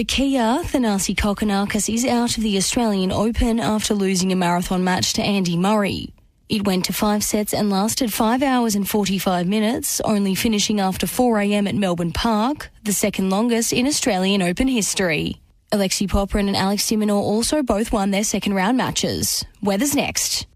For 0.00 0.04
Kia, 0.04 0.62
Thanasi 0.64 1.14
Kokkinakis 1.14 1.92
is 1.92 2.06
out 2.06 2.38
of 2.38 2.42
the 2.42 2.56
Australian 2.56 3.12
Open 3.12 3.60
after 3.60 3.92
losing 3.92 4.32
a 4.32 4.34
marathon 4.34 4.82
match 4.82 5.12
to 5.12 5.22
Andy 5.22 5.58
Murray. 5.58 6.14
It 6.48 6.66
went 6.66 6.86
to 6.86 6.94
five 6.94 7.22
sets 7.22 7.52
and 7.52 7.68
lasted 7.68 8.10
5 8.10 8.42
hours 8.42 8.74
and 8.74 8.88
45 8.88 9.46
minutes, 9.46 10.00
only 10.00 10.34
finishing 10.34 10.80
after 10.80 11.06
4am 11.06 11.68
at 11.68 11.74
Melbourne 11.74 12.12
Park, 12.12 12.70
the 12.82 12.94
second 12.94 13.28
longest 13.28 13.74
in 13.74 13.86
Australian 13.86 14.40
Open 14.40 14.68
history. 14.68 15.38
Alexei 15.70 16.06
Popyrin 16.06 16.46
and 16.46 16.56
Alex 16.56 16.90
Minaur 16.90 17.20
also 17.20 17.62
both 17.62 17.92
won 17.92 18.10
their 18.10 18.24
second 18.24 18.54
round 18.54 18.78
matches. 18.78 19.44
Weather's 19.62 19.94
next. 19.94 20.46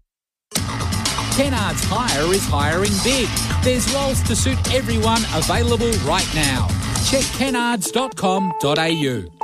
Kennards 0.55 1.85
Hire 1.85 2.33
is 2.33 2.47
hiring 2.47 2.93
big. 3.03 3.29
There's 3.63 3.93
roles 3.93 4.23
to 4.23 4.35
suit 4.35 4.73
everyone 4.73 5.21
available 5.35 5.91
right 5.97 6.33
now. 6.33 6.67
Check 7.05 7.21
kennards.com.au. 7.37 9.34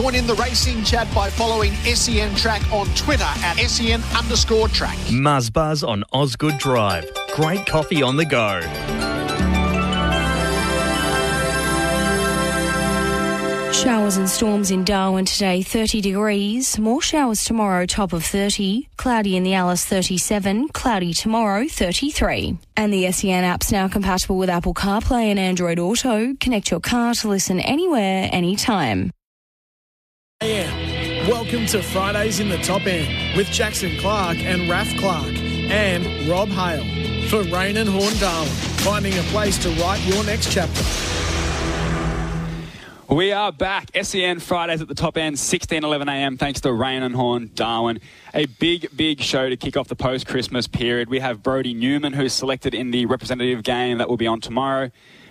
Join 0.00 0.14
in 0.14 0.26
the 0.26 0.34
racing 0.36 0.82
chat 0.82 1.14
by 1.14 1.28
following 1.28 1.74
SEN 1.74 2.34
Track 2.34 2.62
on 2.72 2.86
Twitter 2.94 3.22
at 3.22 3.58
SEN 3.58 4.02
underscore 4.16 4.66
track. 4.68 4.96
Muzz 5.10 5.86
on 5.86 6.04
Osgood 6.10 6.56
Drive. 6.56 7.06
Great 7.34 7.66
coffee 7.66 8.02
on 8.02 8.16
the 8.16 8.24
go. 8.24 8.60
Showers 13.74 14.16
and 14.16 14.26
storms 14.26 14.70
in 14.70 14.84
Darwin 14.84 15.26
today, 15.26 15.60
30 15.60 16.00
degrees. 16.00 16.78
More 16.78 17.02
showers 17.02 17.44
tomorrow, 17.44 17.84
top 17.84 18.14
of 18.14 18.24
30. 18.24 18.88
Cloudy 18.96 19.36
in 19.36 19.42
the 19.42 19.52
Alice, 19.52 19.84
37. 19.84 20.68
Cloudy 20.68 21.12
tomorrow, 21.12 21.66
33. 21.68 22.56
And 22.74 22.90
the 22.90 23.12
SEN 23.12 23.44
app's 23.44 23.70
now 23.70 23.86
compatible 23.86 24.38
with 24.38 24.48
Apple 24.48 24.72
CarPlay 24.72 25.24
and 25.24 25.38
Android 25.38 25.78
Auto. 25.78 26.32
Connect 26.40 26.70
your 26.70 26.80
car 26.80 27.12
to 27.16 27.28
listen 27.28 27.60
anywhere, 27.60 28.30
anytime. 28.32 29.10
AM. 30.42 31.28
Welcome 31.28 31.66
to 31.66 31.82
Fridays 31.82 32.40
in 32.40 32.48
the 32.48 32.56
Top 32.56 32.86
End 32.86 33.36
with 33.36 33.48
Jackson 33.48 33.98
Clark 33.98 34.38
and 34.38 34.70
Raph 34.70 34.98
Clarke 34.98 35.36
and 35.36 36.26
Rob 36.30 36.48
Hale 36.48 37.28
for 37.28 37.42
Raine 37.54 37.76
and 37.76 37.86
Horne 37.86 38.16
Darwin, 38.16 38.48
finding 38.48 39.12
a 39.18 39.22
place 39.24 39.58
to 39.58 39.68
write 39.72 40.02
your 40.06 40.24
next 40.24 40.50
chapter. 40.50 40.82
We 43.14 43.32
are 43.32 43.52
back. 43.52 43.90
SEN 44.00 44.40
Fridays 44.40 44.80
at 44.80 44.88
the 44.88 44.94
top 44.94 45.18
end, 45.18 45.38
16, 45.38 45.84
11 45.84 46.08
a.m. 46.08 46.38
Thanks 46.38 46.62
to 46.62 46.72
Raine 46.72 47.02
and 47.02 47.14
Horne, 47.14 47.50
Darwin. 47.54 48.00
A 48.32 48.46
big, 48.46 48.96
big 48.96 49.20
show 49.20 49.50
to 49.50 49.58
kick 49.58 49.76
off 49.76 49.88
the 49.88 49.96
post 49.96 50.26
Christmas 50.26 50.66
period. 50.66 51.10
We 51.10 51.18
have 51.18 51.42
Brody 51.42 51.74
Newman, 51.74 52.14
who's 52.14 52.32
selected 52.32 52.72
in 52.72 52.92
the 52.92 53.04
representative 53.04 53.62
game 53.62 53.98
that 53.98 54.08
will 54.08 54.16
be 54.16 54.26
on 54.26 54.40
tomorrow. 54.40 54.90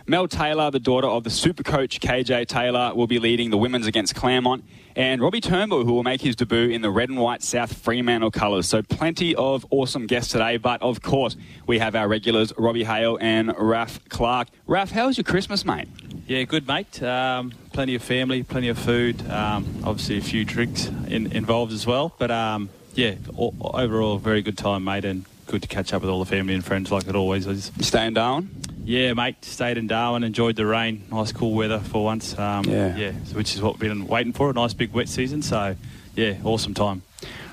Mel 0.09 0.27
Taylor, 0.27 0.71
the 0.71 0.79
daughter 0.79 1.05
of 1.07 1.23
the 1.23 1.29
super 1.29 1.61
coach 1.61 1.99
KJ 1.99 2.47
Taylor, 2.47 2.95
will 2.95 3.05
be 3.05 3.19
leading 3.19 3.51
the 3.51 3.57
women's 3.57 3.85
against 3.85 4.15
Claremont. 4.15 4.63
And 4.95 5.21
Robbie 5.21 5.39
Turnbull, 5.39 5.85
who 5.85 5.93
will 5.93 6.01
make 6.01 6.19
his 6.19 6.35
debut 6.35 6.69
in 6.69 6.81
the 6.81 6.89
red 6.89 7.09
and 7.09 7.19
white 7.19 7.43
South 7.43 7.71
Fremantle 7.71 8.31
colours. 8.31 8.67
So 8.67 8.81
plenty 8.81 9.35
of 9.35 9.67
awesome 9.69 10.07
guests 10.07 10.31
today. 10.31 10.57
But 10.57 10.81
of 10.81 11.03
course, 11.03 11.37
we 11.67 11.77
have 11.77 11.95
our 11.95 12.07
regulars, 12.07 12.51
Robbie 12.57 12.85
Hale 12.85 13.19
and 13.21 13.49
Raph 13.49 13.99
Clarke. 14.09 14.47
Raph, 14.67 14.89
how 14.89 15.05
was 15.05 15.17
your 15.17 15.25
Christmas, 15.25 15.63
mate? 15.63 15.87
Yeah, 16.25 16.41
good, 16.41 16.67
mate. 16.67 17.03
Um, 17.03 17.53
plenty 17.71 17.93
of 17.93 18.01
family, 18.01 18.41
plenty 18.41 18.69
of 18.69 18.79
food. 18.79 19.21
Um, 19.29 19.83
obviously, 19.85 20.17
a 20.17 20.21
few 20.21 20.43
drinks 20.43 20.87
in, 20.87 21.31
involved 21.33 21.71
as 21.71 21.85
well. 21.85 22.15
But 22.17 22.31
um, 22.31 22.69
yeah, 22.95 23.13
all, 23.37 23.53
overall, 23.61 24.17
very 24.17 24.41
good 24.41 24.57
time, 24.57 24.85
mate, 24.85 25.05
and 25.05 25.25
good 25.45 25.61
to 25.61 25.67
catch 25.67 25.93
up 25.93 26.01
with 26.01 26.09
all 26.09 26.19
the 26.19 26.29
family 26.29 26.55
and 26.55 26.65
friends 26.65 26.91
like 26.91 27.07
it 27.07 27.15
always 27.15 27.45
is. 27.45 27.71
You 27.77 27.83
stay 27.83 28.07
in 28.07 28.15
Darwin? 28.15 28.49
Yeah, 28.89 29.13
mate. 29.13 29.45
Stayed 29.45 29.77
in 29.77 29.85
Darwin, 29.85 30.23
enjoyed 30.23 30.55
the 30.55 30.65
rain. 30.65 31.03
Nice, 31.11 31.31
cool 31.31 31.53
weather 31.53 31.77
for 31.77 32.03
once. 32.03 32.35
Um, 32.39 32.65
Yeah. 32.65 32.95
yeah, 32.97 33.11
which 33.33 33.53
is 33.53 33.61
what 33.61 33.79
we've 33.79 33.87
been 33.87 34.07
waiting 34.07 34.33
for. 34.33 34.49
A 34.49 34.53
nice 34.53 34.73
big 34.73 34.93
wet 34.93 35.07
season. 35.07 35.43
So, 35.43 35.75
yeah, 36.15 36.37
awesome 36.43 36.73
time. 36.73 37.03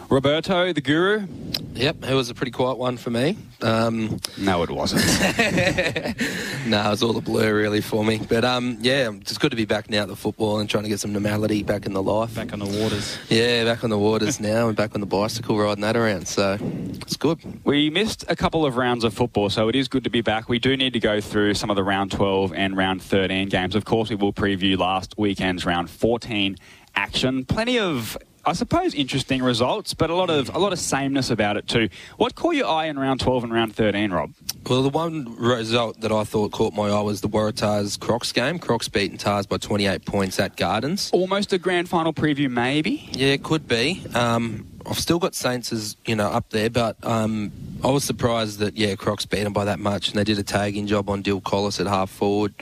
Roberto, 0.09 0.73
the 0.73 0.81
guru? 0.81 1.27
Yep, 1.75 2.05
it 2.05 2.15
was 2.15 2.31
a 2.31 2.35
pretty 2.35 2.53
quiet 2.53 2.79
one 2.79 2.97
for 2.97 3.11
me. 3.11 3.37
Um, 3.61 4.19
no, 4.39 4.62
it 4.62 4.71
wasn't. 4.71 5.05
no, 6.67 6.87
it 6.87 6.91
was 6.91 7.03
all 7.03 7.17
a 7.17 7.21
blur 7.21 7.55
really 7.55 7.81
for 7.81 8.05
me. 8.05 8.19
But 8.27 8.45
um, 8.45 8.78
yeah, 8.81 9.11
it's 9.12 9.37
good 9.37 9.50
to 9.50 9.56
be 9.56 9.65
back 9.65 9.91
now 9.91 10.03
at 10.03 10.09
the 10.09 10.16
football 10.16 10.61
and 10.61 10.71
trying 10.71 10.84
to 10.84 10.89
get 10.89 11.00
some 11.00 11.12
normality 11.12 11.65
back 11.65 11.84
in 11.84 11.93
the 11.93 12.03
life. 12.03 12.34
Back 12.34 12.53
on 12.53 12.61
the 12.61 12.66
waters. 12.66 13.19
Yeah, 13.28 13.65
back 13.65 13.83
on 13.83 13.91
the 13.91 13.99
waters 13.99 14.39
now 14.39 14.69
and 14.69 14.77
back 14.77 14.95
on 14.95 15.00
the 15.00 15.06
bicycle 15.06 15.59
riding 15.59 15.83
that 15.83 15.97
around. 15.97 16.28
So 16.28 16.56
it's 17.03 17.16
good. 17.16 17.41
We 17.65 17.91
missed 17.91 18.25
a 18.28 18.37
couple 18.37 18.65
of 18.65 18.77
rounds 18.77 19.03
of 19.03 19.12
football, 19.12 19.50
so 19.50 19.69
it 19.69 19.75
is 19.75 19.89
good 19.89 20.05
to 20.05 20.11
be 20.11 20.21
back. 20.21 20.49
We 20.49 20.59
do 20.61 20.77
need 20.77 20.93
to 20.93 21.00
go 21.00 21.21
through 21.21 21.55
some 21.55 21.69
of 21.69 21.77
the 21.77 21.84
round 21.84 22.12
12 22.12 22.55
and 22.55 22.77
round 22.77 23.03
13 23.03 23.49
games. 23.49 23.75
Of 23.75 23.84
course, 23.84 24.09
we 24.09 24.16
will 24.16 24.33
preview 24.33 24.78
last 24.78 25.19
weekend's 25.19 25.66
round 25.66 25.91
14 25.91 26.56
action. 26.95 27.45
Plenty 27.45 27.78
of 27.78 28.16
I 28.47 28.53
suppose 28.53 28.95
interesting 28.95 29.43
results, 29.43 29.93
but 29.93 30.09
a 30.09 30.15
lot 30.15 30.31
of 30.31 30.55
a 30.55 30.59
lot 30.61 30.73
of 30.73 30.79
sameness 30.79 31.31
about 31.31 31.57
it 31.57 31.67
too. 31.67 31.89
What 32.17 32.37
caught 32.37 32.55
your 32.55 32.69
eye 32.69 32.87
in 32.87 32.97
round 32.97 33.19
12 33.19 33.43
and 33.43 33.53
round 33.53 33.75
13, 33.75 34.12
Rob? 34.12 34.33
Well, 34.71 34.84
the 34.84 34.89
one 34.89 35.34
result 35.37 36.01
that 36.03 36.12
I 36.12 36.23
thought 36.23 36.53
caught 36.53 36.73
my 36.73 36.89
eye 36.89 37.01
was 37.01 37.21
the 37.21 37.29
Waratahs 37.29 37.99
Crocs 37.99 38.31
game. 38.31 38.61
Crocs 38.61 38.89
beaten 38.89 39.19
Tars 39.19 39.47
by 39.47 39.57
28 39.59 40.05
points 40.05 40.39
at 40.39 40.57
Gardens. 40.57 41.11
Almost 41.12 41.53
a 41.53 41.59
grand 41.59 41.89
final 41.89 42.12
preview, 42.12 42.49
maybe. 42.49 43.09
Yeah, 43.12 43.29
it 43.29 43.43
could 43.43 43.67
be. 43.67 44.05
Um, 44.15 44.69
I've 44.89 44.99
still 45.01 45.19
got 45.19 45.34
Saints 45.34 45.73
as 45.73 45.97
you 46.07 46.15
know 46.15 46.28
up 46.28 46.51
there, 46.51 46.71
but 46.71 46.97
um, 47.05 47.51
I 47.83 47.91
was 47.91 48.05
surprised 48.05 48.61
that 48.61 48.77
yeah 48.77 48.95
Crocs 48.95 49.27
beat 49.27 49.43
them 49.43 49.53
by 49.53 49.65
that 49.65 49.81
much, 49.81 50.09
and 50.09 50.17
they 50.17 50.25
did 50.25 50.39
a 50.39 50.45
tagging 50.45 50.87
job 50.87 51.11
on 51.11 51.23
Dill 51.23 51.41
Collis 51.41 51.81
at 51.81 51.89
half 51.89 52.11
forward, 52.11 52.55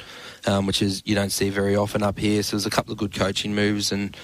um, 0.46 0.64
which 0.64 0.80
is 0.80 1.02
you 1.04 1.14
don't 1.14 1.30
see 1.30 1.50
very 1.50 1.76
often 1.76 2.02
up 2.02 2.18
here. 2.18 2.42
So 2.42 2.56
there's 2.56 2.64
a 2.64 2.70
couple 2.70 2.92
of 2.92 2.98
good 2.98 3.12
coaching 3.14 3.54
moves 3.54 3.92
and. 3.92 4.16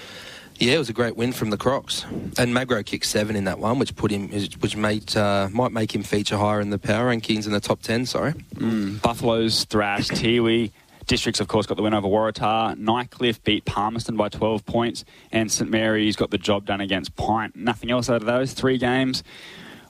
Yeah, 0.61 0.73
it 0.73 0.77
was 0.77 0.89
a 0.89 0.93
great 0.93 1.17
win 1.17 1.31
from 1.31 1.49
the 1.49 1.57
Crocs, 1.57 2.05
and 2.37 2.53
Magro 2.53 2.83
kicked 2.83 3.07
seven 3.07 3.35
in 3.35 3.45
that 3.45 3.57
one, 3.57 3.79
which 3.79 3.95
put 3.95 4.11
him, 4.11 4.29
which 4.59 4.77
made 4.77 5.17
uh, 5.17 5.49
might 5.51 5.71
make 5.71 5.95
him 5.95 6.03
feature 6.03 6.37
higher 6.37 6.61
in 6.61 6.69
the 6.69 6.77
power 6.77 7.09
rankings 7.11 7.47
in 7.47 7.51
the 7.51 7.59
top 7.59 7.81
ten. 7.81 8.05
Sorry, 8.05 8.33
mm. 8.53 9.01
Buffaloes 9.01 9.65
thrashed 9.65 10.11
Tiwi. 10.11 10.71
Districts, 11.07 11.39
of 11.39 11.47
course, 11.47 11.65
got 11.65 11.77
the 11.77 11.83
win 11.83 11.95
over 11.95 12.07
Waratah. 12.07 12.77
Nightcliff 12.77 13.43
beat 13.43 13.65
Palmerston 13.65 14.15
by 14.15 14.29
12 14.29 14.63
points, 14.67 15.03
and 15.31 15.51
St 15.51 15.67
Mary's 15.67 16.15
got 16.15 16.29
the 16.29 16.37
job 16.37 16.67
done 16.67 16.79
against 16.79 17.15
Pint. 17.15 17.55
Nothing 17.55 17.89
else 17.89 18.07
out 18.07 18.17
of 18.17 18.27
those 18.27 18.53
three 18.53 18.77
games 18.77 19.23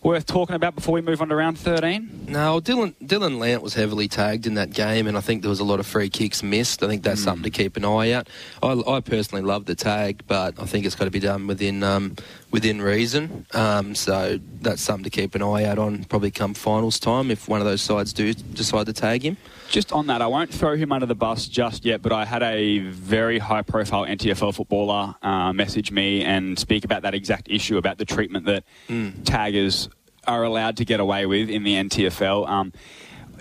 worth 0.03 0.25
talking 0.25 0.55
about 0.55 0.75
before 0.75 0.93
we 0.93 1.01
move 1.01 1.21
on 1.21 1.29
to 1.29 1.35
round 1.35 1.57
13? 1.57 2.25
No, 2.27 2.59
Dylan 2.59 2.93
Dylan 3.03 3.39
Lant 3.39 3.61
was 3.61 3.73
heavily 3.73 4.07
tagged 4.07 4.47
in 4.47 4.55
that 4.55 4.71
game, 4.71 5.07
and 5.07 5.17
I 5.17 5.21
think 5.21 5.41
there 5.41 5.49
was 5.49 5.59
a 5.59 5.63
lot 5.63 5.79
of 5.79 5.85
free 5.85 6.09
kicks 6.09 6.41
missed. 6.43 6.83
I 6.83 6.87
think 6.87 7.03
that's 7.03 7.21
mm. 7.21 7.25
something 7.25 7.43
to 7.43 7.49
keep 7.49 7.77
an 7.77 7.85
eye 7.85 8.11
out. 8.11 8.29
I, 8.63 8.81
I, 8.87 8.99
personally 9.01 9.43
love 9.43 9.65
the 9.65 9.75
tag, 9.75 10.23
but 10.27 10.59
I 10.59 10.65
think 10.65 10.85
it's 10.85 10.95
got 10.95 11.05
to 11.05 11.11
be 11.11 11.19
done 11.19 11.47
within 11.47 11.83
um, 11.83 12.15
within 12.51 12.81
reason. 12.81 13.45
Um, 13.53 13.95
so 13.95 14.39
that's 14.61 14.81
something 14.81 15.05
to 15.05 15.09
keep 15.09 15.35
an 15.35 15.41
eye 15.41 15.63
out 15.63 15.79
on. 15.79 16.03
Probably 16.03 16.31
come 16.31 16.53
finals 16.53 16.99
time 16.99 17.31
if 17.31 17.47
one 17.47 17.61
of 17.61 17.65
those 17.65 17.81
sides 17.81 18.13
do 18.13 18.33
decide 18.33 18.85
to 18.87 18.93
tag 18.93 19.23
him. 19.23 19.37
Just 19.69 19.91
on 19.93 20.07
that, 20.07 20.21
I 20.21 20.27
won't 20.27 20.53
throw 20.53 20.75
him 20.75 20.91
under 20.91 21.05
the 21.05 21.15
bus 21.15 21.47
just 21.47 21.85
yet, 21.85 22.01
but 22.01 22.11
I 22.11 22.25
had 22.25 22.43
a 22.43 22.79
very 22.79 23.39
high-profile 23.39 24.05
NTFL 24.05 24.53
footballer 24.53 25.15
uh, 25.21 25.53
message 25.53 25.91
me 25.91 26.23
and 26.23 26.59
speak 26.59 26.83
about 26.83 27.03
that 27.03 27.13
exact 27.13 27.47
issue 27.49 27.77
about 27.77 27.97
the 27.97 28.05
treatment 28.05 28.45
that 28.45 28.65
mm. 28.89 29.13
taggers 29.23 29.87
are 30.27 30.43
allowed 30.43 30.77
to 30.77 30.85
get 30.85 30.99
away 30.99 31.25
with 31.25 31.49
in 31.49 31.63
the 31.63 31.75
NTFL. 31.75 32.47
Um, 32.47 32.73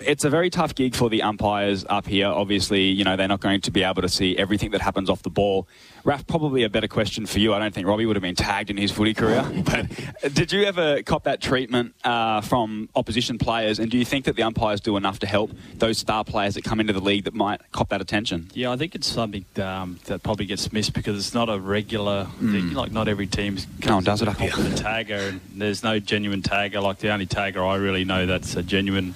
it's 0.05 0.23
a 0.23 0.29
very 0.29 0.49
tough 0.49 0.75
gig 0.75 0.95
for 0.95 1.09
the 1.09 1.23
umpires 1.23 1.85
up 1.89 2.07
here. 2.07 2.27
Obviously, 2.27 2.83
you 2.83 3.03
know, 3.03 3.15
they're 3.15 3.27
not 3.27 3.39
going 3.39 3.61
to 3.61 3.71
be 3.71 3.83
able 3.83 4.01
to 4.01 4.09
see 4.09 4.37
everything 4.37 4.71
that 4.71 4.81
happens 4.81 5.09
off 5.09 5.23
the 5.23 5.29
ball. 5.29 5.67
Raph, 6.03 6.25
probably 6.25 6.63
a 6.63 6.69
better 6.69 6.87
question 6.87 7.25
for 7.25 7.39
you. 7.39 7.53
I 7.53 7.59
don't 7.59 7.73
think 7.73 7.85
Robbie 7.85 8.05
would 8.05 8.15
have 8.15 8.23
been 8.23 8.35
tagged 8.35 8.69
in 8.69 8.77
his 8.77 8.91
footy 8.91 9.13
career. 9.13 9.45
But 9.71 10.33
did 10.33 10.51
you 10.51 10.63
ever 10.63 11.01
cop 11.03 11.23
that 11.23 11.39
treatment 11.39 11.93
uh, 12.03 12.41
from 12.41 12.89
opposition 12.95 13.37
players? 13.37 13.79
And 13.79 13.89
do 13.89 13.97
you 13.97 14.03
think 14.03 14.25
that 14.25 14.35
the 14.35 14.43
umpires 14.43 14.81
do 14.81 14.97
enough 14.97 15.19
to 15.19 15.27
help 15.27 15.51
those 15.75 15.97
star 15.97 16.23
players 16.23 16.55
that 16.55 16.63
come 16.63 16.79
into 16.79 16.93
the 16.93 16.99
league 16.99 17.25
that 17.25 17.33
might 17.33 17.61
cop 17.71 17.89
that 17.89 18.01
attention? 18.01 18.49
Yeah, 18.53 18.71
I 18.71 18.77
think 18.77 18.95
it's 18.95 19.07
something 19.07 19.45
um, 19.57 19.99
that 20.05 20.23
probably 20.23 20.45
gets 20.45 20.73
missed 20.73 20.93
because 20.93 21.17
it's 21.17 21.33
not 21.33 21.47
a 21.47 21.59
regular 21.59 22.27
mm. 22.39 22.51
thing. 22.51 22.73
Like, 22.73 22.91
not 22.91 23.07
every 23.07 23.27
team's 23.27 23.67
no 23.85 23.95
one 23.95 24.03
does 24.03 24.21
it 24.21 24.27
up 24.27 24.37
here. 24.37 24.51
The 24.51 24.69
tagger, 24.69 25.29
and 25.29 25.41
there's 25.55 25.83
no 25.83 25.99
genuine 25.99 26.41
tagger. 26.41 26.81
Like, 26.81 26.97
the 26.97 27.11
only 27.11 27.27
tagger 27.27 27.65
I 27.65 27.75
really 27.75 28.03
know 28.03 28.25
that's 28.25 28.55
a 28.55 28.63
genuine 28.63 29.15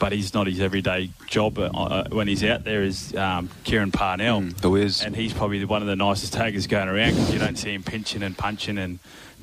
but 0.00 0.12
he's 0.12 0.34
not 0.34 0.48
his 0.48 0.60
everyday 0.60 1.10
job 1.26 1.58
uh, 1.58 1.66
uh, 1.66 2.08
when 2.08 2.26
he's 2.26 2.42
out 2.42 2.64
there 2.64 2.82
is 2.82 3.14
um, 3.14 3.50
Kieran 3.64 3.92
Parnell. 3.92 4.40
Mm, 4.40 4.60
who 4.62 4.74
is? 4.74 5.02
And 5.02 5.14
he's 5.14 5.32
probably 5.32 5.64
one 5.64 5.82
of 5.82 5.88
the 5.88 5.94
nicest 5.94 6.32
taggers 6.32 6.66
going 6.66 6.88
around 6.88 7.10
because 7.10 7.32
you 7.32 7.38
don't 7.38 7.56
see 7.56 7.74
him 7.74 7.84
pinching 7.84 8.22
and 8.22 8.36
punching 8.36 8.78
and 8.78 8.98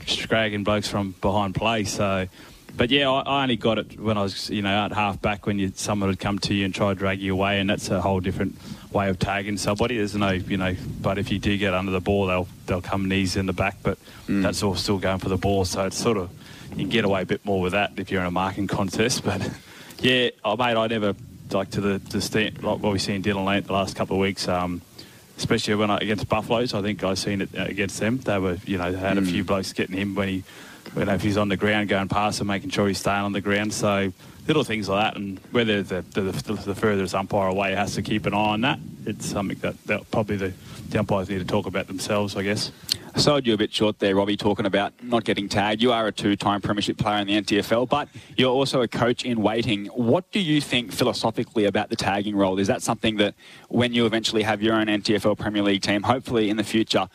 scragging 0.07 0.63
blokes 0.63 0.89
from 0.89 1.13
behind 1.21 1.53
play. 1.53 1.83
So, 1.83 2.27
but 2.75 2.89
yeah, 2.89 3.09
I, 3.09 3.21
I, 3.21 3.43
only 3.43 3.55
got 3.55 3.77
it 3.77 3.99
when 3.99 4.17
I 4.17 4.23
was, 4.23 4.49
you 4.49 4.63
know, 4.63 4.85
at 4.85 4.91
half 4.91 5.21
back 5.21 5.45
when 5.45 5.59
you, 5.59 5.71
someone 5.75 6.09
would 6.09 6.19
come 6.19 6.39
to 6.39 6.55
you 6.55 6.65
and 6.65 6.73
try 6.73 6.89
to 6.89 6.95
drag 6.95 7.21
you 7.21 7.33
away, 7.33 7.59
and 7.59 7.69
that's 7.69 7.89
a 7.89 8.01
whole 8.01 8.19
different 8.19 8.57
way 8.91 9.09
of 9.09 9.19
tagging 9.19 9.57
somebody. 9.57 9.97
There's 9.97 10.15
no, 10.15 10.31
you 10.31 10.57
know, 10.57 10.75
but 11.01 11.19
if 11.19 11.31
you 11.31 11.37
do 11.37 11.55
get 11.59 11.75
under 11.75 11.91
the 11.91 12.01
ball, 12.01 12.25
they'll 12.25 12.47
they'll 12.65 12.81
come 12.81 13.07
knees 13.07 13.35
in 13.35 13.45
the 13.45 13.53
back, 13.53 13.77
but 13.83 13.99
mm. 14.27 14.41
that's 14.41 14.63
all 14.63 14.75
still 14.75 14.97
going 14.97 15.19
for 15.19 15.29
the 15.29 15.37
ball. 15.37 15.65
So 15.65 15.85
it's 15.85 15.97
sort 15.97 16.17
of 16.17 16.31
you 16.71 16.77
can 16.77 16.89
get 16.89 17.05
away 17.05 17.21
a 17.21 17.25
bit 17.27 17.45
more 17.45 17.61
with 17.61 17.73
that 17.73 17.93
if 17.97 18.11
you're 18.11 18.21
in 18.21 18.27
a 18.27 18.31
marking 18.31 18.65
contest, 18.65 19.23
but. 19.23 19.47
Yeah, 19.99 20.29
oh, 20.43 20.55
mate, 20.55 20.75
I 20.75 20.87
never 20.87 21.15
like 21.51 21.71
to 21.71 21.81
the 21.81 21.97
the 21.97 22.21
stand, 22.21 22.61
like 22.63 22.79
what 22.79 22.91
we've 22.91 23.01
seen 23.01 23.23
Dylan 23.23 23.45
Lant 23.45 23.67
the 23.67 23.73
last 23.73 23.95
couple 23.95 24.15
of 24.15 24.21
weeks. 24.21 24.47
Um, 24.47 24.81
especially 25.37 25.75
when 25.75 25.91
I, 25.91 25.97
against 25.97 26.27
Buffaloes. 26.27 26.73
I 26.73 26.81
think 26.81 27.03
I've 27.03 27.19
seen 27.19 27.41
it 27.41 27.49
uh, 27.57 27.63
against 27.63 27.99
them. 27.99 28.17
They 28.17 28.39
were, 28.39 28.57
you 28.65 28.77
know, 28.77 28.91
they 28.91 28.97
had 28.97 29.17
a 29.17 29.21
few 29.21 29.43
blokes 29.43 29.71
getting 29.71 29.95
him 29.95 30.15
when 30.15 30.27
he, 30.27 30.43
when 30.93 31.09
if 31.09 31.21
he's 31.21 31.37
on 31.37 31.49
the 31.49 31.57
ground 31.57 31.89
going 31.89 32.07
past 32.07 32.39
and 32.39 32.47
making 32.47 32.71
sure 32.71 32.87
he's 32.87 32.97
staying 32.97 33.23
on 33.23 33.33
the 33.33 33.41
ground. 33.41 33.73
So 33.73 34.11
little 34.47 34.63
things 34.63 34.89
like 34.89 35.13
that, 35.13 35.19
and 35.19 35.39
whether 35.51 35.83
the 35.83 36.01
the, 36.11 36.21
the, 36.21 36.53
the 36.53 36.75
furthest 36.75 37.13
umpire 37.13 37.47
away 37.47 37.75
has 37.75 37.95
to 37.95 38.01
keep 38.01 38.25
an 38.25 38.33
eye 38.33 38.37
on 38.37 38.61
that, 38.61 38.79
it's 39.05 39.25
something 39.25 39.57
that, 39.59 39.81
that 39.85 40.09
probably 40.11 40.37
the, 40.37 40.53
the 40.89 40.99
umpires 40.99 41.29
need 41.29 41.39
to 41.39 41.45
talk 41.45 41.65
about 41.65 41.87
themselves, 41.87 42.35
I 42.35 42.43
guess. 42.43 42.71
I 43.17 43.19
sold 43.19 43.47
you 43.47 43.55
a 43.55 43.57
bit 43.57 43.73
short 43.73 43.97
there, 43.97 44.15
Robbie, 44.15 44.37
talking 44.37 44.67
about 44.67 44.93
not 45.01 45.23
getting 45.23 45.49
tagged. 45.49 45.81
You 45.81 45.91
are 45.91 46.05
a 46.05 46.11
two-time 46.11 46.61
premiership 46.61 46.99
player 46.99 47.17
in 47.17 47.25
the 47.25 47.41
NTFL, 47.41 47.89
but 47.89 48.09
you're 48.35 48.51
also 48.51 48.83
a 48.83 48.87
coach 48.87 49.25
in 49.25 49.41
waiting. 49.41 49.87
What 49.87 50.31
do 50.31 50.39
you 50.39 50.61
think 50.61 50.91
philosophically 50.91 51.65
about 51.65 51.89
the 51.89 51.95
tagging 51.95 52.35
role? 52.35 52.59
Is 52.59 52.67
that 52.67 52.83
something 52.83 53.17
that 53.17 53.33
when 53.69 53.91
you 53.91 54.05
eventually 54.05 54.43
have 54.43 54.61
your 54.61 54.75
own 54.75 54.85
NTFL 54.85 55.35
Premier 55.35 55.63
League 55.63 55.81
team, 55.81 56.03
hopefully 56.03 56.51
in 56.51 56.57
the 56.57 56.63
future, 56.63 57.09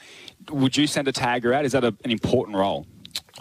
would 0.51 0.77
you 0.77 0.89
send 0.89 1.07
a 1.07 1.13
tagger 1.13 1.55
out? 1.55 1.65
Is 1.65 1.71
that 1.71 1.85
a, 1.85 1.95
an 2.03 2.11
important 2.11 2.57
role? 2.57 2.85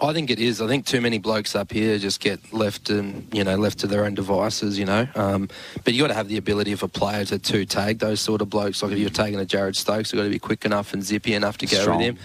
I 0.00 0.12
think 0.12 0.30
it 0.30 0.38
is. 0.38 0.60
I 0.60 0.68
think 0.68 0.86
too 0.86 1.00
many 1.00 1.18
blokes 1.18 1.56
up 1.56 1.72
here 1.72 1.98
just 1.98 2.20
get 2.20 2.52
left 2.52 2.90
and 2.90 3.26
you 3.32 3.44
know 3.44 3.56
left 3.56 3.78
to 3.80 3.86
their 3.86 4.04
own 4.04 4.14
devices. 4.14 4.78
You 4.78 4.84
know, 4.84 5.06
um, 5.14 5.48
but 5.84 5.94
you 5.94 6.00
got 6.00 6.08
to 6.08 6.14
have 6.14 6.28
the 6.28 6.38
ability 6.38 6.72
of 6.72 6.82
a 6.82 6.88
player 6.88 7.24
to, 7.24 7.66
tag 7.66 7.98
those 7.98 8.20
sort 8.20 8.40
of 8.40 8.50
blokes. 8.50 8.82
Like 8.82 8.92
if 8.92 8.98
you're 8.98 9.10
tagging 9.10 9.38
a 9.38 9.44
Jared 9.44 9.76
Stokes, 9.76 10.12
you've 10.12 10.18
got 10.18 10.24
to 10.24 10.30
be 10.30 10.38
quick 10.38 10.64
enough 10.64 10.92
and 10.92 11.02
zippy 11.02 11.34
enough 11.34 11.58
to 11.58 11.66
go 11.66 11.76
Strong. 11.76 11.98
with 11.98 12.06
him. 12.06 12.18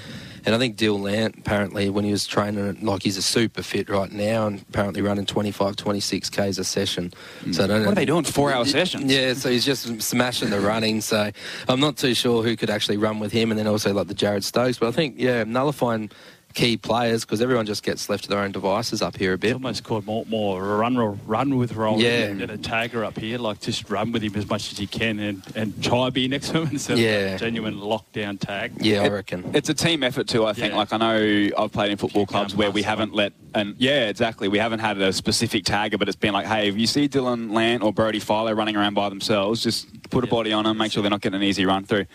And 0.48 0.56
I 0.56 0.60
think 0.60 0.78
Dill 0.78 0.98
Lant, 0.98 1.36
apparently, 1.40 1.90
when 1.90 2.06
he 2.06 2.12
was 2.12 2.26
training, 2.26 2.80
like 2.82 3.04
he's 3.04 3.18
a 3.18 3.22
super 3.22 3.62
fit 3.62 3.90
right 3.90 4.10
now 4.10 4.48
and 4.48 4.62
apparently 4.70 5.02
running 5.02 5.26
25, 5.26 5.76
26 5.76 6.30
Ks 6.30 6.58
a 6.58 6.64
session. 6.64 7.12
Hmm. 7.42 7.52
So 7.52 7.66
I 7.66 7.68
don't 7.68 7.82
What 7.82 7.92
are 7.92 7.96
they 7.96 8.06
doing? 8.06 8.24
Four-hour 8.24 8.64
sessions? 8.64 9.12
Yeah, 9.12 9.34
so 9.34 9.50
he's 9.50 9.66
just 9.66 10.02
smashing 10.02 10.50
the 10.50 10.62
running. 10.62 11.02
So 11.02 11.32
I'm 11.68 11.82
not 11.82 11.98
too 11.98 12.14
sure 12.14 12.44
who 12.44 12.56
could 12.56 12.70
actually 12.70 12.96
run 12.96 13.20
with 13.20 13.34
him 13.34 13.52
and 13.52 13.60
then 13.60 13.68
also 13.68 13.94
like 13.94 14.08
the 14.08 14.14
Jared 14.14 14.46
Stokes. 14.46 14.80
But 14.80 14.88
I 14.88 14.92
think, 14.92 15.16
yeah, 15.18 15.44
nullifying 15.44 16.12
key 16.58 16.76
players 16.76 17.24
because 17.24 17.40
everyone 17.40 17.68
just 17.68 17.84
gets 17.84 18.10
left 18.10 18.24
to 18.24 18.30
their 18.30 18.40
own 18.40 18.52
devices 18.52 19.04
up 19.04 19.16
here 19.16 19.34
a 19.34 19.36
It's 19.36 19.42
bit. 19.44 19.54
almost 19.54 19.84
called 19.84 20.08
more, 20.08 20.26
more 20.26 20.78
run 20.80 20.98
run 21.28 21.56
with 21.56 21.74
Roland 21.76 22.02
Yeah. 22.02 22.34
than 22.34 22.50
a 22.50 22.58
tagger 22.58 23.06
up 23.06 23.16
here. 23.20 23.38
Like 23.38 23.62
just 23.62 23.88
run 23.92 24.12
with 24.12 24.24
him 24.24 24.36
as 24.36 24.50
much 24.50 24.72
as 24.72 24.80
you 24.80 24.88
can 24.88 25.20
and, 25.20 25.44
and 25.56 25.84
try 25.84 26.10
be 26.10 26.28
next 26.28 26.50
to 26.50 26.62
him 26.62 26.70
instead 26.72 26.98
Yeah. 26.98 27.10
of 27.10 27.36
a 27.36 27.38
genuine 27.38 27.76
lockdown 27.76 28.40
tag. 28.40 28.72
Yeah, 28.82 29.04
I 29.04 29.10
reckon. 29.10 29.52
It's 29.54 29.70
a 29.70 29.74
team 29.76 30.02
effort 30.02 30.28
too. 30.28 30.48
I 30.48 30.54
think. 30.54 30.72
Yeah. 30.72 30.78
Like 30.80 30.92
I 30.94 30.98
know 30.98 31.50
I've 31.56 31.72
played 31.72 31.92
in 31.92 31.98
football 31.98 32.26
clubs 32.26 32.56
where 32.56 32.72
we 32.72 32.82
haven't 32.82 33.14
let 33.14 33.34
and 33.54 33.76
yeah, 33.78 34.10
exactly. 34.10 34.48
We 34.48 34.58
haven't 34.58 34.80
had 34.80 35.00
a 35.00 35.14
specific 35.14 35.64
tagger, 35.64 36.00
but 36.00 36.08
it's 36.08 36.16
been 36.18 36.34
like, 36.34 36.48
hey, 36.48 36.70
if 36.70 36.76
you 36.78 36.88
see 36.88 37.08
Dylan 37.08 37.52
Lant 37.54 37.84
or 37.84 37.94
Brody 37.94 38.20
Philo 38.20 38.52
running 38.54 38.76
around 38.76 38.96
by 38.96 39.10
themselves, 39.10 39.62
just 39.62 40.10
put 40.10 40.24
a 40.24 40.28
Yeah. 40.28 40.32
body 40.32 40.54
on 40.54 40.64
them, 40.64 40.78
make 40.80 40.92
sure 40.92 41.04
they're 41.04 41.10
not 41.12 41.22
getting 41.22 41.38
an 41.40 41.44
easy 41.44 41.66
run 41.68 41.84
through. 41.84 42.06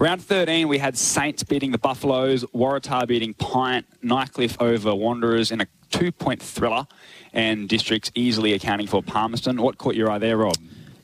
Round 0.00 0.22
13, 0.22 0.68
we 0.68 0.78
had 0.78 0.96
Saints 0.96 1.42
beating 1.42 1.72
the 1.72 1.78
Buffaloes, 1.78 2.44
Waratah 2.54 3.08
beating 3.08 3.34
Pint, 3.34 3.84
Nightcliff 4.00 4.56
over 4.62 4.94
Wanderers 4.94 5.50
in 5.50 5.60
a 5.60 5.66
two-point 5.90 6.40
thriller, 6.40 6.86
and 7.32 7.68
Districts 7.68 8.12
easily 8.14 8.52
accounting 8.52 8.86
for 8.86 9.02
Palmerston. 9.02 9.60
What 9.60 9.76
caught 9.76 9.96
your 9.96 10.08
eye 10.08 10.18
there, 10.18 10.36
Rob? 10.36 10.54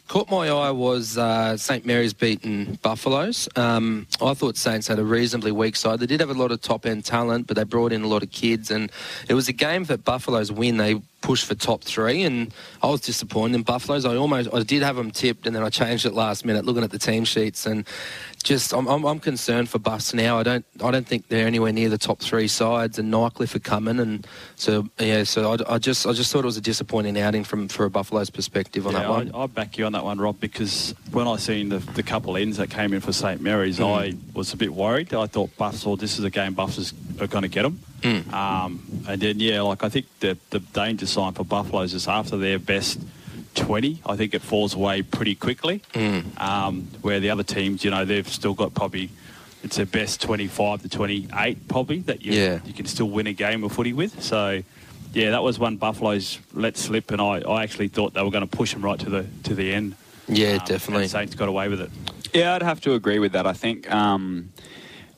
Caught 0.06 0.30
my 0.30 0.48
eye 0.48 0.70
was 0.70 1.18
uh, 1.18 1.56
St 1.56 1.84
Mary's 1.84 2.12
beaten 2.12 2.78
Buffaloes. 2.82 3.48
Um, 3.56 4.06
I 4.22 4.32
thought 4.34 4.56
Saints 4.56 4.86
had 4.86 5.00
a 5.00 5.04
reasonably 5.04 5.50
weak 5.50 5.74
side. 5.74 5.98
They 5.98 6.06
did 6.06 6.20
have 6.20 6.30
a 6.30 6.34
lot 6.34 6.52
of 6.52 6.60
top 6.60 6.86
end 6.86 7.04
talent, 7.04 7.48
but 7.48 7.56
they 7.56 7.64
brought 7.64 7.92
in 7.92 8.02
a 8.02 8.06
lot 8.06 8.22
of 8.22 8.30
kids, 8.30 8.70
and 8.70 8.92
it 9.28 9.34
was 9.34 9.48
a 9.48 9.52
game 9.52 9.84
that 9.84 10.04
Buffaloes 10.04 10.52
win. 10.52 10.76
They 10.76 11.02
pushed 11.24 11.46
for 11.46 11.54
top 11.54 11.82
three, 11.82 12.22
and 12.22 12.52
I 12.82 12.86
was 12.88 13.00
disappointed 13.00 13.54
in 13.56 13.62
Buffaloes. 13.62 14.04
I 14.04 14.14
almost 14.14 14.52
I 14.52 14.62
did 14.62 14.82
have 14.82 14.96
them 14.96 15.10
tipped, 15.10 15.46
and 15.46 15.56
then 15.56 15.62
I 15.62 15.70
changed 15.70 16.04
it 16.04 16.12
last 16.12 16.44
minute, 16.44 16.66
looking 16.66 16.84
at 16.84 16.90
the 16.90 16.98
team 16.98 17.24
sheets, 17.24 17.64
and 17.64 17.86
just 18.44 18.74
I'm, 18.74 18.86
I'm, 18.86 19.04
I'm 19.06 19.18
concerned 19.18 19.70
for 19.70 19.78
Buffs 19.78 20.12
now. 20.12 20.38
I 20.38 20.42
don't 20.42 20.66
I 20.82 20.90
don't 20.90 21.06
think 21.06 21.28
they're 21.28 21.46
anywhere 21.46 21.72
near 21.72 21.88
the 21.88 21.96
top 21.98 22.20
three 22.20 22.46
sides, 22.46 22.98
and 22.98 23.10
Nightcliff 23.10 23.54
are 23.54 23.58
coming, 23.58 23.98
and 24.00 24.26
so 24.56 24.86
yeah. 25.00 25.24
So 25.24 25.52
I, 25.54 25.74
I 25.74 25.78
just 25.78 26.06
I 26.06 26.12
just 26.12 26.30
thought 26.30 26.44
it 26.44 26.52
was 26.52 26.58
a 26.58 26.60
disappointing 26.60 27.18
outing 27.18 27.42
from 27.42 27.68
for 27.68 27.86
a 27.86 27.90
Buffaloes 27.90 28.28
perspective 28.28 28.86
on 28.86 28.92
Yeah, 28.92 29.00
that 29.00 29.10
one. 29.10 29.32
I, 29.34 29.44
I 29.44 29.46
back 29.46 29.78
you 29.78 29.86
on 29.86 29.92
that 29.92 30.04
one, 30.04 30.20
Rob, 30.20 30.38
because 30.40 30.94
when 31.10 31.26
I 31.26 31.36
seen 31.36 31.70
the, 31.70 31.78
the 31.78 32.02
couple 32.02 32.36
ends 32.36 32.58
that 32.58 32.68
came 32.68 32.92
in 32.92 33.00
for 33.00 33.12
St 33.12 33.40
Mary's, 33.40 33.78
Mm. 33.78 33.84
I 33.84 34.14
was 34.34 34.52
a 34.52 34.56
bit 34.56 34.72
worried. 34.74 35.12
I 35.14 35.26
thought 35.26 35.56
Buffs, 35.56 35.86
or 35.86 35.96
this 35.96 36.18
is 36.18 36.24
a 36.24 36.30
game 36.30 36.54
Buffs 36.54 36.92
are 37.20 37.26
going 37.26 37.42
to 37.42 37.48
get 37.48 37.62
them. 37.62 37.80
Mm. 38.02 38.32
Um, 38.32 38.82
and 39.08 39.20
then, 39.20 39.40
yeah, 39.40 39.62
like 39.62 39.82
I 39.82 39.88
think 39.88 40.06
the, 40.20 40.36
the 40.50 40.60
danger 40.60 41.06
sign 41.14 41.32
for 41.32 41.44
Buffaloes 41.44 41.94
is 41.94 42.08
after 42.08 42.36
their 42.36 42.58
best 42.58 43.00
20, 43.54 44.02
I 44.04 44.16
think 44.16 44.34
it 44.34 44.42
falls 44.42 44.74
away 44.74 45.02
pretty 45.02 45.34
quickly. 45.36 45.80
Mm. 45.92 46.38
Um, 46.40 46.88
where 47.02 47.20
the 47.20 47.30
other 47.30 47.44
teams, 47.44 47.84
you 47.84 47.90
know, 47.90 48.04
they've 48.04 48.28
still 48.28 48.54
got 48.54 48.74
probably, 48.74 49.10
it's 49.62 49.76
their 49.76 49.86
best 49.86 50.20
25 50.20 50.82
to 50.82 50.88
28 50.88 51.68
probably 51.68 52.00
that 52.00 52.22
you, 52.22 52.32
Yeah. 52.32 52.58
you 52.64 52.72
can 52.72 52.86
still 52.86 53.08
win 53.08 53.26
a 53.28 53.32
game 53.32 53.62
of 53.64 53.72
footy 53.72 53.92
with. 53.92 54.20
So, 54.22 54.62
yeah, 55.12 55.30
that 55.30 55.42
was 55.44 55.58
one 55.60 55.76
Buffaloes 55.76 56.40
let 56.52 56.76
slip, 56.76 57.12
and 57.12 57.20
I, 57.20 57.40
I 57.48 57.62
actually 57.62 57.88
thought 57.88 58.14
they 58.14 58.22
were 58.22 58.32
going 58.32 58.46
to 58.48 58.56
push 58.56 58.72
them 58.72 58.82
right 58.82 58.98
to 58.98 59.08
the 59.08 59.24
to 59.44 59.54
the 59.54 59.72
end. 59.72 59.94
Yeah, 60.26 60.54
Um, 60.54 60.62
definitely. 60.66 61.02
And 61.04 61.10
Saints 61.12 61.34
got 61.36 61.48
away 61.48 61.68
with 61.68 61.80
it. 61.80 61.90
Yeah, 62.32 62.54
I'd 62.56 62.62
have 62.64 62.80
to 62.80 62.94
agree 62.94 63.20
with 63.20 63.30
that. 63.32 63.46
I 63.46 63.52
think 63.52 63.88
um, 63.92 64.50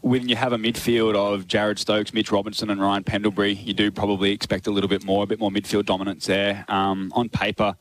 when 0.00 0.28
you 0.28 0.36
have 0.36 0.52
a 0.52 0.58
midfield 0.58 1.14
of 1.14 1.46
Jared 1.46 1.78
Stokes, 1.78 2.14
Mitch 2.14 2.30
Robinson, 2.30 2.70
and 2.70 2.80
Ryan 2.80 3.04
Pendlebury, 3.04 3.54
you 3.54 3.74
do 3.74 3.90
probably 3.90 4.30
expect 4.30 4.66
a 4.66 4.70
little 4.70 4.88
bit 4.88 5.04
more, 5.04 5.24
a 5.24 5.26
bit 5.26 5.38
more 5.38 5.50
midfield 5.50 5.86
dominance 5.86 6.26
there. 6.26 6.64
Um, 6.68 7.12
on 7.14 7.28
paper, 7.28 7.76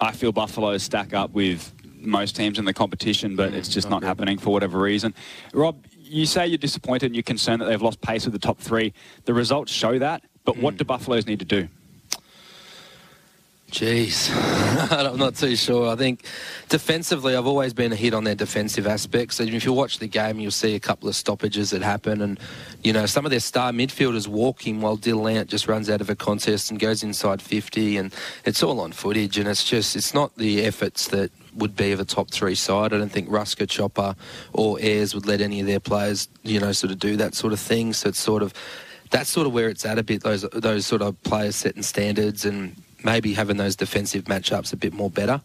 I 0.00 0.12
feel 0.12 0.32
Buffalo 0.32 0.76
stack 0.78 1.14
up 1.14 1.30
with 1.32 1.72
most 1.84 2.34
teams 2.34 2.58
in 2.58 2.64
the 2.64 2.74
competition, 2.74 3.36
but 3.36 3.54
it's 3.54 3.68
just 3.68 3.88
not 3.88 4.02
happening 4.02 4.38
for 4.38 4.50
whatever 4.50 4.78
reason. 4.78 5.14
Rob, 5.54 5.84
you 5.96 6.26
say 6.26 6.46
you're 6.46 6.58
disappointed 6.58 7.06
and 7.06 7.14
you're 7.14 7.22
concerned 7.22 7.62
that 7.62 7.66
they've 7.66 7.80
lost 7.80 8.00
pace 8.00 8.24
with 8.24 8.32
the 8.32 8.40
top 8.40 8.58
three. 8.58 8.92
The 9.24 9.34
results 9.34 9.72
show 9.72 9.98
that, 9.98 10.24
but 10.44 10.56
what 10.56 10.76
do 10.76 10.84
Buffaloes 10.84 11.26
need 11.26 11.38
to 11.38 11.44
do? 11.44 11.68
Jeez, 13.72 14.30
I'm 14.92 15.16
not 15.16 15.34
too 15.34 15.56
sure. 15.56 15.90
I 15.90 15.96
think 15.96 16.26
defensively, 16.68 17.34
I've 17.34 17.46
always 17.46 17.72
been 17.72 17.90
a 17.90 17.96
hit 17.96 18.12
on 18.12 18.22
their 18.22 18.34
defensive 18.34 18.86
aspects. 18.86 19.36
So 19.36 19.44
if 19.44 19.64
you 19.64 19.72
watch 19.72 19.98
the 19.98 20.08
game, 20.08 20.38
you'll 20.38 20.50
see 20.50 20.74
a 20.74 20.78
couple 20.80 21.08
of 21.08 21.16
stoppages 21.16 21.70
that 21.70 21.80
happen, 21.80 22.20
and 22.20 22.38
you 22.84 22.92
know 22.92 23.06
some 23.06 23.24
of 23.24 23.30
their 23.30 23.40
star 23.40 23.72
midfielders 23.72 24.28
walking 24.28 24.82
while 24.82 24.96
Dill 24.96 25.22
Lant 25.22 25.48
just 25.48 25.68
runs 25.68 25.88
out 25.88 26.02
of 26.02 26.10
a 26.10 26.14
contest 26.14 26.70
and 26.70 26.78
goes 26.78 27.02
inside 27.02 27.40
50, 27.40 27.96
and 27.96 28.14
it's 28.44 28.62
all 28.62 28.78
on 28.78 28.92
footage, 28.92 29.38
and 29.38 29.48
it's 29.48 29.64
just 29.64 29.96
it's 29.96 30.12
not 30.12 30.36
the 30.36 30.66
efforts 30.66 31.08
that 31.08 31.30
would 31.54 31.74
be 31.74 31.92
of 31.92 32.00
a 32.00 32.04
top 32.04 32.30
three 32.30 32.54
side. 32.54 32.92
I 32.92 32.98
don't 32.98 33.08
think 33.08 33.30
Rusker, 33.30 33.66
Chopper, 33.66 34.14
or 34.52 34.76
Ayres 34.82 35.14
would 35.14 35.24
let 35.24 35.40
any 35.40 35.60
of 35.60 35.66
their 35.66 35.80
players, 35.80 36.28
you 36.42 36.60
know, 36.60 36.72
sort 36.72 36.92
of 36.92 36.98
do 36.98 37.16
that 37.16 37.34
sort 37.34 37.54
of 37.54 37.60
thing. 37.60 37.94
So 37.94 38.10
it's 38.10 38.20
sort 38.20 38.42
of 38.42 38.52
that's 39.10 39.30
sort 39.30 39.46
of 39.46 39.54
where 39.54 39.70
it's 39.70 39.86
at 39.86 39.98
a 39.98 40.02
bit. 40.02 40.22
Those 40.22 40.42
those 40.52 40.84
sort 40.84 41.00
of 41.00 41.22
players 41.22 41.56
setting 41.56 41.82
standards 41.82 42.44
and 42.44 42.76
maybe 43.04 43.34
having 43.34 43.56
those 43.56 43.76
defensive 43.76 44.24
matchups 44.24 44.72
a 44.72 44.76
bit 44.76 44.92
more 44.92 45.10
better. 45.10 45.40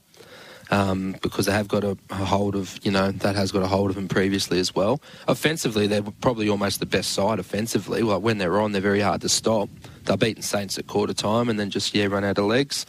Um, 0.69 1.15
because 1.21 1.45
they 1.45 1.53
have 1.53 1.69
got 1.69 1.85
a, 1.85 1.97
a 2.09 2.15
hold 2.15 2.53
of, 2.53 2.77
you 2.83 2.91
know, 2.91 3.11
that 3.11 3.35
has 3.35 3.53
got 3.53 3.63
a 3.63 3.67
hold 3.67 3.89
of 3.89 3.95
them 3.95 4.09
previously 4.09 4.59
as 4.59 4.75
well. 4.75 5.01
Offensively, 5.25 5.87
they're 5.87 6.03
probably 6.19 6.49
almost 6.49 6.81
the 6.81 6.85
best 6.85 7.13
side 7.13 7.39
offensively. 7.39 8.01
Like 8.01 8.21
when 8.21 8.37
they're 8.37 8.59
on, 8.59 8.73
they're 8.73 8.81
very 8.81 8.99
hard 8.99 9.21
to 9.21 9.29
stop. 9.29 9.69
They're 10.03 10.17
beating 10.17 10.43
Saints 10.43 10.77
at 10.77 10.87
quarter 10.87 11.13
time 11.13 11.47
and 11.47 11.57
then 11.57 11.69
just, 11.69 11.95
yeah, 11.95 12.07
run 12.07 12.25
out 12.25 12.37
of 12.37 12.43
legs. 12.43 12.85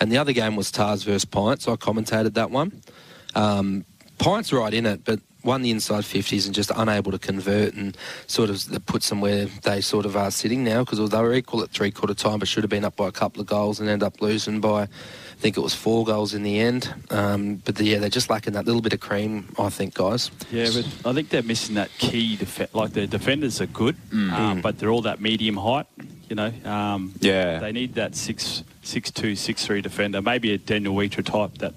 And 0.00 0.10
the 0.10 0.18
other 0.18 0.32
game 0.32 0.56
was 0.56 0.72
Tars 0.72 1.04
versus 1.04 1.24
Pints. 1.24 1.68
I 1.68 1.76
commentated 1.76 2.34
that 2.34 2.50
one. 2.50 2.82
Um, 3.36 3.84
Pints 4.20 4.52
right 4.52 4.72
in 4.74 4.86
it, 4.86 5.04
but 5.04 5.20
won 5.42 5.62
the 5.62 5.70
inside 5.70 6.04
50s 6.04 6.44
and 6.44 6.54
just 6.54 6.70
unable 6.76 7.10
to 7.10 7.18
convert 7.18 7.72
and 7.72 7.96
sort 8.26 8.50
of 8.50 8.62
put 8.84 9.02
them 9.04 9.22
where 9.22 9.46
they 9.46 9.80
sort 9.80 10.04
of 10.04 10.14
are 10.14 10.30
sitting 10.30 10.62
now 10.62 10.84
because 10.84 11.00
although 11.00 11.16
they 11.16 11.22
were 11.22 11.32
equal 11.32 11.62
at 11.62 11.70
three 11.70 11.90
quarter 11.90 12.12
time 12.12 12.38
but 12.38 12.46
should 12.46 12.62
have 12.62 12.68
been 12.68 12.84
up 12.84 12.94
by 12.96 13.08
a 13.08 13.12
couple 13.12 13.40
of 13.40 13.46
goals 13.46 13.80
and 13.80 13.88
end 13.88 14.02
up 14.02 14.20
losing 14.20 14.60
by 14.60 14.82
I 14.82 14.88
think 15.42 15.56
it 15.56 15.60
was 15.60 15.72
four 15.74 16.04
goals 16.04 16.34
in 16.34 16.42
the 16.42 16.58
end. 16.60 16.92
Um, 17.08 17.54
but 17.64 17.76
the, 17.76 17.84
yeah, 17.84 17.96
they're 17.98 18.10
just 18.10 18.28
lacking 18.28 18.52
that 18.52 18.66
little 18.66 18.82
bit 18.82 18.92
of 18.92 19.00
cream, 19.00 19.48
I 19.58 19.70
think, 19.70 19.94
guys. 19.94 20.30
Yeah, 20.52 20.68
but 20.74 21.08
I 21.08 21.14
think 21.14 21.30
they're 21.30 21.42
missing 21.42 21.76
that 21.76 21.88
key. 21.96 22.36
Def- 22.36 22.74
like 22.74 22.90
their 22.92 23.06
defenders 23.06 23.58
are 23.62 23.66
good, 23.66 23.96
um, 24.12 24.60
but 24.60 24.78
they're 24.78 24.90
all 24.90 25.00
that 25.02 25.22
medium 25.22 25.56
height. 25.56 25.86
You 26.28 26.36
know, 26.36 26.52
um, 26.66 27.14
Yeah. 27.20 27.58
they 27.58 27.72
need 27.72 27.94
that 27.94 28.14
six 28.14 28.62
six 28.82 29.10
two 29.10 29.34
six 29.34 29.64
three 29.64 29.80
defender, 29.80 30.20
maybe 30.20 30.52
a 30.52 30.58
Daniel 30.58 30.94
Weitra 30.94 31.24
type 31.24 31.56
that 31.60 31.72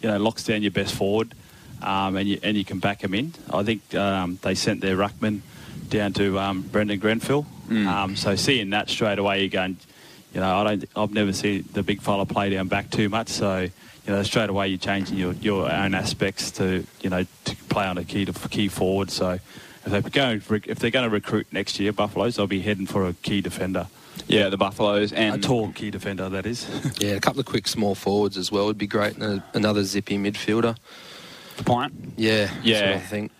you 0.00 0.08
know 0.08 0.18
locks 0.18 0.44
down 0.44 0.62
your 0.62 0.70
best 0.70 0.94
forward, 0.94 1.34
um, 1.82 2.16
and 2.16 2.28
you 2.28 2.38
and 2.42 2.56
you 2.56 2.64
can 2.64 2.78
back 2.78 3.00
them 3.00 3.14
in. 3.14 3.34
I 3.52 3.62
think 3.62 3.94
um, 3.94 4.38
they 4.42 4.54
sent 4.54 4.80
their 4.80 4.96
ruckman 4.96 5.40
down 5.88 6.12
to 6.14 6.38
um, 6.38 6.62
Brendan 6.62 6.98
Grenfell, 6.98 7.46
um, 7.70 8.16
so 8.16 8.34
seeing 8.36 8.70
that 8.70 8.88
straight 8.90 9.18
away, 9.18 9.40
you're 9.40 9.48
going. 9.50 9.76
You 10.34 10.40
know, 10.40 10.58
I 10.58 10.64
don't. 10.64 10.84
I've 10.94 11.12
never 11.12 11.32
seen 11.32 11.64
the 11.72 11.82
big 11.82 12.02
fella 12.02 12.26
play 12.26 12.50
down 12.50 12.68
back 12.68 12.90
too 12.90 13.08
much, 13.08 13.28
so 13.28 13.60
you 13.60 13.70
know 14.06 14.22
straight 14.22 14.50
away 14.50 14.68
you're 14.68 14.78
changing 14.78 15.16
your, 15.16 15.32
your 15.34 15.70
own 15.72 15.94
aspects 15.94 16.50
to 16.52 16.84
you 17.00 17.08
know 17.10 17.24
to 17.44 17.56
play 17.70 17.86
on 17.86 17.96
a 17.96 18.04
key 18.04 18.26
to 18.26 18.32
key 18.48 18.68
forward. 18.68 19.10
So 19.10 19.32
if 19.32 19.84
they're 19.86 20.02
going 20.02 20.42
if 20.66 20.78
they're 20.78 20.90
going 20.90 21.08
to 21.08 21.10
recruit 21.10 21.46
next 21.50 21.80
year, 21.80 21.92
Buffaloes, 21.92 22.36
they'll 22.36 22.46
be 22.46 22.60
heading 22.60 22.86
for 22.86 23.06
a 23.08 23.14
key 23.14 23.40
defender, 23.40 23.86
Yeah, 24.26 24.50
the 24.50 24.58
Buffaloes 24.58 25.12
and 25.14 25.36
a 25.36 25.38
tall 25.38 25.72
key 25.72 25.90
defender 25.90 26.28
that 26.28 26.44
is. 26.44 26.66
Yeah, 27.00 27.12
a 27.12 27.20
couple 27.20 27.40
of 27.40 27.46
quick 27.46 27.66
small 27.66 27.94
forwards 27.94 28.36
as 28.36 28.52
well 28.52 28.66
would 28.66 28.76
be 28.78 28.86
great 28.86 29.16
and 29.16 29.22
a, 29.40 29.44
another 29.54 29.82
zippy 29.84 30.18
midfielder. 30.18 30.76
The 31.58 31.64
Pint. 31.64 31.92
Yeah, 32.16 32.50
Yeah. 32.62 32.80
that's 32.80 32.86
what 32.94 32.96
I 32.96 33.06
think. 33.06 33.32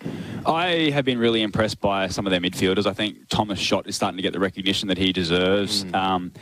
I 0.46 0.90
have 0.92 1.04
been 1.04 1.18
really 1.18 1.42
impressed 1.42 1.80
by 1.80 2.08
some 2.08 2.26
of 2.26 2.30
their 2.30 2.40
midfielders. 2.40 2.86
I 2.86 2.92
think 2.92 3.28
Thomas 3.28 3.58
Schott 3.58 3.86
is 3.88 3.96
starting 3.96 4.16
to 4.16 4.22
get 4.22 4.32
the 4.32 4.38
recognition 4.40 4.88
that 4.88 4.98
he 4.98 5.12
deserves. 5.12 5.84
Um, 5.94 6.32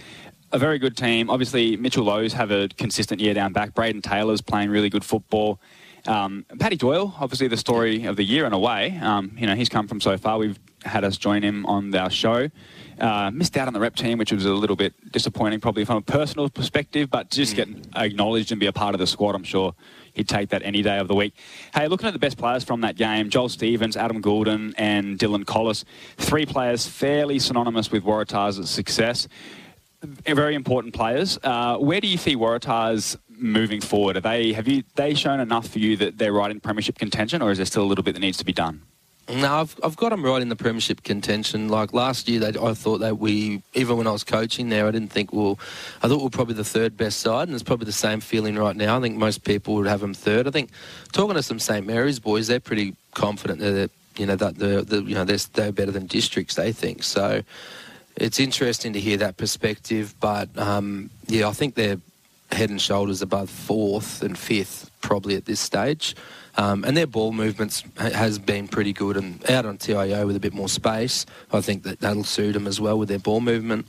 a 0.53 0.59
very 0.59 0.79
good 0.79 0.97
team. 0.97 1.29
Obviously, 1.31 1.77
Mitchell 1.77 2.05
Lowe's 2.05 2.33
have 2.33 2.51
a 2.51 2.69
consistent 2.77 3.21
year 3.21 3.35
down 3.35 3.53
back. 3.53 3.75
Braden 3.75 4.03
Taylor's 4.03 4.41
playing 4.41 4.71
really 4.71 4.89
good 4.89 5.05
football. 5.05 5.61
Um, 6.07 6.47
Paddy 6.61 6.77
Doyle, 6.77 7.15
obviously 7.19 7.49
the 7.49 7.57
story 7.57 8.05
of 8.05 8.15
the 8.17 8.23
year 8.23 8.47
in 8.47 8.53
a 8.53 8.59
way. 8.59 8.97
Um, 9.03 9.33
you 9.37 9.47
know, 9.47 9.57
he's 9.57 9.69
come 9.69 9.89
from 9.89 10.01
so 10.01 10.17
far. 10.17 10.39
We've 10.39 10.59
had 10.85 11.03
us 11.03 11.17
join 11.17 11.43
him 11.43 11.67
on 11.67 11.93
our 11.97 12.11
show. 12.11 12.49
Uh, 12.99 13.31
missed 13.31 13.57
out 13.57 13.67
on 13.67 13.75
the 13.75 13.81
rep 13.81 13.95
team, 13.95 14.17
which 14.17 14.33
was 14.33 14.47
a 14.47 14.53
little 14.55 14.77
bit 14.77 14.95
disappointing, 15.13 15.61
probably 15.61 15.85
from 15.85 15.99
a 15.99 16.03
personal 16.03 16.49
perspective, 16.49 17.11
but 17.11 17.31
just 17.31 17.55
get 17.55 17.69
acknowledged 17.95 18.53
and 18.53 18.59
be 18.59 18.67
a 18.67 18.73
part 18.73 18.95
of 18.95 18.99
the 18.99 19.07
squad, 19.07 19.35
I'm 19.35 19.45
sure 19.45 19.75
he'd 20.15 20.29
take 20.29 20.49
that 20.49 20.63
any 20.63 20.83
day 20.83 20.99
of 20.99 21.09
the 21.09 21.15
week. 21.15 21.35
Hey, 21.75 21.89
looking 21.89 22.07
at 22.07 22.15
the 22.15 22.19
best 22.19 22.39
players 22.39 22.65
from 22.65 22.81
that 22.81 22.97
game, 22.97 23.29
Joel 23.29 23.51
Stevens, 23.51 23.97
Adam 23.97 24.23
Goulden, 24.23 24.75
and 24.79 25.19
Dylan 25.19 25.45
Collis, 25.45 25.85
three 26.17 26.47
players 26.47 26.87
fairly 26.87 27.39
synonymous 27.39 27.91
with 27.91 28.03
Waratahs' 28.03 28.67
success. 28.67 29.29
Very 30.03 30.55
important 30.55 30.95
players. 30.95 31.39
Uh, 31.43 31.77
where 31.77 32.01
do 32.01 32.09
you 32.09 32.17
see 32.17 32.37
Waratahs 32.37 33.17
moving 33.29 33.81
forward? 33.81 34.17
Are 34.17 34.21
they 34.21 34.53
have 34.53 34.69
you 34.69 34.85
they 34.95 35.15
shown 35.15 35.41
enough 35.41 35.69
for 35.69 35.79
you 35.79 35.97
that 35.99 36.19
they're 36.19 36.33
right 36.33 36.51
in 36.51 36.61
premiership 36.61 36.99
contention, 36.99 37.43
or 37.43 37.51
is 37.51 37.59
there 37.59 37.67
still 37.67 37.83
a 37.83 37.87
little 37.87 38.05
bit 38.05 38.13
that 38.15 38.21
needs 38.21 38.39
to 38.39 38.45
be 38.45 38.53
done? 38.53 38.83
No, 39.29 39.61
I've, 39.61 39.77
I've 39.83 39.97
got 39.97 40.11
them 40.11 40.25
right 40.25 40.41
in 40.41 40.51
the 40.51 40.57
premiership 40.57 41.03
contention. 41.03 41.69
Like 41.69 41.93
last 41.93 42.29
year, 42.29 42.39
they, 42.39 42.59
I 42.61 42.75
thought 42.75 42.99
that 42.99 43.19
we, 43.19 43.61
even 43.75 43.97
when 43.97 44.07
I 44.07 44.13
was 44.13 44.23
coaching 44.23 44.69
there, 44.69 44.87
I 44.87 44.93
didn't 44.93 45.11
think 45.11 45.33
well, 45.33 45.59
I 46.01 46.09
thought 46.09 46.21
we 46.21 46.27
are 46.27 46.31
probably 46.31 46.55
the 46.55 46.65
third 46.65 46.97
best 46.97 47.21
side, 47.21 47.49
and 47.49 47.55
it's 47.55 47.65
probably 47.65 47.87
the 47.87 47.93
same 47.93 48.21
feeling 48.21 48.55
right 48.55 48.77
now. 48.77 48.97
I 48.97 49.01
think 49.01 49.17
most 49.17 49.43
people 49.43 49.75
would 49.75 49.89
have 49.89 50.01
them 50.01 50.15
third. 50.15 50.47
I 50.47 50.53
think 50.53 50.71
talking 51.13 51.35
to 51.35 51.43
some 51.43 51.59
St 51.59 51.85
Mary's 51.85 52.21
boys, 52.21 52.47
they're 52.47 52.61
pretty 52.61 52.95
confident 53.15 53.59
that 53.61 53.91
you 54.17 54.27
know 54.27 54.37
that 54.37 54.59
the, 54.59 54.83
the 54.83 55.03
you 55.03 55.15
know 55.15 55.25
they're, 55.25 55.39
they're 55.55 55.73
better 55.73 55.91
than 55.91 56.07
districts. 56.07 56.55
They 56.55 56.71
think 56.71 57.03
so. 57.03 57.43
It's 58.15 58.39
interesting 58.39 58.93
to 58.93 59.01
hear 59.01 59.17
that 59.19 59.37
perspective, 59.37 60.15
but 60.21 60.57
um, 60.57 61.11
yeah, 61.27 61.49
I 61.49 61.53
think 61.53 61.75
they're 61.75 61.99
head 62.53 62.71
and 62.71 62.81
shoulders 62.81 63.23
above 63.23 63.51
fourth 63.51 64.23
and 64.23 64.39
fifth 64.39 64.91
probably 65.01 65.35
at 65.35 65.47
this 65.47 65.61
stage. 65.61 66.15
Um, 66.59 66.85
and 66.85 66.97
their 66.97 67.07
ball 67.07 67.33
movements 67.33 67.85
has 67.99 68.39
been 68.39 68.67
pretty 68.67 68.93
good. 68.93 69.17
And 69.17 69.49
out 69.51 69.67
on 69.67 69.77
TIO 69.77 70.27
with 70.27 70.37
a 70.37 70.41
bit 70.41 70.55
more 70.55 70.69
space, 70.69 71.27
I 71.53 71.61
think 71.61 71.83
that 71.83 72.01
that'll 72.01 72.25
suit 72.25 72.53
them 72.53 72.67
as 72.67 72.81
well 72.81 72.99
with 72.99 73.09
their 73.09 73.19
ball 73.19 73.41
movement. 73.41 73.87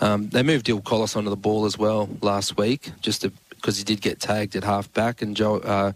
Um, 0.00 0.28
they 0.28 0.42
moved 0.42 0.66
Dill 0.66 0.80
Collis 0.80 1.16
onto 1.16 1.30
the 1.30 1.36
ball 1.36 1.64
as 1.64 1.78
well 1.78 2.08
last 2.20 2.56
week, 2.56 2.90
just 3.00 3.24
because 3.50 3.78
he 3.78 3.84
did 3.84 4.00
get 4.00 4.20
tagged 4.20 4.56
at 4.56 4.64
half 4.64 4.92
back, 4.92 5.22
and 5.22 5.36
Joe 5.36 5.58
uh, 5.58 5.92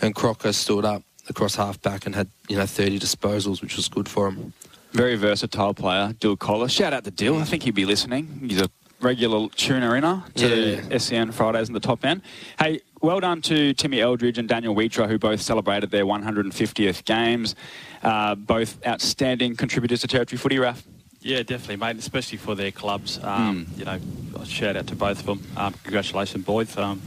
and 0.00 0.14
Crocker 0.14 0.52
stood 0.52 0.84
up 0.84 1.02
across 1.28 1.54
half 1.54 1.80
back 1.82 2.06
and 2.06 2.14
had 2.14 2.28
you 2.48 2.56
know 2.56 2.66
30 2.66 2.98
disposals, 2.98 3.60
which 3.60 3.76
was 3.76 3.88
good 3.88 4.08
for 4.08 4.28
him. 4.28 4.52
Very 4.92 5.16
versatile 5.16 5.74
player, 5.74 6.14
Dill 6.18 6.36
Collis. 6.36 6.72
Shout 6.72 6.92
out 6.92 7.04
to 7.04 7.10
Dill. 7.10 7.38
I 7.38 7.44
think 7.44 7.62
he'd 7.62 7.74
be 7.74 7.84
listening. 7.84 8.40
He's 8.46 8.60
a 8.60 8.70
regular 9.00 9.48
tuner 9.50 9.96
inner 9.96 10.22
to 10.36 10.82
yeah. 10.88 10.98
SEN 10.98 11.32
Fridays 11.32 11.68
in 11.68 11.74
the 11.74 11.80
top 11.80 12.04
end. 12.04 12.22
Hey, 12.58 12.80
well 13.02 13.20
done 13.20 13.42
to 13.42 13.74
Timmy 13.74 14.00
Eldridge 14.00 14.38
and 14.38 14.48
Daniel 14.48 14.74
Weitra, 14.74 15.08
who 15.08 15.18
both 15.18 15.42
celebrated 15.42 15.90
their 15.90 16.06
150th 16.06 17.04
games. 17.04 17.54
Uh, 18.02 18.34
both 18.34 18.84
outstanding 18.86 19.56
contributors 19.56 20.00
to 20.00 20.06
Territory 20.06 20.38
Footy, 20.38 20.56
Raph. 20.56 20.82
Yeah, 21.20 21.42
definitely, 21.42 21.76
mate, 21.76 21.96
especially 21.98 22.38
for 22.38 22.54
their 22.54 22.72
clubs. 22.72 23.18
Um, 23.22 23.66
mm. 23.66 23.78
You 23.78 23.84
know, 23.84 24.44
shout 24.44 24.76
out 24.76 24.88
to 24.88 24.96
both 24.96 25.20
of 25.20 25.26
them. 25.26 25.42
Um, 25.56 25.72
congratulations, 25.84 26.44
boys. 26.44 26.76
Um, 26.76 27.00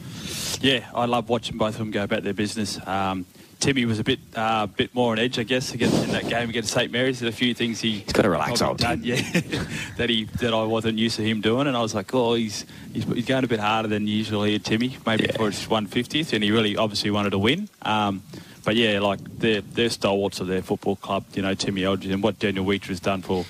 yeah, 0.62 0.90
I 0.94 1.06
love 1.06 1.30
watching 1.30 1.58
both 1.58 1.74
of 1.74 1.80
them 1.80 1.92
go 1.92 2.04
about 2.04 2.24
their 2.24 2.34
business. 2.34 2.80
Um, 2.88 3.26
Timmy 3.60 3.86
was 3.86 4.00
a 4.00 4.04
bit 4.04 4.20
uh, 4.36 4.68
bit 4.68 4.94
more 4.94 5.12
on 5.12 5.20
edge, 5.20 5.40
I 5.40 5.44
guess, 5.44 5.74
against 5.74 6.04
in 6.04 6.12
that 6.12 6.28
game 6.28 6.50
against 6.50 6.72
St 6.72 6.92
Mary's. 6.92 7.20
There's 7.20 7.34
a 7.34 7.38
few 7.38 7.54
things 7.54 7.82
he 7.82 8.00
he's 8.00 8.14
got 8.14 8.24
to 8.24 8.30
relax, 8.30 8.62
old 8.62 8.78
done, 8.78 9.02
yeah, 9.04 9.16
that 9.98 10.10
he 10.10 10.26
that 10.40 10.54
I 10.54 10.64
wasn't 10.64 10.98
used 10.98 11.16
to 11.18 11.24
him 11.24 11.42
doing, 11.42 11.68
and 11.68 11.76
I 11.76 11.82
was 11.82 11.96
like, 11.96 12.14
oh, 12.14 12.34
he's 12.34 12.66
he's, 12.94 13.06
he's 13.06 13.26
going 13.26 13.44
a 13.44 13.48
bit 13.48 13.60
harder 13.60 13.88
than 13.88 14.08
usually, 14.08 14.58
Timmy, 14.60 14.98
maybe 15.06 15.26
yeah. 15.26 15.38
for 15.38 15.50
his 15.50 15.66
150th, 15.66 16.34
and 16.34 16.44
he 16.44 16.52
really 16.52 16.78
obviously 16.78 17.12
wanted 17.12 17.32
to 17.32 17.40
win. 17.40 17.70
Um, 17.82 18.24
but 18.64 18.76
yeah, 18.76 19.00
like 19.00 19.20
they're 19.40 19.62
they're 19.62 19.90
stalwarts 19.90 20.40
of 20.40 20.48
their 20.48 20.62
football 20.62 20.96
club, 20.96 21.26
you 21.34 21.42
know, 21.42 21.54
Timmy 21.54 21.84
Eldridge, 21.84 22.12
and 22.12 22.22
what 22.22 22.40
Daniel 22.40 22.66
Wheatra 22.66 22.88
has 22.88 23.00
done 23.00 23.22
for. 23.22 23.46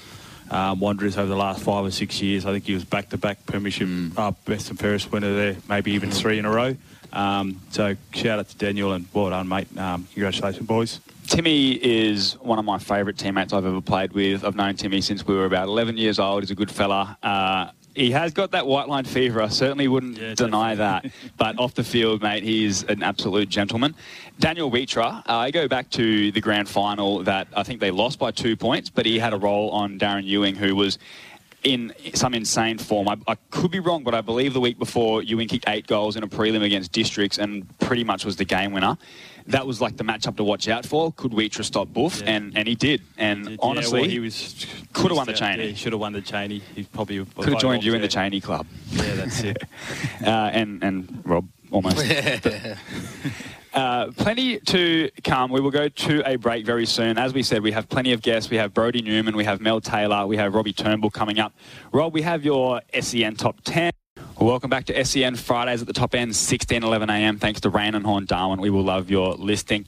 Um, 0.52 0.80
Wanderers 0.80 1.18
over 1.18 1.28
the 1.28 1.36
last 1.36 1.64
five 1.64 1.84
or 1.86 1.90
six 1.90 2.22
years. 2.22 2.46
I 2.46 2.52
think 2.52 2.66
he 2.66 2.76
was 2.76 2.86
back-to-back 2.86 3.48
premiership 3.48 3.88
mm. 3.88 4.16
uh, 4.16 4.32
best 4.46 4.70
and 4.70 4.80
fairest 4.80 5.12
winner 5.12 5.34
there, 5.34 5.56
maybe 5.68 5.94
even 5.94 6.12
three 6.12 6.38
in 6.38 6.46
a 6.46 6.52
row. 6.52 6.76
Um, 7.16 7.62
so 7.72 7.96
shout 8.14 8.40
out 8.40 8.50
to 8.50 8.58
Daniel 8.58 8.94
and 8.94 9.08
well 9.14 9.30
done, 9.30 9.48
mate. 9.48 9.68
Um, 9.78 10.08
congratulations, 10.14 10.68
boys. 10.68 11.00
Timmy 11.28 11.72
is 11.72 12.34
one 12.42 12.60
of 12.60 12.66
my 12.66 12.78
favourite 12.78 13.18
teammates 13.18 13.52
I've 13.52 13.66
ever 13.66 13.82
played 13.82 14.14
with. 14.14 14.44
I've 14.44 14.56
known 14.56 14.76
Timmy 14.76 15.02
since 15.02 15.26
we 15.26 15.34
were 15.34 15.46
about 15.46 15.68
11 15.68 15.98
years 15.98 16.20
old. 16.20 16.44
He's 16.44 16.52
a 16.52 16.56
good 16.56 16.70
fella. 16.70 17.18
Uh, 17.24 17.72
he 17.96 18.12
has 18.12 18.34
got 18.34 18.52
that 18.52 18.68
white 18.68 18.90
line 18.90 19.06
fever. 19.06 19.42
I 19.42 19.48
certainly 19.48 19.88
wouldn't 19.88 20.18
yeah, 20.18 20.36
deny 20.36 20.76
that. 20.76 21.06
but 21.38 21.58
off 21.58 21.74
the 21.74 21.84
field, 21.84 22.22
mate, 22.22 22.44
he's 22.44 22.84
an 22.84 23.02
absolute 23.02 23.50
gentleman. 23.50 23.96
Daniel 24.40 24.70
Weitra, 24.70 25.20
uh, 25.20 25.24
I 25.28 25.50
go 25.50 25.68
back 25.68 25.90
to 25.92 26.32
the 26.32 26.42
grand 26.42 26.68
final 26.68 27.24
that 27.24 27.48
I 27.56 27.64
think 27.64 27.80
they 27.80 27.92
lost 27.92 28.20
by 28.20 28.32
two 28.32 28.58
points, 28.58 28.90
but 28.90 29.06
he 29.06 29.18
had 29.18 29.34
a 29.34 29.38
role 29.38 29.70
on 29.72 29.98
Darren 29.98 30.26
Ewing, 30.26 30.56
who 30.56 30.76
was 30.76 31.00
in 31.66 31.92
some 32.14 32.34
insane 32.36 32.78
form. 32.78 33.10
I, 33.10 33.18
I, 33.28 33.36
could 33.50 33.72
be 33.72 33.80
wrong, 33.80 34.04
but 34.04 34.14
I 34.14 34.22
believe 34.22 34.54
the 34.54 34.62
week 34.62 34.78
before 34.78 35.24
Ewing 35.24 35.48
kicked 35.48 35.66
eight 35.68 35.88
goals 35.88 36.16
in 36.16 36.24
a 36.24 36.28
prelim 36.28 36.64
against 36.64 36.92
Districts 36.92 37.40
and 37.40 37.68
pretty 37.80 38.04
much 38.04 38.24
was 38.24 38.36
the 38.36 38.46
game 38.46 38.72
winner. 38.72 38.98
That 39.48 39.66
was 39.66 39.82
like 39.82 39.98
the 39.98 40.04
matchup 40.04 40.38
to 40.38 40.44
watch 40.44 40.68
out 40.68 40.86
for. 40.86 41.12
Could 41.14 41.32
Wheatra 41.32 41.66
stop 41.66 41.88
Boof? 41.90 42.22
Yeah. 42.22 42.32
And, 42.32 42.58
and 42.58 42.68
he 42.68 42.76
did. 42.76 43.02
And 43.18 43.46
did, 43.48 43.60
honestly, 43.62 44.00
yeah, 44.00 44.04
well, 44.04 44.10
he 44.12 44.20
was 44.20 44.66
could 44.94 45.10
have 45.10 45.18
won 45.18 45.28
the 45.28 45.34
Cheney. 45.34 45.64
Yeah, 45.64 45.70
he 45.70 45.76
should 45.76 45.94
have 45.94 46.00
won 46.00 46.14
the 46.14 46.22
Cheney. 46.22 46.60
He 46.60 46.84
probably 46.84 47.26
could 47.26 47.50
have 47.50 47.60
joined 47.60 47.84
you 47.84 47.94
in 47.96 48.02
the 48.02 48.08
Cheney 48.08 48.42
club. 48.42 48.68
Yeah, 48.92 49.16
that's 49.16 49.42
it. 49.42 49.58
uh, 50.26 50.30
and 50.30 50.84
and 50.84 51.22
Rob 51.26 51.48
almost. 51.72 51.98
Uh, 53.76 54.10
plenty 54.14 54.58
to 54.58 55.10
come. 55.26 55.52
We 55.52 55.60
will 55.60 55.70
go 55.70 55.90
to 55.90 56.24
a 56.26 56.38
break 56.38 56.66
very 56.66 56.86
soon. 56.86 57.18
As 57.18 57.34
we 57.34 57.44
said, 57.44 57.62
we 57.62 57.74
have 57.74 57.90
plenty 57.90 58.14
of 58.14 58.22
guests. 58.22 58.50
We 58.50 58.56
have 58.56 58.74
Brody 58.74 59.02
Newman, 59.02 59.36
we 59.36 59.44
have 59.44 59.60
Mel 59.60 59.82
Taylor, 59.82 60.26
we 60.26 60.38
have 60.38 60.56
Robbie 60.56 60.72
Turnbull 60.72 61.10
coming 61.10 61.40
up. 61.40 61.54
Rob, 61.92 62.14
we 62.14 62.22
have 62.22 62.46
your 62.46 62.82
SEN 62.98 63.36
top 63.36 63.60
10. 63.66 63.92
Welcome 64.40 64.70
back 64.70 64.86
to 64.86 65.04
SEN 65.04 65.36
Fridays 65.36 65.82
at 65.82 65.88
the 65.88 65.94
top 65.94 66.16
end, 66.16 66.38
16, 66.38 66.84
11 66.84 67.10
a.m. 67.10 67.38
Thanks 67.38 67.60
to 67.62 67.70
Raine 67.70 67.96
and 67.96 68.06
Horne 68.06 68.24
Darwin. 68.24 68.62
We 68.62 68.70
will 68.70 68.84
love 68.84 69.10
your 69.10 69.34
listing. 69.34 69.86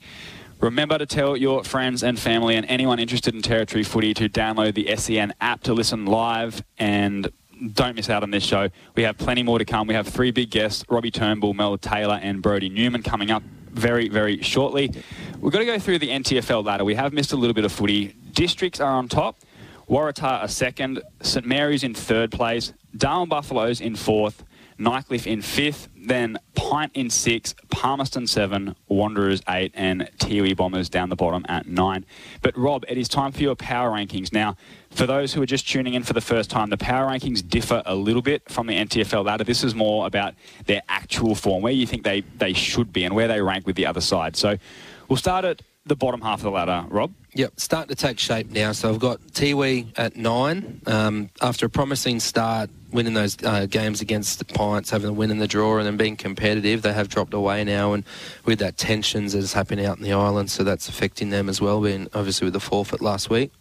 Remember 0.60 0.98
to 0.98 1.06
tell 1.06 1.34
your 1.34 1.64
friends 1.64 2.02
and 2.02 2.18
family 2.18 2.56
and 2.56 2.66
anyone 2.66 2.98
interested 2.98 3.34
in 3.34 3.40
territory 3.40 3.84
footy 3.84 4.12
to 4.12 4.28
download 4.28 4.74
the 4.74 4.94
SEN 4.96 5.32
app 5.40 5.62
to 5.62 5.72
listen 5.72 6.04
live 6.04 6.62
and 6.76 7.30
don't 7.72 7.96
miss 7.96 8.10
out 8.10 8.22
on 8.22 8.30
this 8.30 8.44
show. 8.44 8.68
We 8.94 9.02
have 9.02 9.18
plenty 9.18 9.42
more 9.42 9.58
to 9.58 9.64
come. 9.64 9.86
We 9.86 9.94
have 9.94 10.08
three 10.08 10.30
big 10.30 10.50
guests 10.50 10.84
Robbie 10.88 11.10
Turnbull, 11.10 11.54
Mel 11.54 11.78
Taylor, 11.78 12.18
and 12.22 12.42
Brody 12.42 12.68
Newman 12.68 13.02
coming 13.02 13.30
up 13.30 13.42
very, 13.70 14.08
very 14.08 14.42
shortly. 14.42 14.92
We've 15.40 15.52
got 15.52 15.60
to 15.60 15.64
go 15.64 15.78
through 15.78 15.98
the 16.00 16.08
NTFL 16.08 16.64
ladder. 16.64 16.84
We 16.84 16.94
have 16.94 17.12
missed 17.12 17.32
a 17.32 17.36
little 17.36 17.54
bit 17.54 17.64
of 17.64 17.72
footy. 17.72 18.14
Districts 18.32 18.80
are 18.80 18.92
on 18.92 19.08
top. 19.08 19.40
Waratah 19.88 20.42
are 20.42 20.48
second. 20.48 21.02
St 21.22 21.46
Mary's 21.46 21.82
in 21.82 21.94
third 21.94 22.30
place. 22.30 22.72
Darwin 22.96 23.28
Buffaloes 23.28 23.80
in 23.80 23.94
fourth. 23.96 24.44
Nightcliff 24.78 25.26
in 25.26 25.42
fifth, 25.42 25.88
then 25.96 26.38
Pint 26.54 26.92
in 26.94 27.10
sixth, 27.10 27.54
Palmerston 27.70 28.26
seven, 28.26 28.76
Wanderers 28.88 29.42
eight, 29.48 29.72
and 29.74 30.08
Tiwi 30.18 30.56
Bombers 30.56 30.88
down 30.88 31.08
the 31.08 31.16
bottom 31.16 31.44
at 31.48 31.66
nine. 31.66 32.04
But 32.42 32.56
Rob, 32.56 32.84
it 32.88 32.96
is 32.96 33.08
time 33.08 33.32
for 33.32 33.42
your 33.42 33.56
power 33.56 33.90
rankings. 33.90 34.32
Now, 34.32 34.56
for 34.90 35.06
those 35.06 35.34
who 35.34 35.42
are 35.42 35.46
just 35.46 35.68
tuning 35.68 35.94
in 35.94 36.02
for 36.02 36.12
the 36.12 36.20
first 36.20 36.50
time, 36.50 36.70
the 36.70 36.76
power 36.76 37.10
rankings 37.10 37.46
differ 37.46 37.82
a 37.86 37.94
little 37.94 38.22
bit 38.22 38.48
from 38.48 38.66
the 38.66 38.74
NTFL 38.74 39.24
ladder. 39.24 39.44
This 39.44 39.64
is 39.64 39.74
more 39.74 40.06
about 40.06 40.34
their 40.66 40.82
actual 40.88 41.34
form, 41.34 41.62
where 41.62 41.72
you 41.72 41.86
think 41.86 42.04
they, 42.04 42.22
they 42.38 42.52
should 42.52 42.92
be 42.92 43.04
and 43.04 43.14
where 43.14 43.28
they 43.28 43.42
rank 43.42 43.66
with 43.66 43.76
the 43.76 43.86
other 43.86 44.00
side. 44.00 44.36
So 44.36 44.56
we'll 45.08 45.16
start 45.16 45.44
at 45.44 45.62
the 45.86 45.96
bottom 45.96 46.20
half 46.20 46.40
of 46.40 46.44
the 46.44 46.50
ladder, 46.50 46.84
Rob. 46.88 47.12
Yep, 47.34 47.54
starting 47.56 47.94
to 47.94 47.94
take 47.94 48.18
shape 48.18 48.50
now. 48.50 48.72
So 48.72 48.90
I've 48.90 48.98
got 48.98 49.20
Tiwi 49.32 49.92
at 49.96 50.16
nine. 50.16 50.80
Um, 50.86 51.30
after 51.40 51.66
a 51.66 51.70
promising 51.70 52.20
start, 52.20 52.70
winning 52.90 53.14
those 53.14 53.36
uh, 53.44 53.66
games 53.66 54.00
against 54.00 54.38
the 54.38 54.44
Pints, 54.44 54.90
having 54.90 55.08
a 55.08 55.12
win 55.12 55.30
in 55.30 55.38
the 55.38 55.48
draw, 55.48 55.76
and 55.78 55.86
then 55.86 55.96
being 55.96 56.16
competitive, 56.16 56.82
they 56.82 56.92
have 56.92 57.08
dropped 57.08 57.34
away 57.34 57.64
now. 57.64 57.92
And 57.92 58.04
with 58.44 58.58
that 58.60 58.76
tensions 58.76 59.32
that 59.32 59.40
is 59.40 59.52
happening 59.52 59.84
out 59.84 59.98
in 59.98 60.02
the 60.02 60.12
island, 60.12 60.50
so 60.50 60.64
that's 60.64 60.88
affecting 60.88 61.30
them 61.30 61.48
as 61.48 61.60
well. 61.60 61.80
Being 61.80 62.08
obviously 62.14 62.46
with 62.46 62.54
the 62.54 62.60
forfeit 62.60 63.00
last 63.00 63.30
week. 63.30 63.52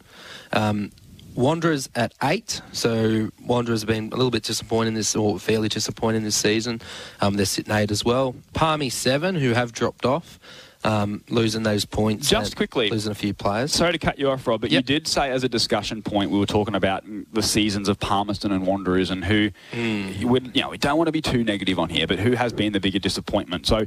Um, 0.54 0.92
Wanderers 1.36 1.88
at 1.94 2.14
eight. 2.24 2.62
So 2.72 3.30
Wanderers 3.46 3.82
have 3.82 3.88
been 3.88 4.08
a 4.08 4.16
little 4.16 4.32
bit 4.32 4.42
disappointing 4.42 4.96
this, 4.96 5.16
or 5.16 5.38
fairly 5.38 5.70
disappointing 5.70 6.24
this 6.24 6.36
season. 6.36 6.82
Um, 7.22 7.36
they're 7.36 7.46
sitting 7.46 7.74
eight 7.74 7.92
as 7.92 8.04
well. 8.04 8.36
Palmy 8.54 8.90
seven, 8.90 9.36
who 9.36 9.54
have 9.54 9.72
dropped 9.72 10.04
off 10.04 10.40
um, 10.84 11.24
losing 11.30 11.64
those 11.64 11.86
points. 11.86 12.30
Just 12.30 12.56
quickly, 12.56 12.90
losing 12.90 13.12
a 13.12 13.16
few 13.16 13.34
players. 13.34 13.74
Sorry 13.74 13.92
to 13.92 13.98
cut 13.98 14.20
you 14.20 14.30
off, 14.30 14.46
Rob, 14.48 14.62
but 14.62 14.72
yep. 14.72 14.82
you 14.82 14.84
did 14.84 15.08
say 15.08 15.30
as 15.32 15.44
a 15.44 15.50
discussion 15.50 16.02
point 16.02 16.32
we 16.32 16.40
were 16.40 16.46
talking 16.46 16.76
about 16.76 17.04
the 17.34 17.44
seasons 17.44 17.90
of 17.90 18.00
Palmerston 18.00 18.52
and 18.52 18.66
Wanderers 18.66 19.10
and 19.10 19.26
who, 19.26 19.52
mm. 19.72 20.24
would, 20.26 20.56
you 20.56 20.62
know, 20.62 20.70
we 20.70 20.78
don't 20.78 20.98
want 20.98 21.08
to 21.08 21.12
be 21.12 21.22
too 21.22 21.44
negative 21.44 21.80
on 21.80 21.90
here, 21.90 22.08
but 22.08 22.20
who 22.20 22.34
has 22.34 22.54
been 22.54 22.74
the 22.74 22.80
bigger 22.80 23.00
disappointment? 23.00 23.66
So, 23.66 23.86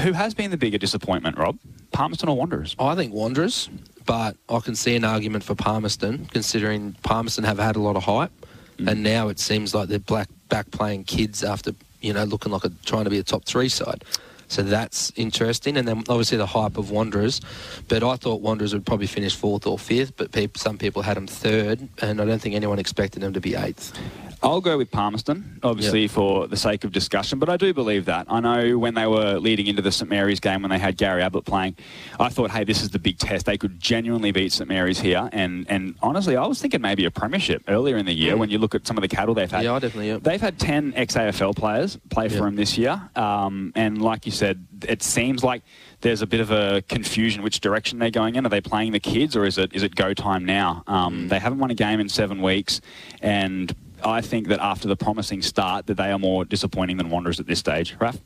who 0.00 0.12
has 0.12 0.32
been 0.34 0.50
the 0.50 0.56
bigger 0.56 0.78
disappointment, 0.78 1.36
Rob? 1.36 1.58
Palmerston 1.92 2.28
or 2.28 2.36
Wanderers? 2.36 2.74
I 2.78 2.94
think 2.94 3.12
Wanderers, 3.12 3.68
but 4.06 4.36
I 4.48 4.58
can 4.60 4.74
see 4.74 4.96
an 4.96 5.04
argument 5.04 5.44
for 5.44 5.54
Palmerston, 5.54 6.26
considering 6.32 6.96
Palmerston 7.02 7.44
have 7.44 7.58
had 7.58 7.76
a 7.76 7.80
lot 7.80 7.96
of 7.96 8.04
hype, 8.04 8.32
Mm. 8.78 8.90
and 8.90 9.02
now 9.02 9.28
it 9.28 9.38
seems 9.38 9.74
like 9.74 9.88
they're 9.88 9.98
black, 9.98 10.28
back 10.48 10.70
playing 10.70 11.04
kids 11.04 11.44
after 11.44 11.72
you 12.00 12.12
know 12.12 12.24
looking 12.24 12.52
like 12.52 12.64
a 12.64 12.72
trying 12.84 13.04
to 13.04 13.10
be 13.10 13.18
a 13.18 13.22
top 13.22 13.44
three 13.44 13.68
side. 13.68 14.04
So 14.52 14.62
that's 14.62 15.10
interesting, 15.16 15.78
and 15.78 15.88
then 15.88 16.04
obviously 16.10 16.36
the 16.36 16.46
hype 16.46 16.76
of 16.76 16.90
Wanderers. 16.90 17.40
But 17.88 18.02
I 18.02 18.16
thought 18.16 18.42
Wanderers 18.42 18.74
would 18.74 18.84
probably 18.84 19.06
finish 19.06 19.34
fourth 19.34 19.66
or 19.66 19.78
fifth, 19.78 20.16
but 20.16 20.30
peop 20.30 20.58
some 20.58 20.76
people 20.76 21.00
had 21.00 21.16
them 21.16 21.26
third, 21.26 21.88
and 22.02 22.20
I 22.20 22.26
don't 22.26 22.38
think 22.38 22.54
anyone 22.54 22.78
expected 22.78 23.22
them 23.22 23.32
to 23.32 23.40
be 23.40 23.54
eighth. 23.54 23.98
I'll 24.42 24.60
go 24.60 24.76
with 24.76 24.90
Palmerston, 24.90 25.60
obviously 25.62 26.08
for 26.08 26.48
the 26.48 26.56
sake 26.56 26.82
of 26.82 26.90
discussion, 26.90 27.38
but 27.38 27.48
I 27.48 27.56
do 27.56 27.72
believe 27.72 28.06
that. 28.06 28.26
I 28.28 28.40
know 28.40 28.76
when 28.76 28.94
they 28.94 29.06
were 29.06 29.38
leading 29.38 29.68
into 29.68 29.82
the 29.82 29.92
St 29.92 30.10
Mary's 30.10 30.40
game 30.40 30.62
when 30.62 30.70
they 30.70 30.80
had 30.80 30.96
Gary 30.96 31.22
Ablett 31.22 31.44
playing, 31.44 31.76
I 32.18 32.28
thought, 32.28 32.50
hey, 32.50 32.64
this 32.64 32.82
is 32.82 32.90
the 32.90 32.98
big 32.98 33.18
test. 33.18 33.46
They 33.46 33.56
could 33.56 33.78
genuinely 33.78 34.32
beat 34.32 34.52
St 34.52 34.68
Mary's 34.68 34.98
here, 34.98 35.30
and 35.32 35.64
and 35.68 35.94
honestly, 36.02 36.36
I 36.36 36.44
was 36.44 36.60
thinking 36.60 36.80
maybe 36.80 37.04
a 37.04 37.10
premiership 37.10 37.62
earlier 37.68 37.96
in 37.96 38.04
the 38.04 38.12
year 38.12 38.36
when 38.36 38.50
you 38.50 38.58
look 38.58 38.74
at 38.74 38.84
some 38.84 38.98
of 38.98 39.02
the 39.02 39.08
cattle 39.08 39.32
they've 39.32 39.50
had. 39.50 39.62
Yeah, 39.62 39.74
I 39.74 39.78
definitely. 39.78 40.08
Yeah. 40.08 40.18
They've 40.20 40.40
had 40.40 40.58
10 40.58 40.94
ex-AFL 40.96 41.54
players 41.54 41.96
play 42.10 42.28
for 42.28 42.40
them 42.40 42.56
this 42.56 42.76
year. 42.76 43.00
Um, 43.14 43.72
and 43.76 44.02
like 44.02 44.26
you 44.26 44.32
said, 44.32 44.41
it 44.42 45.02
seems 45.02 45.44
like 45.44 45.62
there's 46.00 46.22
a 46.22 46.26
bit 46.26 46.40
of 46.40 46.50
a 46.50 46.82
confusion 46.88 47.42
which 47.42 47.60
direction 47.60 47.98
they're 47.98 48.10
going 48.10 48.34
in. 48.34 48.44
Are 48.44 48.48
they 48.48 48.60
playing 48.60 48.92
the 48.92 49.00
kids 49.00 49.36
or 49.36 49.44
is 49.44 49.58
it 49.58 49.74
is 49.74 49.82
it 49.82 49.94
go 49.94 50.12
time 50.14 50.44
now? 50.44 50.84
Mm. 50.86 50.92
Um, 50.92 51.28
They 51.28 51.38
haven't 51.38 51.58
won 51.58 51.70
a 51.70 51.74
game 51.74 52.00
in 52.00 52.08
seven 52.08 52.42
weeks. 52.42 52.80
And 53.20 53.74
I 54.04 54.20
think 54.20 54.48
that 54.48 54.60
after 54.60 54.88
the 54.88 54.96
promising 54.96 55.42
start 55.42 55.86
that 55.86 55.96
they 55.96 56.10
are 56.10 56.18
more 56.18 56.44
disappointing 56.44 56.96
than 56.96 57.08
Wanderers 57.08 57.40
at 57.40 57.46
this 57.46 57.60
stage. 57.60 57.96
Raph? 57.98 58.18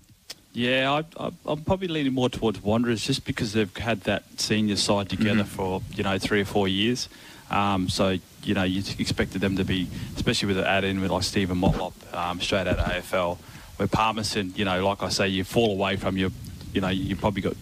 Yeah, 0.53 0.91
I, 0.91 1.27
I, 1.27 1.31
I'm 1.45 1.63
probably 1.65 1.89
leaning 1.89 2.15
more 2.15 2.31
towards 2.31 2.63
Wanderers 2.63 3.05
just 3.05 3.27
because 3.27 3.53
they've 3.53 3.77
had 3.77 4.01
that 4.03 4.25
senior 4.41 4.77
side 4.77 5.11
together 5.11 5.45
for 5.45 5.83
you 5.95 6.03
know 6.03 6.19
three 6.19 6.41
or 6.41 6.47
four 6.47 6.67
years. 6.67 7.11
Um, 7.51 7.91
so 7.91 8.17
you 8.43 8.55
know 8.55 8.63
you 8.63 8.83
expected 8.99 9.43
them 9.43 9.57
to 9.57 9.65
be, 9.65 9.87
especially 10.17 10.47
with 10.49 10.57
the 10.57 10.67
add 10.67 10.85
in 10.85 11.03
with 11.03 11.11
like 11.11 11.25
Steven 11.25 11.59
Motlop 11.59 11.93
um, 12.15 12.41
straight 12.41 12.67
out 12.67 12.79
of 12.79 12.87
AFL. 12.87 13.39
Where 13.77 13.89
Palmerston, 13.89 14.53
you 14.57 14.65
know, 14.65 14.87
like 14.87 15.03
I 15.03 15.09
say, 15.11 15.29
you 15.29 15.45
fall 15.45 15.73
away 15.73 15.97
from 15.97 16.17
your, 16.17 16.31
you 16.73 16.81
know, 16.81 16.89
you've 16.89 17.21
probably 17.21 17.43
got 17.43 17.55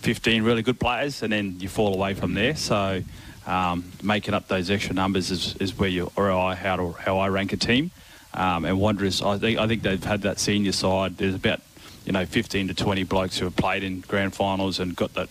15 0.00 0.42
really 0.42 0.62
good 0.62 0.80
players, 0.80 1.22
and 1.22 1.32
then 1.32 1.60
you 1.60 1.68
fall 1.68 1.94
away 1.94 2.14
from 2.14 2.34
there. 2.34 2.56
So 2.56 3.02
um, 3.46 3.84
making 4.02 4.34
up 4.34 4.48
those 4.48 4.70
extra 4.70 4.94
numbers 4.94 5.30
is, 5.30 5.56
is 5.56 5.78
where 5.78 5.88
you 5.88 6.10
or 6.16 6.30
I 6.30 6.54
how 6.54 6.76
to, 6.76 6.92
how 6.92 7.18
I 7.18 7.28
rank 7.28 7.52
a 7.52 7.56
team. 7.56 7.90
Um, 8.32 8.64
and 8.64 8.78
Wanderers, 8.78 9.22
I 9.22 9.38
think 9.38 9.58
I 9.58 9.66
think 9.66 9.82
they've 9.82 10.02
had 10.02 10.22
that 10.22 10.38
senior 10.38 10.72
side. 10.72 11.16
There's 11.16 11.34
about 11.34 11.60
you 12.04 12.12
know 12.12 12.24
15 12.24 12.68
to 12.68 12.74
20 12.74 13.02
blokes 13.04 13.38
who 13.38 13.44
have 13.44 13.56
played 13.56 13.82
in 13.82 14.00
grand 14.02 14.34
finals 14.34 14.78
and 14.78 14.94
got 14.94 15.14
that 15.14 15.28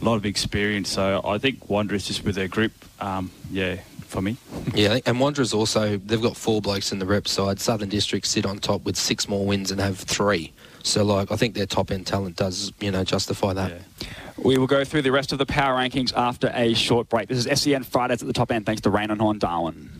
lot 0.00 0.16
of 0.16 0.26
experience. 0.26 0.88
So 0.88 1.20
I 1.24 1.38
think 1.38 1.68
Wanderers 1.68 2.06
just 2.06 2.24
with 2.24 2.34
their 2.34 2.48
group, 2.48 2.72
um, 3.00 3.30
yeah, 3.50 3.76
for 4.10 4.20
me. 4.20 4.36
Yeah, 4.74 4.98
and 5.06 5.20
Wanderers 5.20 5.54
also 5.54 5.96
they've 5.96 6.20
got 6.20 6.36
four 6.36 6.60
blokes 6.60 6.92
in 6.92 6.98
the 6.98 7.06
rep 7.06 7.26
side. 7.28 7.60
Southern 7.60 7.88
District 7.88 8.26
sit 8.26 8.44
on 8.44 8.58
top 8.58 8.84
with 8.84 8.96
six 8.96 9.28
more 9.28 9.46
wins 9.46 9.70
and 9.70 9.80
have 9.80 9.98
three. 9.98 10.52
So 10.82 11.04
like 11.04 11.30
I 11.30 11.36
think 11.36 11.54
their 11.54 11.66
top 11.66 11.90
end 11.90 12.06
talent 12.06 12.36
does 12.36 12.72
you 12.80 12.90
know 12.90 13.04
justify 13.04 13.52
that. 13.54 13.70
Yeah. 13.70 14.08
We 14.42 14.56
will 14.56 14.66
go 14.66 14.84
through 14.84 15.02
the 15.02 15.12
rest 15.12 15.32
of 15.32 15.38
the 15.38 15.46
power 15.46 15.78
rankings 15.78 16.14
after 16.16 16.50
a 16.54 16.74
short 16.74 17.08
break. 17.08 17.28
This 17.28 17.44
is 17.44 17.60
SEN 17.60 17.82
Fridays 17.82 18.22
at 18.22 18.26
the 18.26 18.32
top 18.32 18.50
end, 18.50 18.64
thanks 18.64 18.80
to 18.82 18.90
Raine 18.90 19.10
and 19.10 19.20
Horne 19.20 19.38
Darwin. 19.38 19.90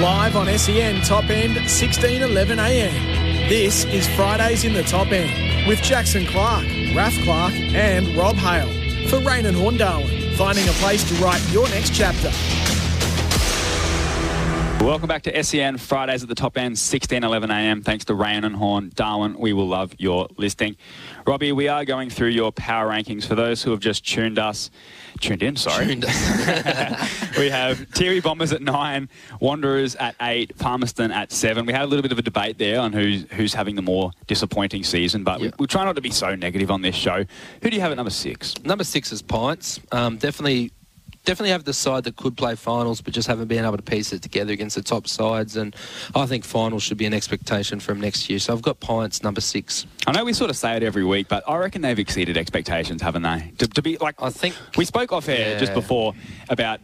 Live 0.00 0.36
on 0.36 0.46
SEN 0.58 1.00
Top 1.02 1.24
End, 1.30 1.56
1611 1.56 2.58
AM. 2.58 3.48
This 3.48 3.84
is 3.86 4.06
Fridays 4.14 4.64
in 4.64 4.74
the 4.74 4.82
Top 4.82 5.10
End 5.12 5.66
with 5.66 5.80
Jackson 5.82 6.26
Clark, 6.26 6.64
Raph 6.64 7.22
Clarke, 7.24 7.54
and 7.54 8.14
Rob 8.16 8.36
Hale 8.36 8.68
for 9.08 9.20
Raine 9.20 9.46
and 9.46 9.56
Horne 9.56 9.76
Darwin, 9.76 10.34
finding 10.36 10.68
a 10.68 10.72
place 10.72 11.08
to 11.08 11.14
write 11.22 11.40
your 11.52 11.68
next 11.68 11.94
chapter. 11.94 12.30
Welcome 14.80 15.08
back 15.08 15.22
to 15.24 15.42
SEN 15.42 15.78
Fridays 15.78 16.22
at 16.22 16.28
the 16.28 16.34
top 16.36 16.56
end, 16.56 16.76
16:11 16.76 17.50
a.m. 17.50 17.82
Thanks 17.82 18.04
to 18.04 18.14
Raine 18.14 18.44
and 18.44 18.54
Horne, 18.54 18.92
Darwin. 18.94 19.36
We 19.36 19.52
will 19.52 19.66
love 19.66 19.92
your 19.98 20.28
listing, 20.36 20.76
Robbie. 21.26 21.50
We 21.50 21.66
are 21.66 21.84
going 21.84 22.08
through 22.08 22.28
your 22.28 22.52
power 22.52 22.88
rankings 22.88 23.26
for 23.26 23.34
those 23.34 23.62
who 23.62 23.72
have 23.72 23.80
just 23.80 24.06
tuned 24.06 24.38
us, 24.38 24.70
tuned 25.20 25.42
in. 25.42 25.56
Sorry, 25.56 25.86
Tuned- 25.86 26.04
we 27.36 27.50
have 27.50 27.78
Tiwi 27.94 28.22
Bombers 28.22 28.52
at 28.52 28.62
nine, 28.62 29.08
Wanderers 29.40 29.96
at 29.96 30.14
eight, 30.22 30.56
Palmerston 30.58 31.10
at 31.10 31.32
seven. 31.32 31.66
We 31.66 31.72
had 31.72 31.82
a 31.82 31.86
little 31.86 32.02
bit 32.02 32.12
of 32.12 32.18
a 32.18 32.22
debate 32.22 32.56
there 32.58 32.78
on 32.80 32.92
who's 32.92 33.24
who's 33.32 33.54
having 33.54 33.74
the 33.74 33.82
more 33.82 34.12
disappointing 34.28 34.84
season, 34.84 35.24
but 35.24 35.40
Yeah. 35.40 35.50
we 35.58 35.66
try 35.66 35.84
not 35.84 35.96
to 35.96 36.02
be 36.02 36.10
so 36.10 36.36
negative 36.36 36.70
on 36.70 36.82
this 36.82 36.94
show. 36.94 37.24
Who 37.62 37.70
do 37.70 37.74
you 37.74 37.82
have 37.82 37.90
at 37.90 37.96
number 37.96 38.10
six? 38.10 38.54
Number 38.62 38.84
six 38.84 39.10
is 39.10 39.20
Pints. 39.20 39.80
Um, 39.90 40.16
definitely, 40.16 40.70
definitely 41.26 41.50
have 41.50 41.64
the 41.64 41.74
side 41.74 42.04
that 42.04 42.16
could 42.16 42.36
play 42.36 42.54
finals, 42.54 43.02
but 43.02 43.12
just 43.12 43.28
haven't 43.28 43.48
been 43.48 43.64
able 43.64 43.76
to 43.76 43.82
piece 43.82 44.12
it 44.14 44.22
together 44.22 44.52
against 44.52 44.76
the 44.76 44.82
top 44.82 45.06
sides. 45.06 45.56
And 45.56 45.76
I 46.14 46.24
think 46.24 46.44
finals 46.44 46.82
should 46.82 46.96
be 46.96 47.04
an 47.04 47.12
expectation 47.12 47.80
from 47.80 48.00
next 48.00 48.30
year. 48.30 48.38
So 48.38 48.54
I've 48.54 48.62
got 48.62 48.80
Pints 48.80 49.22
number 49.22 49.42
six. 49.42 49.84
I 50.06 50.12
know 50.12 50.24
we 50.24 50.32
sort 50.32 50.48
of 50.50 50.56
say 50.56 50.76
it 50.76 50.82
every 50.82 51.04
week, 51.04 51.28
but 51.28 51.44
I 51.46 51.56
reckon 51.58 51.82
they've 51.82 51.98
exceeded 51.98 52.36
expectations, 52.38 53.02
haven't 53.02 53.22
they? 53.22 53.52
To, 53.58 53.66
to 53.66 53.82
be 53.82 53.98
like, 53.98 54.14
I 54.22 54.30
think 54.30 54.54
we 54.78 54.84
spoke 54.86 55.12
off 55.12 55.28
air 55.28 55.50
Yeah. 55.52 55.58
just 55.58 55.74
before 55.74 56.14
about 56.48 56.80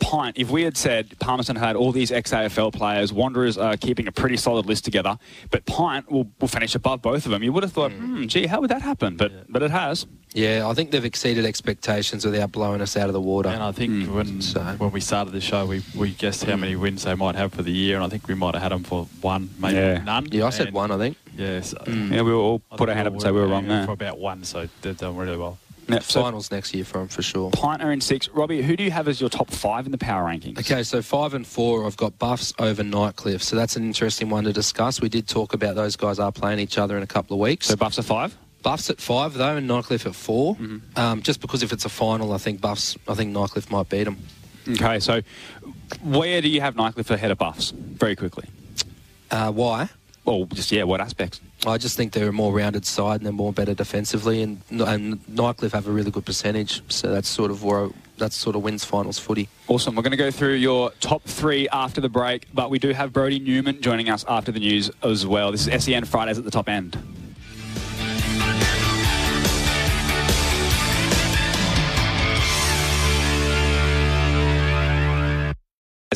Pint. 0.00 0.38
If 0.38 0.50
we 0.50 0.62
had 0.64 0.76
said 0.76 1.16
Palmerston 1.20 1.54
had 1.54 1.76
all 1.76 1.92
these 1.92 2.10
ex-AFL 2.10 2.72
players, 2.72 3.12
Wanderers 3.12 3.56
are 3.56 3.76
keeping 3.76 4.08
a 4.08 4.12
pretty 4.12 4.36
solid 4.36 4.66
list 4.66 4.84
together, 4.84 5.16
but 5.50 5.64
Pint 5.66 6.10
will, 6.10 6.26
will 6.40 6.48
finish 6.48 6.74
above 6.74 7.00
both 7.00 7.26
of 7.26 7.30
them. 7.30 7.44
You 7.44 7.52
would 7.52 7.62
have 7.62 7.72
thought, 7.72 7.92
hmm, 7.92 8.26
gee, 8.26 8.46
how 8.46 8.60
would 8.60 8.70
that 8.70 8.82
happen? 8.82 9.16
But 9.16 9.52
but 9.52 9.62
it 9.62 9.70
has. 9.70 10.06
Yeah, 10.34 10.66
I 10.68 10.74
think 10.74 10.90
they've 10.90 11.04
exceeded 11.04 11.46
expectations 11.46 12.24
without 12.24 12.50
blowing 12.50 12.80
us 12.80 12.96
out 12.96 13.06
of 13.06 13.12
the 13.12 13.20
water. 13.20 13.48
And 13.48 13.62
I 13.62 13.70
think 13.70 14.06
hmm. 14.06 14.14
when 14.14 14.42
So- 14.42 14.60
when 14.78 14.90
we 14.90 15.00
started 15.00 15.30
the 15.32 15.40
show, 15.40 15.64
we, 15.64 15.82
we 15.94 16.10
guessed 16.10 16.42
how 16.44 16.54
hmm. 16.54 16.60
many 16.62 16.76
wins 16.76 17.04
they 17.04 17.14
might 17.14 17.36
have 17.36 17.52
for 17.52 17.62
the 17.62 17.70
year, 17.70 17.94
and 17.94 18.04
I 18.04 18.08
think 18.08 18.26
we 18.26 18.34
might 18.34 18.54
have 18.54 18.62
had 18.62 18.72
them 18.72 18.82
for 18.82 19.06
one, 19.20 19.50
maybe 19.58 19.76
Yeah. 19.76 20.02
none. 20.02 20.26
yeah, 20.32 20.46
I 20.46 20.50
said 20.50 20.66
And- 20.66 20.74
one, 20.74 20.90
I 20.90 20.98
think. 20.98 21.16
Yeah, 21.36 21.60
hmm. 21.60 21.62
so 21.62 21.84
Yeah, 21.86 22.22
we 22.22 22.32
all 22.32 22.62
I 22.70 22.76
put 22.76 22.88
our 22.88 22.94
hand 22.96 23.06
up 23.06 23.14
and 23.14 23.22
say 23.22 23.30
we 23.30 23.40
were 23.40 23.46
wrong 23.46 23.68
there. 23.68 23.86
for 23.86 23.92
about 23.92 24.18
one, 24.18 24.44
so 24.44 24.68
they've 24.82 24.96
done 24.98 25.16
really 25.16 25.36
well. 25.36 25.58
Yeah, 25.88 25.98
so 25.98 26.22
Finals 26.22 26.50
next 26.50 26.74
year 26.74 26.84
for 26.84 26.98
them 26.98 27.08
for 27.08 27.22
sure. 27.22 27.50
Pint 27.50 27.82
are 27.82 27.92
in 27.92 28.00
six. 28.00 28.28
Robbie, 28.30 28.62
who 28.62 28.76
do 28.76 28.84
you 28.84 28.90
have 28.90 29.06
as 29.06 29.20
your 29.20 29.28
top 29.28 29.50
five 29.50 29.84
in 29.86 29.92
the 29.92 29.98
power 29.98 30.24
rankings? 30.24 30.58
Okay, 30.58 30.82
so 30.82 31.02
five 31.02 31.34
and 31.34 31.46
four, 31.46 31.84
I've 31.86 31.96
got 31.96 32.18
Buffs 32.18 32.54
over 32.58 32.82
Nightcliff. 32.82 33.42
So 33.42 33.54
that's 33.54 33.76
an 33.76 33.84
interesting 33.84 34.30
one 34.30 34.44
to 34.44 34.52
discuss. 34.52 35.00
We 35.00 35.10
did 35.10 35.28
talk 35.28 35.52
about 35.52 35.74
those 35.74 35.94
guys 35.96 36.18
are 36.18 36.32
playing 36.32 36.58
each 36.58 36.78
other 36.78 36.96
in 36.96 37.02
a 37.02 37.06
couple 37.06 37.34
of 37.34 37.40
weeks. 37.40 37.66
So 37.66 37.76
Buffs 37.76 37.98
are 37.98 38.02
five. 38.02 38.36
Buffs 38.64 38.90
at 38.90 39.00
five 39.00 39.34
though, 39.34 39.56
and 39.56 39.68
Nightcliff 39.68 40.06
at 40.06 40.14
4 40.16 40.56
Mm-hmm. 40.56 40.98
Um, 40.98 41.22
just 41.22 41.40
because 41.40 41.62
if 41.62 41.72
it's 41.72 41.84
a 41.84 41.88
final, 41.88 42.32
I 42.32 42.38
think 42.38 42.60
Buffs, 42.60 42.96
I 43.06 43.14
think 43.14 43.32
Nightcliff 43.32 43.70
might 43.70 43.88
beat 43.88 44.04
them. 44.04 44.18
Okay, 44.68 44.98
so 44.98 45.20
where 46.02 46.40
do 46.40 46.48
you 46.48 46.60
have 46.62 46.74
Nightcliff 46.74 47.10
ahead 47.10 47.30
of 47.30 47.38
Buffs? 47.38 47.70
Very 47.70 48.16
quickly. 48.16 48.48
Uh, 49.30 49.52
why? 49.52 49.90
Well, 50.24 50.46
just 50.46 50.72
yeah, 50.72 50.84
what 50.84 51.00
aspects? 51.00 51.40
I 51.66 51.76
just 51.76 51.96
think 51.96 52.12
they're 52.14 52.30
a 52.30 52.32
more 52.32 52.52
rounded 52.52 52.86
side 52.86 53.16
and 53.16 53.26
they're 53.26 53.32
more 53.32 53.52
better 53.52 53.74
defensively, 53.74 54.42
and 54.42 54.60
and 54.70 55.20
Nightcliff 55.28 55.72
have 55.72 55.86
a 55.86 55.90
really 55.92 56.10
good 56.10 56.24
percentage. 56.24 56.82
So 56.90 57.12
that's 57.12 57.28
sort 57.28 57.50
of 57.50 57.62
where 57.62 57.90
that 58.18 58.32
sort 58.32 58.56
of 58.56 58.62
wins 58.62 58.84
finals 58.84 59.18
footy. 59.18 59.48
Awesome. 59.68 59.94
We're 59.96 60.02
going 60.02 60.12
to 60.12 60.16
go 60.16 60.30
through 60.30 60.54
your 60.54 60.90
top 61.00 61.22
three 61.24 61.68
after 61.70 62.00
the 62.00 62.08
break, 62.08 62.46
but 62.54 62.70
we 62.70 62.78
do 62.78 62.90
have 62.92 63.12
Brody 63.12 63.38
Newman 63.40 63.82
joining 63.82 64.08
us 64.08 64.24
after 64.28 64.52
the 64.52 64.60
news 64.60 64.90
as 65.02 65.26
well. 65.26 65.52
This 65.52 65.66
is 65.66 65.84
SEN 65.84 66.04
Fridays 66.04 66.38
at 66.38 66.44
the 66.44 66.50
top 66.50 66.68
end. 66.68 66.96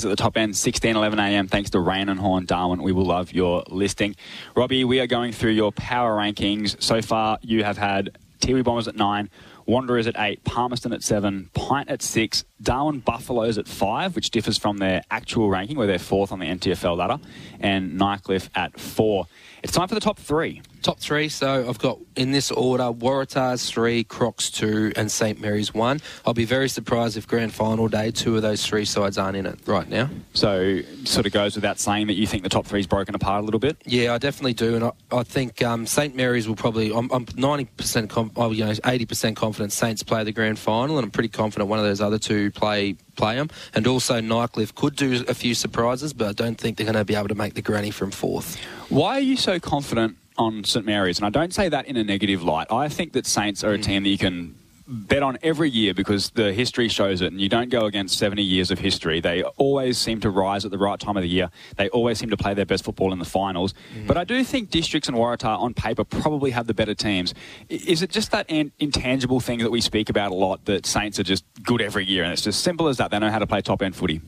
At 0.05 0.11
the 0.11 0.17
top 0.17 0.37
end, 0.37 0.57
16, 0.57 0.97
11 0.97 1.19
a.m. 1.19 1.49
Thanks 1.49 1.71
to 1.71 1.81
Raine 1.81 2.09
and 2.09 2.21
Horne 2.21 2.45
Darwin. 2.45 2.83
We 2.83 2.93
will 2.93 3.05
love 3.05 3.33
your 3.33 3.65
listing. 3.69 4.17
Robbie, 4.55 4.85
we 4.85 5.01
are 5.01 5.07
going 5.07 5.33
through 5.33 5.53
your 5.53 5.73
power 5.73 6.17
rankings. 6.17 6.81
So 6.83 7.03
far, 7.03 7.39
you 7.43 7.65
have 7.65 7.79
had 7.79 8.17
Tiwi 8.41 8.65
Bombers 8.65 8.89
at 8.89 8.97
nine, 8.97 9.31
Wanderers 9.67 10.07
at 10.07 10.15
eight, 10.19 10.43
Palmerston 10.45 10.93
at 10.95 11.03
seven, 11.03 11.51
Pint 11.53 11.91
at 11.91 12.01
six, 12.01 12.45
Darwin 12.63 13.01
Buffaloes 13.01 13.59
at 13.59 13.69
five, 13.69 14.17
which 14.17 14.31
differs 14.31 14.57
from 14.57 14.79
their 14.79 15.03
actual 15.11 15.51
ranking, 15.51 15.77
where 15.77 15.87
they're 15.87 15.99
fourth 15.99 16.33
on 16.33 16.39
the 16.39 16.47
NTFL 16.47 16.97
ladder, 16.97 17.19
and 17.61 17.99
Nightcliff 17.99 18.49
at 18.55 18.81
four. 18.81 19.27
It's 19.63 19.73
time 19.73 19.89
for 19.89 19.95
the 19.95 20.01
top 20.01 20.19
three. 20.19 20.63
Top 20.83 21.01
three, 21.01 21.29
so 21.29 21.69
I've 21.69 21.79
got 21.81 21.99
in 22.15 22.31
this 22.31 22.53
order 22.53 22.85
Waratahs 22.85 23.69
three, 23.69 24.05
Crocs 24.05 24.49
two, 24.51 24.93
and 24.95 25.11
St 25.11 25.41
Mary's 25.41 25.75
one. 25.75 26.01
I'll 26.25 26.35
be 26.35 26.45
very 26.45 26.69
surprised 26.69 27.17
if 27.17 27.27
grand 27.27 27.53
final 27.53 27.89
day 27.89 28.13
two 28.13 28.37
of 28.37 28.43
those 28.43 28.65
three 28.65 28.85
sides 28.85 29.19
aren't 29.19 29.37
in 29.37 29.47
it 29.47 29.59
right 29.67 29.89
now. 29.89 30.09
So, 30.35 30.81
sort 31.05 31.27
of 31.27 31.33
goes 31.33 31.57
without 31.57 31.81
saying 31.81 32.07
that 32.07 32.15
you 32.15 32.29
think 32.29 32.45
the 32.45 32.49
top 32.49 32.65
three's 32.65 32.87
broken 32.87 33.17
apart 33.17 33.43
a 33.43 33.45
little 33.45 33.59
bit. 33.59 33.77
Yeah, 33.87 34.15
I 34.15 34.19
definitely 34.19 34.55
do, 34.55 34.77
and 34.77 34.85
I, 34.85 34.93
I 35.11 35.23
think 35.25 35.61
um, 35.63 35.85
St 35.85 36.15
Mary's 36.15 36.47
will 36.47 36.57
probably. 36.57 36.93
I'm, 36.95 37.11
I'm 37.11 37.27
90% 37.27 38.09
com- 38.09 38.31
oh, 38.37 38.53
you 38.53 38.65
know, 38.65 38.71
80% 38.71 39.35
confident 39.35 39.73
Saints 39.73 40.05
play 40.05 40.23
the 40.23 40.33
grand 40.33 40.61
final, 40.61 40.97
and 40.99 41.05
I'm 41.05 41.11
pretty 41.11 41.31
confident 41.31 41.69
one 41.69 41.81
of 41.81 41.85
those 41.85 42.01
other 42.01 42.19
two 42.19 42.53
play 42.53 42.97
play 43.19 43.35
them. 43.35 43.51
And 43.75 43.87
also 43.87 44.21
Nightcliff 44.21 44.75
could 44.75 44.97
do 44.97 45.25
a 45.29 45.35
few 45.35 45.55
surprises, 45.55 46.15
but 46.15 46.29
I 46.29 46.33
don't 46.33 46.59
think 46.59 46.79
they're 46.79 46.87
going 46.87 46.97
to 46.97 47.05
be 47.05 47.15
able 47.15 47.29
to 47.29 47.35
make 47.35 47.55
the 47.55 47.63
granny 47.63 47.91
from 47.91 48.11
fourth. 48.11 48.57
Why 48.89 49.17
are 49.17 49.21
you 49.21 49.37
so 49.37 49.61
confident 49.61 50.17
on 50.39 50.65
St 50.65 50.87
Mary's? 50.87 51.19
And 51.19 51.27
I 51.27 51.31
don't 51.31 51.53
say 51.53 51.69
that 51.69 51.87
in 51.87 51.97
a 51.97 52.05
negative 52.05 52.43
light. 52.43 52.69
I 52.71 52.89
think 52.89 53.13
that 53.13 53.27
Saints 53.27 53.63
are 53.63 53.75
a 53.75 53.79
mm. 53.79 53.83
team 53.83 54.03
that 54.05 54.09
you 54.09 54.19
can 54.19 54.55
bet 54.89 55.23
on 55.23 55.39
every 55.43 55.69
year 55.69 55.93
because 55.93 56.31
the 56.31 56.53
history 56.53 56.89
shows 56.89 57.21
it, 57.21 57.31
and 57.31 57.41
you 57.41 57.49
don't 57.49 57.69
go 57.69 57.85
against 57.85 58.19
70 58.19 58.43
years 58.43 58.71
of 58.71 58.79
history. 58.79 59.21
They 59.21 59.43
always 59.43 59.99
seem 59.99 60.21
to 60.21 60.31
rise 60.31 60.65
at 60.65 60.71
the 60.71 60.79
right 60.79 60.99
time 60.99 61.17
of 61.17 61.23
the 61.23 61.29
year. 61.29 61.51
They 61.77 61.89
always 61.91 62.19
seem 62.19 62.31
to 62.31 62.37
play 62.37 62.55
their 62.55 62.65
best 62.65 62.85
football 62.85 63.13
in 63.13 63.19
the 63.19 63.25
finals. 63.25 63.75
Mm. 63.95 64.07
But 64.07 64.17
I 64.17 64.25
do 64.25 64.43
think 64.43 64.71
Districts 64.71 65.09
and 65.09 65.17
Waratah 65.17 65.59
on 65.59 65.75
paper 65.75 66.05
probably 66.05 66.51
have 66.53 66.67
the 66.67 66.75
better 66.75 66.95
teams. 66.95 67.35
Is 67.69 68.03
it 68.03 68.11
just 68.11 68.31
that 68.33 68.47
in- 68.49 68.73
intangible 68.79 69.41
thing 69.41 69.59
that 69.61 69.71
we 69.71 69.81
speak 69.81 70.09
about 70.09 70.33
a 70.33 70.35
lot 70.35 70.65
that 70.65 70.87
Saints 70.87 71.21
are 71.21 71.25
just 71.25 71.45
good 71.63 71.83
every 71.83 72.07
year, 72.07 72.25
and 72.25 72.33
it's 72.33 72.43
just 72.43 72.63
simple 72.63 72.89
as 72.89 72.97
that? 72.97 73.11
They 73.11 73.19
know 73.19 73.31
how 73.31 73.39
to 73.39 73.47
play 73.47 73.61
top 73.61 73.83
end 73.83 73.95
footy. 73.95 74.23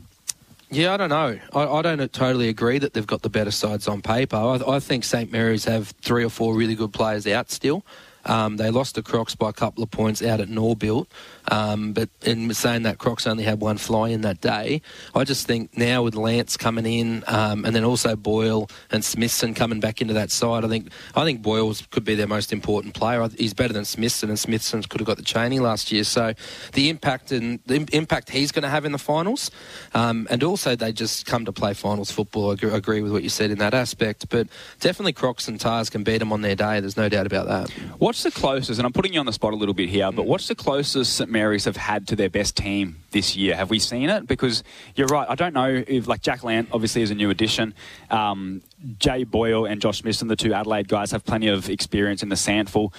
Yeah, 0.72 0.94
I 0.94 0.96
don't 0.98 1.08
know. 1.08 1.38
I, 1.52 1.66
I, 1.66 1.82
don't 1.82 2.12
totally 2.12 2.48
agree 2.48 2.78
that 2.78 2.92
they've 2.92 3.06
got 3.06 3.22
the 3.22 3.28
better 3.28 3.50
sides 3.50 3.88
on 3.88 4.02
paper. 4.02 4.36
I, 4.36 4.60
I 4.76 4.78
think 4.78 5.02
St 5.02 5.32
Mary's 5.32 5.64
have 5.64 5.88
three 6.00 6.22
or 6.22 6.28
four 6.28 6.54
really 6.54 6.76
good 6.76 6.92
players 6.92 7.26
out 7.26 7.50
still. 7.50 7.84
Um, 8.30 8.58
they 8.58 8.70
lost 8.70 8.94
the 8.94 9.02
Crocs 9.02 9.34
by 9.34 9.50
a 9.50 9.52
couple 9.52 9.82
of 9.82 9.90
points 9.90 10.22
out 10.22 10.40
at 10.40 10.48
Norbuilt. 10.48 11.08
Um, 11.48 11.92
but 11.92 12.08
in 12.22 12.52
saying 12.54 12.82
that 12.82 12.98
Crocs 12.98 13.26
only 13.26 13.44
had 13.44 13.60
one 13.60 13.78
fly 13.78 14.08
in 14.08 14.20
that 14.22 14.40
day, 14.40 14.82
I 15.14 15.24
just 15.24 15.46
think 15.46 15.76
now 15.76 16.02
with 16.02 16.14
Lance 16.14 16.56
coming 16.56 16.86
in 16.86 17.24
um, 17.26 17.64
and 17.64 17.74
then 17.74 17.84
also 17.84 18.16
Boyle 18.16 18.68
and 18.90 19.04
Smithson 19.04 19.54
coming 19.54 19.80
back 19.80 20.00
into 20.00 20.14
that 20.14 20.30
side, 20.30 20.64
I 20.64 20.68
think 20.68 20.88
I 21.14 21.24
think 21.24 21.42
Boyle 21.42 21.74
could 21.90 22.04
be 22.04 22.14
their 22.14 22.26
most 22.26 22.52
important 22.52 22.94
player. 22.94 23.26
He's 23.36 23.54
better 23.54 23.72
than 23.72 23.84
Smithson, 23.84 24.28
and 24.28 24.38
Smithson 24.38 24.82
could 24.82 25.00
have 25.00 25.06
got 25.06 25.16
the 25.16 25.22
Cheney 25.22 25.60
last 25.60 25.92
year. 25.92 26.04
So 26.04 26.34
the 26.72 26.88
impact 26.88 27.32
and 27.32 27.60
the 27.66 27.86
impact 27.92 28.30
he's 28.30 28.52
going 28.52 28.62
to 28.62 28.68
have 28.68 28.84
in 28.84 28.92
the 28.92 28.98
finals, 28.98 29.50
um, 29.94 30.26
and 30.30 30.42
also 30.42 30.76
they 30.76 30.92
just 30.92 31.26
come 31.26 31.44
to 31.44 31.52
play 31.52 31.74
finals 31.74 32.10
football. 32.10 32.50
I 32.50 32.54
agree, 32.54 32.70
agree 32.70 33.02
with 33.02 33.12
what 33.12 33.22
you 33.22 33.28
said 33.28 33.50
in 33.50 33.58
that 33.58 33.74
aspect, 33.74 34.28
but 34.28 34.48
definitely 34.80 35.12
Crocs 35.12 35.48
and 35.48 35.60
Tars 35.60 35.90
can 35.90 36.02
beat 36.02 36.18
them 36.18 36.32
on 36.32 36.42
their 36.42 36.56
day. 36.56 36.80
There's 36.80 36.96
no 36.96 37.08
doubt 37.08 37.26
about 37.26 37.46
that. 37.48 37.70
What's 37.98 38.22
the 38.22 38.30
closest? 38.30 38.78
And 38.78 38.86
I'm 38.86 38.92
putting 38.92 39.12
you 39.12 39.20
on 39.20 39.26
the 39.26 39.32
spot 39.32 39.52
a 39.52 39.56
little 39.56 39.74
bit 39.74 39.88
here, 39.88 40.10
but 40.12 40.26
what's 40.26 40.48
the 40.48 40.54
closest 40.54 41.16
St 41.16 41.30
Marys 41.40 41.64
have 41.64 41.76
had 41.76 42.06
to 42.08 42.16
their 42.16 42.28
best 42.28 42.54
team 42.54 42.96
this 43.12 43.34
year? 43.34 43.56
Have 43.56 43.70
we 43.70 43.78
seen 43.78 44.10
it? 44.10 44.26
Because 44.26 44.62
you're 44.94 45.06
right. 45.06 45.26
I 45.28 45.34
don't 45.34 45.54
know 45.54 45.82
if, 45.86 46.06
like, 46.06 46.20
Jack 46.20 46.44
Lant 46.44 46.68
obviously 46.70 47.00
is 47.00 47.10
a 47.10 47.14
new 47.14 47.30
addition. 47.30 47.72
Um, 48.10 48.60
Jay 48.98 49.24
Boyle 49.24 49.64
and 49.64 49.80
Josh 49.80 50.00
Smithson, 50.00 50.28
the 50.28 50.36
two 50.36 50.52
Adelaide 50.52 50.88
guys, 50.88 51.12
have 51.12 51.24
plenty 51.24 51.48
of 51.48 51.70
experience 51.70 52.22
in 52.22 52.28
the 52.28 52.36
SANFL. 52.36 52.92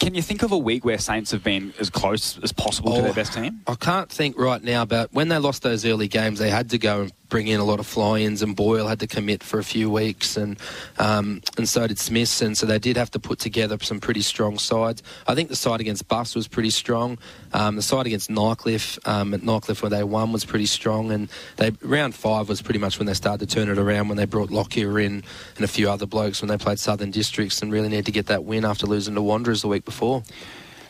Can 0.00 0.16
you 0.16 0.22
think 0.22 0.42
of 0.42 0.50
a 0.50 0.58
week 0.58 0.84
where 0.84 0.98
Saints 0.98 1.30
have 1.30 1.44
been 1.44 1.72
as 1.78 1.88
close 1.88 2.38
as 2.42 2.52
possible 2.52 2.92
oh, 2.92 2.96
to 2.96 3.02
their 3.02 3.10
oh, 3.12 3.14
best 3.14 3.32
team? 3.32 3.60
I 3.66 3.76
can't 3.76 4.10
think 4.10 4.36
right 4.36 4.62
now, 4.62 4.84
but 4.84 5.12
when 5.12 5.28
they 5.28 5.38
lost 5.38 5.62
those 5.62 5.84
early 5.84 6.08
games, 6.08 6.40
they 6.40 6.50
had 6.50 6.70
to 6.70 6.78
go 6.78 7.02
and 7.02 7.12
bring 7.28 7.46
in 7.46 7.60
a 7.60 7.64
lot 7.64 7.80
of 7.80 7.86
fly-ins, 7.86 8.42
and 8.42 8.56
Boyle 8.56 8.86
had 8.86 9.00
to 9.00 9.06
commit 9.06 9.42
for 9.42 9.58
a 9.58 9.64
few 9.64 9.90
weeks, 9.90 10.36
and 10.36 10.58
um, 10.98 11.42
and 11.56 11.68
so 11.68 11.86
did 11.86 11.98
Smith, 11.98 12.40
and 12.42 12.56
so 12.56 12.66
they 12.66 12.78
did 12.78 12.96
have 12.96 13.10
to 13.12 13.18
put 13.18 13.38
together 13.38 13.76
some 13.80 14.00
pretty 14.00 14.22
strong 14.22 14.58
sides. 14.58 15.02
I 15.26 15.34
think 15.34 15.48
the 15.48 15.56
side 15.56 15.80
against 15.80 16.08
Bus 16.08 16.34
was 16.34 16.48
pretty 16.48 16.70
strong. 16.70 17.18
Um, 17.52 17.76
the 17.76 17.82
side 17.82 18.06
against 18.06 18.30
Nightcliff 18.30 18.98
um, 19.06 19.34
at 19.34 19.40
Nightcliff 19.40 19.82
where 19.82 19.90
they 19.90 20.02
won 20.02 20.32
was 20.32 20.44
pretty 20.44 20.66
strong, 20.66 21.10
and 21.10 21.28
they 21.56 21.70
round 21.82 22.14
five 22.14 22.48
was 22.48 22.62
pretty 22.62 22.80
much 22.80 22.98
when 22.98 23.06
they 23.06 23.14
started 23.14 23.48
to 23.48 23.54
turn 23.54 23.68
it 23.68 23.78
around 23.78 24.08
when 24.08 24.16
they 24.16 24.26
brought 24.26 24.50
Lockyer 24.50 24.98
in 24.98 25.22
and 25.56 25.64
a 25.64 25.68
few 25.68 25.90
other 25.90 26.06
blokes 26.06 26.40
when 26.40 26.48
they 26.48 26.56
played 26.56 26.78
Southern 26.78 27.10
Districts 27.10 27.62
and 27.62 27.72
really 27.72 27.88
need 27.88 28.06
to 28.06 28.12
get 28.12 28.26
that 28.26 28.44
win 28.44 28.64
after 28.64 28.86
losing 28.86 29.14
to 29.14 29.22
Wanderers 29.22 29.62
the 29.62 29.68
week 29.68 29.84
before. 29.84 30.22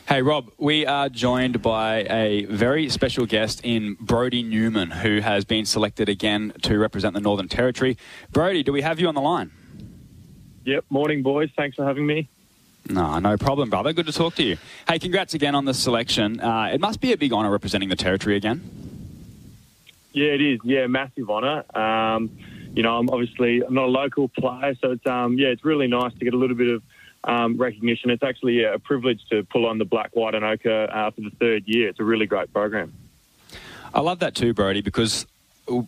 Hey, 0.09 0.23
Rob, 0.23 0.51
we 0.57 0.87
are 0.87 1.07
joined 1.07 1.61
by 1.61 1.97
a 2.09 2.45
very 2.45 2.89
special 2.89 3.27
guest 3.27 3.61
in 3.63 3.95
Brody 3.99 4.41
Newman, 4.41 4.89
who 4.89 5.19
has 5.19 5.45
been 5.45 5.67
selected 5.67 6.09
again 6.09 6.51
to 6.63 6.79
represent 6.79 7.13
the 7.13 7.19
Northern 7.21 7.47
Territory. 7.47 7.95
Brody, 8.31 8.63
do 8.63 8.73
we 8.73 8.81
have 8.81 8.99
you 8.99 9.07
on 9.07 9.13
the 9.13 9.21
line? 9.21 9.51
Yep, 10.65 10.85
morning, 10.89 11.21
boys. 11.21 11.51
Thanks 11.55 11.75
for 11.75 11.85
having 11.85 12.07
me. 12.07 12.27
No, 12.89 13.19
no 13.19 13.37
problem, 13.37 13.69
brother. 13.69 13.93
Good 13.93 14.07
to 14.07 14.11
talk 14.11 14.33
to 14.37 14.43
you. 14.43 14.57
Hey, 14.87 14.97
congrats 14.97 15.35
again 15.35 15.53
on 15.53 15.65
the 15.65 15.75
selection. 15.75 16.39
Uh, 16.39 16.71
it 16.73 16.81
must 16.81 17.01
be 17.01 17.11
a 17.11 17.17
big 17.17 17.31
honour 17.31 17.51
representing 17.51 17.89
the 17.89 17.95
Territory 17.95 18.35
again. 18.35 18.63
Yeah, 20.13 20.31
it 20.31 20.41
is. 20.41 20.59
Yeah, 20.63 20.87
massive 20.87 21.29
honour. 21.29 21.65
Um, 21.77 22.31
you 22.73 22.81
know, 22.81 22.97
I'm 22.97 23.11
obviously 23.11 23.61
I'm 23.61 23.75
not 23.75 23.85
a 23.85 23.91
local 23.91 24.27
player, 24.27 24.73
so 24.81 24.93
it's 24.93 25.05
um, 25.05 25.37
yeah, 25.37 25.49
it's 25.49 25.63
really 25.63 25.85
nice 25.85 26.13
to 26.13 26.25
get 26.25 26.33
a 26.33 26.37
little 26.37 26.55
bit 26.55 26.69
of 26.69 26.81
um, 27.23 27.57
recognition. 27.57 28.09
It's 28.09 28.23
actually 28.23 28.63
a 28.63 28.79
privilege 28.79 29.21
to 29.29 29.43
pull 29.43 29.65
on 29.65 29.77
the 29.77 29.85
black, 29.85 30.15
white, 30.15 30.35
and 30.35 30.45
ochre 30.45 30.87
uh, 30.91 31.11
for 31.11 31.21
the 31.21 31.31
third 31.31 31.63
year. 31.67 31.89
It's 31.89 31.99
a 31.99 32.03
really 32.03 32.25
great 32.25 32.51
program. 32.53 32.93
I 33.93 34.01
love 34.01 34.19
that 34.19 34.35
too, 34.35 34.53
Brody, 34.53 34.81
because 34.81 35.25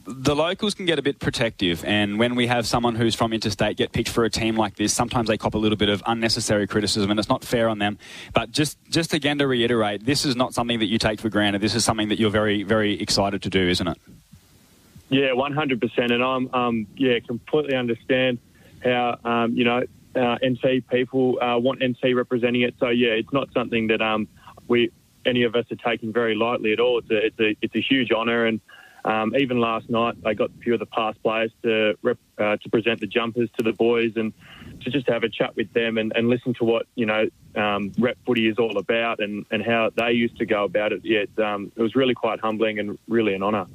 the 0.06 0.36
locals 0.36 0.76
can 0.76 0.86
get 0.86 1.00
a 1.00 1.02
bit 1.02 1.20
protective, 1.20 1.84
and 1.86 2.20
when 2.20 2.36
we 2.36 2.48
have 2.48 2.68
someone 2.68 2.96
who's 2.96 3.16
from 3.16 3.34
interstate 3.34 3.78
get 3.78 3.92
picked 3.92 4.10
for 4.10 4.24
a 4.26 4.30
team 4.30 4.56
like 4.56 4.76
this, 4.76 4.94
sometimes 4.94 5.28
they 5.28 5.38
cop 5.38 5.56
a 5.56 5.58
little 5.58 5.78
bit 5.78 5.90
of 5.90 6.04
unnecessary 6.06 6.68
criticism, 6.68 7.10
and 7.10 7.20
it's 7.20 7.30
not 7.30 7.44
fair 7.44 7.68
on 7.68 7.80
them. 7.80 7.98
But 8.34 8.52
just, 8.52 8.78
just 8.90 9.14
again 9.14 9.40
to 9.40 9.48
reiterate, 9.48 10.06
this 10.06 10.24
is 10.26 10.36
not 10.36 10.54
something 10.54 10.80
that 10.80 10.86
you 10.86 11.00
take 11.00 11.20
for 11.20 11.30
granted. 11.30 11.62
This 11.62 11.74
is 11.74 11.84
something 11.84 12.10
that 12.10 12.20
you're 12.20 12.30
very, 12.30 12.64
very 12.64 13.00
excited 13.02 13.42
to 13.44 13.50
do, 13.50 13.70
isn't 13.70 13.88
it? 13.88 13.98
Yeah, 15.10 15.34
one 15.34 15.54
hundred 15.54 15.82
percent, 15.82 16.12
and 16.12 16.24
I'm 16.24 16.54
um, 16.54 16.88
yeah 16.96 17.20
completely 17.20 17.76
understand 17.76 18.40
how 18.82 19.18
um, 19.26 19.54
you 19.54 19.66
know 19.66 19.84
uh, 20.16 20.38
NT 20.46 20.88
people 20.90 21.42
uh, 21.42 21.58
want 21.58 21.84
NT 21.84 22.16
representing 22.16 22.62
it. 22.62 22.76
So 22.80 22.90
yeah, 22.90 23.12
it's 23.12 23.32
not 23.32 23.50
something 23.54 23.88
that 23.88 24.02
um, 24.02 24.28
we 24.68 24.92
any 25.26 25.44
of 25.44 25.56
us 25.56 25.66
are 25.72 25.76
taking 25.76 26.12
very 26.12 26.36
lightly 26.36 26.74
at 26.74 26.80
all. 26.80 27.00
It's 27.00 27.10
a 27.10 27.26
it's 27.26 27.40
a, 27.40 27.56
it's 27.62 27.76
a 27.76 27.82
huge 27.82 28.12
honour, 28.12 28.46
and 28.46 28.60
um, 29.06 29.36
even 29.36 29.60
last 29.60 29.90
night 29.90 30.16
I 30.26 30.34
got 30.34 30.50
a 30.50 30.62
few 30.62 30.74
of 30.74 30.80
the 30.80 30.86
past 30.86 31.22
players 31.24 31.52
to 31.64 31.98
rep, 32.02 32.18
uh, 32.38 32.58
to 32.58 32.70
present 32.70 33.00
the 33.00 33.08
jumpers 33.08 33.50
to 33.58 33.64
the 33.64 33.74
boys 33.74 34.14
and 34.16 34.34
to 34.82 34.90
just 34.90 35.08
have 35.10 35.24
a 35.24 35.30
chat 35.30 35.56
with 35.56 35.72
them 35.74 35.98
and, 35.98 36.12
and 36.16 36.30
listen 36.30 36.54
to 36.56 36.64
what 36.64 36.86
you 36.96 37.06
know 37.06 37.28
um, 37.56 37.92
rep 37.98 38.18
footy 38.26 38.48
is 38.48 38.58
all 38.58 38.78
about 38.78 39.20
and, 39.20 39.46
and 39.52 39.64
how 39.64 39.90
they 39.96 40.12
used 40.12 40.38
to 40.38 40.46
go 40.46 40.64
about 40.64 40.92
it. 40.92 41.02
Yeah, 41.04 41.26
um, 41.44 41.72
it 41.76 41.82
was 41.82 41.96
really 41.96 42.14
quite 42.14 42.40
humbling 42.40 42.80
and 42.80 42.98
really 43.08 43.34
an 43.34 43.44
honour. 43.44 43.66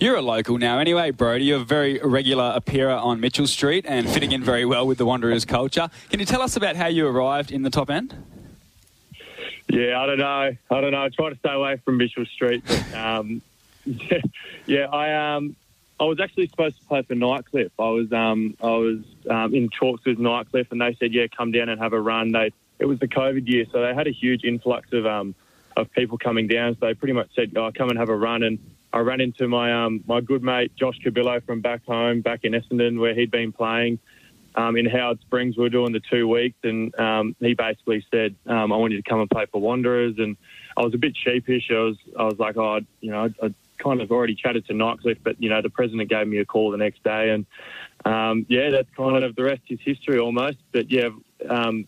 You're 0.00 0.16
a 0.16 0.22
local 0.22 0.56
now 0.56 0.78
anyway, 0.78 1.10
Brody. 1.10 1.44
You're 1.44 1.60
a 1.60 1.64
very 1.64 1.98
regular 1.98 2.54
appearer 2.56 2.94
on 2.94 3.20
Mitchell 3.20 3.46
Street 3.46 3.84
and 3.86 4.08
fitting 4.08 4.32
in 4.32 4.42
very 4.42 4.64
well 4.64 4.86
with 4.86 4.96
the 4.96 5.04
Wanderers 5.04 5.44
culture. 5.44 5.90
Can 6.08 6.20
you 6.20 6.24
tell 6.24 6.40
us 6.40 6.56
about 6.56 6.74
how 6.74 6.86
you 6.86 7.06
arrived 7.06 7.52
in 7.52 7.60
the 7.60 7.68
top 7.68 7.90
end? 7.90 8.14
Yeah, 9.68 10.00
I 10.00 10.06
don't 10.06 10.18
know. 10.18 10.24
I 10.70 10.80
don't 10.80 10.92
know. 10.92 11.02
I 11.02 11.10
try 11.10 11.28
to 11.28 11.36
stay 11.36 11.52
away 11.52 11.76
from 11.84 11.98
Mitchell 11.98 12.24
Street. 12.24 12.64
But, 12.66 12.94
um, 12.94 13.42
yeah, 13.84 14.20
yeah, 14.66 14.86
I 14.86 15.34
um, 15.36 15.54
I 16.00 16.04
was 16.04 16.18
actually 16.18 16.48
supposed 16.48 16.80
to 16.80 16.86
play 16.86 17.02
for 17.02 17.14
Nightcliff. 17.14 17.70
I 17.78 17.90
was 17.90 18.10
um, 18.10 18.56
I 18.62 18.70
was 18.70 19.00
um, 19.28 19.54
in 19.54 19.68
talks 19.68 20.06
with 20.06 20.16
Nightcliff, 20.16 20.72
and 20.72 20.80
they 20.80 20.94
said, 20.94 21.12
"Yeah, 21.12 21.26
come 21.26 21.52
down 21.52 21.68
and 21.68 21.78
have 21.78 21.92
a 21.92 22.00
run." 22.00 22.32
They 22.32 22.52
it 22.78 22.86
was 22.86 22.98
the 23.00 23.08
COVID 23.08 23.46
year, 23.46 23.66
so 23.70 23.82
they 23.82 23.92
had 23.92 24.06
a 24.06 24.12
huge 24.12 24.44
influx 24.44 24.94
of 24.94 25.04
um, 25.04 25.34
of 25.76 25.92
people 25.92 26.16
coming 26.16 26.46
down. 26.46 26.78
So 26.80 26.86
they 26.86 26.94
pretty 26.94 27.12
much 27.12 27.28
said, 27.36 27.52
"Oh, 27.54 27.70
come 27.70 27.90
and 27.90 27.98
have 27.98 28.08
a 28.08 28.16
run." 28.16 28.42
And 28.42 28.58
I 28.92 28.98
ran 28.98 29.20
into 29.20 29.48
my 29.48 29.84
um, 29.84 30.02
my 30.06 30.20
good 30.20 30.42
mate 30.42 30.72
Josh 30.76 30.98
Cabillo 31.04 31.44
from 31.44 31.60
back 31.60 31.84
home, 31.86 32.20
back 32.20 32.44
in 32.44 32.52
Essendon, 32.52 32.98
where 32.98 33.14
he'd 33.14 33.30
been 33.30 33.52
playing 33.52 33.98
um, 34.56 34.76
in 34.76 34.86
Howard 34.86 35.20
Springs. 35.20 35.56
We 35.56 35.62
were 35.62 35.68
doing 35.68 35.92
the 35.92 36.00
two 36.00 36.26
weeks, 36.26 36.58
and 36.64 36.94
um, 36.98 37.36
he 37.40 37.54
basically 37.54 38.04
said, 38.10 38.34
um, 38.46 38.72
"I 38.72 38.76
want 38.76 38.92
you 38.92 39.00
to 39.00 39.08
come 39.08 39.20
and 39.20 39.30
play 39.30 39.46
for 39.46 39.60
Wanderers." 39.60 40.16
And 40.18 40.36
I 40.76 40.82
was 40.82 40.94
a 40.94 40.98
bit 40.98 41.16
sheepish. 41.16 41.70
I 41.70 41.74
was 41.74 41.96
I 42.18 42.24
was 42.24 42.38
like, 42.38 42.56
"Oh, 42.56 42.80
you 43.00 43.10
know, 43.10 43.30
I, 43.42 43.46
I 43.46 43.54
kind 43.78 44.00
of 44.00 44.10
already 44.10 44.34
chatted 44.34 44.66
to 44.66 44.72
Nightcliff, 44.72 45.18
but 45.22 45.40
you 45.40 45.48
know, 45.48 45.62
the 45.62 45.70
president 45.70 46.08
gave 46.10 46.26
me 46.26 46.38
a 46.38 46.44
call 46.44 46.70
the 46.70 46.78
next 46.78 47.04
day, 47.04 47.30
and 47.30 47.46
um, 48.04 48.44
yeah, 48.48 48.70
that's 48.70 48.88
kind 48.96 49.22
of 49.22 49.36
the 49.36 49.44
rest 49.44 49.62
is 49.68 49.78
history 49.82 50.18
almost. 50.18 50.58
But 50.72 50.90
yeah." 50.90 51.10
Um, 51.48 51.86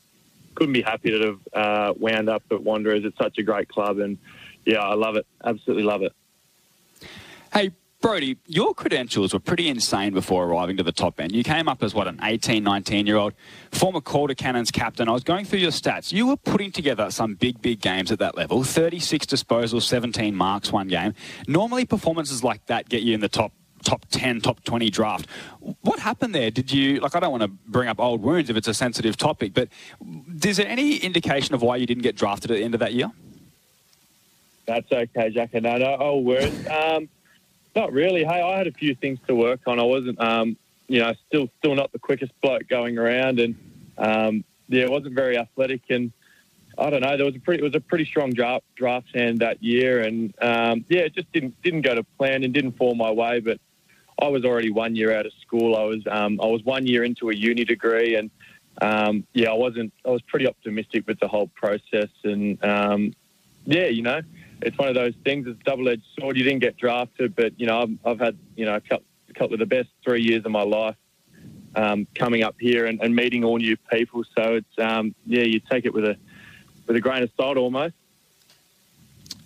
couldn't 0.55 0.75
be 0.75 0.83
happier 0.83 1.19
to 1.19 1.27
have 1.27 1.41
uh, 1.55 1.95
wound 1.99 2.29
up 2.29 2.43
at 2.51 2.63
Wanderers. 2.63 3.05
It's 3.05 3.17
such 3.17 3.39
a 3.39 3.43
great 3.43 3.69
club, 3.69 3.99
and 3.99 4.19
yeah, 4.65 4.81
I 4.81 4.95
love 4.95 5.17
it. 5.17 5.27
Absolutely 5.45 5.85
love 5.85 6.03
it. 6.03 6.13
Hey, 7.53 7.73
Brody, 8.01 8.39
your 8.47 8.73
credentials 8.73 9.35
were 9.35 9.39
pretty 9.39 9.69
insane 9.69 10.15
before 10.15 10.47
arriving 10.47 10.79
to 10.79 10.83
the 10.83 10.91
top 10.91 11.21
end. 11.21 11.33
You 11.33 11.45
came 11.45 11.69
up 11.69 11.83
as, 11.83 11.93
what, 11.95 12.09
an 12.09 12.19
18, 12.23 12.65
19 12.65 13.07
year 13.07 13.17
old, 13.17 13.35
former 13.73 14.01
Calder 14.01 14.35
Cannons 14.35 14.71
captain. 14.71 15.07
I 15.07 15.13
was 15.13 15.23
going 15.23 15.45
through 15.45 15.59
your 15.59 15.71
stats. 15.71 16.13
You 16.13 16.29
were 16.29 16.39
putting 16.39 16.73
together 16.73 17.11
some 17.11 17.35
big, 17.35 17.61
big 17.61 17.83
games 17.83 18.11
at 18.11 18.19
that 18.21 18.39
level 18.39 18.65
36 18.65 19.27
disposals, 19.27 19.83
17 19.83 20.35
marks 20.35 20.73
one 20.73 20.89
game. 20.89 21.13
Normally, 21.47 21.85
performances 21.85 22.43
like 22.43 22.65
that 22.67 22.89
get 22.89 23.03
you 23.03 23.13
in 23.15 23.21
the 23.21 23.29
top 23.29 23.53
top 23.85 24.07
10, 24.11 24.41
top 24.41 24.63
20 24.65 24.89
draft. 24.91 25.27
What 25.83 25.99
happened 25.99 26.35
there? 26.35 26.53
Did 26.53 26.73
you, 26.73 27.01
like, 27.01 27.17
I 27.17 27.21
don't 27.21 27.33
want 27.33 27.43
to 27.43 27.49
bring 27.49 27.89
up 27.89 27.99
old 27.99 28.23
wounds 28.23 28.49
if 28.49 28.57
it's 28.57 28.69
a 28.69 28.75
sensitive 28.75 29.17
topic, 29.17 29.53
but 29.55 29.69
is 30.43 30.57
there 30.57 30.69
any 30.69 30.99
indication 30.99 31.55
of 31.55 31.63
why 31.63 31.77
you 31.77 31.87
didn't 31.87 32.05
get 32.05 32.15
drafted 32.17 32.53
at 32.53 32.59
the 32.59 32.63
end 32.63 32.75
of 32.75 32.81
that 32.81 32.95
year? 32.95 33.11
That's 34.67 34.91
okay, 34.91 35.31
Jack. 35.31 35.53
No, 35.55 35.77
no, 35.77 35.97
old 35.97 36.25
words. 36.25 36.67
Um, 36.69 37.09
not 37.75 37.93
really. 37.93 38.25
Hey, 38.25 38.43
I 38.43 38.57
had 38.57 38.67
a 38.67 38.73
few 38.73 38.95
things 38.95 39.19
to 39.27 39.35
work 39.35 39.61
on. 39.67 39.79
I 39.79 39.85
wasn't, 39.85 40.21
um, 40.21 40.57
you 40.89 41.01
know, 41.01 41.15
still 41.29 41.49
still 41.59 41.75
not 41.75 41.93
the 41.93 41.99
quickest 41.99 42.33
bloke 42.41 42.69
going 42.69 42.99
around, 42.99 43.41
and 43.41 43.55
um, 43.99 44.45
yeah, 44.69 44.87
wasn't 44.89 45.15
very 45.15 45.39
athletic. 45.39 45.83
And 45.91 46.13
I 46.79 46.91
don't 46.91 47.01
know. 47.01 47.17
There 47.17 47.27
was 47.27 47.37
a 47.37 47.41
pretty 47.41 47.63
it 47.63 47.65
was 47.65 47.75
a 47.75 47.81
pretty 47.81 48.05
strong 48.05 48.31
draft 48.31 48.65
draft 48.75 49.15
hand 49.15 49.41
that 49.41 49.63
year, 49.63 50.01
and 50.01 50.35
um, 50.41 50.85
yeah, 50.89 51.01
it 51.01 51.15
just 51.15 51.31
didn't 51.33 51.61
didn't 51.63 51.83
go 51.83 51.95
to 51.95 52.05
plan 52.19 52.45
and 52.45 52.53
didn't 52.53 52.77
fall 52.77 52.95
my 52.95 53.11
way. 53.11 53.41
But 53.41 53.59
I 54.21 54.29
was 54.29 54.45
already 54.45 54.71
one 54.71 54.95
year 54.95 55.15
out 55.15 55.27
of 55.27 55.33
school. 55.41 55.77
I 55.77 55.85
was 55.85 56.03
um, 56.11 56.41
I 56.43 56.47
was 56.47 56.63
one 56.65 56.87
year 56.87 57.05
into 57.05 57.31
a 57.31 57.35
uni 57.35 57.65
degree, 57.65 58.17
and 58.17 58.31
um, 58.81 59.27
yeah, 59.33 59.51
I 59.51 59.55
wasn't. 59.55 59.93
I 60.07 60.11
was 60.11 60.23
pretty 60.23 60.47
optimistic 60.47 61.07
with 61.07 61.21
the 61.21 61.29
whole 61.29 61.49
process, 61.49 62.11
and 62.25 62.63
um, 62.65 63.15
yeah, 63.65 63.87
you 63.87 64.03
know, 64.03 64.21
it's 64.63 64.79
one 64.79 64.89
of 64.89 64.95
those 64.95 65.15
things. 65.25 65.47
It's 65.47 65.61
a 65.61 65.65
double-edged 65.65 66.05
sword. 66.19 66.37
You 66.37 66.45
didn't 66.45 66.61
get 66.61 66.77
drafted, 66.77 67.35
but 67.35 67.59
you 67.59 67.67
know, 67.67 67.83
I've, 67.83 67.99
I've 68.05 68.21
had 68.21 68.39
you 68.57 68.65
know 68.65 68.77
a 68.77 68.81
couple, 68.81 69.05
a 69.29 69.33
couple 69.35 69.55
of 69.55 69.61
the 69.61 69.67
best 69.67 69.89
three 70.05 70.23
years 70.23 70.45
of 70.45 70.51
my 70.51 70.63
life 70.63 70.97
um, 71.75 72.07
coming 72.15 72.43
up 72.43 72.57
here 72.59 72.87
and, 72.87 73.01
and 73.01 73.15
meeting 73.15 73.45
all 73.45 73.59
new 73.59 73.77
people. 73.91 74.25
So 74.37 74.57
it's 74.57 74.79
um, 74.79 75.15
yeah, 75.27 75.43
you 75.43 75.61
take 75.61 75.85
it 75.85 75.93
with 75.93 76.05
a 76.05 76.17
with 76.87 76.97
a 76.97 77.01
grain 77.01 77.23
of 77.23 77.31
salt 77.37 77.57
almost. 77.57 77.95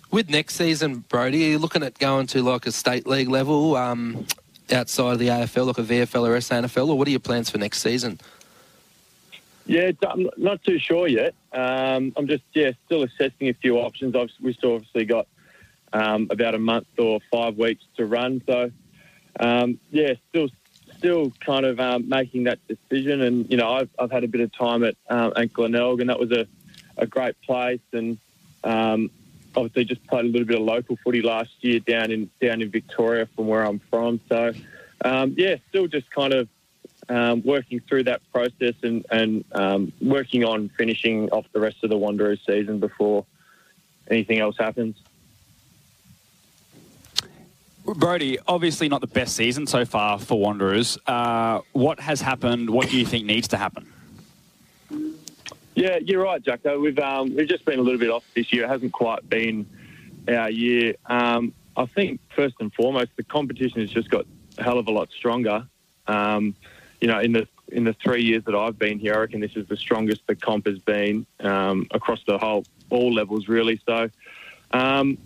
With 0.09 0.29
next 0.29 0.55
season, 0.55 0.99
Brody, 1.09 1.45
are 1.45 1.49
you 1.49 1.59
looking 1.59 1.83
at 1.83 1.99
going 1.99 2.27
to 2.27 2.41
like 2.41 2.65
a 2.65 2.71
state 2.71 3.05
league 3.05 3.27
level 3.27 3.75
um, 3.75 4.25
outside 4.71 5.13
of 5.13 5.19
the 5.19 5.27
AFL, 5.27 5.67
like 5.67 5.77
a 5.77 5.83
VFL 5.83 6.27
or 6.27 6.37
SANFL, 6.37 6.87
or 6.87 6.97
what 6.97 7.07
are 7.07 7.11
your 7.11 7.19
plans 7.19 7.49
for 7.49 7.57
next 7.57 7.81
season? 7.81 8.19
Yeah, 9.67 9.91
I'm 10.07 10.29
not 10.37 10.63
too 10.63 10.79
sure 10.79 11.07
yet. 11.07 11.35
Um, 11.51 12.13
I'm 12.15 12.27
just 12.27 12.43
yeah 12.53 12.71
still 12.85 13.03
assessing 13.03 13.49
a 13.49 13.53
few 13.53 13.77
options. 13.77 14.15
I've, 14.15 14.29
we 14.41 14.53
still 14.53 14.75
obviously 14.75 15.05
got 15.05 15.27
um, 15.91 16.27
about 16.31 16.55
a 16.55 16.59
month 16.59 16.87
or 16.97 17.19
five 17.29 17.57
weeks 17.57 17.83
to 17.97 18.05
run, 18.05 18.41
so 18.47 18.71
um, 19.39 19.77
yeah, 19.91 20.13
still 20.29 20.47
still 20.97 21.31
kind 21.45 21.65
of 21.65 21.79
um, 21.81 22.07
making 22.07 22.45
that 22.45 22.59
decision. 22.67 23.21
And 23.21 23.51
you 23.51 23.57
know, 23.57 23.69
I've, 23.69 23.89
I've 23.99 24.11
had 24.11 24.23
a 24.23 24.27
bit 24.27 24.39
of 24.41 24.53
time 24.53 24.85
at 24.85 24.95
um, 25.09 25.33
at 25.35 25.51
Glenelg, 25.51 25.99
and 25.99 26.09
that 26.09 26.19
was 26.19 26.31
a, 26.31 26.47
a 26.95 27.05
great 27.05 27.39
place. 27.41 27.81
And 27.91 28.17
um, 28.63 29.11
obviously, 29.53 29.83
just 29.83 30.05
played 30.07 30.25
a 30.25 30.29
little 30.29 30.47
bit 30.47 30.61
of 30.61 30.65
local 30.65 30.97
footy 31.03 31.21
last 31.21 31.51
year 31.59 31.81
down 31.81 32.11
in 32.11 32.29
down 32.39 32.61
in 32.61 32.71
Victoria, 32.71 33.27
from 33.35 33.47
where 33.47 33.63
I'm 33.63 33.79
from. 33.89 34.21
So 34.29 34.53
yeah, 35.03 35.57
still 35.69 35.87
just 35.87 36.09
kind 36.09 36.33
of 36.33 36.47
um, 37.09 37.41
working 37.43 37.79
through 37.81 38.03
that 38.03 38.21
process 38.31 38.73
and, 38.83 39.05
and 39.11 39.45
um, 39.53 39.93
working 40.01 40.43
on 40.43 40.69
finishing 40.69 41.29
off 41.29 41.45
the 41.53 41.59
rest 41.59 41.83
of 41.83 41.89
the 41.89 41.97
Wanderers 41.97 42.39
season 42.45 42.79
before 42.79 43.25
anything 44.09 44.39
else 44.39 44.57
happens. 44.57 44.95
Brody, 47.85 48.37
obviously 48.47 48.89
not 48.89 48.99
the 48.99 49.07
best 49.07 49.35
season 49.35 49.65
so 49.65 49.85
far 49.85 50.19
for 50.19 50.39
Wanderers. 50.39 50.97
Uh, 51.07 51.61
what 51.71 52.01
has 52.01 52.19
happened? 52.19 52.69
What 52.69 52.89
do 52.89 52.97
you 52.97 53.05
think 53.05 53.25
needs 53.25 53.47
to 53.49 53.57
happen? 53.57 53.91
Yeah, 55.73 55.97
you're 55.97 56.23
right, 56.23 56.41
Jacko. 56.41 56.79
We've 56.79 56.97
um, 56.99 57.35
we've 57.35 57.47
just 57.47 57.63
been 57.63 57.79
a 57.79 57.81
little 57.81 57.99
bit 57.99 58.09
off 58.09 58.23
this 58.35 58.51
year. 58.51 58.65
It 58.65 58.67
hasn't 58.67 58.91
quite 58.93 59.29
been 59.29 59.67
our 60.27 60.49
year. 60.49 60.95
Um, 61.05 61.53
I 61.77 61.85
think 61.85 62.19
first 62.35 62.55
and 62.59 62.73
foremost, 62.73 63.11
the 63.15 63.23
competition 63.23 63.81
has 63.81 63.91
just 63.91 64.09
got 64.09 64.25
a 64.57 64.63
hell 64.63 64.79
of 64.79 64.87
a 64.87 64.91
lot 64.91 65.09
stronger. 65.11 65.67
Um, 66.07 66.55
you 67.01 67.07
know, 67.07 67.19
in 67.19 67.33
the 67.33 67.47
in 67.69 67.83
the 67.83 67.93
three 67.93 68.23
years 68.23 68.43
that 68.45 68.55
I've 68.55 68.79
been 68.79 68.97
here, 68.97 69.13
I 69.15 69.19
reckon 69.19 69.41
this 69.41 69.55
is 69.55 69.67
the 69.67 69.77
strongest 69.77 70.21
the 70.27 70.35
comp 70.35 70.67
has 70.67 70.79
been 70.79 71.25
um, 71.41 71.87
across 71.91 72.23
the 72.25 72.37
whole 72.37 72.63
all 72.89 73.13
levels, 73.13 73.47
really. 73.47 73.81
So, 73.85 74.09
um, 74.71 75.17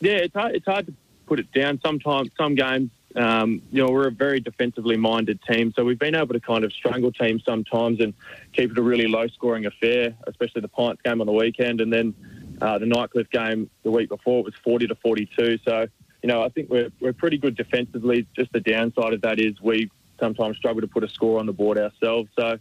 yeah, 0.00 0.12
it's 0.12 0.34
hard, 0.34 0.54
it's 0.54 0.66
hard 0.66 0.86
to 0.86 0.94
put 1.26 1.40
it 1.40 1.50
down. 1.52 1.80
Sometimes, 1.82 2.30
some 2.36 2.54
games, 2.54 2.90
um, 3.16 3.60
you 3.72 3.84
know, 3.84 3.90
we're 3.90 4.08
a 4.08 4.12
very 4.12 4.40
defensively 4.40 4.96
minded 4.96 5.40
team, 5.42 5.72
so 5.74 5.84
we've 5.84 5.98
been 5.98 6.14
able 6.14 6.34
to 6.34 6.40
kind 6.40 6.64
of 6.64 6.72
strangle 6.72 7.12
teams 7.12 7.44
sometimes 7.44 8.00
and 8.00 8.14
keep 8.52 8.70
it 8.70 8.78
a 8.78 8.82
really 8.82 9.08
low 9.08 9.26
scoring 9.26 9.66
affair, 9.66 10.14
especially 10.26 10.60
the 10.60 10.68
Pints 10.68 11.02
game 11.02 11.20
on 11.20 11.26
the 11.26 11.32
weekend, 11.32 11.80
and 11.80 11.92
then 11.92 12.14
uh, 12.60 12.78
the 12.78 12.86
Nightcliff 12.86 13.28
game 13.30 13.68
the 13.82 13.90
week 13.90 14.08
before 14.08 14.40
it 14.40 14.44
was 14.44 14.54
forty 14.62 14.86
to 14.86 14.94
forty 14.94 15.28
two. 15.36 15.58
So, 15.64 15.88
you 16.22 16.28
know, 16.28 16.42
I 16.42 16.48
think 16.48 16.70
we're 16.70 16.90
we're 17.00 17.12
pretty 17.12 17.38
good 17.38 17.56
defensively. 17.56 18.26
Just 18.36 18.52
the 18.52 18.60
downside 18.60 19.12
of 19.12 19.22
that 19.22 19.40
is 19.40 19.60
we 19.60 19.90
sometimes 20.22 20.56
struggle 20.56 20.80
to 20.80 20.86
put 20.86 21.02
a 21.02 21.08
score 21.08 21.40
on 21.40 21.46
the 21.46 21.52
board 21.52 21.78
ourselves. 21.78 22.30
So. 22.38 22.58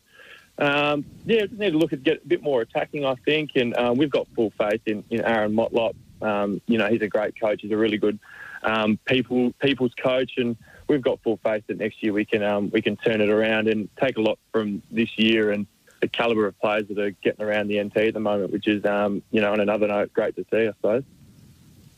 Um, 0.57 1.05
yeah, 1.25 1.45
just 1.45 1.53
need 1.53 1.71
to 1.71 1.77
look 1.77 1.93
at 1.93 2.03
get 2.03 2.21
a 2.23 2.27
bit 2.27 2.43
more 2.43 2.61
attacking, 2.61 3.03
I 3.03 3.15
think, 3.25 3.51
and 3.55 3.75
uh, 3.75 3.93
we've 3.95 4.11
got 4.11 4.27
full 4.35 4.51
faith 4.59 4.81
in, 4.85 5.03
in 5.09 5.21
Aaron 5.21 5.53
Motlop. 5.53 5.95
Um, 6.21 6.61
you 6.67 6.77
know, 6.77 6.87
he's 6.87 7.01
a 7.01 7.07
great 7.07 7.39
coach. 7.39 7.61
He's 7.61 7.71
a 7.71 7.77
really 7.77 7.97
good 7.97 8.19
um, 8.61 8.99
people 9.05 9.53
people's 9.59 9.93
coach, 9.95 10.33
and 10.37 10.55
we've 10.87 11.01
got 11.01 11.23
full 11.23 11.39
faith 11.43 11.63
that 11.67 11.77
next 11.77 12.03
year 12.03 12.13
we 12.13 12.25
can 12.25 12.43
um, 12.43 12.69
we 12.71 12.81
can 12.81 12.95
turn 12.97 13.21
it 13.21 13.29
around 13.29 13.69
and 13.69 13.89
take 13.99 14.17
a 14.17 14.21
lot 14.21 14.37
from 14.51 14.83
this 14.91 15.17
year 15.17 15.51
and 15.51 15.65
the 16.01 16.07
caliber 16.07 16.47
of 16.47 16.59
players 16.59 16.87
that 16.89 16.99
are 16.99 17.11
getting 17.11 17.45
around 17.45 17.67
the 17.67 17.81
NT 17.81 17.97
at 17.97 18.13
the 18.13 18.19
moment, 18.19 18.51
which 18.51 18.67
is 18.67 18.83
um, 18.85 19.23
you 19.31 19.41
know 19.41 19.51
on 19.53 19.59
another 19.59 19.87
note 19.87 20.13
great 20.13 20.35
to 20.35 20.45
see, 20.51 20.67
I 20.67 20.73
suppose. 20.73 21.03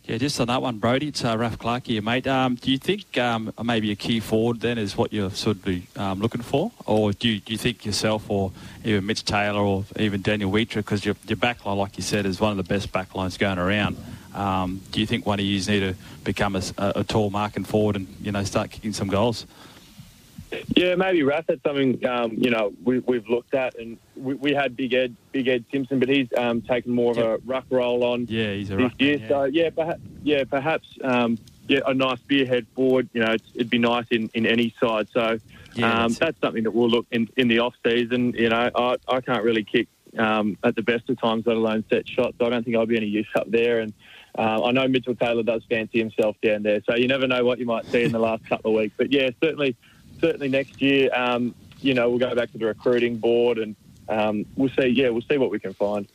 Yeah, 0.05 0.17
just 0.17 0.37
on 0.41 0.47
that 0.47 0.61
one, 0.61 0.79
Brody, 0.79 1.07
it's 1.07 1.23
uh, 1.23 1.37
Raph 1.37 1.57
Clarke 1.57 1.87
here, 1.87 2.01
mate. 2.01 2.27
Um, 2.27 2.55
do 2.55 2.69
you 2.69 2.77
think 2.77 3.17
um, 3.17 3.53
maybe 3.63 3.89
a 3.89 3.95
key 3.95 4.19
forward 4.19 4.59
then 4.59 4.77
is 4.77 4.97
what 4.97 5.13
you're 5.13 5.31
sort 5.31 5.55
of 5.55 5.63
be, 5.63 5.87
um, 5.95 6.19
looking 6.19 6.41
for? 6.41 6.73
Or 6.85 7.13
do 7.13 7.29
you, 7.29 7.39
do 7.39 7.53
you 7.53 7.57
think 7.57 7.85
yourself 7.85 8.29
or 8.29 8.51
even 8.83 9.05
Mitch 9.05 9.23
Taylor 9.23 9.61
or 9.61 9.85
even 9.97 10.21
Daniel 10.21 10.51
Wheater, 10.51 10.81
because 10.81 11.05
your, 11.05 11.15
your 11.25 11.37
backline, 11.37 11.77
like 11.77 11.95
you 11.95 12.03
said, 12.03 12.25
is 12.25 12.41
one 12.41 12.51
of 12.51 12.57
the 12.57 12.63
best 12.63 12.91
backlines 12.91 13.39
going 13.39 13.57
around, 13.57 13.95
um, 14.33 14.81
do 14.91 14.99
you 14.99 15.05
think 15.05 15.25
one 15.25 15.39
of 15.39 15.45
you 15.45 15.57
need 15.71 15.79
to 15.79 15.95
become 16.25 16.57
a, 16.57 16.63
a, 16.77 17.03
tall 17.05 17.29
marking 17.29 17.63
forward 17.63 17.95
and, 17.95 18.13
you 18.21 18.33
know, 18.33 18.43
start 18.43 18.71
kicking 18.71 18.91
some 18.91 19.07
goals? 19.07 19.45
Yeah, 20.75 20.95
maybe 20.95 21.19
Raph. 21.21 21.45
That's 21.47 21.61
something 21.63 22.05
um, 22.05 22.33
you 22.33 22.49
know 22.49 22.73
we, 22.83 22.95
have 22.95 23.27
looked 23.27 23.53
at, 23.53 23.75
and 23.75 23.97
we, 24.15 24.33
we, 24.35 24.53
had 24.53 24.75
Big 24.75 24.93
Ed, 24.93 25.15
Big 25.31 25.47
Ed 25.47 25.65
Simpson, 25.71 25.99
but 25.99 26.09
he's 26.09 26.27
um, 26.37 26.61
taken 26.61 26.91
more 26.93 27.11
of 27.11 27.17
yep. 27.17 27.25
a 27.25 27.37
ruck 27.45 27.65
role 27.69 28.03
on. 28.03 28.25
Yeah, 28.27 28.53
he's 28.53 28.69
a 28.71 28.75
this 28.75 28.91
year. 28.99 29.17
Yeah. 29.17 29.27
So 29.27 29.43
yeah, 29.45 29.69
perhaps, 29.69 30.01
yeah, 30.23 30.43
perhaps 30.43 30.87
um, 31.03 31.37
yeah, 31.67 31.79
a 31.85 31.93
nice 31.93 32.19
spearhead 32.19 32.67
forward. 32.75 33.09
You 33.13 33.21
know, 33.25 33.35
it'd 33.55 33.69
be 33.69 33.79
nice 33.79 34.05
in, 34.11 34.29
in 34.33 34.45
any 34.45 34.73
side. 34.79 35.07
So 35.13 35.39
yeah, 35.75 36.03
um, 36.03 36.09
that's, 36.09 36.19
that's 36.19 36.41
something 36.41 36.63
that 36.63 36.71
we'll 36.71 36.89
look 36.89 37.07
in 37.11 37.29
in 37.37 37.47
the 37.47 37.59
off 37.59 37.75
season. 37.85 38.33
You 38.33 38.49
know, 38.49 38.69
I, 38.75 38.97
I 39.07 39.21
can't 39.21 39.43
really 39.43 39.63
kick 39.63 39.87
um, 40.17 40.57
at 40.63 40.75
the 40.75 40.81
best 40.81 41.09
of 41.09 41.19
times, 41.19 41.45
let 41.45 41.57
alone 41.57 41.83
set 41.89 42.07
shots. 42.07 42.35
I 42.39 42.49
don't 42.49 42.63
think 42.63 42.75
I'll 42.75 42.85
be 42.85 42.97
any 42.97 43.07
use 43.07 43.27
up 43.35 43.49
there. 43.49 43.79
And 43.79 43.93
uh, 44.37 44.63
I 44.63 44.71
know 44.71 44.87
Mitchell 44.87 45.15
Taylor 45.15 45.43
does 45.43 45.63
fancy 45.69 45.99
himself 45.99 46.35
down 46.41 46.63
there. 46.63 46.81
So 46.87 46.95
you 46.95 47.07
never 47.07 47.27
know 47.27 47.43
what 47.43 47.59
you 47.59 47.65
might 47.65 47.85
see 47.85 48.03
in 48.03 48.11
the 48.11 48.19
last 48.19 48.45
couple 48.45 48.71
of 48.71 48.77
weeks. 48.77 48.95
But 48.97 49.11
yeah, 49.11 49.29
certainly 49.41 49.75
certainly 50.23 50.47
next 50.47 50.81
year, 50.81 51.09
um, 51.13 51.53
you 51.81 51.93
know, 51.93 52.09
we'll 52.09 52.19
go 52.19 52.33
back 52.33 52.51
to 52.53 52.57
the 52.57 52.65
recruiting 52.65 53.17
board 53.17 53.57
and 53.57 53.75
um, 54.07 54.45
we'll 54.55 54.69
see. 54.69 54.87
Yeah, 54.87 55.09
we'll 55.09 55.21
see 55.21 55.37
what 55.37 55.51
we 55.51 55.59
can 55.59 55.73
find. 55.73 56.07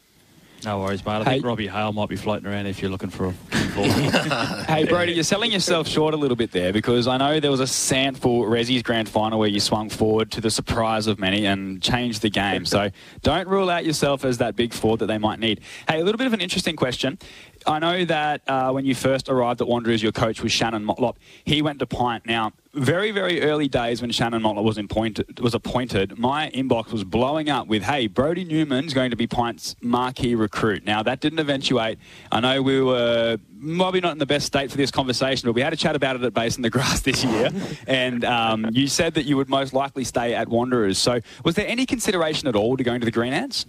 No 0.64 0.81
worries, 0.81 1.05
mate. 1.05 1.12
I 1.12 1.18
hey. 1.18 1.31
think 1.35 1.44
Robbie 1.44 1.68
Hale 1.68 1.92
might 1.92 2.09
be 2.09 2.16
floating 2.16 2.47
around 2.47 2.66
if 2.66 2.83
you're 2.83 2.90
looking 2.90 3.11
for 3.11 3.27
a 3.27 3.33
hey, 4.66 4.85
Brody, 4.87 5.12
you're 5.12 5.23
selling 5.23 5.53
yourself 5.53 5.87
short 5.87 6.14
a 6.14 6.16
little 6.16 6.37
bit 6.37 6.51
there 6.51 6.73
because 6.73 7.07
I 7.07 7.16
know 7.16 7.38
there 7.38 7.53
was 7.53 7.61
a 7.61 7.64
SANFL 7.64 8.42
Resi's 8.49 8.83
grand 8.83 9.09
final 9.09 9.38
where 9.38 9.49
you 9.49 9.61
swung 9.61 9.88
forward 9.88 10.33
to 10.33 10.40
the 10.40 10.51
surprise 10.51 11.07
of 11.07 11.21
many 11.21 11.47
and 11.47 11.81
changed 11.81 12.23
the 12.23 12.31
game. 12.31 12.66
So 12.66 12.90
don't 13.23 13.47
rule 13.47 13.71
out 13.71 13.85
yourself 13.85 14.25
as 14.25 14.38
that 14.38 14.57
big 14.57 14.73
forward 14.73 14.99
that 15.01 15.07
they 15.07 15.18
might 15.18 15.38
need. 15.38 15.61
Hey, 15.88 16.01
a 16.01 16.05
little 16.05 16.18
bit 16.18 16.27
of 16.27 16.33
an 16.33 16.40
interesting 16.40 16.75
question. 16.75 17.18
I 17.66 17.79
know 17.79 18.05
that 18.05 18.42
uh, 18.47 18.71
when 18.71 18.85
you 18.85 18.94
first 18.94 19.29
arrived 19.29 19.61
at 19.61 19.68
Wanderers, 19.68 20.03
your 20.03 20.12
coach 20.12 20.42
was 20.42 20.53
Shannon 20.53 20.85
Motlop. 20.85 21.16
He 21.44 21.62
went 21.62 21.79
to 21.81 21.87
Pint. 21.87 22.27
Now, 22.27 22.53
very, 22.75 23.11
very 23.11 23.42
early 23.42 23.68
days 23.68 24.01
when 24.01 24.11
Shannon 24.11 24.42
Motlop 24.42 24.62
was, 24.62 24.79
appointed, 24.79 25.40
was 25.40 25.55
appointed, 25.55 26.18
my 26.18 26.51
inbox 26.51 26.92
was 26.92 27.05
blowing 27.05 27.49
up 27.49 27.66
with, 27.66 27.83
hey, 27.83 28.07
Brody 28.07 28.44
Newman's 28.44 28.94
going 28.94 29.11
to 29.11 29.16
be 29.16 29.27
Pint's 29.27 29.75
marquee 29.81 30.35
recruit. 30.35 30.85
Now, 30.85 31.03
that 31.03 31.21
didn't 31.21 31.38
eventuate. 31.38 31.99
I 32.31 32.40
know 32.40 32.62
we 32.62 32.81
were 32.81 33.38
probably 33.77 34.01
not 34.01 34.12
in 34.12 34.18
the 34.18 34.27
best 34.27 34.47
state 34.47 34.71
for 34.71 34.77
this 34.77 34.90
conversation, 34.90 35.49
but 35.49 35.55
we 35.55 35.62
had 35.62 35.73
a 35.73 35.77
chat 35.77 35.97
about 35.97 36.16
it 36.16 36.23
at 36.23 36.35
Bass 36.35 36.57
in 36.57 36.62
the 36.62 36.71
Grass 36.71 37.01
this 37.09 37.25
year. 37.25 37.51
and 37.87 38.25
um, 38.25 38.68
you 38.73 38.87
said 38.87 39.14
that 39.14 39.25
you 39.25 39.37
would 39.37 39.49
most 39.49 39.73
likely 39.73 40.05
stay 40.05 40.35
at 40.35 40.49
Wanderers. 40.49 40.99
So 40.99 41.21
was 41.44 41.55
there 41.55 41.66
any 41.66 41.87
consideration 41.87 42.49
at 42.49 42.55
all 42.55 42.77
to 42.77 42.85
going 42.85 43.01
to 43.01 43.05
the 43.05 43.11
Green 43.11 43.33
Ants? 43.33 43.66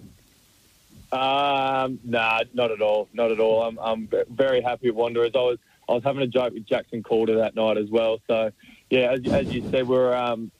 Um, 1.11 1.99
nah, 2.03 2.41
not 2.53 2.71
at 2.71 2.81
all. 2.81 3.09
Not 3.13 3.31
at 3.31 3.39
all. 3.39 3.63
I'm, 3.63 3.79
I'm 3.79 4.09
very 4.29 4.61
happy 4.61 4.89
with 4.89 4.95
Wanderers. 4.95 5.31
I 5.35 5.39
was 5.39 5.57
I 5.87 5.93
was 5.93 6.03
having 6.03 6.21
a 6.21 6.27
joke 6.27 6.53
with 6.53 6.67
Jackson 6.67 7.01
Calder 7.01 7.37
that 7.37 7.55
night 7.55 7.77
as 7.77 7.89
well. 7.89 8.19
So 8.27 8.51
yeah, 8.89 9.13
as, 9.13 9.21
as 9.31 9.51
you 9.51 9.67
said, 9.71 9.87
we're 9.87 10.13
um, 10.15 10.51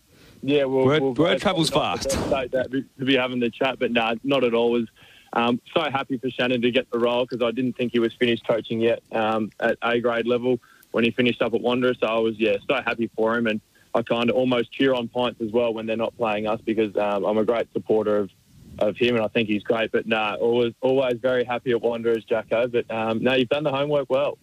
yeah, 0.42 0.66
we're, 0.66 0.86
word, 0.86 1.02
we're, 1.02 1.12
word 1.12 1.40
travels 1.40 1.70
fast. 1.70 2.10
To 2.10 2.86
be 3.06 3.16
having 3.16 3.40
the 3.40 3.52
chat, 3.52 3.78
but 3.78 3.92
nah, 3.92 4.16
not 4.24 4.44
at 4.44 4.54
all. 4.56 4.72
Was 4.72 4.88
um, 5.34 5.62
so 5.76 5.82
happy 5.84 6.18
for 6.18 6.32
Shannon 6.32 6.62
to 6.64 6.72
get 6.72 6.90
the 6.90 6.98
role 6.98 7.26
because 7.26 7.46
I 7.46 7.52
didn't 7.52 7.74
think 7.74 7.92
he 7.92 8.00
was 8.00 8.14
finished 8.14 8.48
coaching 8.48 8.80
yet 8.80 9.04
um, 9.12 9.52
at 9.60 9.78
A 9.84 10.00
grade 10.00 10.26
level 10.26 10.60
when 10.92 11.04
he 11.04 11.12
finished 11.12 11.44
up 11.44 11.54
at 11.54 11.62
Wanderers. 11.62 12.00
So 12.00 12.08
I 12.08 12.18
was 12.18 12.40
yeah 12.40 12.58
so 12.68 12.82
happy 12.84 13.12
for 13.16 13.38
him, 13.38 13.46
and 13.46 13.62
I 13.94 14.02
kind 14.02 14.30
of 14.30 14.36
almost 14.36 14.72
cheer 14.72 14.96
on 14.96 15.08
Pints 15.10 15.42
as 15.42 15.52
well 15.52 15.74
when 15.74 15.86
they're 15.86 15.98
not 15.98 16.18
playing 16.18 16.48
us 16.48 16.60
because 16.66 16.96
um, 16.98 17.26
I'm 17.26 17.38
a 17.38 17.46
great 17.46 17.72
supporter 17.74 18.18
of 18.18 18.32
of 18.80 18.98
him, 18.98 19.16
and 19.16 19.24
I 19.24 19.28
think 19.28 19.48
he's 19.48 19.64
great. 19.64 19.92
But 19.92 20.08
no, 20.08 20.18
nah, 20.18 20.36
always 20.36 20.74
always 20.82 21.18
very 21.22 21.44
happy 21.44 21.72
at 21.72 21.82
Wanderers, 21.82 22.26
Jacko. 22.26 22.68
But 22.68 22.90
um, 22.92 23.24
no, 23.24 23.34
you've 23.34 23.50
done 23.50 23.64
the 23.64 23.72
homework 23.72 24.10
well. 24.10 24.38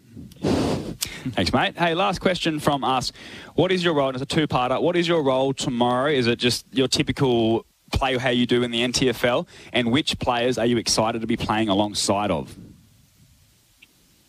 Thanks, 1.33 1.53
mate. 1.53 1.77
Hey, 1.77 1.95
last 1.95 2.21
question 2.21 2.61
from 2.61 2.85
us. 2.85 3.11
What 3.55 3.73
is 3.73 3.83
your 3.83 3.95
role? 3.95 4.11
It's 4.11 4.23
a 4.23 4.27
two-parter. 4.27 4.81
What 4.81 4.97
is 4.97 5.09
your 5.09 5.23
role 5.23 5.53
tomorrow? 5.53 6.11
Is 6.11 6.29
it 6.29 6.39
just 6.39 6.65
your 6.71 6.87
typical 6.87 7.67
play 7.93 8.17
how 8.17 8.31
you 8.31 8.47
do 8.47 8.63
in 8.63 8.71
the 8.71 8.83
NTFL? 8.83 9.47
And 9.73 9.91
which 9.91 10.19
players 10.21 10.57
are 10.57 10.67
you 10.67 10.77
excited 10.77 11.21
to 11.23 11.27
be 11.27 11.37
playing 11.37 11.69
alongside 11.69 12.31
of? 12.31 12.57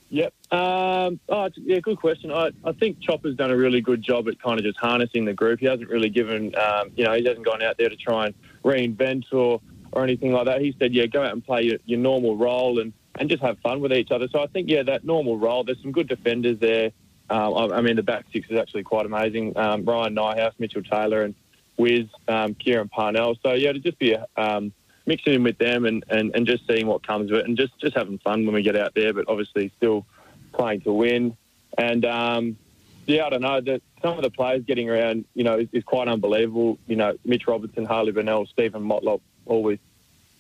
Yep. 0.10 0.34
Um, 0.52 1.20
oh, 1.28 1.50
yeah, 1.58 1.80
good 1.80 1.98
question. 1.98 2.32
I, 2.32 2.52
I 2.64 2.72
think 2.72 3.00
Chopper's 3.02 3.36
done 3.36 3.52
a 3.52 3.58
really 3.58 3.82
good 3.82 4.02
job 4.02 4.28
at 4.30 4.42
kind 4.42 4.58
of 4.58 4.66
just 4.66 4.80
harnessing 4.80 5.26
the 5.26 5.34
group. 5.34 5.60
He 5.60 5.66
hasn't 5.66 5.90
really 5.90 6.10
given, 6.10 6.56
um, 6.56 6.92
you 6.96 7.04
know, 7.04 7.14
he 7.14 7.26
hasn't 7.26 7.46
gone 7.46 7.62
out 7.62 7.78
there 7.78 7.90
to 7.90 7.96
try 7.96 8.28
and 8.28 8.36
reinvent 8.64 9.26
or 9.34 9.62
or 9.92 10.04
anything 10.04 10.32
like 10.32 10.46
that. 10.46 10.62
He 10.62 10.76
said, 10.78 10.94
yeah, 10.94 11.06
go 11.06 11.24
out 11.24 11.34
and 11.34 11.46
play 11.46 11.64
your, 11.64 11.78
your 11.86 12.00
normal 12.00 12.36
role 12.38 12.80
and 12.80 12.94
and 13.20 13.30
just 13.30 13.42
have 13.42 13.58
fun 13.60 13.80
with 13.80 13.92
each 13.92 14.12
other. 14.12 14.28
So 14.32 14.40
I 14.40 14.48
think 14.48 14.70
yeah, 14.70 14.84
that 14.84 15.04
normal 15.04 15.38
role. 15.38 15.64
There's 15.64 15.82
some 15.82 15.92
good 15.92 16.08
defenders 16.08 16.60
there. 16.60 16.92
Um, 17.30 17.54
I, 17.56 17.78
I 17.78 17.82
mean, 17.82 17.96
the 17.96 18.04
back 18.04 18.26
six 18.32 18.50
is 18.50 18.58
actually 18.58 18.84
quite 18.84 19.06
amazing. 19.06 19.58
Um, 19.58 19.86
Ryan 19.86 20.16
Nyhouse, 20.16 20.54
Mitchell 20.60 20.84
Taylor, 20.84 21.24
and 21.24 21.36
Wiz, 21.78 22.06
um, 22.28 22.54
Kieran 22.54 22.90
Parnell. 22.90 23.36
So 23.44 23.54
yeah, 23.54 23.72
to 23.72 23.80
just 23.80 24.00
be 24.00 24.16
um, 24.38 24.72
mixing 25.06 25.34
in 25.34 25.44
with 25.44 25.58
them 25.58 25.86
and, 25.86 26.04
and, 26.10 26.36
and 26.36 26.46
just 26.46 26.68
seeing 26.68 26.88
what 26.88 27.06
comes 27.06 27.32
of 27.32 27.38
it, 27.38 27.46
and 27.46 27.58
just 27.58 27.78
just 27.80 27.96
having 27.96 28.20
fun 28.20 28.46
when 28.46 28.54
we 28.54 28.62
get 28.62 28.76
out 28.76 28.94
there. 28.96 29.14
But 29.14 29.26
obviously, 29.28 29.72
still 29.78 30.06
playing 30.54 30.82
to 30.82 30.94
win. 30.94 31.36
And 31.78 32.06
um, 32.06 32.58
yeah, 33.06 33.26
I 33.26 33.30
don't 33.30 33.42
know. 33.42 33.62
some 34.02 34.18
of 34.18 34.24
the 34.24 34.30
players 34.30 34.64
getting 34.66 34.90
around, 34.90 35.26
you 35.34 35.44
know, 35.44 35.60
is, 35.60 35.68
is 35.72 35.84
quite 35.84 36.08
unbelievable. 36.08 36.78
You 36.88 36.96
know, 36.96 37.18
Mitch 37.26 37.48
Robertson, 37.48 37.86
Harley 37.86 38.12
Bennell, 38.12 38.46
Steven 38.48 38.84
Motlop, 38.84 39.22
always 39.48 39.80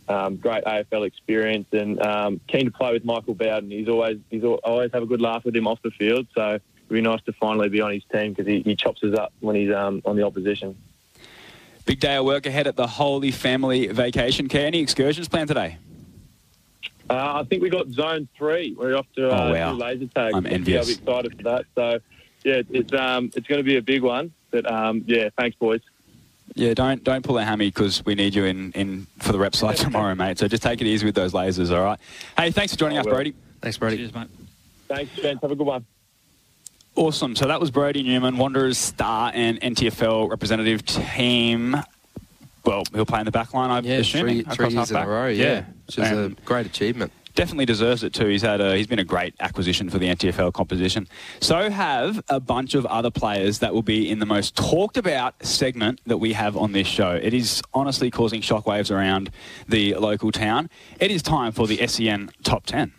um, 0.07 0.37
great 0.37 0.63
AFL 0.63 1.05
experience, 1.05 1.67
and 1.73 2.01
um, 2.05 2.39
keen 2.47 2.65
to 2.65 2.71
play 2.71 2.93
with 2.93 3.03
Michael 3.03 3.33
Bowden. 3.33 3.69
He's 3.71 3.89
always 3.89 4.19
he's 4.29 4.43
al- 4.43 4.59
always 4.63 4.91
have 4.93 5.03
a 5.03 5.05
good 5.05 5.21
laugh 5.21 5.43
with 5.43 5.55
him 5.55 5.67
off 5.67 5.81
the 5.81 5.91
field. 5.91 6.27
So 6.33 6.51
it'd 6.55 6.61
be 6.89 7.01
nice 7.01 7.21
to 7.23 7.33
finally 7.33 7.69
be 7.69 7.81
on 7.81 7.91
his 7.91 8.03
team 8.11 8.31
because 8.33 8.47
he, 8.47 8.61
he 8.61 8.75
chops 8.75 9.03
us 9.03 9.17
up 9.17 9.33
when 9.41 9.55
he's 9.55 9.73
um, 9.73 10.01
on 10.05 10.15
the 10.15 10.23
opposition. 10.23 10.77
Big 11.85 11.99
day 11.99 12.15
of 12.17 12.25
work 12.25 12.45
ahead 12.45 12.67
at 12.67 12.75
the 12.75 12.87
Holy 12.87 13.31
Family 13.31 13.87
Vacation 13.87 14.47
Care. 14.49 14.67
Any 14.67 14.79
excursions 14.79 15.27
planned 15.27 15.47
today? 15.47 15.77
Uh, 17.09 17.39
I 17.39 17.43
think 17.45 17.61
we 17.61 17.69
got 17.69 17.87
zone 17.89 18.27
three. 18.37 18.75
We're 18.77 18.97
off 18.97 19.07
to 19.15 19.29
uh, 19.31 19.45
Oh, 19.47 19.53
wow. 19.53 19.73
laser 19.73 20.07
tag. 20.07 20.33
I'm 20.35 20.45
Yeah, 20.45 20.51
envious. 20.51 20.87
I'm 20.87 20.93
excited 20.97 21.37
for 21.37 21.43
that. 21.43 21.65
So 21.75 21.99
yeah, 22.43 22.61
it's 22.69 22.93
um 22.93 23.31
it's 23.35 23.47
going 23.47 23.59
to 23.59 23.63
be 23.63 23.77
a 23.77 23.81
big 23.81 24.03
one. 24.03 24.33
But 24.51 24.69
um, 24.71 25.03
yeah, 25.07 25.29
thanks 25.37 25.57
boys. 25.57 25.81
Yeah, 26.55 26.73
don't 26.73 27.03
don't 27.03 27.23
pull 27.23 27.37
a 27.37 27.43
hammy 27.43 27.67
because 27.67 28.03
we 28.05 28.15
need 28.15 28.33
you 28.33 28.45
in, 28.45 28.71
in 28.71 29.05
for 29.19 29.31
the 29.31 29.37
rep 29.39 29.55
side 29.55 29.75
tomorrow, 29.77 30.15
mate. 30.15 30.39
So 30.39 30.47
just 30.47 30.63
take 30.63 30.81
it 30.81 30.87
easy 30.87 31.05
with 31.05 31.15
those 31.15 31.33
lasers, 31.33 31.75
all 31.75 31.83
right? 31.83 31.99
Hey, 32.37 32.51
thanks 32.51 32.73
for 32.73 32.79
joining 32.79 32.97
I 32.97 33.01
us, 33.01 33.05
will. 33.05 33.13
Brody. 33.13 33.33
Thanks, 33.61 33.77
Brody. 33.77 33.97
Cheers, 33.97 34.13
mate. 34.13 34.27
Thanks, 34.87 35.15
gents. 35.15 35.41
Have 35.41 35.51
a 35.51 35.55
good 35.55 35.67
one. 35.67 35.85
Awesome. 36.95 37.35
So 37.35 37.47
that 37.47 37.59
was 37.59 37.69
Brody 37.69 38.01
Newman, 38.01 38.37
Wanderers 38.37 38.77
star 38.77 39.31
and 39.35 39.61
NTFL 39.61 40.29
representative 40.29 40.83
team. 40.83 41.75
Well, 42.65 42.83
he'll 42.93 43.05
play 43.05 43.19
in 43.19 43.25
the 43.25 43.31
back 43.31 43.53
line, 43.53 43.69
I 43.69 43.79
Yeah, 43.81 43.97
assume. 43.97 44.21
three, 44.21 44.41
three 44.43 44.69
years 44.69 44.89
in 44.91 44.97
a 44.97 45.07
row. 45.07 45.27
Yeah, 45.27 45.65
which 45.85 45.99
is 45.99 46.11
a 46.11 46.29
great 46.43 46.65
achievement. 46.65 47.11
Definitely 47.37 47.67
deserves 47.67 48.03
it 48.03 48.13
too. 48.13 48.25
He's 48.25 48.41
had 48.41 48.59
a, 48.59 48.75
he's 48.75 48.87
been 48.87 48.99
a 48.99 49.05
great 49.05 49.35
acquisition 49.39 49.89
for 49.89 49.99
the 49.99 50.07
NTFL 50.07 50.51
composition. 50.53 51.07
So 51.39 51.69
have 51.69 52.21
a 52.29 52.39
bunch 52.39 52.73
of 52.73 52.85
other 52.87 53.11
players 53.11 53.59
that 53.59 53.73
will 53.73 53.83
be 53.83 54.09
in 54.09 54.17
the 54.17 54.25
most 54.25 54.55
talked 54.55 54.97
about 54.97 55.35
segment 55.45 56.01
that 56.07 56.17
we 56.17 56.33
have 56.33 56.57
on 56.57 56.71
this 56.71 56.87
show. 56.87 57.11
It 57.11 57.35
is 57.35 57.61
honestly 57.75 58.09
causing 58.09 58.41
shockwaves 58.41 58.93
around 58.93 59.29
the 59.69 59.93
local 59.95 60.31
town. 60.31 60.69
It 60.99 61.11
is 61.11 61.21
time 61.21 61.51
for 61.51 61.67
the 61.67 61.85
SEN 61.87 62.31
top 62.43 62.65
10. 62.65 62.91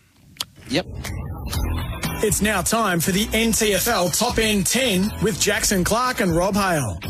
Yep. 0.68 0.87
It's 2.20 2.40
now 2.40 2.62
time 2.62 3.01
for 3.01 3.11
the 3.11 3.27
NTFL 3.27 4.16
Top 4.16 4.38
End 4.38 4.66
10 4.66 5.11
with 5.20 5.40
Jackson 5.40 5.83
Clark 5.83 6.20
and 6.20 6.35
Rob 6.35 6.55
Hale. 6.55 7.01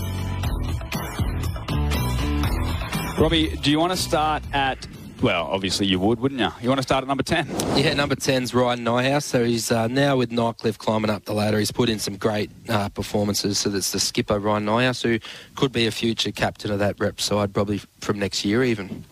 Robbie, 3.18 3.54
do 3.56 3.70
you 3.70 3.78
want 3.78 3.92
to 3.92 3.98
start 3.98 4.42
at 4.54 4.86
well, 5.22 5.46
obviously 5.46 5.86
you 5.86 5.98
would, 5.98 6.20
wouldn't 6.20 6.40
you? 6.40 6.50
You 6.60 6.68
want 6.68 6.78
to 6.78 6.82
start 6.82 7.02
at 7.02 7.08
number 7.08 7.22
10? 7.22 7.48
Yeah, 7.76 7.94
number 7.94 8.14
10's 8.14 8.54
Ryan 8.54 8.84
Nyhouse. 8.84 9.24
So 9.24 9.44
he's 9.44 9.70
uh, 9.70 9.88
now 9.88 10.16
with 10.16 10.30
Nightcliff 10.30 10.78
climbing 10.78 11.10
up 11.10 11.24
the 11.24 11.32
ladder. 11.34 11.58
He's 11.58 11.72
put 11.72 11.88
in 11.88 11.98
some 11.98 12.16
great 12.16 12.50
uh, 12.68 12.88
performances. 12.88 13.58
So 13.58 13.70
that's 13.70 13.92
the 13.92 14.00
skipper, 14.00 14.38
Ryan 14.38 14.66
Nyhouse, 14.66 15.02
who 15.02 15.18
could 15.56 15.72
be 15.72 15.86
a 15.86 15.90
future 15.90 16.30
captain 16.32 16.70
of 16.70 16.78
that 16.78 16.98
rep 16.98 17.20
side 17.20 17.52
probably 17.52 17.80
from 18.00 18.18
next 18.18 18.44
year 18.44 18.62
even. 18.62 19.04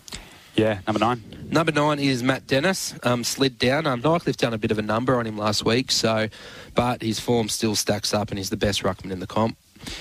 Yeah, 0.57 0.79
number 0.87 1.01
9. 1.01 1.23
Number 1.51 1.71
nine 1.71 1.99
is 1.99 2.23
Matt 2.23 2.47
Dennis, 2.47 2.95
um, 3.03 3.23
slid 3.23 3.59
down. 3.59 3.87
Um, 3.87 4.03
Nightcliff 4.03 4.37
done 4.37 4.55
a 4.55 4.59
bit 4.59 4.71
of 4.71 4.79
a 4.79 4.83
number 4.83 5.17
on 5.17 5.27
him 5.27 5.37
last 5.37 5.65
week, 5.65 5.93
so 5.93 6.29
but 6.75 7.03
his 7.03 7.21
form 7.21 7.49
still 7.49 7.77
stacks 7.77 8.13
up, 8.15 8.31
and 8.31 8.39
he's 8.39 8.51
the 8.51 8.57
best 8.57 8.83
ruckman 8.83 9.13
in 9.13 9.21
the 9.21 9.27
comp. 9.27 9.57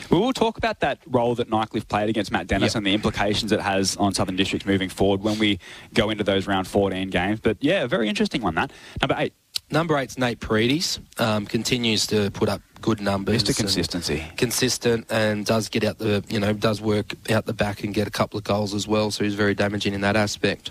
We 0.10 0.17
will 0.17 0.34
talk 0.34 0.58
about 0.58 0.80
that 0.82 1.00
role 1.08 1.36
that 1.36 1.50
Nightcliff 1.50 1.88
played 1.88 2.10
against 2.10 2.32
Matt 2.32 2.48
Dennis 2.48 2.74
Yep. 2.74 2.78
and 2.78 2.86
the 2.86 2.93
implications 2.93 3.52
it 3.52 3.62
has 3.62 3.95
on 3.98 4.13
Southern 4.13 4.36
Districts 4.36 4.65
moving 4.65 4.89
forward 4.89 5.21
when 5.21 5.38
we 5.39 5.60
go 5.93 6.10
into 6.10 6.24
those 6.24 6.48
round 6.48 6.67
14 6.67 7.10
games. 7.10 7.39
But 7.39 7.58
yeah, 7.62 7.84
a 7.84 7.88
very 7.88 8.08
interesting 8.10 8.41
one, 8.41 8.56
that. 8.56 8.71
Number 9.02 9.15
8, 9.17 9.34
Number 9.71 9.98
eight's 9.98 10.17
Nate 10.19 10.39
Paredes. 10.39 11.00
Um, 11.17 11.48
continues 11.48 12.06
to 12.08 12.30
put 12.32 12.50
up 12.50 12.62
good 12.82 13.02
numbers. 13.02 13.43
Mr. 13.43 13.48
and- 13.48 13.58
Consistency. 13.58 14.24
consistent 14.38 15.08
and 15.10 15.43
does 15.43 15.69
get 15.69 15.84
out 15.84 15.98
the 15.98 16.24
you 16.30 16.39
know 16.39 16.54
does 16.54 16.82
work 16.82 17.13
out 17.32 17.48
the 17.48 17.54
back 17.54 17.84
and 17.84 17.91
get 17.91 18.08
a 18.08 18.12
couple 18.12 18.38
of 18.38 18.43
goals 18.43 18.76
as 18.76 18.88
well. 18.88 19.10
So 19.10 19.24
he's 19.24 19.34
very 19.34 19.56
damaging 19.56 19.95
in 19.95 20.02
that 20.02 20.15
aspect. 20.15 20.69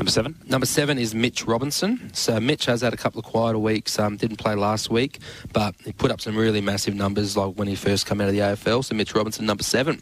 Number 0.00 0.10
7. 0.10 0.34
Number 0.46 0.64
seven 0.64 0.96
is 0.96 1.14
Mitch 1.14 1.44
Robinson. 1.44 2.10
So 2.14 2.40
Mitch 2.40 2.64
has 2.64 2.80
had 2.80 2.94
a 2.94 2.96
couple 2.96 3.18
of 3.18 3.26
quieter 3.26 3.58
weeks. 3.58 3.98
Um, 3.98 4.16
didn't 4.16 4.38
play 4.38 4.54
last 4.54 4.88
week, 4.88 5.18
but 5.52 5.74
he 5.84 5.92
put 5.92 6.10
up 6.10 6.22
some 6.22 6.34
really 6.38 6.62
massive 6.62 6.94
numbers 6.94 7.36
like 7.36 7.56
when 7.56 7.68
he 7.68 7.74
first 7.74 8.06
came 8.06 8.18
out 8.22 8.28
of 8.28 8.32
the 8.32 8.38
AFL. 8.38 8.82
So 8.82 8.94
Mitch 8.94 9.14
Robinson, 9.14 9.44
number 9.44 9.62
seven. 9.62 10.00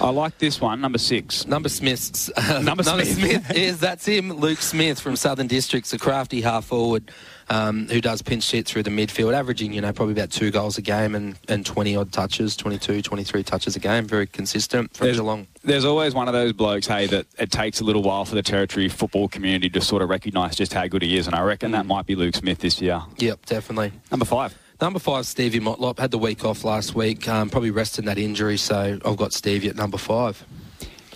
I 0.00 0.08
like 0.08 0.38
this 0.38 0.58
one, 0.58 0.80
number 0.80 0.96
6. 0.96 1.46
Number 1.46 1.68
Smith's 1.68 2.30
Number 2.62 2.82
Smith. 2.82 3.14
Smith 3.14 3.50
is 3.54 3.78
that's 3.78 4.06
him, 4.06 4.32
Luke 4.32 4.62
Smith 4.62 5.00
from 5.00 5.16
Southern 5.16 5.48
Districts, 5.48 5.92
a 5.92 5.98
crafty 5.98 6.40
half 6.40 6.64
forward 6.64 7.10
um, 7.48 7.86
who 7.88 8.00
does 8.00 8.22
pinch 8.22 8.50
hit 8.50 8.66
through 8.66 8.82
the 8.82 8.90
midfield, 8.90 9.34
averaging 9.34 9.72
you 9.72 9.80
know 9.80 9.92
probably 9.92 10.12
about 10.14 10.30
two 10.30 10.50
goals 10.50 10.78
a 10.78 10.82
game 10.82 11.14
and, 11.14 11.38
and 11.48 11.64
20 11.64 11.96
odd 11.96 12.12
touches, 12.12 12.56
22, 12.56 13.02
23 13.02 13.42
touches 13.42 13.76
a 13.76 13.78
game, 13.80 14.06
very 14.06 14.26
consistent 14.26 14.94
from 14.96 15.06
There's- 15.06 15.18
Geelong. 15.18 15.46
There's 15.64 15.84
always 15.84 16.14
one 16.14 16.28
of 16.28 16.34
those 16.34 16.52
blokes, 16.52 16.86
hey, 16.86 17.06
that 17.08 17.26
it 17.38 17.50
takes 17.50 17.80
a 17.80 17.84
little 17.84 18.02
while 18.02 18.24
for 18.24 18.36
the 18.36 18.42
territory 18.42 18.88
football 18.88 19.26
community 19.28 19.68
to 19.70 19.80
sort 19.80 20.00
of 20.02 20.08
recognise 20.08 20.54
just 20.54 20.72
how 20.72 20.86
good 20.86 21.02
he 21.02 21.16
is, 21.16 21.26
and 21.26 21.34
I 21.34 21.42
reckon 21.42 21.72
that 21.72 21.86
might 21.86 22.06
be 22.06 22.14
Luke 22.14 22.36
Smith 22.36 22.58
this 22.58 22.80
year. 22.80 23.02
Yep, 23.18 23.46
definitely. 23.46 23.92
Number 24.10 24.24
5. 24.24 24.56
Number 24.78 24.98
five, 24.98 25.24
Stevie 25.26 25.58
Motlop 25.60 25.98
had 25.98 26.10
the 26.10 26.18
week 26.18 26.44
off 26.44 26.62
last 26.62 26.94
week, 26.94 27.26
um, 27.28 27.48
probably 27.48 27.70
resting 27.70 28.04
that 28.04 28.18
injury, 28.18 28.58
so 28.58 28.98
I've 29.06 29.16
got 29.16 29.32
Stevie 29.32 29.68
at 29.68 29.74
number 29.74 29.96
five. 29.96 30.44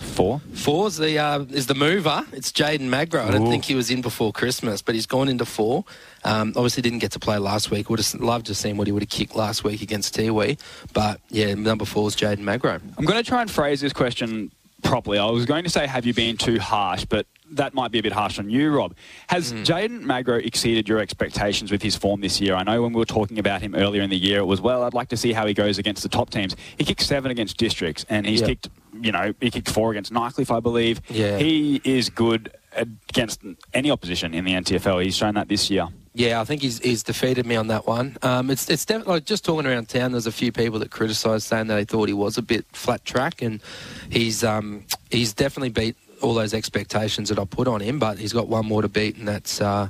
4. 0.01 0.39
Four's 0.53 0.97
the 0.97 1.17
uh, 1.17 1.39
is 1.51 1.67
the 1.67 1.75
mover. 1.75 2.25
It's 2.33 2.51
Jaden 2.51 2.81
Magro. 2.89 3.23
I 3.23 3.31
don't 3.31 3.47
Ooh. 3.47 3.49
think 3.49 3.65
he 3.65 3.75
was 3.75 3.89
in 3.89 4.01
before 4.01 4.31
Christmas, 4.31 4.81
but 4.81 4.95
he's 4.95 5.05
gone 5.05 5.29
into 5.29 5.45
four. 5.45 5.85
Um, 6.23 6.53
obviously, 6.55 6.81
didn't 6.83 6.99
get 6.99 7.11
to 7.13 7.19
play 7.19 7.37
last 7.37 7.71
week. 7.71 7.89
Would 7.89 7.99
have 7.99 8.21
loved 8.21 8.47
to 8.47 8.55
seen 8.55 8.77
what 8.77 8.87
he 8.87 8.91
would 8.93 9.03
have 9.03 9.09
kicked 9.09 9.35
last 9.35 9.63
week 9.63 9.81
against 9.81 10.15
Tiwi. 10.15 10.59
But 10.93 11.21
yeah, 11.29 11.53
number 11.53 11.85
four 11.85 12.07
is 12.07 12.15
Jaden 12.15 12.39
Magro. 12.39 12.79
I'm 12.97 13.05
going 13.05 13.21
to 13.23 13.27
try 13.27 13.41
and 13.41 13.49
phrase 13.49 13.81
this 13.81 13.93
question 13.93 14.51
properly. 14.83 15.17
I 15.17 15.25
was 15.29 15.45
going 15.45 15.63
to 15.63 15.69
say, 15.69 15.85
have 15.87 16.05
you 16.05 16.13
been 16.13 16.37
too 16.37 16.59
harsh, 16.59 17.05
but 17.05 17.25
that 17.51 17.73
might 17.73 17.91
be 17.91 17.99
a 17.99 18.03
bit 18.03 18.13
harsh 18.13 18.39
on 18.39 18.49
you, 18.49 18.71
Rob. 18.71 18.95
Has 19.27 19.51
Jaden 19.51 20.01
Magro 20.01 20.37
exceeded 20.37 20.87
your 20.87 20.99
expectations 20.99 21.69
with 21.69 21.81
his 21.81 21.95
form 21.97 22.21
this 22.21 22.39
year? 22.39 22.55
I 22.55 22.63
know 22.63 22.81
when 22.81 22.93
we 22.93 22.97
were 22.99 23.05
talking 23.05 23.37
about 23.39 23.61
him 23.61 23.75
earlier 23.75 24.01
in 24.01 24.09
the 24.09 24.17
year, 24.17 24.39
it 24.39 24.45
was, 24.45 24.61
well, 24.61 24.83
I'd 24.83 24.93
like 24.93 25.09
to 25.09 25.17
see 25.17 25.33
how 25.33 25.45
he 25.45 25.53
goes 25.53 25.77
against 25.77 26.01
the 26.01 26.09
top 26.09 26.29
teams. 26.29 26.55
He 26.77 26.85
kicked 26.85 27.01
seven 27.01 27.29
against 27.29 27.57
districts, 27.57 28.05
and 28.09 28.25
he's 28.25 28.39
Yeah. 28.41 28.47
kicked, 28.47 28.69
you 29.01 29.11
know, 29.11 29.33
he 29.39 29.51
kicked 29.51 29.69
four 29.69 29.91
against 29.91 30.11
Nightcliff, 30.11 30.55
I 30.55 30.59
believe. 30.59 31.01
Yeah. 31.09 31.37
He 31.37 31.81
is 31.83 32.09
good 32.09 32.51
against 32.73 33.41
any 33.73 33.91
opposition 33.91 34.33
in 34.33 34.45
the 34.45 34.53
NTFL. 34.53 35.03
He's 35.03 35.15
shown 35.15 35.35
that 35.35 35.47
this 35.47 35.69
year. 35.69 35.87
Yeah, 36.13 36.41
I 36.41 36.43
think 36.43 36.61
he's, 36.61 36.79
he's 36.79 37.03
defeated 37.03 37.45
me 37.45 37.55
on 37.55 37.67
that 37.67 37.87
one. 37.87 38.17
Um, 38.21 38.49
it's 38.49 38.69
it's 38.69 38.83
definitely 38.83 39.13
like 39.13 39.25
just 39.25 39.45
talking 39.45 39.65
around 39.65 39.87
town. 39.87 40.11
There's 40.11 40.27
a 40.27 40.31
few 40.31 40.51
people 40.51 40.79
that 40.79 40.91
criticised, 40.91 41.47
saying 41.47 41.67
that 41.67 41.75
they 41.75 41.85
thought 41.85 42.09
he 42.09 42.13
was 42.13 42.37
a 42.37 42.41
bit 42.41 42.65
flat 42.73 43.05
track, 43.05 43.41
and 43.41 43.61
he's 44.09 44.43
um, 44.43 44.83
he's 45.09 45.33
definitely 45.33 45.69
beat 45.69 45.95
all 46.21 46.33
those 46.33 46.53
expectations 46.53 47.29
that 47.29 47.39
I 47.39 47.45
put 47.45 47.67
on 47.67 47.79
him. 47.79 47.97
But 47.97 48.19
he's 48.19 48.33
got 48.33 48.49
one 48.49 48.65
more 48.65 48.81
to 48.81 48.89
beat, 48.89 49.15
and 49.15 49.25
that's 49.25 49.61
uh, 49.61 49.87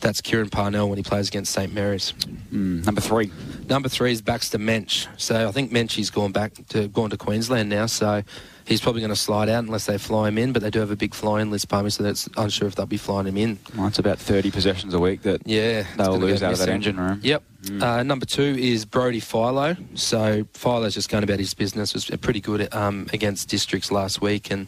that's 0.00 0.20
Kieran 0.20 0.50
Parnell 0.50 0.90
when 0.90 0.98
he 0.98 1.02
plays 1.02 1.28
against 1.28 1.52
St 1.52 1.72
Mary's. 1.72 2.12
Mm, 2.52 2.84
number 2.84 3.00
three. 3.00 3.32
Number 3.66 3.88
three 3.88 4.12
is 4.12 4.20
Baxter 4.20 4.58
Mensch. 4.58 5.06
So 5.16 5.48
I 5.48 5.52
think 5.52 5.72
Menchie's 5.72 6.10
gone 6.10 6.32
back 6.32 6.52
to 6.68 6.88
gone 6.88 7.08
to 7.10 7.16
Queensland 7.16 7.70
now. 7.70 7.86
So 7.86 8.22
he's 8.66 8.80
probably 8.80 9.00
going 9.00 9.10
to 9.10 9.16
slide 9.16 9.48
out 9.48 9.64
unless 9.64 9.86
they 9.86 9.98
fly 9.98 10.28
him 10.28 10.38
in. 10.38 10.52
But 10.52 10.62
they 10.62 10.70
do 10.70 10.80
have 10.80 10.90
a 10.90 10.96
big 10.96 11.14
flying 11.14 11.50
list, 11.50 11.68
Palmy, 11.68 11.90
so 11.90 12.02
that's 12.02 12.28
unsure 12.36 12.68
if 12.68 12.74
they'll 12.74 12.86
be 12.86 12.96
flying 12.96 13.26
him 13.26 13.36
in. 13.36 13.58
Well, 13.76 13.86
it's 13.88 13.98
about 13.98 14.18
30 14.18 14.50
possessions 14.50 14.94
a 14.94 14.98
week 14.98 15.22
that 15.22 15.42
Yeah, 15.46 15.84
they'll 15.96 16.18
lose 16.18 16.42
out 16.42 16.52
of 16.52 16.58
that 16.58 16.68
engine 16.68 16.98
room. 16.98 17.20
Yep. 17.22 17.42
Uh, 17.80 18.02
number 18.02 18.26
two 18.26 18.42
is 18.58 18.84
Brody 18.84 19.20
Philo. 19.20 19.76
So 19.94 20.44
Philo's 20.54 20.94
just 20.94 21.08
going 21.08 21.24
about 21.24 21.38
his 21.38 21.54
business. 21.54 21.94
Was 21.94 22.06
pretty 22.20 22.40
good 22.40 22.72
um, 22.74 23.08
against 23.12 23.48
districts 23.48 23.92
last 23.92 24.20
week, 24.20 24.50
and 24.50 24.66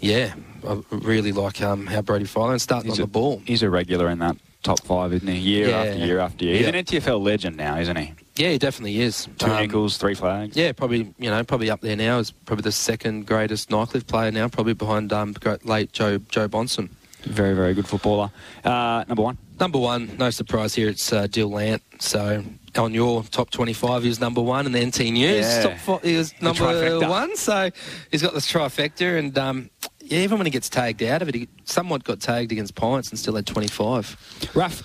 yeah, 0.00 0.34
I 0.68 0.80
really 0.90 1.32
like 1.32 1.62
um, 1.62 1.86
how 1.86 2.02
Brody 2.02 2.24
Philo 2.24 2.56
starting 2.58 2.90
He's 2.90 2.98
on 2.98 3.04
a- 3.04 3.06
the 3.06 3.12
ball. 3.12 3.42
He's 3.46 3.62
a 3.62 3.70
regular 3.70 4.08
in 4.10 4.18
that 4.18 4.36
top 4.64 4.82
five, 4.84 5.12
isn't 5.12 5.28
he? 5.28 5.38
Year 5.38 5.68
Yeah. 5.68 5.76
after 5.82 5.98
year 6.06 6.18
after 6.18 6.44
year. 6.44 6.54
He's 6.56 6.62
Yeah. 6.62 6.68
an 6.70 6.74
NTFL 6.74 7.22
legend 7.22 7.56
now, 7.56 7.78
isn't 7.78 7.96
he? 7.96 8.12
Yeah, 8.36 8.50
he 8.50 8.58
definitely 8.58 9.00
is. 9.00 9.28
Two 9.38 9.46
Um, 9.46 9.62
Nichols, 9.62 9.96
three 9.96 10.14
flags. 10.14 10.56
Yeah, 10.56 10.72
probably 10.72 11.14
you 11.18 11.30
know 11.30 11.44
probably 11.44 11.70
up 11.70 11.80
there 11.80 11.96
now. 11.96 12.18
Is 12.18 12.30
probably 12.32 12.62
the 12.62 12.72
second 12.72 13.26
greatest 13.26 13.70
Nightcliff 13.70 14.06
player 14.06 14.30
now, 14.32 14.48
probably 14.48 14.74
behind 14.74 15.12
um, 15.12 15.34
late 15.64 15.92
Joe 15.92 16.18
Joe 16.28 16.48
Bonson. 16.48 16.88
Very, 17.22 17.54
very 17.54 17.72
good 17.74 17.86
footballer. 17.86 18.30
Uh, 18.64 19.04
number 19.08 19.22
one. 19.22 19.38
Number 19.58 19.78
one, 19.78 20.16
no 20.18 20.30
surprise 20.30 20.74
here, 20.74 20.88
it's 20.88 21.12
uh, 21.12 21.26
Dill 21.28 21.48
Lant. 21.48 21.80
So 22.00 22.42
on 22.76 22.92
your 22.92 23.22
top 23.22 23.50
25, 23.50 24.02
he 24.02 24.08
was 24.08 24.18
number 24.20 24.42
one, 24.42 24.66
and 24.66 24.74
the 24.74 24.84
NT 24.84 25.12
News 25.12 25.46
Yeah. 25.46 25.62
top 25.62 25.78
four, 25.78 26.00
he 26.02 26.16
was 26.16 26.34
number 26.42 26.64
one. 27.08 27.36
So 27.36 27.70
he's 28.10 28.20
got 28.20 28.34
this 28.34 28.50
trifecta, 28.50 29.16
and 29.16 29.38
um, 29.38 29.70
yeah, 30.02 30.18
even 30.18 30.38
when 30.38 30.44
he 30.46 30.50
gets 30.50 30.68
tagged 30.68 31.02
out 31.04 31.22
of 31.22 31.28
it, 31.28 31.36
he 31.36 31.48
somewhat 31.64 32.02
got 32.02 32.20
tagged 32.20 32.50
against 32.50 32.74
Pints 32.74 33.10
and 33.10 33.18
still 33.18 33.36
had 33.36 33.46
25. 33.46 34.50
Raph, 34.54 34.82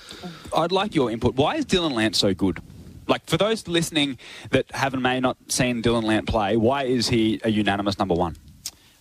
I'd 0.56 0.72
like 0.72 0.94
your 0.94 1.10
input. 1.12 1.34
Why 1.36 1.56
is 1.56 1.66
Dylan 1.66 1.94
Lant 1.94 2.16
so 2.16 2.34
good? 2.36 2.62
Like, 3.10 3.26
for 3.26 3.38
those 3.38 3.68
listening 3.68 4.18
that 4.52 4.70
haven't 4.72 5.02
may 5.02 5.20
not 5.20 5.36
seen 5.48 5.82
Dylan 5.82 6.04
Lant 6.04 6.28
play, 6.28 6.56
why 6.56 6.84
is 6.84 7.10
he 7.10 7.42
a 7.44 7.50
unanimous 7.50 7.98
number 8.00 8.14
one? 8.14 8.38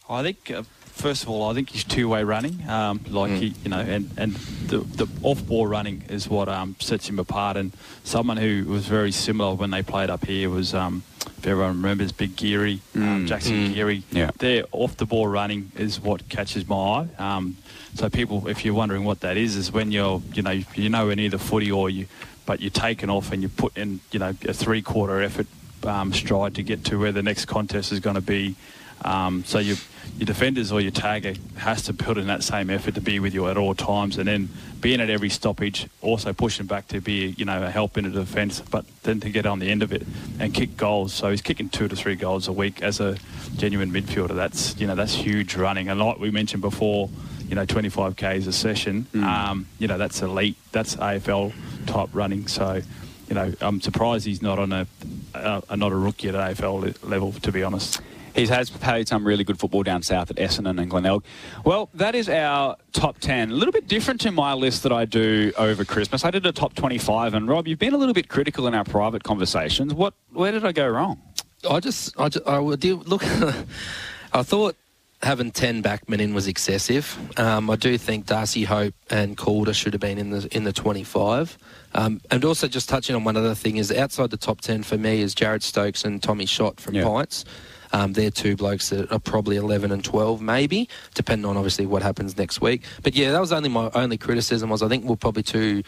I 0.09 0.23
think 0.23 0.51
uh, 0.51 0.63
first 0.87 1.23
of 1.23 1.29
all, 1.29 1.51
I 1.51 1.55
think 1.55 1.69
he's 1.71 1.85
two-way 1.85 2.25
running. 2.25 2.67
Um, 2.69 3.01
like 3.09 3.31
Mm. 3.33 3.39
he, 3.41 3.55
you 3.65 3.69
know, 3.71 3.81
and 3.81 4.11
and 4.17 4.33
the, 4.69 4.79
the 4.79 5.07
off-ball 5.23 5.67
running 5.67 6.03
is 6.09 6.27
what 6.29 6.49
um, 6.49 6.75
sets 6.81 7.07
him 7.09 7.19
apart. 7.19 7.57
And 7.59 7.73
someone 8.05 8.39
who 8.39 8.65
was 8.67 8.87
very 8.87 9.13
similar 9.13 9.55
when 9.55 9.71
they 9.71 9.83
played 9.83 10.09
up 10.09 10.25
here 10.25 10.49
was, 10.49 10.73
um, 10.75 11.03
if 11.37 11.47
everyone 11.47 11.77
remembers, 11.77 12.11
Big 12.13 12.35
Geary, 12.35 12.81
um, 12.95 13.03
Mm. 13.25 13.29
Jackson 13.29 13.55
Mm. 13.69 13.75
Geary. 13.75 14.03
Yeah. 14.11 14.31
Their 14.39 14.65
off-the-ball 14.73 15.29
running 15.29 15.71
is 15.77 16.01
what 16.01 16.29
catches 16.31 16.67
my 16.67 16.77
eye. 16.77 17.09
Um, 17.19 17.59
so 17.95 18.09
people, 18.09 18.49
if 18.49 18.65
you're 18.65 18.75
wondering 18.75 19.05
what 19.05 19.21
that 19.21 19.37
is, 19.37 19.57
is 19.57 19.71
when 19.71 19.93
you're, 19.93 20.23
you 20.33 20.43
know, 20.43 20.51
you 20.75 20.89
know 20.89 20.99
nowhere 21.01 21.17
near 21.17 21.29
the 21.31 21.39
footy 21.39 21.71
or 21.71 21.91
you, 21.91 22.07
but 22.49 22.63
you're 22.63 22.71
taken 22.71 23.11
off 23.11 23.31
and 23.31 23.43
you 23.43 23.49
put 23.51 23.77
in, 23.77 24.01
you 24.11 24.19
know, 24.19 24.31
a 24.47 24.55
three-quarter 24.55 25.21
effort 25.21 25.47
um, 25.85 26.15
stride 26.15 26.55
to 26.55 26.63
get 26.63 26.83
to 26.83 26.99
where 26.99 27.13
the 27.13 27.23
next 27.23 27.45
contest 27.45 27.93
is 27.93 28.01
going 28.01 28.15
to 28.15 28.23
be. 28.23 28.57
Um, 29.05 29.45
so 29.45 29.59
you, 29.59 29.77
your 30.17 30.25
defenders 30.25 30.73
or 30.73 30.81
your 30.81 30.91
tagger 30.91 31.37
has 31.59 31.83
to 31.83 31.93
put 31.93 32.17
in 32.17 32.27
that 32.29 32.43
same 32.43 32.71
effort 32.71 32.95
to 32.95 33.03
be 33.03 33.21
with 33.21 33.35
you 33.35 33.49
at 33.49 33.59
all 33.59 33.75
times, 33.75 34.17
and 34.17 34.27
then 34.27 34.49
being 34.81 34.99
at 35.03 35.11
every 35.11 35.29
stoppage, 35.29 35.89
also 36.01 36.33
pushing 36.33 36.65
back 36.65 36.89
to 36.89 37.03
be 37.03 37.35
you 37.37 37.45
know 37.45 37.63
a 37.63 37.71
help 37.71 37.99
in 37.99 38.05
the 38.05 38.19
defence, 38.19 38.61
but 38.61 38.87
then 39.03 39.21
to 39.21 39.29
get 39.29 39.45
on 39.45 39.59
the 39.59 39.69
end 39.69 39.83
of 39.83 39.93
it 39.93 40.05
and 40.41 40.55
kick 40.55 40.75
goals. 40.79 41.13
So 41.13 41.31
he's 41.31 41.43
kicking 41.43 41.69
two 41.69 41.87
to 41.87 41.95
three 41.95 42.17
goals 42.17 42.49
a 42.49 42.53
week 42.53 42.81
as 42.81 42.99
a 42.99 43.19
genuine 43.59 43.93
midfielder. 43.93 44.35
That's 44.35 44.75
you 44.81 44.87
know 44.87 44.95
that's 44.95 45.15
huge 45.15 45.55
running, 45.55 45.91
and 45.91 46.01
like 46.01 46.19
we 46.19 46.31
mentioned 46.31 46.63
before, 46.63 47.11
you 47.47 47.55
know 47.55 47.67
25 47.67 48.17
k's 48.17 48.47
a 48.47 48.53
session. 48.55 49.07
Um, 49.15 49.67
you 49.79 49.87
know 49.87 49.99
that's 49.99 50.23
elite. 50.23 50.57
That's 50.73 50.97
AFL 50.97 51.53
type 51.89 52.11
running. 52.13 52.47
So. 52.47 52.83
You 53.29 53.35
know, 53.35 53.53
I'm 53.61 53.79
surprised 53.83 54.25
he's 54.25 54.41
not 54.41 54.59
on 54.59 54.73
a, 54.73 54.87
a, 55.35 55.77
not 55.77 55.93
a 55.93 55.95
rookie 55.95 56.31
at 56.31 56.35
AFL 56.35 56.97
level, 57.07 57.33
to 57.33 57.53
be 57.53 57.63
honest. 57.63 58.01
He 58.39 58.47
has 58.47 58.71
played 58.71 59.09
some 59.09 59.27
really 59.27 59.43
good 59.43 59.59
football 59.59 59.83
down 59.83 60.03
south 60.03 60.31
at 60.31 60.37
Essendon 60.37 60.81
and 60.81 60.89
Glenelg. 60.89 61.25
Well, 61.65 61.89
that 61.95 62.15
is 62.15 62.29
our 62.29 62.77
top 62.93 63.19
10. 63.19 63.51
A 63.51 63.55
little 63.55 63.73
bit 63.73 63.89
different 63.89 64.21
to 64.21 64.31
my 64.31 64.55
list 64.55 64.85
that 64.85 64.93
I 64.93 65.07
do 65.07 65.53
over 65.59 65.85
Christmas. 65.85 66.25
I 66.25 66.31
did 66.31 66.47
a 66.47 66.53
top 66.53 66.75
25, 66.75 67.35
and 67.35 67.49
Rob, 67.49 67.67
you've 67.67 67.81
been 67.81 67.95
a 67.95 67.99
little 67.99 68.15
bit 68.15 68.29
critical 68.29 68.69
in 68.69 68.75
our 68.75 68.85
private 68.85 69.25
conversations. 69.25 69.93
What? 69.93 70.15
Where 70.33 70.53
did 70.53 70.65
I 70.65 70.71
go 70.71 70.89
wrong? 70.89 71.21
I 71.69 71.81
just, 71.81 72.19
I, 72.19 72.29
just, 72.29 72.47
I 72.47 72.61
would 72.61 72.85
look. 72.85 73.25
I 74.33 74.43
thought 74.43 74.77
having 75.23 75.51
ten 75.51 75.83
backmen 75.83 76.21
in 76.21 76.35
was 76.35 76.47
excessive. 76.47 77.19
Um, 77.39 77.71
I 77.71 77.77
do 77.77 77.99
think 77.99 78.27
Darcy 78.27 78.65
Hope 78.65 78.95
and 79.11 79.37
Calder 79.37 79.75
should 79.75 79.93
have 79.93 80.01
been 80.01 80.19
in 80.19 80.31
the 80.31 80.49
in 80.57 80.65
the 80.65 80.73
twenty 80.73 81.05
five. 81.05 81.57
Um, 81.95 82.21
and 82.31 82.45
also 82.45 82.69
just 82.69 82.89
touching 82.89 83.17
on 83.17 83.25
one 83.25 83.37
other 83.37 83.55
thing 83.55 83.77
is 83.79 83.91
outside 83.93 84.31
the 84.31 84.37
top 84.37 84.61
ten 84.61 84.83
for 84.83 84.97
me 84.99 85.21
is 85.21 85.35
Jared 85.35 85.63
Stokes 85.63 86.05
and 86.05 86.23
Tommy 86.23 86.47
Shot 86.47 86.81
from 86.81 86.95
Yeah. 86.95 87.05
Pints. 87.05 87.45
Um, 87.91 88.13
they're 88.13 88.31
two 88.31 88.55
blokes 88.55 88.91
that 88.91 89.11
are 89.11 89.19
probably 89.19 89.57
11 89.57 89.91
and 89.93 90.05
12, 90.05 90.43
maybe, 90.43 90.91
depending 91.15 91.47
on 91.47 91.57
obviously 91.57 91.87
what 91.87 92.03
happens 92.03 92.37
next 92.37 92.61
week. 92.61 92.83
But 93.03 93.15
yeah, 93.15 93.33
that 93.33 93.41
was 93.41 93.51
only 93.51 93.71
my 93.71 93.91
only 93.95 94.19
criticism 94.19 94.69
was 94.69 94.83
I 94.83 94.89
think 94.89 95.07
we're 95.07 95.17
probably 95.17 95.43
too 95.43 95.83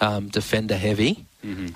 um, 0.00 0.28
defender 0.28 0.76
heavy. 0.76 1.26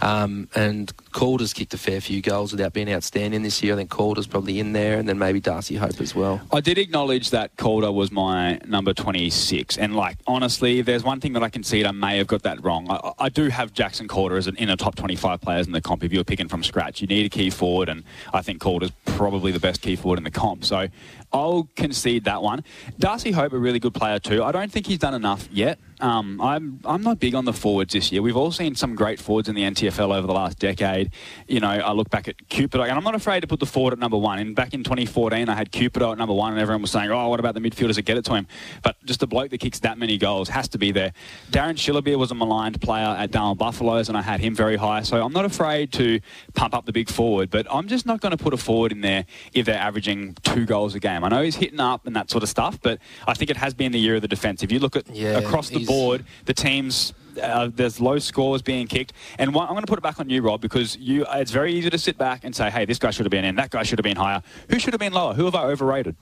Um, 0.02 0.48
and 0.56 0.92
Calder's 1.12 1.52
kicked 1.52 1.72
a 1.74 1.78
fair 1.78 2.00
few 2.00 2.20
goals 2.20 2.50
without 2.50 2.72
being 2.72 2.92
outstanding 2.92 3.42
this 3.44 3.62
year. 3.62 3.74
I 3.74 3.76
think 3.76 3.88
Calder's 3.90 4.26
probably 4.26 4.58
in 4.58 4.72
there, 4.72 4.98
and 4.98 5.08
then 5.08 5.16
maybe 5.16 5.38
Darcy 5.38 5.76
Hope 5.76 6.00
as 6.00 6.12
well. 6.12 6.40
I 6.52 6.60
did 6.60 6.76
acknowledge 6.76 7.30
that 7.30 7.56
Calder 7.56 7.92
was 7.92 8.10
my 8.10 8.58
number 8.66 8.92
26. 8.92 9.78
And, 9.78 9.94
like, 9.94 10.16
honestly, 10.26 10.80
if 10.80 10.86
there's 10.86 11.04
one 11.04 11.20
thing 11.20 11.34
that 11.34 11.44
I 11.44 11.48
can 11.50 11.62
see 11.62 11.84
I 11.84 11.92
may 11.92 12.18
have 12.18 12.26
got 12.26 12.42
that 12.42 12.64
wrong. 12.64 12.90
I, 12.90 13.12
I 13.18 13.28
do 13.28 13.48
have 13.48 13.72
Jackson 13.72 14.08
Calder 14.08 14.36
as 14.36 14.48
an, 14.48 14.56
in 14.56 14.70
a 14.70 14.76
top 14.76 14.96
25 14.96 15.40
players 15.40 15.66
in 15.68 15.72
the 15.72 15.80
comp. 15.80 16.02
If 16.02 16.12
you're 16.12 16.24
picking 16.24 16.48
from 16.48 16.64
scratch, 16.64 17.00
you 17.00 17.06
need 17.06 17.26
a 17.26 17.28
key 17.28 17.50
forward, 17.50 17.88
and 17.88 18.02
I 18.34 18.42
think 18.42 18.60
Calder's 18.60 18.90
probably 19.04 19.52
the 19.52 19.60
best 19.60 19.82
key 19.82 19.94
forward 19.94 20.18
in 20.18 20.24
the 20.24 20.32
comp. 20.32 20.64
So 20.64 20.88
I'll 21.32 21.68
concede 21.76 22.24
that 22.24 22.42
one. 22.42 22.64
Darcy 22.98 23.30
Hope, 23.30 23.52
a 23.52 23.58
really 23.58 23.78
good 23.78 23.94
player, 23.94 24.18
too. 24.18 24.42
I 24.42 24.50
don't 24.50 24.72
think 24.72 24.86
he's 24.88 24.98
done 24.98 25.14
enough 25.14 25.48
yet. 25.52 25.78
Um, 26.00 26.40
I'm 26.40 26.80
I'm 26.84 27.02
not 27.02 27.18
big 27.18 27.34
on 27.34 27.44
the 27.44 27.52
forwards 27.52 27.92
this 27.92 28.10
year. 28.10 28.22
We've 28.22 28.36
all 28.36 28.52
seen 28.52 28.74
some 28.74 28.94
great 28.94 29.20
forwards 29.20 29.48
in 29.48 29.54
the 29.54 29.62
NTFL 29.62 30.14
over 30.16 30.26
the 30.26 30.32
last 30.32 30.58
decade. 30.58 31.12
You 31.46 31.60
know, 31.60 31.68
I 31.68 31.92
look 31.92 32.10
back 32.10 32.28
at 32.28 32.48
Cupid, 32.48 32.80
and 32.80 32.92
I'm 32.92 33.04
not 33.04 33.14
afraid 33.14 33.40
to 33.40 33.46
put 33.46 33.60
the 33.60 33.66
forward 33.66 33.92
at 33.92 33.98
number 33.98 34.16
one. 34.16 34.38
And 34.38 34.54
back 34.54 34.74
in 34.74 34.82
2014, 34.82 35.48
I 35.48 35.54
had 35.54 35.72
Cupido 35.72 36.12
at 36.12 36.18
number 36.18 36.34
one, 36.34 36.52
and 36.52 36.60
everyone 36.60 36.82
was 36.82 36.90
saying, 36.90 37.10
"Oh, 37.10 37.28
what 37.28 37.40
about 37.40 37.54
the 37.54 37.60
midfielders 37.60 37.96
that 37.96 38.02
get 38.02 38.16
it 38.16 38.24
to 38.26 38.34
him?" 38.34 38.46
But 38.82 38.96
just 39.04 39.22
a 39.22 39.26
bloke 39.26 39.50
that 39.50 39.58
kicks 39.58 39.80
that 39.80 39.98
many 39.98 40.18
goals 40.18 40.48
has 40.48 40.68
to 40.68 40.78
be 40.78 40.90
there. 40.92 41.12
Darren 41.50 41.74
Schillerbeer 41.74 42.18
was 42.18 42.30
a 42.30 42.34
maligned 42.34 42.80
player 42.80 43.16
at 43.18 43.30
Darwin 43.30 43.56
Buffaloes, 43.58 44.08
and 44.08 44.16
I 44.16 44.22
had 44.22 44.40
him 44.40 44.54
very 44.54 44.76
high. 44.76 45.02
So 45.02 45.22
I'm 45.22 45.32
not 45.32 45.44
afraid 45.44 45.92
to 45.92 46.20
pump 46.54 46.74
up 46.74 46.86
the 46.86 46.92
big 46.92 47.08
forward, 47.08 47.50
but 47.50 47.66
I'm 47.70 47.88
just 47.88 48.06
not 48.06 48.20
going 48.20 48.36
to 48.36 48.42
put 48.42 48.54
a 48.54 48.56
forward 48.56 48.92
in 48.92 49.00
there 49.00 49.26
if 49.52 49.66
they're 49.66 49.76
averaging 49.76 50.34
two 50.42 50.64
goals 50.64 50.94
a 50.94 51.00
game. 51.00 51.24
I 51.24 51.28
know 51.28 51.42
he's 51.42 51.56
hitting 51.56 51.80
up 51.80 52.06
and 52.06 52.16
that 52.16 52.30
sort 52.30 52.42
of 52.42 52.48
stuff, 52.48 52.80
but 52.80 52.98
I 53.26 53.34
think 53.34 53.50
it 53.50 53.56
has 53.56 53.74
been 53.74 53.92
the 53.92 53.98
year 53.98 54.16
of 54.16 54.22
the 54.22 54.28
defence. 54.28 54.62
If 54.62 54.72
you 54.72 54.78
look 54.78 54.96
at 54.96 55.14
Yeah, 55.14 55.38
across 55.38 55.68
the 55.68 55.84
board, 55.90 56.24
the 56.44 56.54
teams. 56.54 57.12
Uh, 57.40 57.70
there's 57.72 58.00
low 58.00 58.18
scores 58.18 58.60
being 58.60 58.86
kicked, 58.88 59.12
and 59.38 59.54
one, 59.54 59.66
I'm 59.68 59.74
going 59.74 59.82
to 59.84 59.86
put 59.86 59.98
it 59.98 60.02
back 60.02 60.18
on 60.20 60.28
you, 60.28 60.42
Rob, 60.42 60.60
because 60.60 60.96
you. 60.96 61.24
It's 61.32 61.52
very 61.52 61.72
easy 61.72 61.88
to 61.88 61.96
sit 61.98 62.18
back 62.18 62.44
and 62.44 62.54
say, 62.54 62.70
"Hey, 62.70 62.84
this 62.84 62.98
guy 62.98 63.10
should 63.12 63.24
have 63.24 63.30
been 63.30 63.44
in. 63.44 63.54
That 63.56 63.70
guy 63.70 63.82
should 63.84 63.98
have 63.98 64.04
been 64.04 64.16
higher. 64.16 64.42
Who 64.68 64.78
should 64.78 64.92
have 64.92 65.00
been 65.00 65.12
lower? 65.12 65.32
Who 65.34 65.44
have 65.44 65.54
I 65.54 65.64
overrated?" 65.64 66.16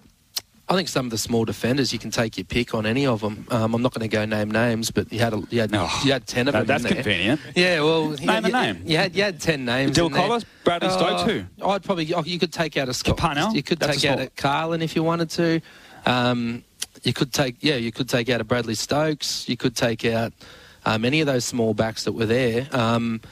I 0.71 0.75
think 0.77 0.87
some 0.89 1.07
of 1.07 1.11
the 1.11 1.17
small 1.17 1.47
defenders 1.47 1.95
you 1.95 1.99
can 1.99 2.11
take 2.11 2.37
your 2.37 2.45
pick 2.45 2.75
on 2.75 2.85
any 2.85 3.07
of 3.07 3.23
them. 3.23 3.47
Um, 3.51 3.75
I'm 3.75 3.81
not 3.81 3.95
going 3.95 4.09
to 4.09 4.15
go 4.15 4.27
name 4.27 4.51
names, 4.51 4.91
but 4.91 5.11
you 5.11 5.19
had 5.19 5.33
a, 5.33 5.43
you 5.49 5.61
had 5.61 5.71
Oh, 5.75 6.01
you 6.05 6.13
had 6.13 6.27
ten 6.27 6.47
of 6.47 6.53
that- 6.53 6.67
them. 6.67 6.83
that's 6.83 6.95
convenient. 6.95 7.41
Yeah, 7.57 7.81
well, 7.81 8.11
Name 8.11 8.45
a 8.45 8.49
you, 8.49 8.53
name. 8.53 8.83
You 8.85 8.97
had 8.99 9.17
you 9.17 9.23
had 9.23 9.41
ten 9.41 9.65
names. 9.65 9.93
Dill. 9.97 10.11
Collis, 10.11 10.45
Bradley 10.65 10.91
Stokes, 10.91 11.23
who? 11.23 11.45
I'd 11.67 11.83
probably 11.83 12.13
oh, 12.13 12.23
you 12.23 12.39
could 12.39 12.53
take 12.53 12.77
out 12.77 12.91
a 12.91 12.93
Scott 12.95 13.17
Parnell? 13.17 13.55
You 13.55 13.63
could 13.63 13.79
That's 13.79 14.03
take 14.03 14.11
a 14.11 14.13
out 14.13 14.21
a 14.21 14.27
Carlin 14.29 14.83
if 14.83 14.95
you 14.95 15.03
wanted 15.03 15.31
to. 15.31 15.61
Um, 16.05 16.63
you 17.09 17.15
could 17.15 17.33
take 17.33 17.57
yeah, 17.61 17.77
you 17.77 17.91
could 17.91 18.09
take 18.09 18.29
out 18.29 18.43
a 18.43 18.45
Bradley 18.45 18.75
Stokes. 18.75 19.49
You 19.49 19.57
could 19.57 19.75
take 19.75 20.05
out 20.05 20.35
um, 20.85 21.07
any 21.07 21.23
of 21.23 21.27
those 21.27 21.45
small 21.45 21.73
backs 21.73 22.05
that 22.05 22.13
were 22.13 22.27
there. 22.27 22.69
Um, 22.71 23.23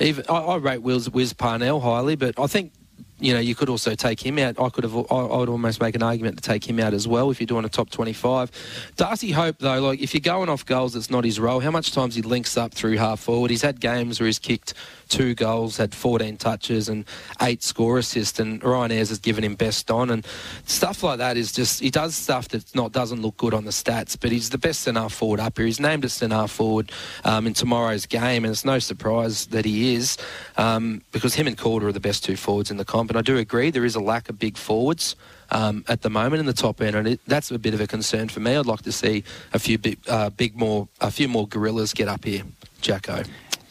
even 0.00 0.24
I, 0.28 0.38
I 0.38 0.56
rate 0.56 0.80
Wiz, 0.80 1.10
Wiz 1.10 1.34
Parnell 1.34 1.80
highly, 1.80 2.16
but 2.16 2.38
I 2.40 2.46
think 2.46 2.72
you 3.20 3.34
know 3.34 3.40
you 3.40 3.54
could 3.54 3.68
also 3.68 3.94
take 3.94 4.24
him 4.24 4.38
out. 4.38 4.58
I 4.58 4.70
could 4.70 4.84
have 4.84 4.96
I, 4.96 5.00
I 5.16 5.36
would 5.36 5.50
almost 5.50 5.82
make 5.82 5.94
an 5.94 6.02
argument 6.02 6.38
to 6.38 6.42
take 6.42 6.66
him 6.66 6.80
out 6.80 6.94
as 6.94 7.06
well 7.06 7.30
if 7.30 7.38
you're 7.38 7.46
doing 7.46 7.66
a 7.66 7.68
top 7.68 7.90
25. 7.90 8.50
Darcy 8.96 9.32
Hope 9.32 9.58
though, 9.58 9.80
like 9.82 10.00
if 10.00 10.14
you're 10.14 10.22
going 10.22 10.48
off 10.48 10.64
goals, 10.64 10.96
it's 10.96 11.10
not 11.10 11.24
his 11.24 11.38
role. 11.38 11.60
How 11.60 11.70
much 11.70 11.92
times 11.92 12.14
he 12.14 12.22
links 12.22 12.56
up 12.56 12.72
through 12.72 12.96
half 12.96 13.20
forward? 13.20 13.50
He's 13.50 13.62
had 13.62 13.80
games 13.80 14.18
where 14.18 14.28
he's 14.28 14.38
kicked 14.38 14.72
two 15.08 15.34
goals, 15.34 15.76
had 15.76 15.94
14 15.94 16.36
touches 16.36 16.88
and 16.88 17.04
eight 17.42 17.62
score 17.62 17.98
assists, 17.98 18.38
and 18.38 18.62
Ryan 18.62 18.92
Ayres 18.92 19.08
has 19.08 19.18
given 19.18 19.44
him 19.44 19.54
best 19.54 19.90
on 19.90 20.10
and 20.10 20.26
stuff 20.64 21.02
like 21.02 21.18
that. 21.18 21.36
Is 21.36 21.52
just 21.52 21.80
he 21.80 21.90
does 21.90 22.14
stuff 22.14 22.48
that 22.48 22.74
not 22.74 22.92
doesn't 22.92 23.22
look 23.22 23.36
good 23.36 23.54
on 23.54 23.64
the 23.64 23.70
stats, 23.70 24.16
but 24.18 24.32
he's 24.32 24.50
the 24.50 24.58
best 24.58 24.80
centre 24.80 25.08
forward 25.08 25.40
up 25.40 25.56
here. 25.56 25.66
He's 25.66 25.80
named 25.80 26.04
a 26.04 26.08
centre 26.08 26.46
forward 26.46 26.92
um, 27.24 27.46
in 27.46 27.54
tomorrow's 27.54 28.06
game, 28.06 28.44
and 28.44 28.52
it's 28.52 28.64
no 28.64 28.78
surprise 28.78 29.46
that 29.46 29.64
he 29.64 29.94
is 29.94 30.16
um, 30.56 31.02
because 31.12 31.34
him 31.34 31.46
and 31.46 31.56
Calder 31.56 31.88
are 31.88 31.92
the 31.92 32.00
best 32.00 32.24
two 32.24 32.36
forwards 32.36 32.70
in 32.70 32.76
the 32.76 32.84
comp. 32.84 33.10
And 33.10 33.18
I 33.18 33.22
do 33.22 33.36
agree 33.38 33.70
there 33.70 33.84
is 33.84 33.94
a 33.94 34.00
lack 34.00 34.28
of 34.28 34.38
big 34.38 34.56
forwards. 34.56 35.16
Um, 35.48 35.84
at 35.86 36.02
the 36.02 36.10
moment 36.10 36.40
in 36.40 36.46
the 36.46 36.52
top 36.52 36.80
end, 36.80 36.96
and 36.96 37.06
it, 37.06 37.20
that's 37.28 37.52
a 37.52 37.58
bit 37.60 37.72
of 37.72 37.80
a 37.80 37.86
concern 37.86 38.28
for 38.28 38.40
me. 38.40 38.56
I'd 38.56 38.66
like 38.66 38.82
to 38.82 38.90
see 38.90 39.22
a 39.52 39.60
few 39.60 39.78
big, 39.78 39.96
uh, 40.08 40.30
big 40.30 40.56
more, 40.56 40.88
a 41.00 41.08
few 41.08 41.28
more 41.28 41.46
gorillas 41.46 41.94
get 41.94 42.08
up 42.08 42.24
here, 42.24 42.42
Jacko. 42.80 43.22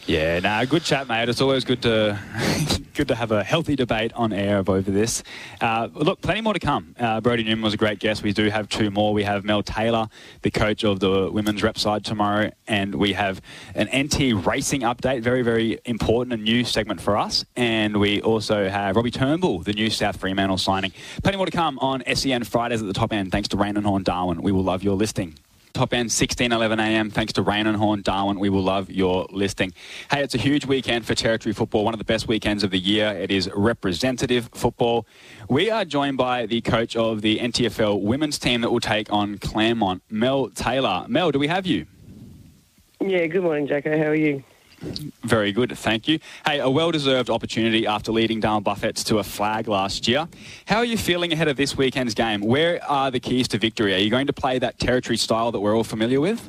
Yeah, 0.08 0.40
nah, 0.40 0.64
good 0.66 0.84
chat, 0.84 1.08
mate. 1.08 1.30
It's 1.30 1.42
always 1.42 1.66
good 1.66 1.82
to 1.82 2.20
good 2.94 3.08
to 3.08 3.16
have 3.16 3.32
a 3.32 3.44
healthy 3.44 3.76
debate 3.76 4.14
on 4.14 4.32
air 4.34 4.60
over 4.60 4.80
this. 4.80 5.24
Uh, 5.60 5.88
look, 5.96 6.22
plenty 6.22 6.42
more 6.42 6.54
to 6.54 6.60
come. 6.60 6.96
Uh, 7.00 7.20
Brody 7.22 7.44
Newman 7.44 7.64
was 7.64 7.74
a 7.74 7.78
great 7.78 7.98
guest. 7.98 8.22
We 8.22 8.32
do 8.32 8.52
have 8.52 8.70
two 8.70 8.92
more. 8.92 9.16
We 9.16 9.24
have 9.24 9.44
Mel 9.44 9.64
Taylor, 9.64 10.08
the 10.44 10.52
coach 10.52 10.84
of 10.84 11.00
the 11.00 11.32
women's 11.32 11.64
rep 11.64 11.80
side 11.80 12.06
tomorrow, 12.06 12.52
and 12.68 12.94
we 12.94 13.14
have 13.14 13.42
an 13.74 13.88
NT 13.88 14.46
racing 14.46 14.82
update, 14.82 15.24
very 15.24 15.42
very 15.42 15.80
important, 15.86 16.34
a 16.34 16.38
new 16.38 16.64
segment 16.64 17.02
for 17.02 17.18
us. 17.18 17.44
And 17.56 18.00
we 18.00 18.22
also 18.22 18.70
have 18.70 18.96
Robbie 18.96 19.10
Turnbull, 19.10 19.64
the 19.64 19.74
new 19.74 19.90
South 19.90 20.18
Fremantle 20.18 20.60
signing. 20.60 20.92
Plenty 21.24 21.38
more 21.38 21.48
to 21.48 21.52
come 21.52 21.80
on 21.80 22.04
SEN 22.14 22.44
Fridays 22.44 22.80
at 22.80 22.86
the 22.86 22.94
top 22.94 23.12
end. 23.12 23.32
Thanks 23.32 23.48
to 23.50 23.58
Raine 23.58 23.76
and 23.76 23.88
Horne 23.88 24.04
Darwin. 24.04 24.44
We 24.44 24.52
will 24.52 24.64
love 24.64 24.84
your 24.84 24.96
listing. 24.96 25.34
Top 25.76 25.94
end, 25.94 26.10
16, 26.10 26.54
11 26.54 26.80
a.m. 26.80 27.10
Thanks 27.10 27.34
to 27.34 27.42
Raine 27.42 27.68
and 27.68 27.76
Horne, 27.76 28.02
Darwin. 28.02 28.40
We 28.40 28.48
will 28.48 28.64
love 28.64 28.90
your 28.90 29.28
listing. 29.30 29.74
Hey, 30.10 30.24
it's 30.24 30.34
a 30.34 30.38
huge 30.38 30.66
weekend 30.66 31.06
for 31.06 31.16
territory 31.16 31.52
football, 31.52 31.84
one 31.84 31.94
of 31.94 31.98
the 31.98 32.06
best 32.06 32.30
weekends 32.30 32.64
of 32.64 32.72
the 32.72 32.80
year. 32.80 33.10
It 33.10 33.30
is 33.30 33.50
representative 33.54 34.50
football. 34.54 35.06
We 35.50 35.70
are 35.70 35.84
joined 35.84 36.16
by 36.16 36.46
the 36.46 36.62
coach 36.62 36.96
of 36.96 37.22
the 37.22 37.40
NTFL 37.40 38.02
women's 38.02 38.40
team 38.40 38.62
that 38.62 38.72
will 38.72 38.80
take 38.80 39.12
on 39.12 39.38
Claremont, 39.38 40.02
Mel 40.10 40.50
Taylor. 40.52 41.06
Mel, 41.10 41.32
do 41.32 41.40
we 41.40 41.48
have 41.48 41.66
you? 41.66 41.86
Yeah, 43.02 43.26
good 43.26 43.44
morning, 43.44 43.68
Jacko. 43.68 43.98
How 43.98 44.06
are 44.06 44.16
you? 44.16 44.46
Very 45.24 45.52
good, 45.52 45.78
thank 45.78 46.08
you. 46.08 46.20
Hey, 46.46 46.60
a 46.60 46.70
well-deserved 46.70 47.30
opportunity 47.30 47.88
after 47.88 48.12
leading 48.12 48.40
Darwin 48.40 48.64
Buffettes 48.64 49.04
to 49.06 49.20
a 49.20 49.24
flag 49.24 49.68
last 49.68 50.08
year. 50.08 50.28
How 50.66 50.78
are 50.78 50.86
you 50.86 50.98
feeling 50.98 51.34
ahead 51.34 51.48
of 51.48 51.58
this 51.58 51.76
weekend's 51.76 52.14
game? 52.14 52.42
Where 52.42 52.84
are 52.84 53.12
the 53.12 53.20
keys 53.20 53.48
to 53.50 53.58
victory? 53.58 53.94
Are 53.94 53.98
you 53.98 54.10
going 54.10 54.28
to 54.28 54.34
play 54.34 54.60
that 54.60 54.80
territory 54.80 55.18
style 55.18 55.52
that 55.52 55.60
we're 55.60 55.76
all 55.76 55.84
familiar 55.84 56.22
with? 56.22 56.48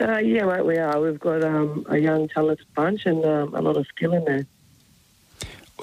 Uh, 0.00 0.18
yeah, 0.18 0.44
mate, 0.44 0.64
we 0.64 0.78
are. 0.78 1.00
We've 1.00 1.20
got 1.20 1.44
um, 1.44 1.86
a 1.88 1.98
young, 1.98 2.28
talented 2.28 2.66
bunch 2.74 3.06
and 3.06 3.24
um, 3.24 3.54
a 3.54 3.60
lot 3.60 3.76
of 3.76 3.86
skill 3.86 4.14
in 4.14 4.24
there. 4.24 4.46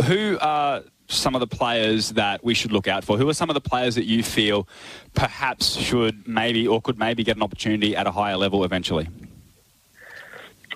Who 0.06 0.38
are 0.42 0.84
some 1.08 1.36
of 1.36 1.40
the 1.40 1.48
players 1.48 2.10
that 2.12 2.44
we 2.44 2.54
should 2.54 2.72
look 2.72 2.88
out 2.88 3.04
for? 3.04 3.18
Who 3.18 3.28
are 3.30 3.34
some 3.34 3.50
of 3.50 3.54
the 3.54 3.62
players 3.62 3.96
that 3.96 4.06
you 4.06 4.24
feel 4.24 4.68
perhaps 5.14 5.76
should 5.76 6.28
maybe 6.28 6.68
or 6.68 6.82
could 6.82 7.00
maybe 7.00 7.24
get 7.24 7.36
an 7.36 7.44
opportunity 7.44 7.96
at 7.96 8.08
a 8.08 8.12
higher 8.12 8.38
level 8.38 8.64
eventually? 8.64 9.08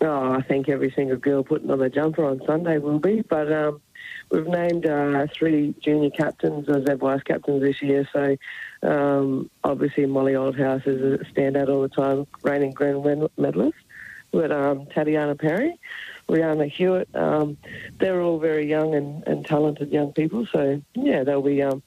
Oh, 0.04 0.34
I 0.34 0.42
think 0.42 0.68
every 0.68 0.92
single 0.92 1.16
girl 1.16 1.44
putting 1.44 1.72
on 1.72 1.80
the 1.80 1.90
jumper 1.90 2.26
on 2.26 2.42
Sunday 2.46 2.78
will 2.78 3.00
be. 3.00 3.22
But 3.22 3.52
um, 3.52 3.82
we've 4.30 4.48
named 4.48 4.86
uh, 4.86 5.28
three 5.34 5.74
junior 5.80 6.10
captains 6.10 6.68
as 6.68 6.86
our 6.88 6.98
vice 6.98 7.24
captains 7.24 7.62
this 7.62 7.82
year. 7.82 8.08
So 8.12 8.36
um, 8.82 9.50
obviously 9.64 10.06
Molly 10.06 10.34
Oldhouse 10.34 10.86
is 10.86 11.22
a 11.22 11.24
standout 11.32 11.70
all 11.70 11.84
the 11.84 11.90
time, 11.90 12.28
reigning 12.42 12.72
grand 12.72 13.30
medalist. 13.38 13.78
With 14.34 14.52
um, 14.52 14.88
Tatiana 14.88 15.36
Perry, 15.36 15.80
Rihanna 16.28 16.72
Hewitt. 16.72 17.08
Um, 17.16 17.56
they're 18.00 18.20
all 18.20 18.40
very 18.40 18.68
young 18.68 18.96
and, 18.96 19.26
and 19.28 19.46
talented 19.46 19.92
young 19.92 20.12
people. 20.12 20.48
So 20.52 20.82
yeah, 20.96 21.24
they'll 21.24 21.44
be 21.44 21.62
um, 21.62 21.84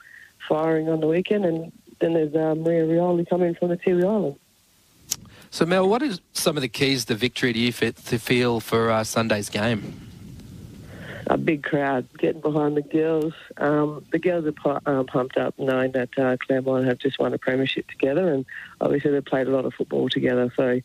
firing 0.48 0.88
on 0.88 1.00
the 1.00 1.08
weekend. 1.08 1.44
And 1.44 1.72
then 2.00 2.14
there's 2.14 2.34
uh, 2.36 2.54
Maria 2.54 2.86
Rioli 2.86 3.28
coming 3.28 3.56
from 3.56 3.70
the 3.70 3.76
Tiwi 3.76 4.04
Islands. 4.04 4.38
So, 5.50 5.64
Mel, 5.64 5.88
what 5.88 6.02
are 6.02 6.12
some 6.32 6.56
of 6.56 6.62
the 6.62 6.68
keys 6.68 7.04
to 7.06 7.14
victory 7.14 7.52
do 7.52 7.60
you 7.60 7.72
feel 7.72 8.60
for 8.60 8.90
uh, 8.90 9.04
Sunday's 9.04 9.48
game? 9.48 10.06
A 11.28 11.36
big 11.36 11.64
crowd 11.64 12.06
getting 12.18 12.40
behind 12.40 12.76
the 12.76 12.82
girls. 12.82 13.34
Um, 13.56 14.04
the 14.12 14.18
girls 14.18 14.44
are 14.46 14.52
pu- 14.52 14.78
uh, 14.86 15.02
pumped 15.04 15.36
up 15.36 15.58
knowing 15.58 15.90
that 15.92 16.16
uh, 16.16 16.36
Claremont 16.36 16.86
have 16.86 16.98
just 16.98 17.18
won 17.18 17.34
a 17.34 17.38
premiership 17.38 17.88
together, 17.88 18.32
and 18.32 18.46
obviously 18.80 19.10
they've 19.10 19.24
played 19.24 19.48
a 19.48 19.50
lot 19.50 19.64
of 19.64 19.74
football 19.74 20.08
together. 20.08 20.52
So, 20.56 20.80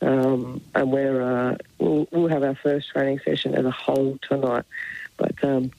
um, 0.00 0.60
and 0.74 0.90
we're 0.90 1.22
uh, 1.22 1.56
we'll, 1.78 2.08
we'll, 2.10 2.28
have 2.28 2.42
our 2.42 2.56
first 2.56 2.90
training 2.90 3.20
session 3.24 3.54
as 3.54 3.64
a 3.64 3.70
whole 3.70 4.18
tonight. 4.28 4.64
But 5.16 5.44
um, 5.44 5.70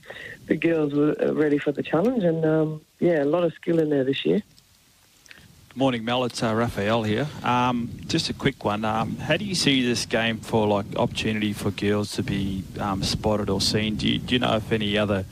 the 0.46 0.56
girls 0.56 0.94
were 0.94 1.14
ready 1.34 1.58
for 1.58 1.72
the 1.72 1.82
challenge, 1.82 2.24
and 2.24 2.42
um, 2.46 2.80
yeah, 3.00 3.22
a 3.22 3.26
lot 3.26 3.44
of 3.44 3.52
skill 3.52 3.78
in 3.80 3.90
there 3.90 4.04
this 4.04 4.24
year. 4.24 4.42
Morning, 5.78 6.06
Mel. 6.06 6.24
It's 6.24 6.42
uh, 6.42 6.54
Raphael 6.54 7.02
here. 7.02 7.28
Um, 7.42 7.90
just 8.06 8.30
a 8.30 8.32
quick 8.32 8.64
one. 8.64 8.82
Um, 8.86 9.18
how 9.18 9.36
do 9.36 9.44
you 9.44 9.54
see 9.54 9.86
this 9.86 10.06
game 10.06 10.38
for 10.38 10.66
like 10.66 10.86
opportunity 10.96 11.52
for 11.52 11.70
girls 11.70 12.12
to 12.12 12.22
be 12.22 12.64
um, 12.80 13.02
spotted 13.02 13.50
or 13.50 13.60
seen? 13.60 13.96
Do 13.96 14.08
you, 14.08 14.18
do 14.18 14.36
you, 14.36 14.38
know 14.38 14.56
if 14.56 14.72
any 14.72 14.96
other 14.96 15.26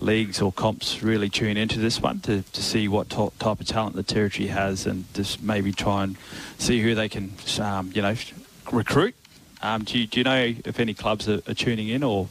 leagues 0.00 0.42
or 0.42 0.50
comps 0.50 1.00
really 1.04 1.28
tune 1.28 1.56
into 1.56 1.78
this 1.78 2.00
one 2.00 2.18
to, 2.22 2.42
to 2.42 2.60
see 2.60 2.88
what 2.88 3.08
t- 3.08 3.28
type 3.38 3.60
of 3.60 3.66
talent 3.68 3.94
the 3.94 4.02
territory 4.02 4.48
has 4.48 4.84
and 4.84 5.04
just 5.14 5.40
maybe 5.40 5.70
try 5.70 6.02
and 6.02 6.16
see 6.58 6.82
who 6.82 6.96
they 6.96 7.08
can, 7.08 7.32
um, 7.60 7.92
you 7.94 8.02
know, 8.02 8.16
recruit? 8.72 9.14
Um, 9.62 9.84
do, 9.84 9.96
you, 9.96 10.08
do, 10.08 10.18
you, 10.18 10.24
know 10.24 10.54
if 10.64 10.80
any 10.80 10.94
clubs 10.94 11.28
are, 11.28 11.40
are 11.46 11.54
tuning 11.54 11.88
in 11.88 12.02
or, 12.02 12.26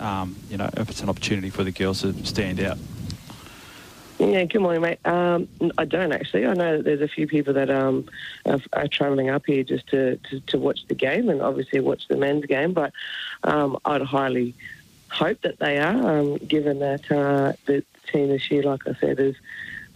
um, 0.00 0.36
you 0.48 0.56
know, 0.56 0.70
if 0.78 0.88
it's 0.88 1.02
an 1.02 1.10
opportunity 1.10 1.50
for 1.50 1.64
the 1.64 1.70
girls 1.70 2.00
to 2.00 2.14
stand 2.24 2.60
out? 2.60 2.78
Yeah, 4.18 4.44
good 4.44 4.62
morning, 4.62 4.80
mate. 4.80 5.00
Um, 5.04 5.48
I 5.76 5.84
don't 5.84 6.12
actually. 6.12 6.46
I 6.46 6.54
know 6.54 6.76
that 6.76 6.84
there's 6.84 7.00
a 7.00 7.08
few 7.08 7.26
people 7.26 7.52
that 7.54 7.68
um, 7.68 8.08
are, 8.46 8.60
are 8.72 8.86
travelling 8.86 9.28
up 9.28 9.44
here 9.44 9.64
just 9.64 9.88
to, 9.88 10.16
to, 10.16 10.40
to, 10.40 10.58
watch 10.58 10.86
the 10.86 10.94
game 10.94 11.28
and 11.28 11.42
obviously 11.42 11.80
watch 11.80 12.06
the 12.06 12.16
men's 12.16 12.46
game, 12.46 12.72
but 12.72 12.92
um, 13.42 13.76
I'd 13.84 14.02
highly 14.02 14.54
hope 15.10 15.40
that 15.42 15.58
they 15.58 15.78
are, 15.78 16.18
um, 16.18 16.36
given 16.36 16.78
that 16.78 17.10
uh, 17.10 17.54
the 17.66 17.82
team 18.06 18.28
this 18.28 18.50
year, 18.52 18.62
like 18.62 18.86
I 18.86 18.94
said, 19.00 19.18
is 19.18 19.34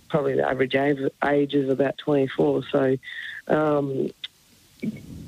probably 0.09 0.35
the 0.35 0.49
average 0.49 0.75
age 0.75 1.55
is 1.55 1.69
about 1.71 1.99
24. 1.99 2.64
So 2.73 2.97
um, 3.47 4.11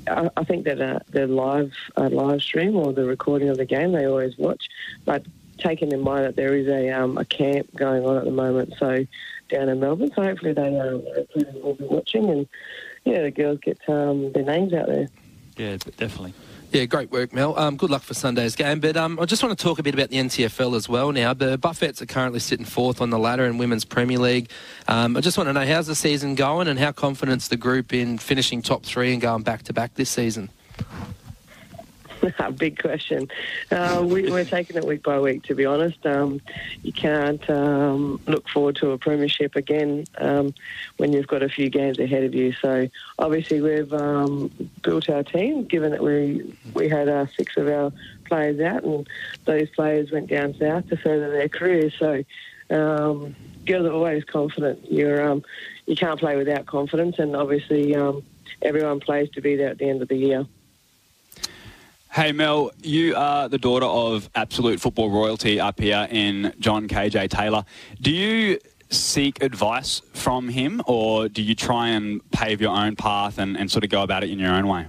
I, 0.07 0.29
I, 0.35 0.43
think 0.43 0.65
that 0.65 0.81
uh, 0.81 0.99
the 1.09 1.27
live 1.27 1.73
uh, 1.95 2.09
live 2.09 2.41
stream 2.41 2.75
or 2.75 2.91
the 2.91 3.05
recording 3.05 3.47
of 3.47 3.57
the 3.57 3.65
game 3.65 3.93
they 3.93 4.05
always 4.05 4.37
watch, 4.37 4.67
but 5.05 5.25
taking 5.61 5.91
in 5.91 6.01
mind 6.01 6.25
that 6.25 6.35
there 6.35 6.55
is 6.55 6.67
a 6.67 6.89
um, 6.89 7.17
a 7.17 7.25
camp 7.25 7.73
going 7.75 8.05
on 8.05 8.17
at 8.17 8.25
the 8.25 8.31
moment, 8.31 8.73
so 8.77 9.05
down 9.49 9.69
in 9.69 9.79
Melbourne. 9.79 10.11
So 10.15 10.23
hopefully 10.23 10.53
they 10.53 10.79
um, 10.79 11.03
will 11.61 11.75
be 11.75 11.85
watching, 11.85 12.29
and 12.29 12.47
yeah, 13.03 13.21
the 13.23 13.31
girls 13.31 13.59
get 13.61 13.77
um, 13.87 14.31
their 14.33 14.43
names 14.43 14.73
out 14.73 14.87
there. 14.87 15.07
Yeah, 15.57 15.77
definitely. 15.97 16.33
Yeah, 16.71 16.85
great 16.85 17.11
work, 17.11 17.33
Mel. 17.33 17.59
Um, 17.59 17.75
good 17.75 17.89
luck 17.89 18.01
for 18.01 18.13
Sunday's 18.13 18.55
game. 18.55 18.79
But 18.79 18.95
um, 18.95 19.19
I 19.19 19.25
just 19.25 19.43
want 19.43 19.57
to 19.57 19.61
talk 19.61 19.77
a 19.77 19.83
bit 19.83 19.93
about 19.93 20.09
the 20.09 20.15
NTFL 20.15 20.77
as 20.77 20.87
well 20.87 21.11
now. 21.11 21.33
The 21.33 21.57
Buffettes 21.57 22.01
are 22.01 22.05
currently 22.05 22.39
sitting 22.39 22.65
fourth 22.65 23.01
on 23.01 23.09
the 23.09 23.19
ladder 23.19 23.45
in 23.45 23.57
Women's 23.57 23.83
Premier 23.83 24.17
League. 24.17 24.49
Um, 24.87 25.17
I 25.17 25.19
just 25.19 25.37
want 25.37 25.49
to 25.49 25.53
know 25.53 25.65
how's 25.65 25.87
the 25.87 25.95
season 25.95 26.35
going 26.35 26.69
and 26.69 26.79
how 26.79 26.93
confident's 26.93 27.49
the 27.49 27.57
group 27.57 27.93
in 27.93 28.17
finishing 28.17 28.61
top 28.61 28.85
three 28.85 29.11
and 29.11 29.21
going 29.21 29.43
back 29.43 29.63
to 29.63 29.73
back 29.73 29.95
this 29.95 30.09
season? 30.09 30.49
Big 32.57 32.79
question. 32.79 33.29
Uh, 33.71 34.03
we, 34.05 34.31
are 34.31 34.45
taking 34.45 34.77
it 34.77 34.85
week 34.85 35.03
by 35.03 35.19
week, 35.19 35.43
to 35.43 35.55
be 35.55 35.65
honest. 35.65 36.05
Um, 36.05 36.41
you 36.83 36.93
can't 36.93 37.47
um, 37.49 38.21
look 38.27 38.47
forward 38.49 38.75
to 38.77 38.91
a 38.91 38.97
premiership 38.97 39.55
again 39.55 40.05
um, 40.17 40.53
when 40.97 41.13
you've 41.13 41.27
got 41.27 41.43
a 41.43 41.49
few 41.49 41.69
games 41.69 41.99
ahead 41.99 42.23
of 42.23 42.33
you. 42.33 42.53
So 42.53 42.87
obviously 43.17 43.61
we've 43.61 43.91
um, 43.93 44.51
built 44.83 45.09
our 45.09 45.23
team, 45.23 45.65
given 45.65 45.91
that 45.91 46.03
we 46.03 46.55
we 46.73 46.89
had 46.89 47.07
uh, 47.07 47.25
six 47.37 47.57
of 47.57 47.67
our 47.67 47.91
players 48.25 48.59
out, 48.59 48.83
and 48.83 49.07
those 49.45 49.69
players 49.69 50.11
went 50.11 50.29
down 50.29 50.55
south 50.59 50.87
to 50.89 50.97
further 50.97 51.31
their 51.31 51.49
careers. 51.49 51.93
So 51.97 52.23
um, 52.69 53.35
girls 53.65 53.85
are 53.85 53.93
always 53.93 54.23
confident. 54.23 54.91
You're 54.91 55.27
um, 55.27 55.43
you 55.87 55.95
can't 55.95 56.19
play 56.19 56.35
without 56.35 56.65
confidence, 56.67 57.17
and 57.19 57.35
obviously 57.35 57.95
everyone 58.61 58.99
plays 58.99 59.29
to 59.31 59.41
be 59.41 59.55
there 59.55 59.69
at 59.69 59.79
the 59.79 59.89
end 59.89 60.01
of 60.01 60.07
the 60.07 60.15
year. 60.15 60.45
Hey 62.13 62.33
Mel, 62.33 62.71
you 62.83 63.15
are 63.15 63.47
the 63.47 63.57
daughter 63.57 63.85
of 63.85 64.29
absolute 64.35 64.81
football 64.81 65.09
royalty 65.09 65.61
up 65.61 65.79
here 65.79 66.09
in 66.11 66.53
John 66.59 66.89
KJ 66.89 67.29
Taylor. 67.29 67.63
Do 68.01 68.11
you 68.11 68.59
seek 68.89 69.41
advice 69.41 70.01
from 70.13 70.49
him 70.49 70.81
or 70.87 71.29
do 71.29 71.41
you 71.41 71.55
try 71.55 71.87
and 71.87 72.19
pave 72.31 72.59
your 72.59 72.75
own 72.75 72.97
path 72.97 73.37
and, 73.37 73.55
and 73.57 73.71
sort 73.71 73.85
of 73.85 73.89
go 73.89 74.01
about 74.01 74.25
it 74.25 74.29
in 74.29 74.39
your 74.39 74.51
own 74.51 74.67
way? 74.67 74.87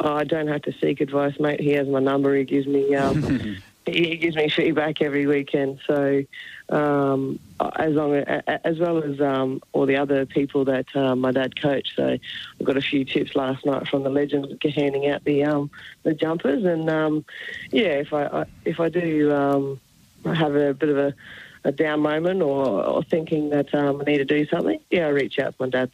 Oh, 0.00 0.14
I 0.14 0.24
don't 0.24 0.48
have 0.48 0.60
to 0.62 0.74
seek 0.78 1.00
advice, 1.00 1.40
mate. 1.40 1.58
He 1.58 1.70
has 1.70 1.88
my 1.88 2.00
number. 2.00 2.36
He 2.36 2.44
gives 2.44 2.66
me 2.66 2.94
um, 2.94 3.56
he 3.86 4.18
gives 4.18 4.36
me 4.36 4.50
feedback 4.50 5.00
every 5.00 5.26
weekend. 5.26 5.80
So 5.86 6.22
um, 6.72 7.38
as 7.76 7.92
long 7.92 8.14
as, 8.14 8.42
as 8.64 8.78
well 8.78 9.02
as 9.02 9.20
um, 9.20 9.60
all 9.72 9.84
the 9.84 9.96
other 9.96 10.24
people 10.24 10.64
that 10.64 10.86
uh, 10.96 11.14
my 11.14 11.30
dad 11.30 11.60
coached. 11.60 11.92
So 11.96 12.08
I 12.08 12.64
got 12.64 12.78
a 12.78 12.80
few 12.80 13.04
tips 13.04 13.36
last 13.36 13.64
night 13.66 13.86
from 13.88 14.02
the 14.02 14.08
legends 14.08 14.48
handing 14.74 15.06
out 15.08 15.22
the 15.24 15.44
um, 15.44 15.70
the 16.02 16.14
jumpers, 16.14 16.64
and 16.64 16.88
um, 16.88 17.24
yeah, 17.70 18.00
if 18.00 18.12
I, 18.12 18.46
if 18.64 18.80
I 18.80 18.88
do 18.88 19.32
um, 19.32 19.80
have 20.24 20.56
a 20.56 20.72
bit 20.72 20.88
of 20.88 20.98
a, 20.98 21.14
a 21.64 21.72
down 21.72 22.00
moment 22.00 22.42
or, 22.42 22.82
or 22.82 23.02
thinking 23.02 23.50
that 23.50 23.74
I 23.74 23.92
need 24.04 24.18
to 24.18 24.24
do 24.24 24.46
something, 24.46 24.80
yeah, 24.90 25.06
I 25.06 25.10
reach 25.10 25.38
out 25.38 25.56
to 25.58 25.62
my 25.62 25.68
dad. 25.68 25.90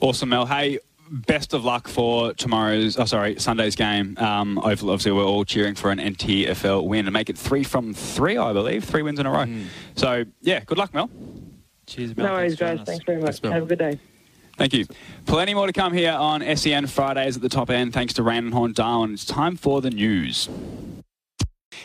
Awesome, 0.00 0.28
Mel. 0.28 0.46
Hey, 0.46 0.78
best 1.10 1.54
of 1.54 1.64
luck 1.64 1.88
for 1.88 2.32
tomorrow's, 2.34 2.98
oh 2.98 3.04
sorry, 3.04 3.38
Sunday's 3.38 3.76
game. 3.76 4.16
Um, 4.18 4.58
obviously, 4.58 5.12
we're 5.12 5.24
all 5.24 5.44
cheering 5.44 5.74
for 5.74 5.90
an 5.90 5.98
NTFL 5.98 6.86
win 6.86 7.06
and 7.06 7.12
make 7.12 7.30
it 7.30 7.38
three 7.38 7.64
from 7.64 7.94
three, 7.94 8.36
I 8.36 8.52
believe, 8.52 8.84
three 8.84 9.02
wins 9.02 9.18
in 9.18 9.26
a 9.26 9.30
row. 9.30 9.44
Mm. 9.44 9.66
So, 9.94 10.24
yeah, 10.40 10.60
good 10.64 10.78
luck, 10.78 10.94
Mel. 10.94 11.10
Cheers, 11.86 12.16
Mel. 12.16 12.26
No 12.26 12.32
worries, 12.34 12.56
guys. 12.56 12.80
Thanks 12.84 13.04
very 13.04 13.20
much. 13.20 13.38
Thanks, 13.38 13.54
Have 13.54 13.62
a 13.62 13.66
good 13.66 13.78
day. 13.78 13.98
Thank 14.56 14.72
you. 14.72 14.86
Plenty 15.26 15.54
more 15.54 15.66
to 15.66 15.72
come 15.72 15.92
here 15.92 16.12
on 16.12 16.42
SEN 16.56 16.86
Fridays 16.86 17.36
at 17.36 17.42
the 17.42 17.48
top 17.48 17.68
end. 17.68 17.92
Thanks 17.92 18.14
to 18.14 18.22
Raine 18.22 18.44
and 18.44 18.54
Horne 18.54 18.72
Darwin. 18.72 19.12
It's 19.12 19.24
time 19.24 19.56
for 19.56 19.82
the 19.82 19.90
news. 19.90 20.48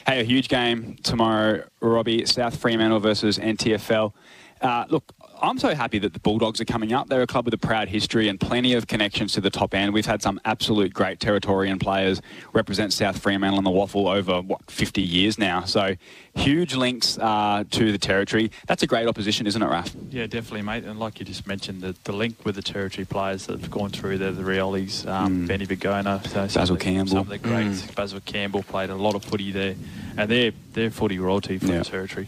Hey, 0.07 0.21
a 0.21 0.23
huge 0.23 0.47
game 0.47 0.95
tomorrow, 1.03 1.65
Robbie. 1.81 2.25
South 2.25 2.55
Fremantle 2.57 2.99
versus 2.99 3.37
NTFL. 3.37 4.13
Uh, 4.61 4.85
look, 4.89 5.11
I'm 5.41 5.57
so 5.57 5.73
happy 5.73 5.97
that 5.99 6.13
the 6.13 6.19
Bulldogs 6.19 6.61
are 6.61 6.65
coming 6.65 6.93
up. 6.93 7.09
They're 7.09 7.23
a 7.23 7.27
club 7.27 7.45
with 7.45 7.53
a 7.53 7.57
proud 7.57 7.87
history 7.87 8.27
and 8.27 8.39
plenty 8.39 8.73
of 8.73 8.87
connections 8.87 9.33
to 9.33 9.41
the 9.41 9.49
top 9.49 9.73
end. 9.73 9.93
We've 9.93 10.05
had 10.05 10.21
some 10.21 10.39
absolute 10.45 10.93
great 10.93 11.19
Territorian 11.19 11.79
players 11.79 12.21
represent 12.53 12.93
South 12.93 13.17
Fremantle 13.17 13.57
and 13.57 13.65
the 13.65 13.71
WAFL 13.71 14.15
over, 14.15 14.41
what, 14.41 14.69
50 14.69 15.01
years 15.01 15.39
now. 15.39 15.63
So 15.63 15.95
huge 16.35 16.75
links 16.75 17.17
uh, 17.17 17.63
to 17.71 17.91
the 17.91 17.97
Territory. 17.97 18.51
That's 18.67 18.83
a 18.83 18.87
great 18.87 19.07
opposition, 19.07 19.47
isn't 19.47 19.61
it, 19.61 19.65
Raph? 19.65 19.95
Yeah, 20.11 20.27
definitely, 20.27 20.61
mate. 20.61 20.83
And 20.83 20.99
like 20.99 21.19
you 21.19 21.25
just 21.25 21.47
mentioned, 21.47 21.81
the, 21.81 21.95
the 22.03 22.13
link 22.13 22.45
with 22.45 22.55
the 22.55 22.61
Territory 22.61 23.05
players 23.05 23.47
that 23.47 23.59
have 23.59 23.71
gone 23.71 23.89
through 23.89 24.19
there, 24.19 24.31
the 24.31 24.43
Riolis, 24.43 25.07
um, 25.07 25.43
mm. 25.43 25.47
Benny 25.47 25.65
Vigona, 25.65 26.25
so 26.27 26.59
Basil 26.59 26.75
the, 26.75 26.83
Campbell. 26.83 27.11
Some 27.11 27.17
of 27.19 27.29
the 27.29 27.39
greats. 27.39 27.81
Mm. 27.81 27.95
Basil 27.95 28.19
Campbell 28.21 28.63
played 28.63 28.91
a 28.91 28.95
lot 28.95 29.15
of 29.15 29.23
footy 29.23 29.51
there. 29.51 29.75
And 30.17 30.29
they're, 30.29 30.51
they're 30.73 30.91
footy 30.91 31.19
royalty 31.19 31.57
for 31.57 31.67
the 31.67 31.83
Territory 31.83 32.27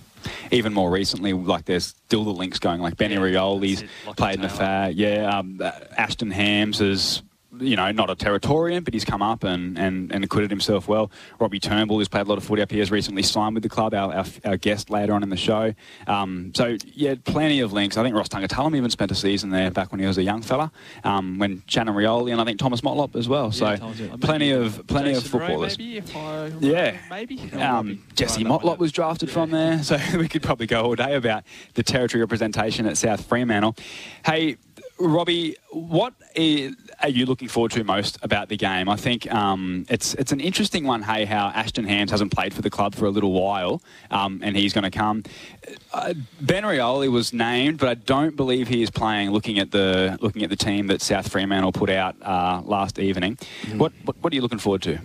even 0.52 0.74
more 0.74 0.90
recently, 0.90 1.34
like 1.34 1.66
there's 1.66 1.86
still 1.86 2.24
the 2.24 2.32
links 2.32 2.60
going. 2.60 2.82
Like 2.82 2.98
Benny 2.98 3.16
yeah, 3.16 3.22
Rioli's 3.22 3.84
played 4.16 4.36
in 4.36 4.42
the 4.42 4.50
fair. 4.50 4.90
Yeah, 4.90 5.38
um, 5.38 5.62
Ashton 5.98 6.32
Hams 6.32 6.80
has 6.80 7.24
you 7.60 7.76
know, 7.76 7.92
not 7.92 8.10
a 8.10 8.16
Territorian, 8.16 8.84
but 8.84 8.94
he's 8.94 9.06
come 9.06 9.22
up 9.22 9.44
and, 9.44 9.78
and, 9.78 10.12
and 10.12 10.24
acquitted 10.24 10.50
himself 10.50 10.88
well. 10.88 11.12
Robbie 11.40 11.60
Turnbull, 11.60 11.98
who's 12.00 12.08
played 12.08 12.26
a 12.26 12.30
lot 12.30 12.38
of 12.38 12.44
footy 12.44 12.62
up 12.62 12.72
here, 12.72 12.80
has 12.82 12.92
recently 12.92 13.24
signed 13.24 13.54
with 13.54 13.64
the 13.64 13.70
club, 13.70 13.94
our, 13.94 14.14
our, 14.14 14.26
our 14.46 14.58
guest 14.58 14.90
later 14.90 15.14
on 15.14 15.24
in 15.24 15.30
the 15.30 15.38
show. 15.38 15.74
Um, 16.08 16.52
so, 16.56 16.78
yeah, 16.94 17.16
plenty 17.24 17.60
of 17.60 17.72
links. 17.74 17.98
I 17.98 18.04
think 18.04 18.16
Ross 18.16 18.28
Tungatalum 18.30 18.76
even 18.76 18.90
spent 18.90 19.12
a 19.12 19.16
season 19.16 19.50
there 19.52 19.70
back 19.72 19.92
when 19.92 20.00
he 20.00 20.08
was 20.08 20.18
a 20.18 20.24
young 20.24 20.42
fella, 20.42 20.72
um, 21.04 21.38
when 21.38 21.62
Shannon 21.68 21.94
Rioli 21.94 22.32
and 22.32 22.42
I 22.42 22.46
think 22.46 22.60
Thomas 22.60 22.82
Motlop 22.82 23.16
as 23.16 23.28
well. 23.30 23.52
So, 23.52 23.76
plenty 24.22 24.52
of 24.52 24.86
plenty 24.88 25.12
of 25.14 25.24
Jason 25.24 25.40
Rowe, 25.40 25.48
footballers. 25.48 25.78
maybe, 25.78 25.98
if 25.98 26.16
I 26.16 26.44
remember, 26.46 26.66
Yeah. 26.68 26.98
maybe. 27.10 27.40
Um, 27.54 28.04
Jesse 28.16 28.44
Motlop 28.44 28.78
was 28.80 28.92
drafted 28.92 29.30
from 29.30 29.52
there, 29.52 29.84
so 29.84 29.98
we 30.18 30.28
could 30.28 30.42
probably 30.44 30.66
go 30.68 30.84
all 30.84 30.96
day 30.96 31.16
about 31.16 31.44
the 31.76 31.84
territory 31.84 32.22
representation 32.22 32.86
at 32.88 32.98
South 32.98 33.26
Fremantle. 33.26 33.76
Hey, 34.26 34.58
Robbie, 35.00 35.56
what 35.72 36.14
i- 36.38 36.72
are 37.04 37.10
you 37.10 37.26
looking 37.26 37.50
forward 37.50 37.72
to 37.74 37.84
most 37.84 38.18
about 38.22 38.48
the 38.48 38.56
game? 38.56 38.88
I 38.88 38.96
think 38.96 39.32
um, 39.32 39.86
it's 39.90 40.14
it's 40.16 40.32
an 40.32 40.40
interesting 40.40 40.86
one. 40.86 41.02
Hey, 41.02 41.26
how 41.26 41.48
Ashton 41.50 41.84
Hams 41.84 42.12
hasn't 42.12 42.32
played 42.32 42.54
for 42.54 42.62
the 42.62 42.70
club 42.70 42.96
for 42.96 43.06
a 43.06 43.10
little 43.10 43.34
while, 43.34 43.84
um, 44.10 44.40
and 44.42 44.56
he's 44.56 44.72
going 44.72 44.86
to 44.86 44.90
come. 44.90 45.24
Uh, 45.94 46.14
ben 46.40 46.64
Rioli 46.64 47.12
was 47.12 47.34
named, 47.34 47.78
but 47.78 47.90
I 47.90 47.96
don't 47.96 48.38
believe 48.38 48.70
he 48.70 48.82
is 48.82 48.90
playing. 48.90 49.32
Looking 49.32 49.60
at 49.60 49.72
the 49.72 50.18
looking 50.22 50.44
at 50.44 50.50
the 50.50 50.56
team 50.56 50.88
that 50.88 51.02
South 51.02 51.30
Fremantle 51.30 51.74
put 51.74 51.90
out 51.90 52.16
uh, 52.22 52.62
last 52.64 52.98
evening, 53.00 53.38
what, 53.76 53.92
what 54.06 54.16
what 54.22 54.32
are 54.32 54.36
you 54.36 54.42
looking 54.42 54.60
forward 54.60 54.82
to? 54.84 54.98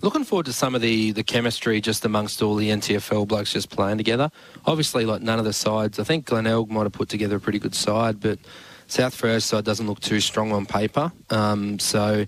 Looking 0.00 0.24
forward 0.24 0.46
to 0.46 0.52
some 0.52 0.74
of 0.74 0.82
the, 0.82 1.12
the 1.12 1.22
chemistry 1.22 1.80
just 1.80 2.04
amongst 2.04 2.42
all 2.42 2.56
the 2.56 2.68
NTFL 2.68 3.26
blokes 3.26 3.54
just 3.54 3.70
playing 3.70 3.96
together. 3.96 4.30
Obviously, 4.66 5.06
like 5.06 5.22
none 5.22 5.38
of 5.38 5.46
the 5.46 5.52
sides. 5.54 5.98
I 5.98 6.04
think 6.04 6.26
Glenelg 6.26 6.70
might 6.70 6.82
have 6.82 6.92
put 6.92 7.08
together 7.08 7.36
a 7.36 7.40
pretty 7.40 7.58
good 7.58 7.74
side, 7.74 8.20
but 8.20 8.38
South 8.86 9.14
Freo's 9.14 9.44
side 9.44 9.64
doesn't 9.64 9.86
look 9.86 10.00
too 10.00 10.20
strong 10.20 10.52
on 10.52 10.66
paper. 10.66 11.12
Um, 11.30 11.78
so 11.78 12.26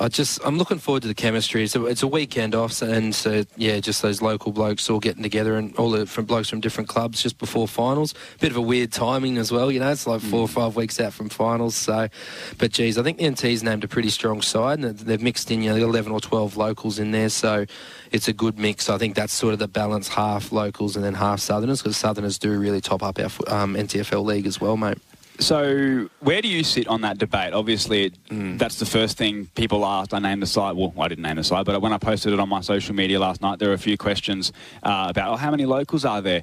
I 0.00 0.08
just 0.08 0.40
I'm 0.44 0.56
looking 0.56 0.78
forward 0.78 1.02
to 1.02 1.08
the 1.08 1.14
chemistry. 1.14 1.64
It's 1.64 1.76
a, 1.76 1.84
it's 1.84 2.02
a 2.02 2.06
weekend 2.06 2.54
off, 2.54 2.80
and 2.80 3.14
so 3.14 3.44
yeah, 3.56 3.78
just 3.80 4.00
those 4.00 4.22
local 4.22 4.50
blokes 4.50 4.88
all 4.88 5.00
getting 5.00 5.22
together 5.22 5.56
and 5.56 5.74
all 5.76 5.90
the 5.90 6.06
from 6.06 6.24
blokes 6.24 6.48
from 6.48 6.60
different 6.60 6.88
clubs 6.88 7.22
just 7.22 7.38
before 7.38 7.68
finals. 7.68 8.14
Bit 8.40 8.52
of 8.52 8.56
a 8.56 8.62
weird 8.62 8.90
timing 8.90 9.36
as 9.36 9.52
well, 9.52 9.70
you 9.70 9.80
know. 9.80 9.90
It's 9.90 10.06
like 10.06 10.22
four 10.22 10.40
or 10.40 10.48
five 10.48 10.76
weeks 10.76 10.98
out 10.98 11.12
from 11.12 11.28
finals. 11.28 11.74
So, 11.74 12.08
but 12.56 12.72
geez, 12.72 12.96
I 12.96 13.02
think 13.02 13.18
the 13.18 13.28
NT's 13.28 13.62
named 13.62 13.84
a 13.84 13.88
pretty 13.88 14.08
strong 14.08 14.40
side, 14.40 14.78
and 14.78 14.98
they've 14.98 15.20
mixed 15.20 15.50
in 15.50 15.62
you 15.62 15.70
know 15.70 15.76
eleven 15.76 16.12
or 16.12 16.20
twelve 16.20 16.56
locals 16.56 16.98
in 16.98 17.10
there. 17.10 17.28
So 17.28 17.66
it's 18.10 18.28
a 18.28 18.32
good 18.32 18.58
mix. 18.58 18.88
I 18.88 18.96
think 18.96 19.14
that's 19.14 19.34
sort 19.34 19.52
of 19.52 19.58
the 19.58 19.68
balance: 19.68 20.08
half 20.08 20.52
locals 20.52 20.96
and 20.96 21.04
then 21.04 21.14
half 21.14 21.40
Southerners, 21.40 21.82
because 21.82 21.98
Southerners 21.98 22.38
do 22.38 22.58
really 22.58 22.80
top 22.80 23.02
up 23.02 23.18
our 23.18 23.26
um, 23.48 23.74
NTFL 23.74 24.24
league 24.24 24.46
as 24.46 24.58
well, 24.58 24.78
mate. 24.78 24.98
So, 25.38 26.08
where 26.20 26.42
do 26.42 26.48
you 26.48 26.62
sit 26.62 26.86
on 26.88 27.00
that 27.00 27.18
debate? 27.18 27.52
Obviously, 27.52 28.04
it, 28.06 28.14
Hmm. 28.28 28.56
that's 28.58 28.78
the 28.78 28.86
first 28.86 29.16
thing 29.16 29.46
people 29.54 29.84
asked. 29.84 30.12
I 30.14 30.18
named 30.18 30.42
the 30.42 30.46
site. 30.46 30.76
Well, 30.76 30.92
I 30.98 31.08
didn't 31.08 31.22
name 31.22 31.36
the 31.36 31.44
site, 31.44 31.64
but 31.64 31.80
when 31.80 31.92
I 31.92 31.98
posted 31.98 32.32
it 32.32 32.38
on 32.40 32.48
my 32.48 32.60
social 32.60 32.94
media 32.94 33.18
last 33.18 33.40
night, 33.40 33.58
there 33.58 33.68
were 33.68 33.74
a 33.74 33.78
few 33.78 33.96
questions 33.96 34.52
uh, 34.82 35.06
about 35.08 35.32
oh, 35.32 35.36
how 35.36 35.50
many 35.50 35.64
locals 35.64 36.04
are 36.04 36.20
there. 36.20 36.42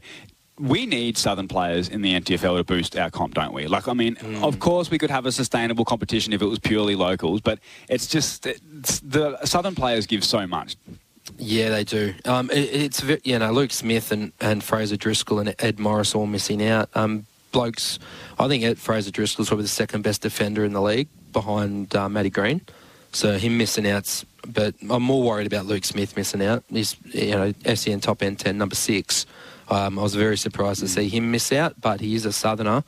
We 0.60 0.86
need 0.86 1.18
Southern 1.18 1.48
players 1.48 1.88
in 1.88 2.02
the 2.02 2.14
NTFL 2.20 2.58
to 2.58 2.64
boost 2.66 2.98
our 2.98 3.10
comp, 3.10 3.36
don't 3.36 3.54
we? 3.54 3.68
Like, 3.68 3.88
I 3.88 3.94
mean, 3.94 4.16
Hmm. 4.18 4.44
of 4.44 4.60
course, 4.60 4.92
we 4.92 4.98
could 4.98 5.12
have 5.12 5.26
a 5.26 5.32
sustainable 5.32 5.86
competition 5.86 6.34
if 6.34 6.42
it 6.42 6.48
was 6.48 6.60
purely 6.60 6.96
locals, 6.96 7.40
but 7.42 7.60
it's 7.88 8.08
just 8.08 8.46
it's, 8.46 9.00
the 9.00 9.38
Southern 9.46 9.76
players 9.76 10.06
give 10.08 10.24
so 10.26 10.46
much. 10.48 10.76
Yeah, 11.38 11.70
they 11.70 11.84
do. 11.86 12.16
Um, 12.26 12.50
it, 12.50 12.58
it's 12.74 13.04
you 13.24 13.38
know 13.40 13.52
Luke 13.54 13.72
Smith 13.72 14.12
and, 14.12 14.34
and 14.42 14.62
Fraser 14.64 14.98
Driscoll 14.98 15.40
and 15.40 15.56
Ed 15.60 15.80
Morris 15.80 16.14
all 16.16 16.26
missing 16.26 16.62
out. 16.66 16.90
Um, 16.96 17.28
blokes, 17.52 18.00
I 18.38 18.48
think 18.48 18.64
Ed 18.64 18.78
Fraser 18.78 19.12
Driscoll 19.12 19.44
is 19.44 19.50
probably 19.50 19.64
the 19.64 19.70
second 19.70 20.02
best 20.04 20.22
defender 20.22 20.64
in 20.64 20.74
the 20.74 20.82
league 20.82 21.08
behind 21.34 21.96
uh, 21.96 22.10
Matty 22.10 22.30
Green. 22.30 22.62
So 23.12 23.38
him 23.38 23.58
missing 23.58 23.88
out's, 23.88 24.24
but 24.48 24.76
I'm 24.90 25.02
more 25.04 25.24
worried 25.24 25.48
about 25.48 25.66
Luke 25.66 25.84
Smith 25.84 26.16
missing 26.16 26.44
out. 26.44 26.64
He's 26.70 26.96
you 27.06 27.32
know 27.32 27.54
SEN 27.74 28.00
top 28.02 28.22
end 28.22 28.40
ten 28.40 28.58
number 28.58 28.76
six. 28.76 29.26
Um, 29.70 29.98
I 30.00 30.02
was 30.04 30.16
very 30.16 30.38
surprised 30.38 30.80
to 30.82 30.88
see 30.88 31.10
him 31.10 31.32
miss 31.32 31.52
out, 31.52 31.80
but 31.82 32.02
he 32.02 32.16
is 32.16 32.26
a 32.26 32.32
Southerner, 32.32 32.84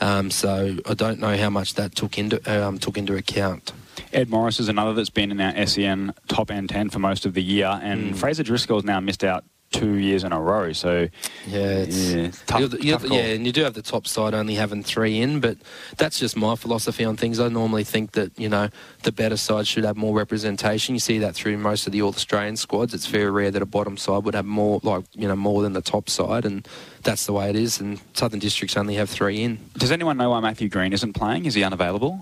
um, 0.00 0.30
so 0.30 0.76
I 0.86 0.94
don't 0.94 1.18
know 1.20 1.36
how 1.36 1.50
much 1.50 1.74
that 1.74 1.94
took 1.94 2.18
into 2.18 2.40
um, 2.50 2.78
took 2.78 2.96
into 2.96 3.16
account. 3.16 3.72
Ed 4.12 4.28
Morris 4.30 4.60
is 4.60 4.68
another 4.68 4.92
that's 4.94 5.10
been 5.10 5.30
in 5.30 5.40
our 5.40 5.66
SEN 5.66 6.12
top 6.28 6.50
end 6.50 6.68
10 6.70 6.90
for 6.90 6.98
most 6.98 7.26
of 7.26 7.34
the 7.34 7.42
year, 7.42 7.78
and 7.82 8.12
Mm. 8.14 8.16
Fraser 8.16 8.42
Driscoll's 8.42 8.84
now 8.84 9.00
missed 9.00 9.24
out 9.24 9.44
two 9.78 9.94
years 9.94 10.24
in 10.24 10.32
a 10.32 10.40
row. 10.40 10.72
So, 10.72 11.08
Yeah, 11.46 11.60
it's, 11.84 11.96
Yeah, 12.12 12.30
tough- 12.46 12.60
you're 12.60 12.68
the- 12.68 12.82
you're 12.84 12.94
tough 12.94 13.02
the- 13.02 13.08
call. 13.08 13.16
yeah, 13.18 13.24
and 13.34 13.46
you 13.46 13.52
do 13.52 13.62
have 13.64 13.74
the 13.74 13.82
top 13.82 14.06
side 14.06 14.34
only 14.34 14.54
having 14.54 14.82
three 14.82 15.20
in, 15.20 15.40
but 15.40 15.58
that's 15.96 16.18
just 16.18 16.36
my 16.36 16.56
philosophy 16.56 17.04
on 17.04 17.16
things. 17.16 17.38
I 17.38 17.48
normally 17.48 17.84
think 17.84 18.12
that 18.12 18.32
you 18.38 18.48
know 18.48 18.68
the 19.04 19.12
better 19.12 19.36
side 19.36 19.66
should 19.66 19.84
have 19.84 19.96
more 19.96 20.14
representation. 20.16 20.94
You 20.94 20.98
see 21.00 21.18
that 21.18 21.34
through 21.34 21.58
most 21.58 21.86
of 21.86 21.92
the 21.92 22.02
All 22.02 22.10
Australian 22.10 22.56
squads. 22.56 22.94
It's 22.94 23.06
very 23.06 23.30
rare 23.30 23.50
that 23.50 23.62
a 23.62 23.66
bottom 23.66 23.96
side 23.96 24.24
would 24.24 24.34
have 24.34 24.46
more, 24.46 24.80
like 24.82 25.04
you 25.14 25.28
know, 25.28 25.36
more 25.36 25.62
than 25.62 25.72
the 25.72 25.82
top 25.82 26.08
side, 26.10 26.44
and 26.44 26.66
that's 27.02 27.26
the 27.26 27.32
way 27.32 27.48
it 27.50 27.56
is. 27.56 27.80
And 27.80 28.00
Southern 28.14 28.40
Districts 28.40 28.76
only 28.76 28.94
have 28.96 29.08
three 29.10 29.42
in. 29.42 29.58
does 29.78 29.92
anyone 29.92 30.16
know 30.16 30.30
why 30.30 30.40
Matthew 30.40 30.68
Green 30.68 30.92
isn't 30.92 31.12
playing? 31.12 31.44
Is 31.46 31.54
he 31.54 31.62
unavailable? 31.62 32.18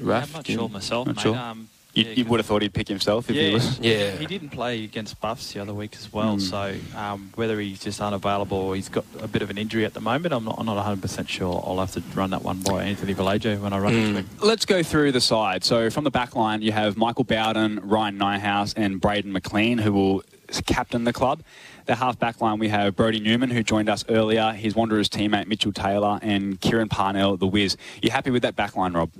Raph, 0.00 0.24
I'm 0.26 0.32
not 0.32 0.46
sure 0.46 0.68
myself, 0.68 1.06
Not 1.06 1.16
mate. 1.16 1.22
sure. 1.22 1.36
Um, 1.36 1.68
You, 1.94 2.04
yeah, 2.04 2.12
you 2.12 2.24
would 2.24 2.40
have 2.40 2.46
thought 2.46 2.62
he'd 2.62 2.74
pick 2.74 2.88
himself 2.88 3.30
if 3.30 3.36
yeah, 3.36 3.42
he 3.42 3.54
was. 3.54 3.78
Yeah. 3.78 4.10
he 4.12 4.26
didn't 4.26 4.50
play 4.50 4.82
against 4.82 5.20
Buffs 5.20 5.52
the 5.52 5.60
other 5.60 5.72
week 5.72 5.94
as 5.96 6.12
well. 6.12 6.36
Mm. 6.36 6.40
So 6.40 6.98
um, 6.98 7.30
whether 7.36 7.60
he's 7.60 7.80
just 7.80 8.00
unavailable 8.00 8.58
or 8.58 8.74
he's 8.74 8.88
got 8.88 9.04
a 9.20 9.28
bit 9.28 9.42
of 9.42 9.50
an 9.50 9.58
injury 9.58 9.84
at 9.84 9.94
the 9.94 10.00
moment, 10.00 10.34
I'm 10.34 10.44
not, 10.44 10.56
I'm 10.58 10.66
not 10.66 10.84
100% 10.84 11.28
sure. 11.28 11.62
I'll 11.64 11.78
have 11.78 11.92
to 11.92 12.02
run 12.14 12.30
that 12.30 12.42
one 12.42 12.60
by 12.62 12.84
Anthony 12.84 13.12
Vallejo 13.12 13.58
when 13.58 13.72
I 13.72 13.78
run 13.78 13.94
into 13.94 14.20
him. 14.20 14.28
Let's 14.42 14.64
go 14.64 14.82
through 14.82 15.12
the 15.12 15.20
side. 15.20 15.62
So 15.62 15.88
from 15.88 16.04
the 16.04 16.10
back 16.10 16.34
line, 16.34 16.62
you 16.62 16.72
have 16.72 16.96
Michael 16.96 17.24
Bowden, 17.24 17.80
Ryan 17.82 18.18
Nyhouse, 18.18 18.74
and 18.76 19.00
Braden 19.00 19.32
McLean, 19.32 19.78
who 19.78 19.92
will 19.92 20.22
captain 20.66 21.04
the 21.04 21.12
club. 21.12 21.42
The 21.86 21.94
half 21.94 22.18
back 22.18 22.40
line, 22.40 22.58
we 22.58 22.68
have 22.68 22.96
Brody 22.96 23.20
Newman, 23.20 23.50
who 23.50 23.62
joined 23.62 23.90
us 23.90 24.06
earlier, 24.08 24.52
his 24.52 24.74
Wanderers 24.74 25.10
teammate 25.10 25.46
Mitchell 25.46 25.72
Taylor, 25.72 26.18
and 26.22 26.58
Kieran 26.58 26.88
Parnell, 26.88 27.36
the 27.36 27.46
Wiz. 27.46 27.76
You 28.00 28.10
happy 28.10 28.30
with 28.30 28.42
that 28.42 28.56
back 28.56 28.74
line, 28.74 28.94
Rob? 28.94 29.10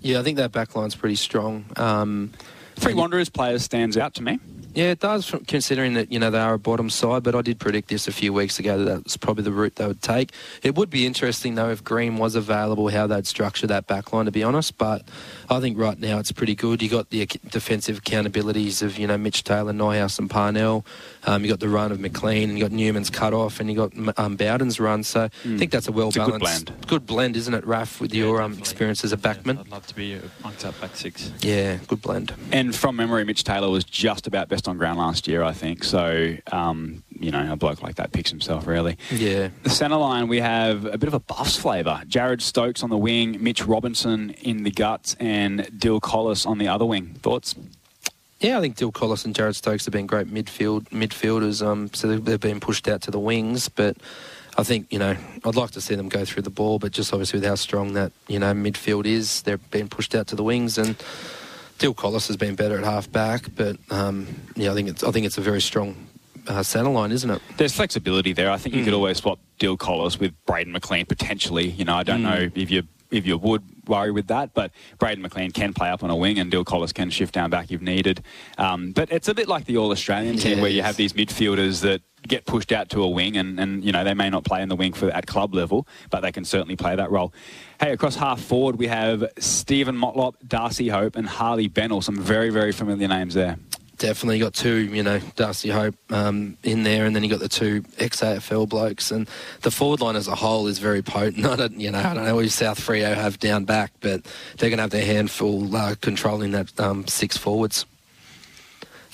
Yeah, 0.00 0.20
I 0.20 0.22
think 0.22 0.38
that 0.38 0.50
back 0.50 0.74
line's 0.74 0.94
pretty 0.94 1.16
strong. 1.16 1.66
Um, 1.76 2.32
Three 2.76 2.94
Wanderers 2.94 3.28
players 3.28 3.62
stands 3.62 3.96
out 3.96 4.14
to 4.14 4.22
me. 4.22 4.38
Yeah, 4.74 4.90
it 4.90 4.98
does, 4.98 5.32
considering 5.46 5.94
that 5.94 6.10
you 6.10 6.18
know 6.18 6.32
they 6.32 6.40
are 6.40 6.54
a 6.54 6.58
bottom 6.58 6.90
side. 6.90 7.22
But 7.22 7.36
I 7.36 7.42
did 7.42 7.60
predict 7.60 7.88
this 7.90 8.08
a 8.08 8.12
few 8.12 8.32
weeks 8.32 8.58
ago 8.58 8.76
that 8.78 8.84
that 8.86 9.04
was 9.04 9.16
probably 9.16 9.44
the 9.44 9.52
route 9.52 9.76
they 9.76 9.86
would 9.86 10.02
take. 10.02 10.32
It 10.64 10.74
would 10.74 10.90
be 10.90 11.06
interesting 11.06 11.54
though 11.54 11.70
if 11.70 11.84
Green 11.84 12.16
was 12.16 12.34
available, 12.34 12.88
how 12.88 13.06
they'd 13.06 13.24
structure 13.24 13.68
that 13.68 13.86
back 13.86 14.12
line. 14.12 14.24
To 14.24 14.32
be 14.32 14.42
honest, 14.42 14.76
but 14.76 15.02
I 15.48 15.60
think 15.60 15.78
right 15.78 15.96
now 15.96 16.18
it's 16.18 16.32
pretty 16.32 16.56
good. 16.56 16.82
You 16.82 16.88
got 16.88 17.10
the 17.10 17.24
defensive 17.24 18.02
accountabilities 18.02 18.82
of 18.82 18.98
you 18.98 19.06
know 19.06 19.16
Mitch 19.16 19.44
Taylor, 19.44 19.72
Neuhaus, 19.72 20.18
and 20.18 20.28
Parnell. 20.28 20.84
Um, 21.24 21.44
you 21.44 21.50
got 21.50 21.60
the 21.60 21.68
run 21.68 21.92
of 21.92 22.00
McLean, 22.00 22.50
and 22.50 22.58
you 22.58 22.64
got 22.64 22.72
Newman's 22.72 23.10
cut 23.10 23.32
off, 23.32 23.60
and 23.60 23.70
you 23.70 23.76
got 23.76 24.18
um, 24.18 24.34
Bowden's 24.34 24.80
run. 24.80 25.04
So 25.04 25.22
I 25.24 25.28
think 25.56 25.70
that's 25.70 25.86
a 25.86 25.92
well 25.92 26.08
It's 26.08 26.16
a 26.16 26.24
good 26.24 26.40
balanced, 26.40 26.66
blend. 26.66 26.86
good 26.88 27.06
blend, 27.06 27.36
isn't 27.36 27.54
it, 27.54 27.64
Raph? 27.64 28.00
With 28.00 28.12
your 28.12 28.42
um, 28.42 28.58
experience 28.58 29.04
as 29.04 29.12
a 29.12 29.16
Yeah, 29.16 29.34
backman, 29.34 29.60
I'd 29.60 29.68
love 29.68 29.86
to 29.86 29.94
be 29.94 30.18
amongst 30.40 30.60
that 30.64 30.80
back 30.80 30.96
six. 30.96 31.30
yeah, 31.42 31.76
good 31.86 32.02
blend. 32.02 32.34
And 32.50 32.63
from 32.72 32.96
memory, 32.96 33.24
Mitch 33.24 33.44
Taylor 33.44 33.70
was 33.70 33.84
just 33.84 34.26
about 34.26 34.48
best 34.48 34.68
on 34.68 34.78
ground 34.78 34.98
last 34.98 35.26
year, 35.26 35.42
I 35.42 35.52
think. 35.52 35.84
So, 35.84 36.36
um, 36.52 37.02
you 37.10 37.30
know, 37.30 37.52
a 37.52 37.56
bloke 37.56 37.82
like 37.82 37.96
that 37.96 38.12
picks 38.12 38.30
himself, 38.30 38.66
really. 38.66 38.96
Yeah. 39.10 39.48
The 39.62 39.70
centre 39.70 39.96
line, 39.96 40.28
we 40.28 40.40
have 40.40 40.84
a 40.84 40.98
bit 40.98 41.08
of 41.08 41.14
a 41.14 41.20
Buffs 41.20 41.56
flavour. 41.56 42.02
Jared 42.06 42.42
Stokes 42.42 42.82
on 42.82 42.90
the 42.90 42.96
wing, 42.96 43.42
Mitch 43.42 43.64
Robinson 43.64 44.30
in 44.42 44.62
the 44.62 44.70
guts, 44.70 45.16
and 45.20 45.68
Dill 45.78 46.00
Collis 46.00 46.46
on 46.46 46.58
the 46.58 46.68
other 46.68 46.84
wing. 46.84 47.16
Thoughts? 47.22 47.54
Yeah, 48.40 48.58
I 48.58 48.60
think 48.60 48.76
Dill 48.76 48.92
Collis 48.92 49.24
and 49.24 49.34
Jared 49.34 49.56
Stokes 49.56 49.86
have 49.86 49.92
been 49.92 50.06
great 50.06 50.26
midfield 50.26 50.88
midfielders. 50.90 51.64
Um, 51.64 51.90
so 51.94 52.08
they've, 52.08 52.24
they've 52.24 52.40
been 52.40 52.60
pushed 52.60 52.88
out 52.88 53.00
to 53.02 53.10
the 53.10 53.18
wings, 53.18 53.68
but 53.68 53.96
I 54.58 54.62
think 54.64 54.92
you 54.92 54.98
know 54.98 55.16
I'd 55.44 55.56
like 55.56 55.70
to 55.72 55.80
see 55.80 55.94
them 55.94 56.08
go 56.08 56.24
through 56.24 56.42
the 56.42 56.50
ball, 56.50 56.78
but 56.78 56.92
just 56.92 57.12
obviously 57.12 57.40
with 57.40 57.48
how 57.48 57.54
strong 57.54 57.94
that 57.94 58.12
you 58.28 58.38
know 58.38 58.52
midfield 58.52 59.06
is, 59.06 59.42
they're 59.42 59.56
being 59.56 59.88
pushed 59.88 60.14
out 60.14 60.26
to 60.28 60.36
the 60.36 60.44
wings 60.44 60.78
and. 60.78 60.96
Dill 61.84 61.92
Collis 61.92 62.26
has 62.28 62.38
been 62.38 62.54
better 62.54 62.78
at 62.78 62.84
half 62.84 63.12
back, 63.12 63.44
but 63.56 63.76
um, 63.90 64.26
yeah, 64.56 64.70
I 64.70 64.74
think 64.74 64.88
it's 64.88 65.04
I 65.04 65.10
think 65.10 65.26
it's 65.26 65.36
a 65.36 65.42
very 65.42 65.60
strong 65.60 65.94
uh, 66.48 66.62
centre 66.62 66.88
line, 66.88 67.12
isn't 67.12 67.28
it? 67.30 67.42
There's 67.58 67.74
flexibility 67.74 68.32
there. 68.32 68.50
I 68.50 68.56
think 68.56 68.74
you 68.74 68.80
Mm. 68.80 68.84
could 68.86 68.94
always 68.94 69.18
swap 69.18 69.38
Dill 69.58 69.76
Collis 69.76 70.18
with 70.18 70.32
Braden 70.46 70.72
McLean 70.72 71.04
potentially. 71.04 71.68
You 71.68 71.84
know, 71.84 71.94
I 71.94 72.02
don't 72.02 72.20
Mm. 72.22 72.30
know 72.30 72.50
if 72.54 72.70
you 72.70 72.84
if 73.10 73.26
you 73.26 73.36
would 73.36 73.62
worry 73.88 74.10
with 74.10 74.28
that, 74.28 74.54
but 74.54 74.70
Braden 74.98 75.22
McLean 75.22 75.50
can 75.50 75.72
play 75.72 75.90
up 75.90 76.02
on 76.02 76.10
a 76.10 76.16
wing 76.16 76.38
and 76.38 76.50
Dill 76.50 76.64
Collis 76.64 76.92
can 76.92 77.10
shift 77.10 77.34
down 77.34 77.50
back 77.50 77.70
if 77.70 77.80
needed. 77.80 78.22
Um, 78.58 78.92
but 78.92 79.10
it's 79.12 79.28
a 79.28 79.34
bit 79.34 79.48
like 79.48 79.64
the 79.66 79.76
All 79.76 79.90
Australian 79.90 80.36
team 80.36 80.60
where 80.60 80.70
you 80.70 80.82
have 80.82 80.96
these 80.96 81.12
midfielders 81.12 81.80
that 81.82 82.02
get 82.26 82.46
pushed 82.46 82.72
out 82.72 82.88
to 82.88 83.02
a 83.02 83.08
wing 83.08 83.36
and, 83.36 83.60
and 83.60 83.84
you 83.84 83.92
know 83.92 84.02
they 84.02 84.14
may 84.14 84.30
not 84.30 84.44
play 84.44 84.62
in 84.62 84.68
the 84.68 84.76
wing 84.76 84.92
for 84.92 85.10
at 85.10 85.26
club 85.26 85.54
level, 85.54 85.86
but 86.10 86.20
they 86.20 86.32
can 86.32 86.44
certainly 86.44 86.76
play 86.76 86.96
that 86.96 87.10
role. 87.10 87.32
Hey, 87.80 87.92
across 87.92 88.16
half 88.16 88.40
forward 88.40 88.76
we 88.76 88.86
have 88.86 89.24
Steven 89.38 89.96
Motlop, 89.96 90.34
Darcy 90.46 90.88
Hope, 90.88 91.16
and 91.16 91.26
Harley 91.26 91.68
Bennell. 91.68 92.00
Some 92.00 92.18
very 92.18 92.50
very 92.50 92.72
familiar 92.72 93.08
names 93.08 93.34
there. 93.34 93.58
Definitely 93.98 94.38
got 94.40 94.54
two. 94.54 94.76
You 94.76 95.02
know, 95.02 95.20
Darcy 95.36 95.70
Hope 95.70 95.94
um, 96.10 96.56
in 96.62 96.82
there, 96.82 97.04
and 97.06 97.14
then 97.14 97.22
you 97.22 97.30
got 97.30 97.40
the 97.40 97.48
two 97.48 97.84
ex 97.98 98.20
AFL 98.20 98.68
blokes, 98.68 99.10
and 99.10 99.28
the 99.62 99.70
forward 99.70 100.00
line 100.00 100.16
as 100.16 100.26
a 100.28 100.34
whole 100.34 100.66
is 100.66 100.78
very 100.78 101.00
potent. 101.02 101.46
I 101.54 101.56
don't, 101.56 101.80
you 101.80 101.90
know, 101.90 101.98
I 102.00 102.12
don't 102.14 102.24
know 102.24 102.38
who 102.38 102.48
South 102.48 102.80
Freo 102.80 103.14
have 103.14 103.38
down 103.38 103.64
back, 103.64 103.92
but 104.00 104.24
they're 104.58 104.70
going 104.70 104.78
to 104.78 104.82
have 104.82 104.90
their 104.90 105.04
handful 105.06 105.74
uh, 105.76 105.94
controlling 106.00 106.50
that 106.52 106.78
um, 106.80 107.06
six 107.06 107.36
forwards. 107.36 107.86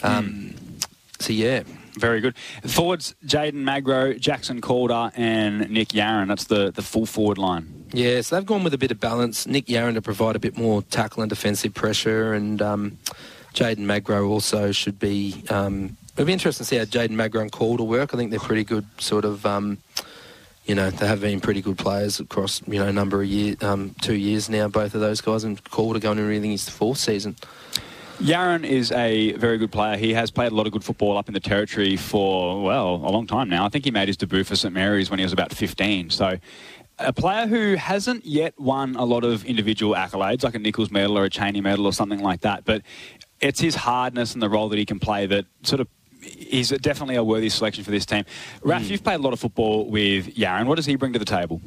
Um, 0.03 0.55
So 1.19 1.33
yeah, 1.35 1.65
Very 1.99 2.23
good. 2.23 2.35
Forwards, 2.67 3.15
Jaden 3.27 3.53
Magro, 3.53 4.15
Jackson 4.15 4.63
Calder, 4.63 5.11
and 5.15 5.69
Nick 5.69 5.89
Yarron. 5.89 6.29
That's 6.29 6.45
the, 6.45 6.71
the 6.71 6.81
full 6.83 7.05
forward 7.05 7.37
line. 7.37 7.85
Yeah, 7.93 8.23
so 8.23 8.37
they've 8.37 8.47
gone 8.47 8.65
with 8.65 8.73
a 8.73 8.79
bit 8.79 8.91
of 8.91 9.01
balance. 9.01 9.47
Nick 9.47 9.67
Yarron 9.67 9.95
to 9.95 10.01
provide 10.03 10.37
a 10.37 10.39
bit 10.39 10.57
more 10.57 10.81
tackle 10.83 11.23
and 11.23 11.29
defensive 11.29 11.75
pressure, 11.75 12.33
and 12.33 12.63
um, 12.63 12.99
Jaden 13.61 13.81
Magro 13.81 14.27
also 14.27 14.73
should 14.73 14.99
be. 14.99 15.45
Um, 15.51 15.99
it'll 16.15 16.25
be 16.25 16.33
interesting 16.33 16.65
to 16.65 16.69
see 16.69 16.77
how 16.77 16.85
Jaden 16.85 17.11
Magro 17.11 17.43
and 17.43 17.53
Calder 17.53 17.85
work. 17.85 18.15
I 18.15 18.17
think 18.17 18.31
they're 18.31 18.41
pretty 18.41 18.65
good, 18.65 18.87
sort 18.97 19.27
of. 19.27 19.45
Um, 19.45 19.77
you 20.65 20.75
know, 20.75 20.89
they 20.89 21.07
have 21.07 21.21
been 21.21 21.41
pretty 21.41 21.61
good 21.61 21.77
players 21.77 22.21
across 22.21 22.63
you 22.67 22.79
know 22.79 22.87
a 22.87 22.93
number 22.93 23.21
of 23.21 23.29
years, 23.29 23.63
um, 23.63 23.95
two 24.01 24.15
years 24.15 24.49
now. 24.49 24.67
Both 24.69 24.95
of 24.95 25.03
those 25.03 25.21
guys, 25.21 25.45
and 25.45 25.63
Calder 25.65 26.01
going 26.01 26.17
into 26.17 26.31
I 26.35 26.41
think 26.41 26.53
his 26.53 26.71
fourth 26.71 26.97
season. 26.97 27.37
Yarron 28.19 28.65
is 28.67 28.93
a 28.93 29.33
very 29.33 29.59
good 29.59 29.73
player. 29.73 29.99
He 29.99 30.15
has 30.15 30.31
played 30.31 30.53
a 30.53 30.55
lot 30.55 30.67
of 30.67 30.73
good 30.73 30.85
football 30.85 31.19
up 31.19 31.29
in 31.29 31.33
the 31.33 31.41
territory 31.41 31.97
for, 31.97 32.63
well, 32.63 32.97
a 32.97 33.11
long 33.11 33.27
time 33.27 33.49
now. 33.49 33.65
I 33.65 33.71
think 33.71 33.87
he 33.87 33.91
made 33.91 34.09
his 34.09 34.19
debut 34.19 34.45
for 34.45 34.57
St 34.57 34.75
Mary's 34.75 35.09
when 35.09 35.19
he 35.19 35.25
was 35.25 35.33
about 35.33 35.55
15. 35.55 36.11
So 36.11 36.39
a 37.01 37.13
player 37.13 37.47
who 37.47 37.75
hasn't 37.77 38.27
yet 38.27 38.59
won 38.59 38.95
a 38.97 39.05
lot 39.05 39.25
of 39.25 39.45
individual 39.45 39.95
accolades, 39.95 40.45
like 40.45 40.55
a 40.55 40.59
Nichols 40.59 40.91
medal 40.91 41.19
or 41.19 41.25
a 41.25 41.31
Cheney 41.31 41.61
medal 41.61 41.87
or 41.87 41.93
something 41.93 42.21
like 42.21 42.43
that. 42.43 42.65
But 42.65 42.83
it's 43.41 43.61
his 43.61 43.75
hardness 43.75 44.35
and 44.35 44.43
the 44.43 44.49
role 44.49 44.69
that 44.69 44.79
he 44.79 44.87
can 44.87 44.99
play 44.99 45.27
that 45.27 45.47
sort 45.63 45.81
of 45.81 45.89
he's 46.23 46.69
definitely 46.69 47.17
a 47.17 47.25
worthy 47.25 47.49
selection 47.49 47.83
for 47.83 47.91
this 47.91 48.05
team. 48.05 48.25
Raph, 48.63 48.89
you've 48.89 49.03
played 49.03 49.21
a 49.21 49.23
lot 49.23 49.33
of 49.33 49.41
football 49.41 49.87
with 49.87 50.35
Yarron. 50.37 50.67
What 50.67 50.77
does 50.77 50.87
he 50.87 50.97
bring 50.97 51.13
to 51.15 51.19
the 51.19 51.25
table? 51.25 51.61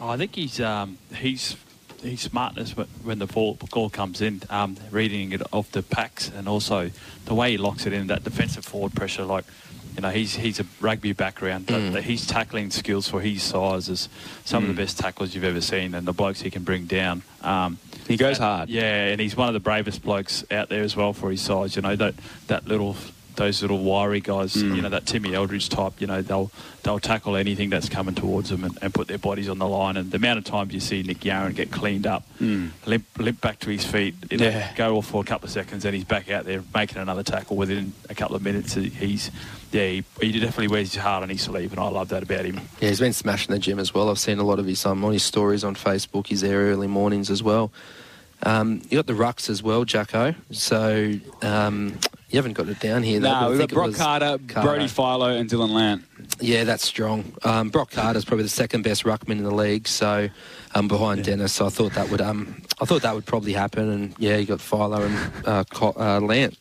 Oh, 0.00 0.08
I 0.08 0.16
think 0.16 0.34
he's 0.34 0.60
um, 0.60 0.98
he's 1.14 1.56
he's 2.02 2.22
smartness 2.22 2.72
when 2.72 3.18
the 3.18 3.26
ball, 3.26 3.54
ball 3.54 3.90
comes 3.90 4.20
in, 4.20 4.42
um, 4.50 4.76
reading 4.90 5.32
it 5.32 5.42
off 5.52 5.70
the 5.72 5.82
packs, 5.82 6.30
and 6.34 6.48
also 6.48 6.90
the 7.24 7.34
way 7.34 7.52
he 7.52 7.58
locks 7.58 7.86
it 7.86 7.92
in, 7.92 8.06
that 8.08 8.24
defensive 8.24 8.64
forward 8.64 8.94
pressure. 8.94 9.24
Like, 9.24 9.44
you 9.94 10.00
know, 10.02 10.10
he's 10.10 10.34
he's 10.34 10.60
a 10.60 10.66
rugby 10.80 11.12
background, 11.12 11.66
but 11.66 11.92
the- 11.92 12.02
his 12.02 12.26
tackling 12.26 12.70
skills 12.70 13.08
for 13.08 13.20
his 13.20 13.42
size 13.42 13.88
is 13.88 14.08
some 14.44 14.64
of 14.64 14.68
the 14.68 14.74
best 14.82 14.98
tacklers 14.98 15.34
you've 15.34 15.44
ever 15.44 15.60
seen, 15.60 15.94
and 15.94 16.06
the 16.06 16.12
blokes 16.12 16.40
he 16.40 16.50
can 16.50 16.62
bring 16.64 16.86
down. 16.86 17.22
Um, 17.42 17.78
He 18.08 18.16
goes 18.16 18.36
and- 18.38 18.44
hard. 18.44 18.68
Yeah, 18.68 19.06
and 19.06 19.20
he's 19.20 19.36
one 19.36 19.48
of 19.48 19.54
the 19.54 19.60
bravest 19.60 20.02
blokes 20.02 20.44
out 20.50 20.68
there 20.68 20.82
as 20.82 20.96
well 20.96 21.12
for 21.12 21.30
his 21.30 21.40
size. 21.40 21.76
You 21.76 21.82
know 21.82 21.96
that 21.96 22.14
that 22.48 22.66
little. 22.66 22.96
Those 23.36 23.62
little 23.62 23.78
wiry 23.82 24.20
guys, 24.20 24.54
you 24.56 24.80
know 24.80 24.88
that 24.90 25.06
Timmy 25.06 25.34
Eldridge 25.34 25.68
type. 25.68 26.00
You 26.00 26.06
know 26.06 26.22
they'll 26.22 26.50
they'll 26.82 27.00
tackle 27.00 27.34
anything 27.36 27.70
that's 27.70 27.88
coming 27.88 28.14
towards 28.14 28.50
them 28.50 28.62
and, 28.64 28.78
and 28.82 28.92
put 28.94 29.08
their 29.08 29.18
bodies 29.18 29.48
on 29.48 29.58
the 29.58 29.66
line. 29.68 29.96
And 29.96 30.10
the 30.10 30.16
amount 30.18 30.38
of 30.38 30.44
times 30.44 30.72
you 30.72 30.80
see 30.80 31.02
Nick 31.02 31.20
Yarron 31.20 31.54
get 31.54 31.70
cleaned 31.72 32.06
up, 32.06 32.24
limp 32.40 33.04
limp 33.18 33.40
back 33.40 33.58
to 33.60 33.70
his 33.70 33.84
feet, 33.84 34.14
you 34.30 34.38
know, 34.38 34.46
Yeah. 34.46 34.72
go 34.76 34.96
off 34.96 35.06
for 35.06 35.20
a 35.22 35.24
couple 35.24 35.46
of 35.46 35.50
seconds, 35.52 35.84
and 35.84 35.94
he's 35.94 36.04
back 36.04 36.30
out 36.30 36.44
there 36.44 36.62
making 36.74 36.98
another 36.98 37.22
tackle 37.22 37.56
within 37.56 37.92
a 38.08 38.14
couple 38.14 38.36
of 38.36 38.42
minutes. 38.42 38.74
He- 38.74 38.88
He's 38.90 39.30
yeah, 39.72 39.88
he, 39.88 40.04
he 40.20 40.32
definitely 40.38 40.68
wears 40.68 40.92
his 40.92 41.02
heart 41.02 41.24
on 41.24 41.28
his 41.28 41.42
sleeve, 41.42 41.72
and 41.72 41.80
I 41.80 41.88
love 41.88 42.08
that 42.10 42.22
about 42.22 42.44
him. 42.44 42.60
Yeah, 42.80 42.90
he's 42.90 43.00
been 43.00 43.12
smashing 43.12 43.52
the 43.52 43.58
gym 43.58 43.80
as 43.80 43.92
well. 43.92 44.08
I've 44.08 44.20
seen 44.20 44.38
a 44.38 44.44
lot 44.44 44.60
of 44.60 44.66
his 44.66 44.86
um, 44.86 45.04
on 45.04 45.12
his 45.12 45.24
stories 45.24 45.64
on 45.64 45.74
Facebook. 45.74 46.28
He's 46.28 46.42
there 46.42 46.60
early 46.70 46.86
mornings 46.86 47.28
as 47.28 47.42
well. 47.42 47.72
Um, 48.42 48.82
you 48.90 48.98
got 48.98 49.06
the 49.06 49.14
rucks 49.14 49.48
as 49.48 49.62
well, 49.62 49.84
Jacko. 49.84 50.34
So 50.50 51.12
um, 51.42 51.98
you 52.28 52.36
haven't 52.38 52.52
got 52.54 52.68
it 52.68 52.80
down 52.80 53.02
here. 53.02 53.20
though, 53.20 53.40
No, 53.40 53.50
we've 53.50 53.58
got 53.60 53.70
Brock 53.70 53.94
Carter, 53.94 54.38
Carter. 54.48 54.68
Brody 54.68 54.88
Philo, 54.88 55.28
and 55.28 55.48
Dylan 55.48 55.70
Lant. 55.70 56.04
Yeah, 56.40 56.64
that's 56.64 56.84
strong. 56.84 57.32
Um, 57.44 57.70
Brock 57.70 57.90
Carter's 57.90 58.24
probably 58.24 58.42
the 58.44 58.48
second 58.50 58.82
best 58.82 59.04
ruckman 59.04 59.32
in 59.38 59.44
the 59.44 59.54
league, 59.54 59.86
so 59.88 60.28
um, 60.74 60.88
behind 60.88 61.24
Dennis. 61.24 61.52
So 61.54 61.66
I 61.66 61.68
thought 61.70 61.92
that 61.92 62.10
would 62.10 62.20
um, 62.20 62.62
I 62.80 62.84
thought 62.84 63.02
that 63.02 63.14
would 63.14 63.26
probably 63.26 63.52
happen. 63.52 63.88
And 63.88 64.14
yeah, 64.18 64.36
you 64.36 64.46
got 64.46 64.60
Philo 64.60 65.02
and 65.02 65.32
uh, 65.46 65.64
Co- 65.64 65.94
uh, 65.98 66.20
Lant. 66.20 66.58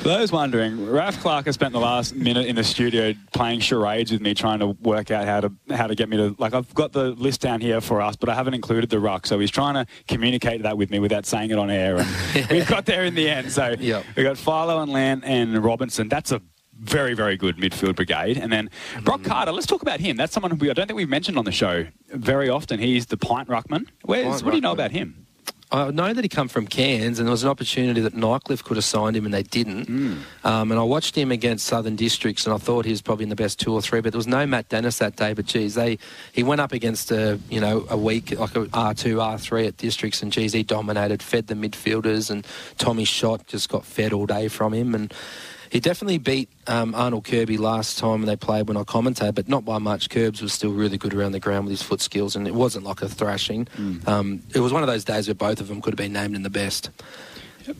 For 0.00 0.08
those 0.08 0.32
wondering, 0.32 0.78
Raph 0.78 1.20
Clarke 1.20 1.44
has 1.44 1.56
spent 1.56 1.74
the 1.74 1.78
last 1.78 2.14
minute 2.14 2.46
in 2.46 2.56
the 2.56 2.64
studio 2.64 3.12
playing 3.34 3.60
charades 3.60 4.10
with 4.10 4.22
me, 4.22 4.32
trying 4.32 4.60
to 4.60 4.68
work 4.68 5.10
out 5.10 5.26
how 5.26 5.42
to 5.42 5.52
how 5.76 5.86
to 5.88 5.94
get 5.94 6.08
me 6.08 6.16
to 6.16 6.34
like. 6.38 6.54
I've 6.54 6.72
got 6.72 6.92
the 6.92 7.10
list 7.10 7.42
down 7.42 7.60
here 7.60 7.82
for 7.82 8.00
us, 8.00 8.16
but 8.16 8.30
I 8.30 8.34
haven't 8.34 8.54
included 8.54 8.88
the 8.88 8.98
ruck. 8.98 9.26
So 9.26 9.38
he's 9.38 9.50
trying 9.50 9.74
to 9.74 9.84
communicate 10.08 10.62
that 10.62 10.78
with 10.78 10.90
me 10.90 11.00
without 11.00 11.26
saying 11.26 11.50
it 11.50 11.58
on 11.58 11.68
air, 11.70 11.98
and 11.98 12.48
we've 12.50 12.66
got 12.66 12.86
there 12.86 13.04
in 13.04 13.14
the 13.14 13.28
end. 13.28 13.52
So 13.52 13.74
Yep. 13.78 14.04
we 14.16 14.22
got 14.22 14.38
Philo 14.38 14.80
and 14.80 14.90
Lant 14.90 15.22
and 15.26 15.62
Robinson. 15.62 16.08
That's 16.08 16.32
a 16.32 16.40
very, 16.78 17.12
very 17.12 17.36
good 17.36 17.58
midfield 17.58 17.96
brigade. 17.96 18.38
And 18.38 18.50
then 18.50 18.70
Brock 19.02 19.20
mm. 19.20 19.26
Carter, 19.26 19.52
let's 19.52 19.66
talk 19.66 19.82
about 19.82 20.00
him. 20.00 20.16
That's 20.16 20.32
someone 20.32 20.50
who 20.52 20.56
we, 20.56 20.70
I 20.70 20.72
don't 20.72 20.86
think 20.86 20.96
we've 20.96 21.10
mentioned 21.10 21.36
on 21.36 21.44
the 21.44 21.52
show 21.52 21.86
very 22.08 22.48
often. 22.48 22.80
He's 22.80 23.04
the 23.04 23.18
pint 23.18 23.48
ruckman. 23.48 23.86
Where's, 24.04 24.24
Pint 24.24 24.44
what 24.44 24.50
do 24.52 24.56
you 24.56 24.62
know 24.62 24.70
ruckman. 24.70 24.74
about 24.74 24.90
him? 24.92 25.26
I 25.72 25.90
know 25.92 26.12
that 26.12 26.24
he 26.24 26.28
come 26.28 26.48
from 26.48 26.66
Cairns, 26.66 27.18
and 27.18 27.28
there 27.28 27.30
was 27.30 27.44
an 27.44 27.48
opportunity 27.48 28.00
that 28.00 28.14
Nightcliff 28.14 28.64
could 28.64 28.76
have 28.76 28.84
signed 28.84 29.16
him, 29.16 29.24
and 29.24 29.32
they 29.32 29.44
didn't. 29.44 29.88
Um, 30.42 30.70
and 30.72 30.80
I 30.80 30.82
watched 30.82 31.16
him 31.16 31.30
against 31.30 31.66
Southern 31.66 31.94
Districts, 31.94 32.44
and 32.44 32.52
I 32.54 32.58
thought 32.58 32.84
he 32.84 32.90
was 32.90 33.02
probably 33.02 33.22
in 33.22 33.28
the 33.28 33.36
best 33.36 33.60
two 33.60 33.72
or 33.72 33.80
three. 33.80 34.00
But 34.00 34.12
there 34.12 34.18
was 34.18 34.26
no 34.26 34.46
Matt 34.46 34.68
Dennis 34.68 34.98
that 34.98 35.14
day. 35.16 35.32
But 35.32 35.46
geez, 35.46 35.74
they 35.74 35.98
he 36.32 36.42
went 36.42 36.60
up 36.60 36.72
against 36.72 37.12
a 37.12 37.38
you 37.48 37.60
know 37.60 37.86
a 37.88 37.96
week 37.96 38.36
like 38.38 38.56
a 38.56 38.68
R 38.72 38.94
two 38.94 39.20
R 39.20 39.38
three 39.38 39.66
at 39.66 39.76
Districts, 39.76 40.22
and 40.22 40.32
geez, 40.32 40.52
he 40.52 40.62
dominated, 40.64 41.22
fed 41.22 41.46
the 41.46 41.54
midfielders, 41.54 42.30
and 42.30 42.44
Tommy 42.78 43.04
Shot 43.04 43.46
just 43.46 43.68
got 43.68 43.84
fed 43.84 44.12
all 44.12 44.26
day 44.26 44.48
from 44.48 44.74
him, 44.74 44.94
and. 44.94 45.14
He 45.70 45.78
definitely 45.78 46.18
beat 46.18 46.48
um, 46.66 46.94
Arnold 46.96 47.24
Kirby 47.24 47.56
last 47.56 47.96
time 47.96 48.22
they 48.22 48.34
played 48.36 48.66
when 48.66 48.76
I 48.76 48.82
commentated, 48.82 49.36
but 49.36 49.48
not 49.48 49.64
by 49.64 49.78
much. 49.78 50.10
Curbs 50.10 50.42
was 50.42 50.52
still 50.52 50.72
really 50.72 50.98
good 50.98 51.14
around 51.14 51.30
the 51.32 51.38
ground 51.40 51.66
with 51.66 51.70
his 51.70 51.82
foot 51.82 52.00
skills, 52.00 52.34
and 52.34 52.48
it 52.48 52.54
wasn't 52.54 52.84
like 52.84 53.02
a 53.02 53.08
thrashing. 53.08 53.68
Um, 54.06 54.42
it 54.52 54.58
was 54.60 54.72
one 54.72 54.82
of 54.82 54.88
those 54.88 55.04
days 55.04 55.28
where 55.28 55.34
both 55.36 55.60
of 55.60 55.68
them 55.68 55.80
could 55.80 55.92
have 55.92 55.98
been 55.98 56.12
named 56.12 56.34
in 56.34 56.42
the 56.42 56.50
best. 56.50 56.90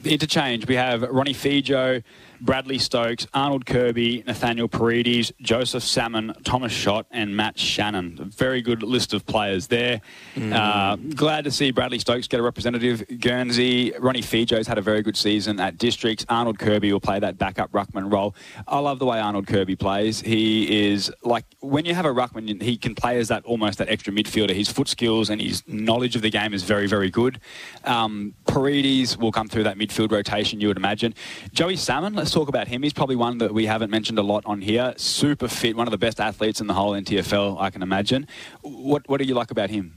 interchange. 0.04 0.66
We 0.68 0.76
have 0.76 1.02
Ronnie 1.02 1.34
Fijo, 1.34 2.02
Bradley 2.40 2.78
Stokes, 2.78 3.26
Arnold 3.34 3.66
Kirby, 3.66 4.24
Nathaniel 4.26 4.68
Paredes, 4.68 5.32
Joseph 5.40 5.82
Salmon, 5.82 6.34
Thomas 6.44 6.72
Schott, 6.72 7.06
and 7.10 7.36
Matt 7.36 7.58
Shannon. 7.58 8.18
A 8.20 8.24
very 8.24 8.62
good 8.62 8.82
list 8.82 9.12
of 9.12 9.26
players 9.26 9.66
there. 9.66 10.00
Uh, 10.36 10.96
glad 10.96 11.44
to 11.44 11.50
see 11.50 11.70
Bradley 11.70 11.98
Stokes 11.98 12.26
get 12.26 12.40
a 12.40 12.42
representative. 12.42 13.04
Guernsey, 13.20 13.92
Ronnie 13.98 14.22
Fijo's 14.22 14.66
had 14.66 14.78
a 14.78 14.82
very 14.82 15.02
good 15.02 15.16
season 15.16 15.60
at 15.60 15.78
districts. 15.78 16.24
Arnold 16.28 16.58
Kirby 16.58 16.92
will 16.92 17.00
play 17.00 17.18
that 17.18 17.38
backup 17.38 17.70
ruckman 17.72 18.10
role. 18.12 18.34
I 18.66 18.78
love 18.78 18.98
the 18.98 19.06
way 19.06 19.20
Arnold 19.20 19.46
Kirby 19.46 19.76
plays. 19.76 20.20
He 20.20 20.88
is 20.88 21.12
like 21.22 21.44
when 21.60 21.84
you 21.84 21.94
have 21.94 22.06
a 22.06 22.12
ruckman, 22.12 22.60
he 22.62 22.76
can 22.76 22.94
play 22.94 23.18
as 23.18 23.28
that 23.28 23.44
almost 23.44 23.78
that 23.78 23.88
extra 23.88 24.12
midfielder. 24.12 24.54
His 24.54 24.68
foot 24.70 24.88
skills 24.88 25.30
and 25.30 25.40
his 25.40 25.62
knowledge 25.66 26.16
of 26.16 26.22
the 26.22 26.30
game 26.30 26.54
is 26.54 26.62
very, 26.62 26.86
very 26.86 27.10
good. 27.10 27.40
Um, 27.84 28.34
Paredes 28.46 29.16
will 29.16 29.32
come 29.32 29.48
through 29.48 29.64
that 29.64 29.76
midfield 29.78 30.10
rotation, 30.10 30.60
you 30.60 30.68
would 30.68 30.76
imagine. 30.76 31.14
Joey 31.52 31.76
Salmon, 31.76 32.14
let's 32.14 32.29
talk 32.32 32.48
about 32.48 32.68
him. 32.68 32.82
He's 32.82 32.92
probably 32.92 33.16
one 33.16 33.38
that 33.38 33.52
we 33.52 33.66
haven't 33.66 33.90
mentioned 33.90 34.18
a 34.18 34.22
lot 34.22 34.44
on 34.46 34.60
here. 34.60 34.94
Super 34.96 35.48
fit, 35.48 35.76
one 35.76 35.86
of 35.86 35.90
the 35.90 35.98
best 35.98 36.20
athletes 36.20 36.60
in 36.60 36.66
the 36.66 36.74
whole 36.74 36.92
NTFL, 36.92 37.60
I 37.60 37.70
can 37.70 37.82
imagine. 37.82 38.26
What 38.62 39.08
What 39.08 39.20
do 39.20 39.26
you 39.26 39.34
like 39.34 39.50
about 39.50 39.70
him? 39.70 39.94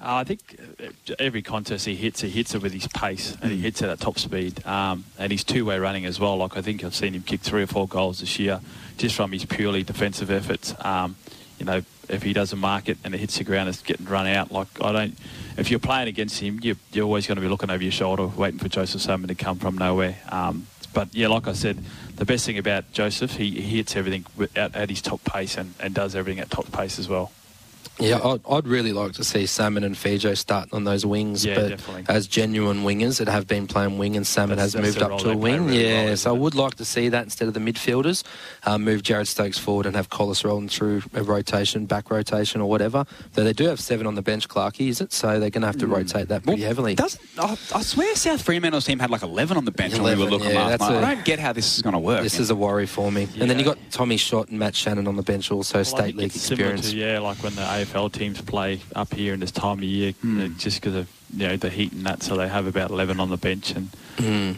Uh, 0.00 0.16
I 0.16 0.24
think 0.24 0.60
uh, 0.80 1.14
every 1.18 1.42
contest 1.42 1.86
he 1.86 1.94
hits, 1.94 2.20
he 2.20 2.28
hits 2.28 2.54
it 2.54 2.62
with 2.62 2.72
his 2.72 2.88
pace 2.88 3.36
and 3.40 3.52
he 3.52 3.58
hits 3.58 3.82
it 3.82 3.88
at 3.88 4.00
top 4.00 4.18
speed. 4.18 4.64
Um, 4.66 5.04
and 5.18 5.30
he's 5.30 5.44
two-way 5.44 5.78
running 5.78 6.06
as 6.06 6.18
well. 6.18 6.36
Like 6.36 6.56
I 6.56 6.62
think 6.62 6.82
I've 6.84 6.94
seen 6.94 7.14
him 7.14 7.22
kick 7.22 7.40
three 7.40 7.62
or 7.62 7.66
four 7.66 7.86
goals 7.86 8.20
this 8.20 8.38
year 8.38 8.60
just 8.96 9.14
from 9.14 9.32
his 9.32 9.44
purely 9.44 9.82
defensive 9.82 10.30
efforts. 10.30 10.74
Um, 10.84 11.16
you 11.58 11.66
know, 11.66 11.82
if 12.08 12.22
he 12.22 12.32
doesn't 12.32 12.58
mark 12.58 12.88
it 12.88 12.98
and 13.04 13.14
it 13.14 13.18
hits 13.18 13.38
the 13.38 13.44
ground, 13.44 13.68
it's 13.68 13.82
getting 13.82 14.06
run 14.06 14.26
out. 14.26 14.50
Like 14.50 14.68
I 14.80 14.92
don't. 14.92 15.16
If 15.56 15.70
you're 15.70 15.80
playing 15.80 16.08
against 16.08 16.40
him, 16.40 16.58
you, 16.62 16.76
you're 16.92 17.04
always 17.04 17.26
going 17.26 17.36
to 17.36 17.42
be 17.42 17.48
looking 17.48 17.70
over 17.70 17.82
your 17.82 17.92
shoulder, 17.92 18.26
waiting 18.26 18.58
for 18.58 18.68
Joseph 18.68 19.02
Salmon 19.02 19.28
to 19.28 19.34
come 19.34 19.58
from 19.58 19.78
nowhere. 19.78 20.16
Um, 20.28 20.66
but 20.92 21.14
yeah, 21.14 21.28
like 21.28 21.48
I 21.48 21.52
said, 21.52 21.78
the 22.16 22.24
best 22.24 22.46
thing 22.46 22.58
about 22.58 22.92
Joseph, 22.92 23.36
he, 23.36 23.50
he 23.50 23.76
hits 23.78 23.96
everything 23.96 24.24
at, 24.56 24.74
at 24.76 24.90
his 24.90 25.02
top 25.02 25.22
pace 25.24 25.56
and, 25.56 25.74
and 25.80 25.94
does 25.94 26.14
everything 26.14 26.40
at 26.40 26.50
top 26.50 26.70
pace 26.72 26.98
as 26.98 27.08
well. 27.08 27.32
Yeah, 27.98 28.18
I'd, 28.24 28.40
I'd 28.50 28.66
really 28.66 28.92
like 28.92 29.12
to 29.12 29.24
see 29.24 29.46
Salmon 29.46 29.84
and 29.84 29.94
Fijo 29.94 30.36
start 30.36 30.68
on 30.72 30.84
those 30.84 31.04
wings, 31.06 31.44
Yeah, 31.44 31.54
but 31.54 31.68
definitely. 31.68 32.04
as 32.08 32.26
genuine 32.26 32.82
wingers 32.84 33.18
that 33.18 33.28
have 33.28 33.46
been 33.46 33.66
playing 33.66 33.98
wing, 33.98 34.16
and 34.16 34.26
Salmon 34.26 34.56
That's- 34.56 34.72
has 34.74 34.82
that's 34.94 34.98
moved 35.00 35.12
up 35.12 35.20
to 35.20 35.30
a 35.30 35.36
wing. 35.36 35.66
really 35.66 35.84
well, 35.84 36.06
yeah, 36.08 36.14
so 36.14 36.34
I 36.34 36.38
would 36.38 36.54
like 36.54 36.74
to 36.76 36.84
see 36.84 37.08
that 37.10 37.22
instead 37.24 37.48
of 37.48 37.54
the 37.54 37.60
midfielders, 37.60 38.24
um, 38.64 38.82
move 38.84 39.02
Jared 39.02 39.28
Stokes 39.28 39.58
forward 39.58 39.86
and 39.86 39.94
have 39.94 40.08
Collis 40.10 40.44
rolling 40.44 40.68
through 40.68 41.02
a 41.14 41.22
rotation, 41.22 41.86
back 41.86 42.10
rotation 42.10 42.60
or 42.60 42.68
whatever. 42.68 43.04
Though 43.34 43.44
they 43.44 43.52
do 43.52 43.66
have 43.66 43.78
seven 43.80 44.06
on 44.06 44.14
the 44.14 44.22
bench, 44.22 44.48
Clarkey, 44.48 44.88
is 44.88 45.00
it? 45.00 45.12
So 45.12 45.38
they're 45.38 45.50
going 45.50 45.62
to 45.62 45.66
have 45.68 45.78
to 45.78 45.86
rotate 45.86 46.28
that 46.28 46.42
pretty 46.44 46.62
heavily. 46.62 46.94
Doesn't 46.94 47.20
I, 47.38 47.56
I 47.74 47.82
swear 47.82 48.14
South 48.16 48.42
Fremantle's 48.42 48.84
team 48.84 48.98
had 48.98 49.10
like 49.10 49.22
11 49.22 49.56
on 49.56 49.64
the 49.64 49.70
bench 49.70 49.92
when 49.94 50.02
we 50.04 50.08
were 50.10 50.28
11, 50.28 50.30
looking 50.30 50.50
yeah, 50.50 50.66
last 50.66 50.80
night. 50.80 50.92
a- 50.94 51.06
I 51.06 51.14
don't 51.14 51.24
get 51.24 51.38
how 51.38 51.52
this 51.52 51.76
is 51.76 51.82
going 51.82 51.92
to 51.94 51.98
work. 51.98 52.22
This 52.22 52.38
is 52.40 52.50
a 52.50 52.54
worry 52.56 52.86
for 52.86 53.12
me. 53.12 53.28
And 53.38 53.48
then 53.50 53.58
you 53.58 53.64
got 53.64 53.78
Tommy 53.90 54.16
Shott 54.16 54.48
and 54.48 54.58
Matt 54.58 54.74
Shannon 54.74 55.06
on 55.06 55.16
the 55.16 55.22
bench 55.22 55.50
also, 55.50 55.78
Well, 55.78 55.84
state 55.84 56.16
league 56.16 56.34
experience. 56.34 56.90
To, 56.90 56.96
yeah, 56.96 57.18
like 57.18 57.38
when 57.42 57.54
the 57.54 57.62
AFL 57.80 58.12
teams 58.12 58.40
play 58.40 58.80
up 58.94 59.12
here 59.14 59.34
in 59.34 59.40
this 59.40 59.50
time 59.52 59.78
of 59.78 59.84
year, 59.84 60.14
uh, 60.24 60.48
just 60.58 60.80
because 60.80 60.94
of 60.96 61.08
you 61.34 61.48
know 61.48 61.56
the 61.56 61.70
heat 61.70 61.92
and 61.92 62.04
that. 62.06 62.22
So 62.22 62.36
they 62.36 62.48
have 62.48 62.66
about 62.66 62.90
11 62.90 63.18
on 63.20 63.30
the 63.30 63.36
bench, 63.36 63.72
and 63.72 63.88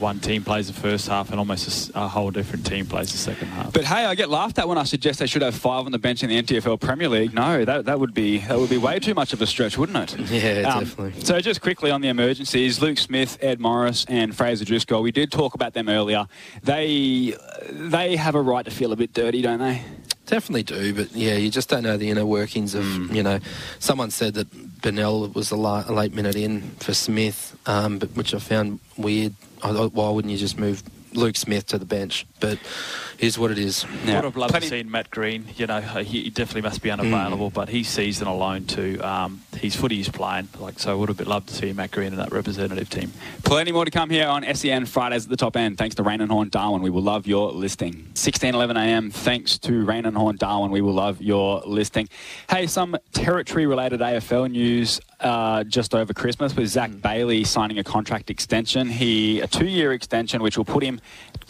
one 0.00 0.18
team 0.18 0.42
plays 0.42 0.66
the 0.66 0.72
first 0.72 1.06
half, 1.08 1.30
and 1.30 1.38
almost 1.38 1.92
a 1.94 2.08
whole 2.08 2.30
different 2.32 2.66
team 2.66 2.86
plays 2.86 3.12
the 3.12 3.18
second 3.18 3.48
half. 3.48 3.72
But 3.72 3.84
hey, 3.84 4.04
I 4.04 4.14
get 4.16 4.28
laughed 4.28 4.58
at 4.58 4.66
when 4.68 4.76
I 4.78 4.82
suggest 4.84 5.20
they 5.20 5.26
should 5.26 5.42
have 5.42 5.54
five 5.54 5.86
on 5.86 5.92
the 5.92 5.98
bench 5.98 6.22
in 6.24 6.28
the 6.28 6.42
NTFL 6.42 6.80
Premier 6.80 7.08
League. 7.08 7.32
No, 7.32 7.64
that, 7.64 7.84
that 7.84 8.00
would 8.00 8.12
be 8.14 8.38
that 8.38 8.58
would 8.58 8.70
be 8.70 8.76
way 8.78 8.98
too 8.98 9.14
much 9.14 9.32
of 9.32 9.40
a 9.40 9.46
stretch, 9.46 9.78
wouldn't 9.78 10.12
it? 10.12 10.30
Yeah, 10.30 10.68
Um, 10.74 10.80
definitely. 10.84 11.22
So 11.22 11.38
just 11.40 11.60
quickly 11.60 11.90
on 11.92 12.00
the 12.00 12.08
emergencies, 12.08 12.82
Luke 12.82 12.98
Smith, 12.98 13.38
Ed 13.40 13.60
Morris, 13.60 14.04
and 14.08 14.34
Fraser 14.36 14.64
Driscoll. 14.64 15.00
We 15.02 15.12
did 15.12 15.30
talk 15.30 15.54
about 15.54 15.74
them 15.74 15.88
earlier. 15.88 16.26
They 16.64 17.34
they 17.70 18.16
have 18.16 18.34
a 18.34 18.42
right 18.42 18.64
to 18.64 18.70
feel 18.70 18.92
a 18.92 18.96
bit 18.96 19.12
dirty, 19.12 19.40
don't 19.42 19.60
they? 19.60 19.82
Definitely 20.26 20.62
do, 20.62 20.94
but 20.94 21.12
yeah, 21.14 21.34
you 21.36 21.50
just 21.50 21.68
don't 21.68 21.82
know 21.82 21.96
the 21.98 22.08
inner 22.08 22.24
workings 22.24 22.74
of, 22.74 22.84
Mm. 22.84 23.14
you 23.14 23.22
know, 23.22 23.40
someone 23.78 24.10
said 24.10 24.34
that 24.34 24.80
Bennell 24.80 25.28
was 25.28 25.50
a, 25.50 25.56
la- 25.56 25.84
a 25.86 25.92
late 25.92 26.14
minute 26.14 26.34
in 26.34 26.62
for 26.80 26.94
Smith, 26.94 27.54
um, 27.66 27.98
but 27.98 28.08
which 28.16 28.32
I 28.34 28.38
found 28.38 28.80
weird. 28.96 29.34
I 29.62 29.72
thought, 29.72 29.92
why 29.92 30.08
wouldn't 30.10 30.32
you 30.32 30.38
just 30.38 30.58
move 30.58 30.82
Luke 31.16 31.36
Smith 31.36 31.66
to 31.68 31.78
the 31.78 31.84
bench? 31.84 32.26
But 32.40 32.58
here's 33.18 33.38
what 33.38 33.50
it 33.50 33.58
is. 33.58 33.84
Yeah. 34.04 34.16
Would 34.16 34.24
have 34.24 34.36
loved 34.36 34.50
Plenty- 34.52 34.68
to 34.68 34.70
see 34.70 34.82
Matt 34.82 35.10
Green. 35.10 35.46
You 35.56 35.66
know, 35.66 35.80
he 35.80 36.24
he 36.24 36.30
definitely 36.30 36.62
must 36.62 36.82
be 36.82 36.90
unavailable, 36.90 37.50
Mm. 37.50 37.54
but 37.54 37.68
he's 37.68 37.88
season 37.88 38.26
alone 38.26 38.64
too. 38.66 39.00
Um, 39.02 39.42
his 39.56 39.74
footy 39.76 40.00
is 40.00 40.08
playing, 40.08 40.48
like 40.58 40.78
so. 40.78 40.92
I 40.92 40.94
would 40.94 41.08
have 41.08 41.20
loved 41.26 41.48
to 41.48 41.54
see 41.54 41.72
Matt 41.72 41.90
Green 41.90 42.08
in 42.08 42.16
that 42.16 42.32
representative 42.32 42.88
team. 42.90 43.12
Plenty 43.44 43.72
more 43.72 43.84
to 43.84 43.90
come 43.90 44.10
here 44.10 44.26
on 44.26 44.44
SEN 44.44 44.86
Fridays 44.86 45.24
at 45.24 45.30
the 45.30 45.36
top 45.36 45.56
end. 45.56 45.78
Thanks 45.78 45.94
to 45.96 46.02
Raine 46.02 46.20
and 46.20 46.30
Horne 46.30 46.48
Darwin. 46.50 46.82
We 46.82 46.90
will 46.90 47.02
love 47.02 47.26
your 47.26 47.50
listing. 47.52 48.06
16:11 48.14 48.76
a.m. 48.76 49.10
Thanks 49.10 49.58
to 49.58 49.84
Raine 49.84 50.06
and 50.06 50.16
Horne 50.16 50.36
Darwin. 50.36 50.70
We 50.70 50.80
will 50.80 50.92
love 50.94 51.20
your 51.22 51.62
listing. 51.66 52.08
Hey, 52.50 52.66
some 52.66 52.96
territory-related 53.12 54.00
AFL 54.00 54.46
news 54.50 55.00
uh, 55.24 55.64
just 55.64 55.94
over 55.94 56.12
Christmas 56.12 56.54
with 56.54 56.68
Zach 56.68 56.90
Bailey 57.02 57.42
signing 57.44 57.78
a 57.78 57.84
contract 57.84 58.30
extension. 58.30 58.88
He 58.88 59.40
a 59.40 59.46
two-year 59.46 59.92
extension, 59.92 60.42
which 60.42 60.56
will 60.58 60.64
put 60.66 60.84
him 60.84 61.00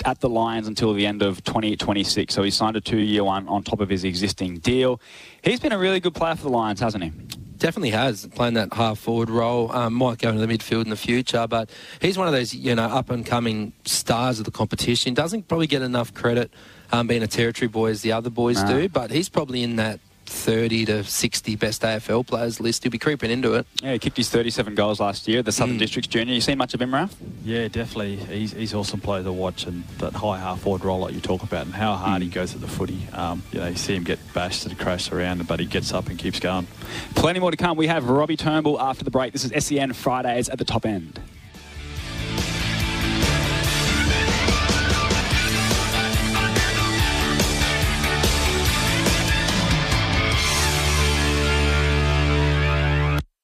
at 0.05 0.21
the 0.21 0.29
Lions 0.29 0.69
until 0.69 0.95
the 0.95 1.07
end 1.07 1.23
of 1.23 1.43
2026. 1.45 2.33
So 2.33 2.43
he 2.43 2.51
signed 2.51 2.77
a 2.77 2.81
two-year 2.81 3.25
one 3.25 3.49
on 3.49 3.63
top 3.65 3.81
of 3.81 3.89
his 3.89 4.05
existing 4.05 4.59
deal. 4.59 5.01
He's 5.43 5.61
been 5.61 5.73
a 5.73 5.79
really 5.79 6.01
good 6.01 6.15
player 6.15 6.37
for 6.37 6.45
the 6.45 6.51
Lions, 6.51 6.81
hasn't 6.81 7.05
he? 7.05 7.11
Definitely 7.59 7.91
has 7.91 8.27
playing 8.27 8.55
that 8.55 8.73
half 8.75 8.99
forward 8.99 9.31
role. 9.31 9.73
Um, 9.73 9.95
might 9.95 10.19
go 10.19 10.29
into 10.31 10.45
the 10.45 10.53
midfield 10.53 10.85
in 10.85 10.91
the 10.91 10.97
future, 10.97 11.47
but 11.47 11.71
he's 12.01 12.17
one 12.19 12.27
of 12.27 12.33
those 12.33 12.55
you 12.55 12.75
know 12.75 12.85
up 12.85 13.11
and 13.11 13.25
coming 13.25 13.73
stars 13.85 14.39
of 14.39 14.45
the 14.45 14.51
competition. 14.51 15.15
Doesn't 15.15 15.49
probably 15.49 15.67
get 15.67 15.81
enough 15.81 16.13
credit 16.13 16.51
um, 16.93 17.07
being 17.07 17.23
a 17.23 17.27
territory 17.27 17.69
boy 17.69 17.91
as 17.91 18.03
the 18.03 18.13
other 18.13 18.29
boys 18.31 18.63
Nah. 18.63 18.69
do, 18.69 18.89
but 18.89 19.11
he's 19.11 19.29
probably 19.29 19.63
in 19.63 19.77
that 19.77 19.99
30 20.27 20.85
to 20.87 21.05
60 21.05 21.57
best 21.57 21.83
AFL 21.83 22.27
players 22.27 22.61
list. 22.61 22.83
He'll 22.83 22.91
be 22.93 22.99
creeping 22.99 23.31
into 23.31 23.55
it. 23.55 23.67
Yeah, 23.83 23.93
he 23.93 23.99
kicked 23.99 24.17
his 24.17 24.29
37 24.31 24.75
goals 24.75 25.01
last 25.01 25.27
year. 25.29 25.43
The 25.43 25.53
Southern 25.53 25.77
Mm. 25.77 25.81
Districts 25.81 26.09
Junior. 26.09 26.35
You 26.35 26.41
seen 26.41 26.59
much 26.59 26.75
of 26.75 26.81
him, 26.83 26.91
Raph? 26.91 27.11
Yeah, 27.45 27.69
definitely. 27.69 28.17
He's, 28.17 28.53
he's 28.53 28.75
awesome 28.75 29.01
player 29.01 29.23
to 29.23 29.33
watch, 29.33 29.67
and 29.67 29.85
that 29.99 30.13
high 30.15 30.39
half 30.39 30.61
forward 30.61 30.85
role 30.85 31.01
like 31.01 31.15
you 31.15 31.21
talk 31.21 31.43
about, 31.43 31.67
and 31.67 31.75
how 31.75 31.95
hard 31.95 32.23
he 32.23 32.29
goes 32.29 32.55
at 32.55 32.61
the 32.61 32.69
footy. 32.69 33.07
Um, 33.13 33.43
you 33.53 33.61
know, 33.61 33.69
you 33.69 33.77
see 33.77 33.95
him 33.95 34.05
get 34.05 34.19
bashed 34.35 34.67
and 34.67 34.79
crash 34.79 35.11
around, 35.13 35.47
but 35.47 35.61
he 35.61 35.67
gets 35.67 35.93
up 35.93 36.09
and 36.09 36.19
keeps 36.19 36.41
going. 36.41 36.67
Plenty 37.15 37.41
more 37.41 37.51
to 37.51 37.57
come. 37.57 37.77
We 37.77 37.87
have 37.89 38.09
Robbie 38.09 38.37
Turnbull 38.37 38.81
after 38.81 39.05
the 39.05 39.11
break. 39.11 39.33
This 39.33 39.45
is 39.45 39.65
SEN 39.65 39.93
Fridays 39.93 40.49
at 40.49 40.59
the 40.59 40.65
top 40.65 40.87
end. 40.87 41.21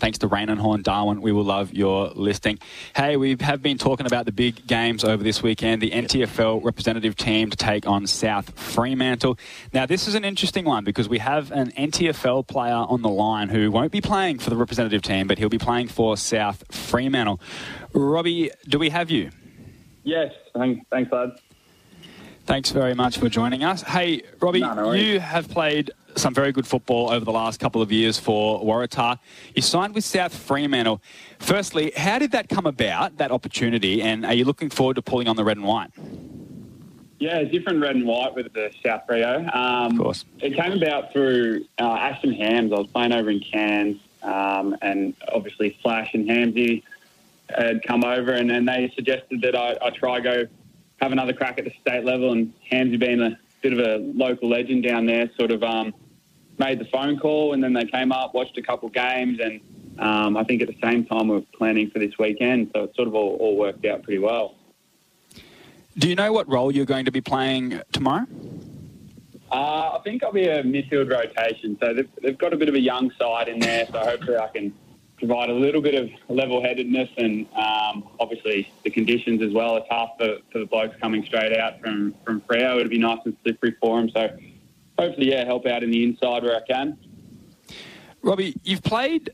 Thanks 0.01 0.17
to 0.19 0.27
Raine 0.27 0.49
and 0.49 0.59
Horne 0.59 0.81
Darwin, 0.81 1.21
we 1.21 1.31
will 1.31 1.45
love 1.45 1.75
your 1.75 2.09
listing. 2.15 2.59
Hey, 2.97 3.19
we 3.19 3.37
have 3.41 3.63
been 3.63 3.77
talking 3.77 4.07
about 4.07 4.25
the 4.25 4.33
big 4.33 4.67
games 4.67 5.05
over 5.05 5.23
this 5.23 5.43
weekend. 5.43 5.83
The 5.83 5.91
NTFL 5.91 6.65
representative 6.65 7.17
team 7.17 7.51
to 7.51 7.57
take 7.57 7.87
on 7.87 8.07
South 8.07 8.59
Fremantle. 8.59 9.39
Now, 9.75 9.85
this 9.85 10.09
is 10.09 10.15
an 10.15 10.25
interesting 10.25 10.65
one 10.65 10.85
because 10.85 11.07
we 11.07 11.19
have 11.19 11.53
an 11.53 11.71
NTFL 11.73 12.47
player 12.47 12.73
on 12.73 13.03
the 13.03 13.11
line 13.11 13.51
who 13.51 13.71
won't 13.71 13.93
be 13.93 14.01
playing 14.01 14.39
for 14.39 14.49
the 14.49 14.57
representative 14.57 15.03
team, 15.03 15.27
but 15.27 15.39
he'll 15.39 15.51
be 15.51 15.59
playing 15.59 15.89
for 15.89 16.17
South 16.17 16.65
Fremantle. 16.75 17.39
Robbie, 17.93 18.51
do 18.69 18.79
we 18.79 18.89
have 18.89 19.11
you? 19.11 19.31
Yes, 20.03 20.33
thanks, 20.55 20.83
thanks, 20.91 21.13
lad. 21.13 21.33
Thanks 22.47 22.71
very 22.71 22.95
much 22.95 23.19
for 23.19 23.29
joining 23.29 23.63
us. 23.63 23.83
Hey, 23.83 24.23
Robbie, 24.41 24.61
No, 24.61 24.75
no 24.75 24.93
you 24.93 25.21
have 25.21 25.49
played 25.49 25.91
some 26.17 26.35
very 26.35 26.51
good 26.53 26.67
football 26.67 27.11
over 27.11 27.25
the 27.25 27.33
last 27.33 27.61
couple 27.61 27.81
of 27.81 27.93
years 27.93 28.19
for 28.19 28.61
Waratah. 28.65 29.19
You 29.55 29.63
signed 29.63 29.95
with 29.95 30.05
South 30.05 30.35
Fremantle. 30.35 31.01
Firstly, 31.39 31.93
how 31.97 32.19
did 32.19 32.33
that 32.33 32.49
come 32.49 32.67
about, 32.67 33.19
that 33.19 33.31
opportunity, 33.31 34.03
and 34.03 34.27
are 34.27 34.35
you 34.35 34.45
looking 34.45 34.71
forward 34.71 34.97
to 34.97 35.03
pulling 35.03 35.29
on 35.29 35.37
the 35.37 35.45
red 35.45 35.59
and 35.59 35.67
white? 35.67 35.91
Yeah, 37.21 37.43
different 37.45 37.81
red 37.81 37.97
and 37.97 38.07
white 38.07 38.35
with 38.35 38.53
the 38.53 38.73
South 38.85 39.03
Freo. 39.09 39.55
Um, 39.55 39.93
Of 39.93 39.99
course. 39.99 40.25
It 40.41 40.57
came 40.57 40.73
about 40.73 41.13
through 41.13 41.67
uh, 41.79 41.85
Ashton 41.85 42.33
Hams. 42.33 42.73
I 42.73 42.77
was 42.77 42.89
playing 42.89 43.13
over 43.13 43.31
in 43.31 43.41
Cairns, 43.41 44.01
um, 44.23 44.77
and 44.83 45.15
obviously 45.33 45.79
Flash 45.83 46.15
and 46.15 46.27
Hamsy 46.27 46.83
had 47.51 47.83
come 47.83 48.05
over, 48.05 48.33
and, 48.33 48.51
and 48.51 48.67
they 48.67 48.91
suggested 48.95 49.43
that 49.43 49.55
I, 49.55 49.77
I 49.83 49.91
try 49.91 50.21
go 50.21 50.47
have 51.01 51.13
another 51.13 51.33
crack 51.33 51.59
at 51.59 51.65
the 51.65 51.73
state 51.81 52.05
level. 52.05 52.33
And 52.33 52.53
Hamsy, 52.71 52.99
being 52.99 53.21
a 53.21 53.39
bit 53.63 53.73
of 53.73 53.79
a 53.79 53.97
local 53.99 54.49
legend 54.49 54.85
down 54.85 55.07
there, 55.07 55.31
sort 55.39 55.51
of 55.51 55.63
um, 55.63 55.95
made 56.59 56.79
the 56.79 56.85
phone 56.87 57.19
call, 57.19 57.53
and 57.53 57.63
then 57.63 57.73
they 57.73 57.85
came 57.85 58.13
up, 58.13 58.35
watched 58.35 58.57
a 58.59 58.63
couple 58.63 58.89
games, 58.89 59.41
and 59.41 59.61
um, 59.99 60.37
I 60.37 60.45
think 60.45 60.63
at 60.63 60.69
the 60.69 60.79
same 60.83 61.05
time 61.05 61.29
we 61.29 61.37
were 61.37 61.47
planning 61.57 61.91
for 61.91 61.99
this 61.99 62.17
weekend, 62.19 62.71
so 62.75 62.85
it 62.85 62.95
sort 62.95 63.09
of 63.09 63.15
all, 63.15 63.37
all 63.37 63.57
worked 63.57 63.85
out 63.87 64.03
pretty 64.03 64.19
well. 64.19 64.57
Do 65.99 66.09
you 66.09 66.15
know 66.15 66.33
what 66.33 66.49
role 66.49 66.71
you're 66.71 66.87
going 66.87 67.05
to 67.07 67.11
be 67.11 67.21
playing 67.21 67.81
tomorrow? 67.93 68.27
Uh, 69.51 69.99
I 69.99 70.01
think 70.05 70.23
I'll 70.23 70.33
be 70.33 70.47
a 70.47 70.63
midfield 70.63 71.11
rotation. 71.11 71.77
So 71.81 71.93
they've, 71.93 72.09
they've 72.23 72.39
got 72.39 72.53
a 72.53 72.57
bit 72.57 72.69
of 72.69 72.77
a 72.77 72.81
young 72.81 73.11
side 73.19 73.49
in 73.49 73.59
there. 73.59 73.87
So 73.87 73.99
hopefully 73.99 74.37
I 74.37 74.47
can 74.49 74.73
provide 75.21 75.51
a 75.51 75.55
little 75.55 75.81
bit 75.81 75.95
of 75.95 76.11
level-headedness 76.29 77.11
and 77.17 77.47
um, 77.55 78.09
obviously 78.19 78.73
the 78.83 78.91
conditions 78.91 79.41
as 79.43 79.53
well. 79.53 79.77
It's 79.77 79.89
tough 79.89 80.11
for, 80.19 80.39
for 80.51 80.59
the 80.59 80.67
blokes 80.67 80.97
coming 81.01 81.25
straight 81.25 81.57
out 81.57 81.81
from 81.81 82.15
from 82.25 82.41
Freo. 82.43 82.79
It'll 82.79 82.89
be 82.89 82.99
nice 82.99 83.21
and 83.25 83.37
slippery 83.43 83.77
for 83.81 84.01
them. 84.01 84.11
So 84.11 84.37
hopefully, 84.99 85.31
yeah, 85.31 85.45
help 85.45 85.67
out 85.67 85.83
in 85.85 85.91
the 85.91 86.03
inside 86.03 86.43
where 86.43 86.57
I 86.57 86.63
can. 86.67 86.99
Robbie, 88.23 88.57
you've 88.65 88.83
played 88.83 89.31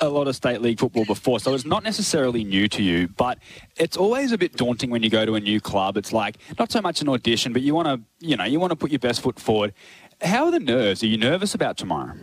a 0.00 0.08
lot 0.08 0.28
of 0.28 0.36
state 0.36 0.60
league 0.60 0.78
football 0.78 1.04
before, 1.04 1.40
so 1.40 1.54
it's 1.54 1.64
not 1.64 1.84
necessarily 1.84 2.44
new 2.44 2.68
to 2.68 2.82
you, 2.82 3.08
but 3.16 3.38
it's 3.76 3.96
always 3.96 4.32
a 4.32 4.38
bit 4.38 4.54
daunting 4.56 4.90
when 4.90 5.02
you 5.02 5.08
go 5.08 5.24
to 5.24 5.36
a 5.36 5.40
new 5.40 5.60
club. 5.60 5.96
It's 5.96 6.12
like 6.12 6.36
not 6.58 6.70
so 6.70 6.82
much 6.82 7.00
an 7.00 7.08
audition, 7.08 7.52
but 7.52 7.62
you 7.62 7.74
want 7.74 7.88
to, 7.88 8.26
you 8.26 8.36
know, 8.36 8.44
you 8.44 8.60
want 8.60 8.72
to 8.72 8.76
put 8.76 8.90
your 8.90 8.98
best 8.98 9.22
foot 9.22 9.38
forward. 9.38 9.72
How 10.20 10.46
are 10.46 10.50
the 10.50 10.60
nerves? 10.60 11.02
Are 11.02 11.06
you 11.06 11.16
nervous 11.16 11.54
about 11.54 11.76
tomorrow? 11.76 12.14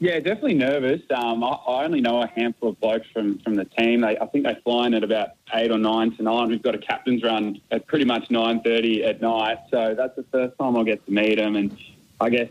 Yeah, 0.00 0.18
definitely 0.18 0.54
nervous. 0.54 1.00
Um, 1.14 1.44
I, 1.44 1.48
I 1.48 1.84
only 1.84 2.00
know 2.00 2.20
a 2.20 2.26
handful 2.26 2.70
of 2.70 2.80
blokes 2.80 3.06
from, 3.12 3.38
from 3.38 3.54
the 3.54 3.64
team. 3.64 4.00
They, 4.00 4.18
I 4.18 4.26
think 4.26 4.44
they 4.44 4.56
fly 4.64 4.86
in 4.86 4.94
at 4.94 5.04
about 5.04 5.30
eight 5.54 5.70
or 5.70 5.78
nine 5.78 6.14
tonight. 6.16 6.46
We've 6.48 6.62
got 6.62 6.74
a 6.74 6.78
captain's 6.78 7.22
run 7.22 7.60
at 7.70 7.86
pretty 7.86 8.04
much 8.04 8.30
nine 8.30 8.60
thirty 8.60 9.04
at 9.04 9.22
night, 9.22 9.58
so 9.70 9.94
that's 9.96 10.16
the 10.16 10.24
first 10.24 10.58
time 10.58 10.76
I'll 10.76 10.84
get 10.84 11.04
to 11.06 11.12
meet 11.12 11.36
them. 11.36 11.56
And 11.56 11.76
I 12.20 12.28
guess 12.28 12.48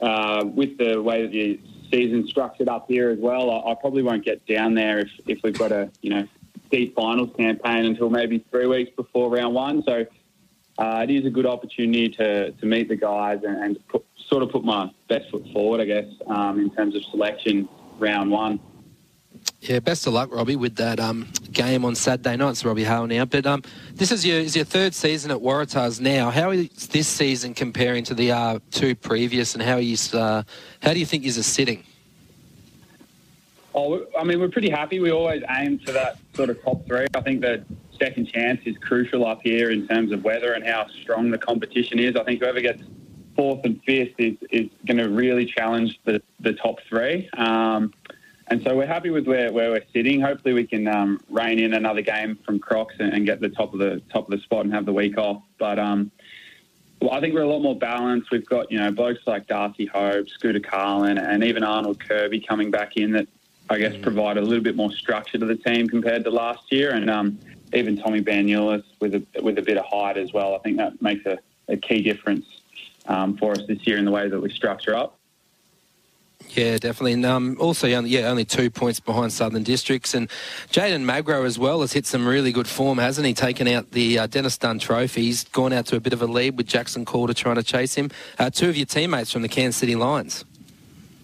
uh, 0.00 0.44
with 0.46 0.76
the 0.78 1.00
way 1.00 1.22
that 1.22 1.32
the 1.32 1.58
season's 1.90 2.30
structured 2.30 2.68
up 2.68 2.86
here 2.86 3.10
as 3.10 3.18
well, 3.18 3.50
I, 3.50 3.72
I 3.72 3.74
probably 3.74 4.02
won't 4.02 4.24
get 4.24 4.46
down 4.46 4.74
there 4.74 4.98
if, 4.98 5.10
if 5.26 5.42
we've 5.42 5.58
got 5.58 5.72
a 5.72 5.90
you 6.02 6.10
know 6.10 6.28
deep 6.70 6.94
finals 6.94 7.30
campaign 7.36 7.86
until 7.86 8.10
maybe 8.10 8.44
three 8.50 8.66
weeks 8.66 8.90
before 8.94 9.30
round 9.30 9.54
one. 9.54 9.82
So 9.84 10.04
uh, 10.78 11.06
it 11.08 11.10
is 11.10 11.24
a 11.24 11.30
good 11.30 11.46
opportunity 11.46 12.08
to, 12.10 12.50
to 12.52 12.66
meet 12.66 12.88
the 12.88 12.96
guys 12.96 13.40
and, 13.44 13.56
and 13.62 13.88
put, 13.88 14.04
sort 14.28 14.42
of 14.42 14.50
put 14.50 14.64
my 14.64 14.90
best 15.08 15.30
foot 15.30 15.46
forward, 15.52 15.80
I 15.80 15.84
guess, 15.84 16.06
um, 16.26 16.60
in 16.60 16.70
terms 16.70 16.94
of 16.96 17.04
selection 17.04 17.68
round 17.98 18.30
one. 18.30 18.60
Yeah, 19.60 19.80
best 19.80 20.06
of 20.06 20.12
luck, 20.12 20.32
Robbie, 20.32 20.56
with 20.56 20.76
that 20.76 21.00
um, 21.00 21.28
game 21.50 21.84
on 21.84 21.94
Saturday 21.94 22.36
night. 22.36 22.50
It's 22.50 22.64
Robbie 22.64 22.84
Hale 22.84 23.06
now. 23.06 23.24
But 23.24 23.46
um, 23.46 23.62
this 23.94 24.12
is 24.12 24.24
your 24.24 24.38
is 24.38 24.54
your 24.54 24.64
third 24.64 24.94
season 24.94 25.30
at 25.30 25.38
Waratahs 25.38 26.00
now. 26.00 26.30
How 26.30 26.50
is 26.50 26.68
this 26.88 27.08
season 27.08 27.54
comparing 27.54 28.04
to 28.04 28.14
the 28.14 28.32
uh, 28.32 28.58
two 28.70 28.94
previous, 28.94 29.54
and 29.54 29.62
how 29.62 29.74
are 29.74 29.80
you, 29.80 29.96
uh, 30.12 30.42
how 30.82 30.92
do 30.92 30.98
you 30.98 31.06
think 31.06 31.24
you're 31.24 31.32
sitting? 31.32 31.82
Oh, 33.74 34.06
I 34.18 34.22
mean, 34.22 34.38
we're 34.38 34.50
pretty 34.50 34.70
happy. 34.70 35.00
We 35.00 35.10
always 35.10 35.42
aim 35.50 35.80
for 35.80 35.92
that 35.92 36.18
sort 36.34 36.50
of 36.50 36.62
top 36.62 36.86
three. 36.86 37.06
I 37.14 37.20
think 37.22 37.40
that 37.40 37.64
second 37.98 38.28
chance 38.28 38.60
is 38.66 38.76
crucial 38.78 39.26
up 39.26 39.40
here 39.42 39.70
in 39.70 39.88
terms 39.88 40.12
of 40.12 40.22
weather 40.24 40.52
and 40.52 40.64
how 40.64 40.86
strong 41.02 41.30
the 41.30 41.38
competition 41.38 41.98
is. 41.98 42.16
I 42.16 42.24
think 42.24 42.40
whoever 42.40 42.60
gets 42.60 42.82
fourth 43.36 43.60
and 43.64 43.82
fifth 43.84 44.14
is, 44.18 44.36
is 44.50 44.70
going 44.86 44.98
to 44.98 45.08
really 45.08 45.46
challenge 45.46 45.98
the, 46.04 46.22
the 46.40 46.52
top 46.52 46.78
three. 46.88 47.28
Um, 47.36 47.92
and 48.48 48.62
so 48.62 48.76
we're 48.76 48.86
happy 48.86 49.10
with 49.10 49.26
where, 49.26 49.52
where 49.52 49.70
we're 49.70 49.84
sitting. 49.92 50.20
Hopefully 50.20 50.54
we 50.54 50.66
can 50.66 50.86
um, 50.86 51.20
rein 51.30 51.58
in 51.58 51.72
another 51.72 52.02
game 52.02 52.38
from 52.44 52.58
Crocs 52.58 52.94
and, 52.98 53.12
and 53.12 53.24
get 53.24 53.40
the 53.40 53.48
top 53.48 53.72
of 53.72 53.78
the 53.78 54.02
top 54.12 54.24
of 54.24 54.30
the 54.30 54.42
spot 54.42 54.64
and 54.64 54.74
have 54.74 54.84
the 54.84 54.92
week 54.92 55.16
off. 55.16 55.42
But 55.58 55.78
um, 55.78 56.10
well, 57.00 57.12
I 57.12 57.20
think 57.20 57.34
we're 57.34 57.42
a 57.42 57.48
lot 57.48 57.60
more 57.60 57.76
balanced. 57.76 58.30
We've 58.30 58.46
got 58.46 58.70
you 58.70 58.78
know 58.78 58.90
blokes 58.90 59.20
like 59.26 59.46
Darcy 59.46 59.86
Hope, 59.86 60.28
Scooter 60.28 60.60
Carlin, 60.60 61.16
and 61.16 61.42
even 61.42 61.64
Arnold 61.64 62.00
Kirby 62.00 62.40
coming 62.40 62.70
back 62.70 62.96
in 62.96 63.12
that 63.12 63.28
I 63.70 63.78
guess 63.78 63.96
provide 64.02 64.36
a 64.36 64.42
little 64.42 64.62
bit 64.62 64.76
more 64.76 64.92
structure 64.92 65.38
to 65.38 65.46
the 65.46 65.56
team 65.56 65.88
compared 65.88 66.24
to 66.24 66.30
last 66.30 66.70
year, 66.70 66.90
and 66.90 67.08
um, 67.08 67.38
even 67.72 67.96
Tommy 67.96 68.20
Banulis 68.20 68.84
with 69.00 69.14
a 69.14 69.24
with 69.42 69.58
a 69.58 69.62
bit 69.62 69.78
of 69.78 69.86
height 69.86 70.18
as 70.18 70.34
well. 70.34 70.54
I 70.54 70.58
think 70.58 70.76
that 70.76 71.00
makes 71.00 71.24
a, 71.24 71.38
a 71.68 71.78
key 71.78 72.02
difference 72.02 72.44
um, 73.06 73.36
for 73.36 73.52
us 73.52 73.60
this 73.66 73.86
year 73.86 73.98
in 73.98 74.04
the 74.04 74.10
way 74.10 74.28
that 74.28 74.40
we 74.40 74.50
structure 74.50 74.94
up. 74.94 75.18
Yeah, 76.50 76.76
definitely. 76.76 77.14
And 77.14 77.26
um, 77.26 77.56
also, 77.58 77.86
yeah, 77.86 78.28
only 78.28 78.44
two 78.44 78.70
points 78.70 79.00
behind 79.00 79.32
Southern 79.32 79.62
Districts. 79.62 80.14
And 80.14 80.28
Jaden 80.70 81.02
Magro 81.02 81.44
as 81.44 81.58
well 81.58 81.80
has 81.80 81.92
hit 81.92 82.06
some 82.06 82.26
really 82.26 82.52
good 82.52 82.68
form, 82.68 82.98
hasn't 82.98 83.26
he? 83.26 83.34
Taken 83.34 83.66
out 83.66 83.90
the 83.92 84.20
uh, 84.20 84.26
Dennis 84.26 84.58
Dunn 84.58 84.78
Trophy. 84.78 85.22
He's 85.22 85.44
gone 85.44 85.72
out 85.72 85.86
to 85.86 85.96
a 85.96 86.00
bit 86.00 86.12
of 86.12 86.22
a 86.22 86.26
lead 86.26 86.56
with 86.56 86.66
Jackson 86.66 87.04
Calder 87.04 87.34
trying 87.34 87.56
to 87.56 87.62
chase 87.62 87.94
him. 87.94 88.10
Uh, 88.38 88.50
two 88.50 88.68
of 88.68 88.76
your 88.76 88.86
teammates 88.86 89.32
from 89.32 89.42
the 89.42 89.48
Cairns 89.48 89.76
City 89.76 89.96
Lions. 89.96 90.44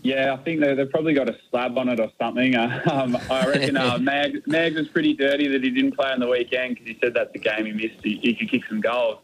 Yeah, 0.03 0.33
I 0.33 0.39
think 0.39 0.61
they, 0.61 0.75
they've 0.75 0.91
probably 0.91 1.13
got 1.13 1.29
a 1.29 1.37
slab 1.51 1.77
on 1.77 1.91
it 1.91 2.01
or 2.01 2.11
something. 2.19 2.57
Um, 2.91 3.17
I 3.31 3.47
reckon 3.47 3.77
uh, 3.77 3.99
Mag, 4.01 4.43
Mag 4.47 4.75
was 4.75 4.89
pretty 4.89 5.15
dirty 5.15 5.47
that 5.49 5.63
he 5.63 5.71
didn't 5.71 5.93
play 5.93 6.11
on 6.11 6.21
the 6.21 6.29
weekend 6.29 6.75
because 6.75 6.89
he 6.89 6.99
said 7.01 7.15
that's 7.15 7.33
the 7.33 7.39
game 7.39 7.67
he 7.67 7.73
missed. 7.73 8.03
He, 8.03 8.19
he 8.23 8.35
could 8.35 8.51
kick 8.51 8.63
some 8.69 8.81
goals. 8.81 9.19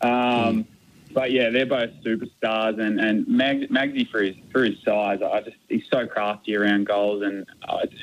Um, 0.00 0.10
mm. 0.10 0.64
But 1.14 1.30
yeah, 1.30 1.50
they're 1.50 1.64
both 1.64 1.90
superstars, 2.04 2.80
and 2.80 3.00
and 3.00 3.26
Mag, 3.28 3.70
Magsy 3.70 4.10
for 4.10 4.20
his 4.20 4.34
for 4.50 4.64
his 4.64 4.76
size, 4.84 5.22
I 5.22 5.42
just 5.42 5.56
he's 5.68 5.84
so 5.88 6.06
crafty 6.08 6.56
around 6.56 6.86
goals, 6.86 7.22
and 7.22 7.46
I 7.68 7.86
just, 7.86 8.02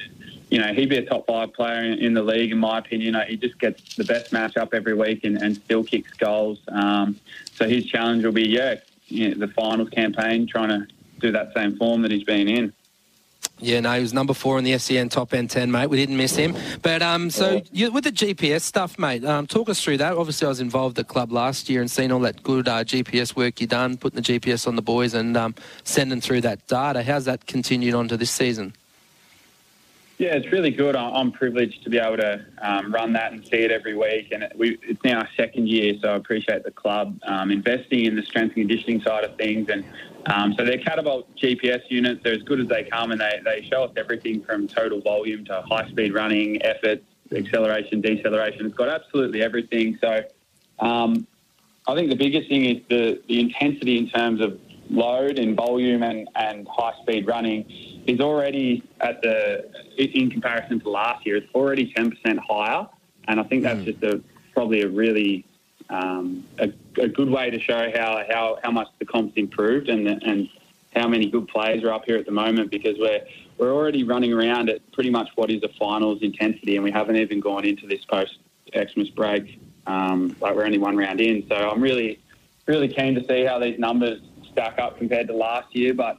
you 0.50 0.60
know 0.60 0.74
he'd 0.74 0.90
be 0.90 0.96
a 0.96 1.06
top 1.06 1.28
five 1.28 1.54
player 1.54 1.84
in, 1.84 2.00
in, 2.00 2.14
the 2.14 2.24
league 2.24 2.54
in 2.54 2.58
my 2.58 2.80
opinion. 2.80 3.22
He 3.28 3.36
just 3.36 3.60
gets 3.60 3.96
the 3.96 4.06
best 4.06 4.32
matchup 4.32 4.74
every 4.74 4.94
week 4.94 5.26
and, 5.26 5.38
and 5.42 5.58
still 5.58 5.84
kicks 5.84 6.14
goals. 6.14 6.62
Um, 6.70 7.20
so 7.54 7.68
his 7.68 7.86
challenge 7.86 8.24
will 8.24 8.32
be 8.32 8.48
yeah, 8.48 8.76
you 9.08 9.36
know, 9.36 9.46
the 9.46 9.54
finals 9.54 9.90
campaign, 9.90 10.48
trying 10.48 10.70
to 10.70 10.88
do 11.20 11.34
that 11.34 11.54
same 11.54 11.76
form 11.76 12.02
that 12.04 12.12
he's 12.12 12.24
been 12.24 12.48
in. 12.48 12.74
Yeah, 13.62 13.80
no, 13.80 13.94
he 13.94 14.02
was 14.02 14.12
number 14.12 14.34
four 14.34 14.58
in 14.58 14.64
the 14.64 14.78
SEN 14.80 15.10
top 15.10 15.34
end 15.34 15.52
10, 15.52 15.72
mate. 15.72 15.88
We 15.88 15.98
didn't 15.98 16.18
miss 16.18 16.36
him. 16.36 16.56
But 16.82 17.04
um, 17.04 17.30
so 17.30 17.62
you, 17.72 17.92
with 17.92 18.04
the 18.04 18.12
GPS 18.12 18.62
stuff, 18.62 18.98
mate, 18.98 19.24
um, 19.24 19.46
talk 19.46 19.70
us 19.70 19.82
through 19.84 19.98
that. 19.98 20.18
Obviously, 20.18 20.48
I 20.48 20.50
was 20.50 20.60
involved 20.60 20.98
at 20.98 21.08
the 21.08 21.14
club 21.14 21.32
last 21.32 21.70
year 21.70 21.80
and 21.82 21.90
seen 21.90 22.12
all 22.12 22.20
that 22.22 22.42
good 22.42 22.68
uh, 22.68 22.84
GPS 22.84 23.36
work 23.36 23.62
you 23.62 23.68
done, 23.68 23.98
putting 23.98 24.20
the 24.20 24.40
GPS 24.40 24.68
on 24.68 24.76
the 24.76 24.82
boys 24.82 25.14
and 25.14 25.38
um, 25.38 25.54
sending 25.84 26.22
through 26.22 26.42
that 26.42 26.66
data. 26.68 27.04
How's 27.04 27.26
that 27.26 27.46
continued 27.46 27.94
on 27.94 28.08
to 28.08 28.18
this 28.18 28.32
season? 28.32 28.74
Yeah, 30.22 30.36
it's 30.36 30.52
really 30.52 30.70
good. 30.70 30.96
I'm 30.96 31.32
privileged 31.32 31.84
to 31.84 31.90
be 31.90 31.98
able 31.98 32.18
to 32.18 32.46
um, 32.62 32.94
run 32.94 33.14
that 33.14 33.32
and 33.32 33.44
see 33.44 33.58
it 33.58 33.72
every 33.72 33.96
week. 33.96 34.32
And 34.32 34.48
we, 34.56 34.78
it's 34.84 35.04
now 35.04 35.22
our 35.22 35.30
second 35.36 35.68
year, 35.68 35.96
so 36.00 36.10
I 36.10 36.16
appreciate 36.16 36.64
the 36.64 36.70
club 36.70 37.20
um, 37.24 37.50
investing 37.50 38.06
in 38.06 38.16
the 38.16 38.22
strength 38.22 38.56
and 38.56 38.68
conditioning 38.68 39.02
side 39.02 39.24
of 39.24 39.36
things. 39.36 39.70
And 39.70 39.84
um, 40.28 40.54
so 40.58 40.66
they're 40.66 40.78
Catapult 40.78 41.36
GPS 41.36 41.82
units. 41.90 42.22
They're 42.24 42.34
as 42.34 42.44
good 42.44 42.60
as 42.60 42.68
they 42.68 42.84
come, 42.84 43.12
and 43.12 43.20
they, 43.20 43.42
they 43.44 43.68
show 43.70 43.84
us 43.84 43.92
everything 43.98 44.44
from 44.44 44.68
total 44.68 45.02
volume 45.02 45.46
to 45.46 45.64
high 45.68 45.88
speed 45.90 46.14
running, 46.14 46.62
effort, 46.64 47.04
acceleration, 47.36 48.02
deceleration. 48.02 48.66
It's 48.66 48.76
got 48.76 48.90
absolutely 48.90 49.42
everything. 49.42 49.98
So 50.02 50.24
um, 50.80 51.28
I 51.88 51.96
think 51.96 52.10
the 52.10 52.16
biggest 52.16 52.50
thing 52.50 52.66
is 52.66 52.84
the, 52.90 53.22
the 53.28 53.40
intensity 53.40 53.98
in 53.98 54.10
terms 54.10 54.42
of 54.42 54.60
load 54.90 55.40
and 55.40 55.56
volume 55.56 56.04
and, 56.04 56.30
and 56.36 56.68
high 56.68 56.94
speed 57.02 57.26
running 57.26 57.66
is 58.06 58.20
already 58.20 58.84
at 59.00 59.22
the 59.22 59.70
in 59.98 60.30
comparison 60.30 60.80
to 60.82 60.90
last 60.90 61.26
year. 61.26 61.38
It's 61.38 61.54
already 61.56 61.92
ten 61.94 62.12
percent 62.12 62.40
higher, 62.48 62.88
and 63.28 63.40
I 63.40 63.44
think 63.44 63.64
that's 63.64 63.80
mm. 63.80 63.86
just 63.86 64.04
a 64.04 64.22
probably 64.54 64.82
a 64.82 64.90
really 64.90 65.46
um, 65.92 66.46
a, 66.58 66.72
a, 66.98 67.08
good 67.08 67.30
way 67.30 67.50
to 67.50 67.60
show 67.60 67.92
how, 67.94 68.24
how, 68.30 68.58
how 68.64 68.72
much 68.72 68.88
the 69.00 69.06
comp's 69.06 69.34
improved 69.36 69.90
and 69.90 70.08
and 70.08 70.50
how 70.96 71.08
many 71.08 71.30
good 71.30 71.48
players 71.48 71.84
are 71.84 71.92
up 71.94 72.04
here 72.06 72.18
at 72.18 72.26
the 72.26 72.32
moment 72.32 72.72
because 72.72 72.98
we're 72.98 73.22
we're 73.58 73.74
already 73.74 74.04
running 74.04 74.34
around 74.34 74.70
at 74.70 74.80
pretty 74.92 75.10
much 75.10 75.30
what 75.36 75.52
is 75.52 75.62
a 75.64 75.70
finals 75.80 76.20
intensity, 76.22 76.76
and 76.76 76.84
we 76.84 76.92
haven't 76.92 77.18
even 77.18 77.40
gone 77.40 77.66
into 77.66 77.88
this 77.88 78.04
post 78.06 78.40
Xmas 78.74 79.10
break. 79.10 79.60
Um, 79.86 80.36
like 80.40 80.56
we're 80.56 80.66
only 80.66 80.78
one 80.78 80.96
round 80.96 81.22
in, 81.22 81.46
so 81.48 81.56
I'm 81.56 81.82
really 81.82 82.20
really 82.68 82.88
keen 82.88 83.16
to 83.16 83.26
see 83.28 83.44
how 83.44 83.60
these 83.60 83.78
numbers 83.78 84.22
stack 84.52 84.80
up 84.80 84.98
compared 84.98 85.28
to 85.28 85.34
last 85.34 85.76
year, 85.76 85.94
but 85.94 86.18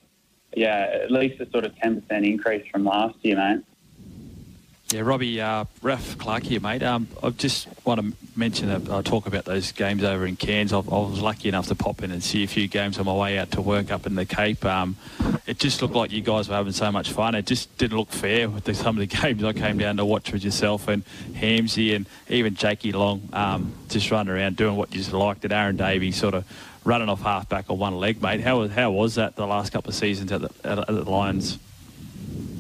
yeah, 0.55 0.89
at 0.93 1.11
least 1.11 1.41
a 1.41 1.51
sort 1.51 1.65
of 1.65 1.75
10% 1.77 2.03
increase 2.27 2.67
from 2.71 2.85
last 2.85 3.17
year, 3.23 3.37
mate. 3.37 3.65
Yeah, 4.93 5.01
Robbie, 5.01 5.41
uh, 5.41 5.65
Raph 5.81 6.19
Clarke 6.19 6.43
here, 6.43 6.61
mate. 6.61 6.83
Um, 6.83 7.09
I 7.23 7.31
just 7.31 7.67
want 7.87 8.01
to 8.03 8.13
mention, 8.37 8.69
uh, 8.69 9.01
talk 9.01 9.27
about 9.27 9.47
those 9.47 9.73
games 9.73 10.05
over 10.05 10.27
in 10.27 10.37
Cairns. 10.37 10.71
I, 10.71 10.81
I, 10.81 10.81
was 10.81 11.23
lucky 11.23 11.49
enough 11.49 11.69
to 11.69 11.75
pop 11.75 12.03
in 12.03 12.11
and 12.11 12.23
see 12.23 12.45
a 12.45 12.47
few 12.47 12.69
games 12.69 12.99
on 12.99 13.07
my 13.07 13.15
way 13.15 13.39
out 13.39 13.53
to 13.53 13.63
work 13.63 13.91
up 13.91 14.07
in 14.07 14.17
the 14.17 14.27
Cape. 14.27 14.63
Um, 14.67 14.97
it 15.47 15.59
just 15.59 15.81
looked 15.81 15.95
like 15.95 16.13
you 16.13 16.21
guys 16.21 16.51
were 16.51 16.57
having 16.57 16.75
so 16.75 16.93
much 16.93 17.11
fun. 17.11 17.35
It 17.35 17.47
just 17.47 17.75
didn't 17.79 17.97
look 17.97 18.11
fair 18.11 18.51
with 18.51 18.65
the, 18.65 18.75
some 18.75 18.99
of 18.99 19.09
the 19.09 19.17
games 19.23 19.43
I 19.43 19.55
came 19.55 19.79
down 19.79 19.97
to 19.97 20.05
watch 20.05 20.31
with 20.31 20.45
yourself 20.45 20.89
and 20.89 21.07
Hamsey 21.33 21.97
and 21.97 22.05
even 22.29 22.55
Jakey 22.55 22.93
Long 22.93 23.27
um, 23.33 23.73
just 23.89 24.11
running 24.11 24.35
around 24.35 24.57
doing 24.57 24.77
what 24.77 24.93
you 24.93 24.99
just 24.99 25.15
liked. 25.15 25.43
And 25.45 25.55
Aaron 25.55 25.79
Davies 25.79 26.17
sort 26.17 26.35
of 26.35 26.45
running 26.85 27.09
off 27.09 27.23
half 27.23 27.49
back 27.49 27.71
on 27.71 27.79
one 27.79 27.97
leg, 27.97 28.21
mate. 28.21 28.43
How, 28.43 28.69
how 28.69 28.91
was 28.91 29.15
that 29.15 29.37
the 29.37 29.47
last 29.47 29.73
couple 29.73 29.89
of 29.89 29.95
seasons 29.95 30.33
at 30.33 30.43
the, 30.43 30.51
at, 30.65 30.79
at 30.81 30.87
the 30.87 31.11
Lions? 31.11 31.59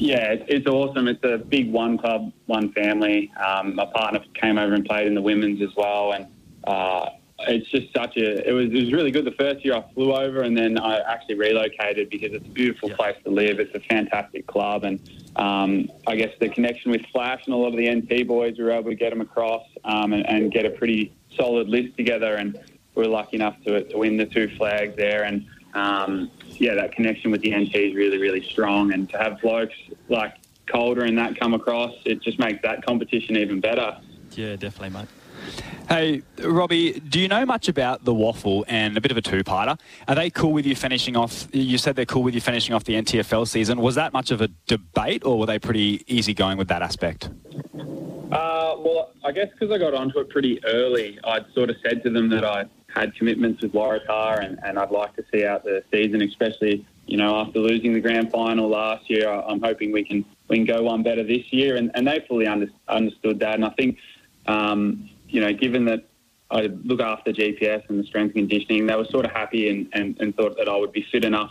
Yeah, 0.02 0.34
it's 0.48 0.66
awesome. 0.66 1.06
It's 1.06 1.22
a 1.22 1.38
big 1.38 1.70
one 1.70 1.96
club, 1.96 2.32
one 2.46 2.72
family. 2.72 3.32
Um, 3.36 3.76
my 3.76 3.86
partner 3.86 4.18
came 4.34 4.58
over 4.58 4.74
and 4.74 4.84
played 4.84 5.06
in 5.06 5.14
the 5.14 5.22
women's 5.22 5.62
as 5.62 5.68
well, 5.76 6.14
and 6.14 6.26
uh, 6.64 7.10
it's 7.46 7.70
just 7.70 7.94
such 7.94 8.16
a. 8.16 8.48
It 8.48 8.50
was 8.50 8.66
it 8.66 8.74
was 8.74 8.92
really 8.92 9.12
good. 9.12 9.24
The 9.24 9.36
first 9.38 9.64
year 9.64 9.76
I 9.76 9.84
flew 9.94 10.12
over, 10.12 10.42
and 10.42 10.58
then 10.58 10.76
I 10.76 10.98
actually 11.02 11.36
relocated 11.36 12.10
because 12.10 12.32
it's 12.32 12.44
a 12.44 12.50
beautiful 12.50 12.88
yeah. 12.88 12.96
place 12.96 13.16
to 13.22 13.30
live. 13.30 13.60
It's 13.60 13.76
a 13.76 13.80
fantastic 13.88 14.44
club, 14.48 14.82
and 14.82 14.98
um, 15.36 15.88
I 16.08 16.16
guess 16.16 16.34
the 16.40 16.48
connection 16.48 16.90
with 16.90 17.06
Flash 17.12 17.42
and 17.46 17.54
a 17.54 17.56
lot 17.56 17.68
of 17.68 17.76
the 17.76 17.88
NT 17.88 18.26
boys, 18.26 18.56
we 18.58 18.64
were 18.64 18.72
able 18.72 18.90
to 18.90 18.96
get 18.96 19.10
them 19.10 19.20
across 19.20 19.64
um, 19.84 20.14
and, 20.14 20.26
and, 20.28 20.52
get 20.52 20.66
a 20.66 20.70
pretty 20.70 21.12
solid 21.36 21.68
list 21.68 21.96
together. 21.96 22.34
And 22.34 22.58
we 22.96 23.04
were 23.04 23.08
lucky 23.08 23.36
enough 23.36 23.56
to, 23.66 23.84
to 23.84 23.98
win 23.98 24.16
the 24.16 24.26
two 24.26 24.48
flags 24.56 24.96
there. 24.96 25.22
And 25.22 25.46
um, 25.74 26.30
yeah, 26.56 26.74
that 26.74 26.92
connection 26.92 27.30
with 27.30 27.42
the 27.42 27.54
NT 27.54 27.74
is 27.74 27.94
really, 27.94 28.18
really 28.18 28.42
strong. 28.42 28.92
And 28.92 29.08
to 29.10 29.18
have 29.18 29.40
blokes 29.40 29.74
like 30.08 30.34
Calder 30.66 31.04
and 31.04 31.16
that 31.18 31.38
come 31.38 31.54
across, 31.54 31.94
it 32.04 32.22
just 32.22 32.38
makes 32.38 32.62
that 32.62 32.84
competition 32.84 33.36
even 33.36 33.60
better. 33.60 33.98
Yeah, 34.32 34.56
definitely, 34.56 34.90
mate. 34.90 35.08
Hey, 35.88 36.22
Robbie, 36.42 37.00
do 37.00 37.18
you 37.18 37.28
know 37.28 37.44
much 37.44 37.68
about 37.68 38.04
the 38.04 38.14
waffle 38.14 38.64
and 38.68 38.96
a 38.96 39.00
bit 39.00 39.10
of 39.10 39.16
a 39.16 39.22
two-parter? 39.22 39.78
Are 40.08 40.14
they 40.14 40.30
cool 40.30 40.52
with 40.52 40.64
you 40.64 40.76
finishing 40.76 41.16
off? 41.16 41.48
You 41.52 41.76
said 41.78 41.96
they're 41.96 42.06
cool 42.06 42.22
with 42.22 42.34
you 42.34 42.40
finishing 42.40 42.74
off 42.74 42.84
the 42.84 42.94
NTFL 42.94 43.46
season. 43.48 43.80
Was 43.80 43.96
that 43.96 44.12
much 44.12 44.30
of 44.30 44.40
a 44.40 44.48
debate, 44.66 45.24
or 45.24 45.38
were 45.38 45.46
they 45.46 45.58
pretty 45.58 46.04
easy 46.06 46.32
going 46.32 46.58
with 46.58 46.68
that 46.68 46.80
aspect? 46.82 47.28
Uh, 47.74 48.76
well, 48.78 49.12
I 49.24 49.32
guess 49.32 49.48
because 49.52 49.74
I 49.74 49.78
got 49.78 49.92
onto 49.92 50.18
it 50.20 50.30
pretty 50.30 50.64
early, 50.64 51.18
I'd 51.24 51.44
sort 51.52 51.68
of 51.68 51.76
said 51.82 52.02
to 52.04 52.10
them 52.10 52.30
that 52.30 52.44
I 52.44 52.64
had 52.94 53.14
commitments 53.16 53.62
with 53.62 53.72
Waratah 53.72 54.44
and, 54.44 54.58
and 54.64 54.78
I'd 54.78 54.90
like 54.90 55.16
to 55.16 55.24
see 55.32 55.44
out 55.44 55.64
the 55.64 55.82
season, 55.92 56.22
especially 56.22 56.86
you 57.06 57.16
know 57.16 57.36
after 57.40 57.58
losing 57.58 57.92
the 57.92 58.00
grand 58.00 58.30
final 58.30 58.68
last 58.68 59.08
year. 59.10 59.28
I'm 59.28 59.60
hoping 59.60 59.92
we 59.92 60.04
can 60.04 60.24
we 60.48 60.56
can 60.56 60.64
go 60.64 60.82
one 60.82 61.02
better 61.02 61.22
this 61.22 61.52
year, 61.52 61.76
and, 61.76 61.90
and 61.94 62.06
they 62.06 62.24
fully 62.28 62.46
under, 62.46 62.68
understood 62.88 63.38
that. 63.40 63.54
And 63.54 63.64
I 63.64 63.70
think 63.70 63.98
um, 64.46 65.08
you 65.28 65.40
know 65.40 65.52
given 65.52 65.84
that 65.86 66.04
I 66.50 66.68
look 66.84 67.00
after 67.00 67.32
GPS 67.32 67.88
and 67.88 67.98
the 67.98 68.04
strength 68.04 68.36
and 68.36 68.48
conditioning, 68.48 68.86
they 68.86 68.94
were 68.94 69.06
sort 69.06 69.24
of 69.24 69.32
happy 69.32 69.70
and, 69.70 69.88
and, 69.94 70.20
and 70.20 70.36
thought 70.36 70.56
that 70.58 70.68
I 70.68 70.76
would 70.76 70.92
be 70.92 71.06
fit 71.10 71.24
enough 71.24 71.50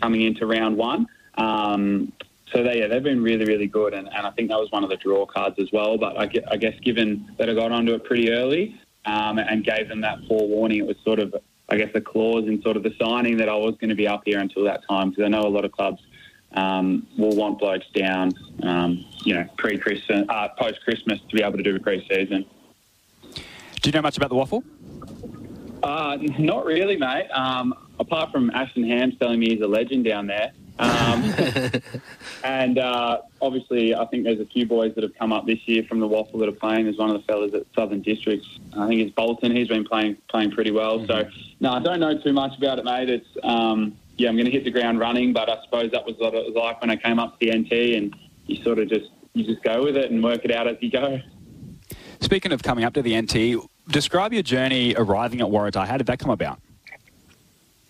coming 0.00 0.22
into 0.22 0.46
round 0.46 0.78
one. 0.78 1.06
Um, 1.34 2.12
so 2.50 2.62
they, 2.62 2.80
yeah, 2.80 2.88
they've 2.88 3.02
been 3.02 3.22
really, 3.22 3.44
really 3.44 3.66
good, 3.66 3.92
and, 3.94 4.08
and 4.08 4.26
I 4.26 4.30
think 4.30 4.48
that 4.48 4.58
was 4.58 4.72
one 4.72 4.82
of 4.82 4.90
the 4.90 4.96
draw 4.96 5.26
cards 5.26 5.56
as 5.58 5.70
well. 5.72 5.98
But 5.98 6.16
I, 6.16 6.30
I 6.50 6.56
guess 6.56 6.78
given 6.80 7.30
that 7.38 7.48
I 7.48 7.54
got 7.54 7.70
onto 7.70 7.92
it 7.92 8.04
pretty 8.04 8.30
early, 8.30 8.80
um, 9.04 9.38
and 9.38 9.64
gave 9.64 9.88
them 9.88 10.00
that 10.02 10.18
forewarning. 10.28 10.78
It 10.78 10.86
was 10.86 10.96
sort 11.04 11.18
of, 11.18 11.34
I 11.68 11.76
guess, 11.76 11.90
a 11.94 12.00
clause 12.00 12.46
in 12.46 12.60
sort 12.62 12.76
of 12.76 12.82
the 12.82 12.94
signing 13.00 13.36
that 13.38 13.48
I 13.48 13.54
was 13.54 13.76
going 13.76 13.90
to 13.90 13.96
be 13.96 14.06
up 14.06 14.22
here 14.24 14.38
until 14.38 14.64
that 14.64 14.82
time 14.88 15.10
because 15.10 15.24
I 15.24 15.28
know 15.28 15.42
a 15.42 15.48
lot 15.48 15.64
of 15.64 15.72
clubs 15.72 16.02
um, 16.52 17.06
will 17.16 17.34
want 17.36 17.58
blokes 17.58 17.86
down, 17.94 18.32
um, 18.62 19.04
you 19.24 19.34
know, 19.34 19.46
pre-Christmas, 19.56 20.26
uh, 20.28 20.48
post-Christmas 20.58 21.20
to 21.28 21.36
be 21.36 21.42
able 21.42 21.56
to 21.56 21.62
do 21.62 21.76
a 21.76 21.80
pre-season. 21.80 22.44
Do 23.32 23.88
you 23.88 23.92
know 23.92 24.02
much 24.02 24.16
about 24.16 24.30
the 24.30 24.36
waffle? 24.36 24.62
Uh, 25.82 26.18
not 26.38 26.66
really, 26.66 26.96
mate. 26.96 27.28
Um, 27.30 27.74
apart 27.98 28.30
from 28.32 28.50
Ashton 28.50 28.84
Hams 28.84 29.14
telling 29.18 29.40
me 29.40 29.50
he's 29.50 29.62
a 29.62 29.66
legend 29.66 30.04
down 30.04 30.26
there. 30.26 30.52
Um, 30.78 31.34
and 32.44 32.78
uh, 32.78 33.18
obviously, 33.42 33.94
I 33.94 34.06
think 34.06 34.24
there's 34.24 34.40
a 34.40 34.46
few 34.46 34.66
boys 34.66 34.94
that 34.94 35.02
have 35.02 35.14
come 35.18 35.32
up 35.32 35.46
this 35.46 35.58
year 35.66 35.82
from 35.88 36.00
the 36.00 36.06
Waffle 36.06 36.38
that 36.40 36.48
are 36.48 36.52
playing. 36.52 36.84
There's 36.84 36.96
one 36.96 37.10
of 37.10 37.16
the 37.20 37.22
fellas 37.26 37.52
at 37.54 37.64
Southern 37.74 38.02
Districts. 38.02 38.46
I 38.76 38.86
think 38.86 39.00
it's 39.00 39.14
Bolton. 39.14 39.54
He's 39.54 39.68
been 39.68 39.84
playing 39.84 40.16
playing 40.28 40.52
pretty 40.52 40.70
well. 40.70 41.00
Mm-hmm. 41.00 41.06
So, 41.06 41.28
no, 41.60 41.72
I 41.72 41.80
don't 41.80 42.00
know 42.00 42.18
too 42.18 42.32
much 42.32 42.56
about 42.56 42.78
it, 42.78 42.84
mate. 42.84 43.10
It's 43.10 43.28
um, 43.42 43.96
yeah, 44.16 44.28
I'm 44.28 44.36
going 44.36 44.46
to 44.46 44.52
hit 44.52 44.64
the 44.64 44.70
ground 44.70 44.98
running, 44.98 45.32
but 45.32 45.48
I 45.48 45.62
suppose 45.64 45.90
that 45.92 46.04
was 46.04 46.16
what 46.18 46.34
it 46.34 46.44
was 46.44 46.54
like 46.54 46.80
when 46.80 46.90
I 46.90 46.96
came 46.96 47.18
up 47.18 47.38
to 47.38 47.46
the 47.46 47.58
NT, 47.58 47.72
and 47.96 48.16
you 48.46 48.62
sort 48.62 48.78
of 48.78 48.88
just 48.88 49.10
you 49.34 49.44
just 49.44 49.62
go 49.62 49.84
with 49.84 49.96
it 49.96 50.10
and 50.10 50.22
work 50.22 50.44
it 50.44 50.50
out 50.50 50.66
as 50.66 50.76
you 50.80 50.90
go. 50.90 51.20
Speaking 52.20 52.52
of 52.52 52.62
coming 52.62 52.84
up 52.84 52.94
to 52.94 53.02
the 53.02 53.20
NT, 53.20 53.66
describe 53.88 54.32
your 54.32 54.42
journey 54.42 54.94
arriving 54.96 55.40
at 55.40 55.46
Waratah. 55.46 55.86
How 55.86 55.96
did 55.96 56.06
that 56.06 56.18
come 56.18 56.30
about? 56.30 56.60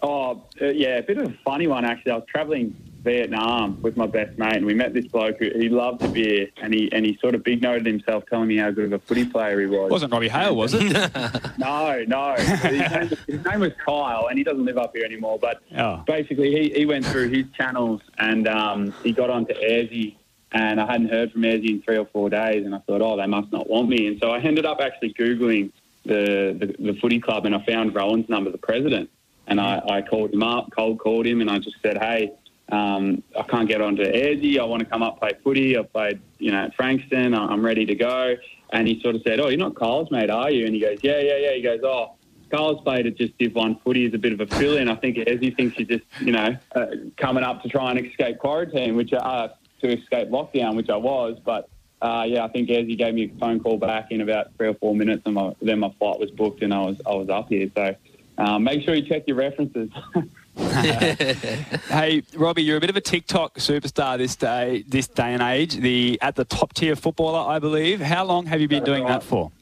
Oh, 0.03 0.43
uh, 0.61 0.67
yeah, 0.67 0.99
a 0.99 1.03
bit 1.03 1.19
of 1.19 1.27
a 1.31 1.35
funny 1.45 1.67
one 1.67 1.85
actually. 1.85 2.13
I 2.13 2.17
was 2.17 2.25
travelling 2.27 2.75
Vietnam 3.03 3.81
with 3.83 3.97
my 3.97 4.07
best 4.07 4.39
mate, 4.39 4.57
and 4.57 4.65
we 4.67 4.75
met 4.75 4.93
this 4.95 5.07
bloke 5.07 5.39
who 5.39 5.51
he 5.55 5.69
loved 5.69 6.01
the 6.01 6.09
beer, 6.09 6.49
and 6.63 6.73
he 6.75 6.91
and 6.93 7.05
he 7.05 7.19
sort 7.21 7.35
of 7.35 7.43
big 7.43 7.63
noted 7.63 7.87
himself, 7.87 8.25
telling 8.29 8.49
me 8.49 8.57
how 8.59 8.71
good 8.71 8.87
of 8.87 8.93
a 8.93 8.99
footy 8.99 9.25
player 9.25 9.61
he 9.61 9.67
was. 9.67 9.91
Wasn't 9.91 10.13
Robbie 10.13 10.29
Hale, 10.29 10.55
was 10.57 10.75
it? 10.75 10.83
no, 11.59 12.05
no. 12.07 12.35
His 12.35 12.63
name, 12.65 13.01
was, 13.11 13.19
his 13.27 13.45
name 13.45 13.61
was 13.61 13.73
Kyle, 13.85 14.27
and 14.29 14.39
he 14.39 14.45
doesn't 14.45 14.65
live 14.65 14.79
up 14.79 14.95
here 14.95 15.05
anymore. 15.05 15.39
But 15.41 15.61
Oh. 15.77 16.03
basically, 16.07 16.51
he, 16.51 16.71
he 16.75 16.87
went 16.87 17.05
through 17.07 17.29
his 17.29 17.45
channels, 17.57 18.01
and 18.19 18.47
um, 18.49 18.93
he 19.03 19.13
got 19.13 19.31
onto 19.31 19.55
Airsy, 19.55 20.17
and 20.53 20.81
I 20.81 20.91
hadn't 20.91 21.09
heard 21.11 21.33
from 21.33 21.43
Airsy 21.43 21.71
in 21.71 21.83
three 21.83 21.97
or 21.99 22.07
four 22.07 22.29
days, 22.31 22.65
and 22.67 22.75
I 22.75 22.79
thought, 22.81 23.01
oh, 23.03 23.17
they 23.17 23.27
must 23.27 23.51
not 23.53 23.69
want 23.69 23.89
me, 23.89 24.07
and 24.09 24.19
so 24.21 24.31
I 24.31 24.41
ended 24.41 24.65
up 24.67 24.81
actually 24.81 25.15
googling 25.15 25.71
the 26.05 26.57
the, 26.59 26.93
the 26.93 26.99
footy 27.01 27.21
club, 27.21 27.45
and 27.47 27.55
I 27.55 27.63
found 27.65 27.95
Rowan's 27.95 28.29
number, 28.29 28.51
the 28.51 28.59
president, 28.59 29.09
and 29.51 29.61
I, 29.61 29.83
I 29.89 30.03
called 30.03 30.33
him 30.33 30.43
up, 30.43 30.71
cold 30.71 30.99
called 30.99 31.27
him, 31.27 31.41
and 31.41 31.51
I 31.51 31.59
just 31.59 31.77
said, 31.83 31.99
hey. 31.99 32.33
Um, 32.73 33.25
I 33.37 33.43
can't 33.43 33.67
get 33.67 33.81
onto 33.81 34.05
Airsy. 34.05 34.61
I 34.61 34.63
want 34.63 34.79
to 34.79 34.87
come 34.87 35.03
up 35.03 35.19
play 35.19 35.33
footy. 35.43 35.77
I 35.77 35.83
played, 35.83 36.21
you 36.39 36.53
know, 36.53 36.67
at 36.67 36.75
Frankston. 36.77 37.35
I'm 37.35 37.67
ready 37.67 37.85
to 37.85 37.97
go. 37.97 38.37
And 38.73 38.87
he 38.87 39.01
sort 39.01 39.17
of 39.17 39.23
said, 39.27 39.41
"Oh, 39.41 39.49
you're 39.49 39.59
not 39.59 39.75
Carl's 39.75 40.09
mate, 40.13 40.31
are 40.31 40.53
you?" 40.53 40.67
And 40.67 40.75
he 40.77 40.81
goes, 40.81 40.99
"Yeah, 41.03 41.19
yeah, 41.19 41.37
yeah." 41.37 41.55
He 41.55 41.63
goes, 41.63 41.81
"Oh, 41.83 42.15
Carl's 42.51 42.81
played 42.83 43.07
at 43.07 43.17
just 43.17 43.37
Div 43.39 43.55
One 43.55 43.79
footy 43.85 44.07
as 44.07 44.15
a 44.15 44.19
bit 44.19 44.33
of 44.33 44.41
a 44.41 44.47
fill-in. 44.47 44.89
I 44.89 44.97
think 44.97 45.17
Airsy 45.17 45.57
thinks 45.57 45.79
you're 45.79 45.99
just, 45.99 46.05
you 46.21 46.33
know, 46.33 46.57
uh, 46.75 46.87
coming 47.17 47.45
up 47.45 47.63
to 47.63 47.69
try 47.69 47.91
and 47.91 48.07
escape 48.07 48.39
quarantine, 48.39 48.97
which 48.97 49.13
uh, 49.13 49.49
to 49.81 49.99
escape 49.99 50.29
lockdown, 50.29 50.77
which 50.77 50.91
I 50.91 50.97
was. 50.97 51.39
But 51.45 51.69
uh, 52.03 52.25
yeah, 52.27 52.45
I 52.45 52.49
think 52.49 52.69
Airsy 52.69 52.99
gave 52.99 53.15
me 53.15 53.25
a 53.25 53.39
phone 53.39 53.61
call 53.61 53.79
back 53.79 54.11
in 54.11 54.21
about 54.21 54.55
three 54.57 54.69
or 54.69 54.75
four 54.75 54.95
minutes, 54.95 55.23
and 55.27 55.35
my, 55.35 55.55
then 55.63 55.81
my 55.81 55.91
flight 55.99 56.19
was 56.19 56.31
booked, 56.31 56.63
and 56.63 56.75
I 56.75 56.81
was 56.81 57.01
I 57.07 57.15
was 57.15 57.29
up 57.29 57.49
here. 57.49 57.71
So 57.75 57.95
um, 58.41 58.65
make 58.65 58.83
sure 58.85 58.95
you 58.95 59.03
check 59.03 59.25
your 59.27 59.37
references. 59.37 59.91
hey, 60.57 62.23
Robbie, 62.35 62.63
you're 62.63 62.79
a 62.79 62.81
bit 62.81 62.89
of 62.91 62.97
a 62.97 63.01
TikTok 63.01 63.57
superstar 63.57 64.17
this 64.17 64.35
day, 64.35 64.83
this 64.89 65.09
day 65.09 65.35
and 65.35 65.43
age. 65.43 65.77
The 65.77 66.19
at 66.23 66.37
the 66.37 66.45
top 66.45 66.73
tier 66.73 66.97
footballer, 66.97 67.49
I 67.49 67.59
believe. 67.59 68.01
How 68.01 68.25
long 68.25 68.47
have 68.47 68.61
you 68.61 68.69
been 68.69 68.85
doing 68.85 69.07
that 69.07 69.23
for? 69.23 69.53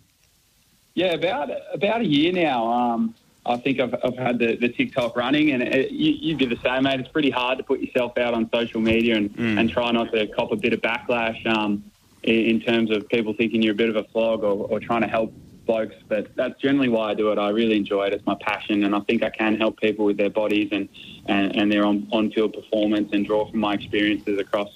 Yeah, 0.95 1.15
about 1.15 1.51
about 1.73 2.03
a 2.03 2.07
year 2.07 2.33
now. 2.33 2.71
Um, 2.71 3.15
I 3.45 3.57
think 3.57 3.81
I've, 3.81 3.95
I've 4.05 4.17
had 4.17 4.39
the, 4.39 4.57
the 4.57 4.69
TikTok 4.69 5.17
running, 5.17 5.51
and 5.53 5.63
it, 5.63 5.91
you, 5.91 6.13
you 6.13 6.37
do 6.37 6.47
the 6.47 6.61
same, 6.63 6.85
mate. 6.85 7.01
It's 7.01 7.09
pretty 7.09 7.31
hard 7.31 7.59
to 7.59 7.65
put 7.65 7.81
yourself 7.81 8.17
out 8.19 8.35
on 8.35 8.49
social 8.51 8.81
media 8.81 9.17
and, 9.17 9.35
and 9.39 9.71
try 9.71 9.91
not 9.91 10.13
to 10.13 10.27
cop 10.29 10.53
a 10.53 10.57
bit 10.57 10.73
of 10.73 10.81
backlash 10.81 11.45
um, 11.47 11.83
in, 12.23 12.35
in 12.35 12.61
terms 12.61 12.91
of 12.91 13.09
people 13.09 13.33
thinking 13.33 13.63
you're 13.63 13.73
a 13.73 13.77
bit 13.77 13.89
of 13.89 13.97
a 13.97 14.05
flog 14.05 14.45
or, 14.45 14.69
or 14.69 14.79
trying 14.81 15.01
to 15.01 15.09
help 15.09 15.33
blokes. 15.69 15.95
But 16.09 16.35
that's 16.35 16.61
generally 16.61 16.89
why 16.89 17.11
I 17.11 17.15
do 17.15 17.31
it. 17.31 17.39
I 17.39 17.51
really 17.51 17.77
enjoy 17.77 18.07
it. 18.07 18.13
It's 18.13 18.27
my 18.27 18.37
passion, 18.41 18.83
and 18.83 18.93
I 18.97 19.01
think 19.01 19.23
I 19.23 19.31
can 19.31 19.57
help 19.57 19.79
people 19.79 20.05
with 20.05 20.17
their 20.17 20.31
bodies 20.31 20.71
and, 20.73 20.89
and, 21.27 21.55
and 21.55 21.71
their 21.71 21.85
on, 21.87 22.09
on-field 22.11 22.55
performance 22.55 23.11
and 23.13 23.25
draw 23.25 23.49
from 23.49 23.61
my 23.61 23.75
experiences 23.75 24.41
across, 24.41 24.71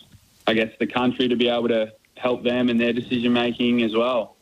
I 0.46 0.54
guess, 0.54 0.70
the 0.78 0.86
country 0.86 1.26
to 1.26 1.34
be 1.34 1.48
able 1.48 1.68
to 1.68 1.92
help 2.16 2.44
them 2.44 2.68
in 2.68 2.76
their 2.76 2.92
decision-making 2.92 3.82
as 3.82 3.96
well. 3.96 4.36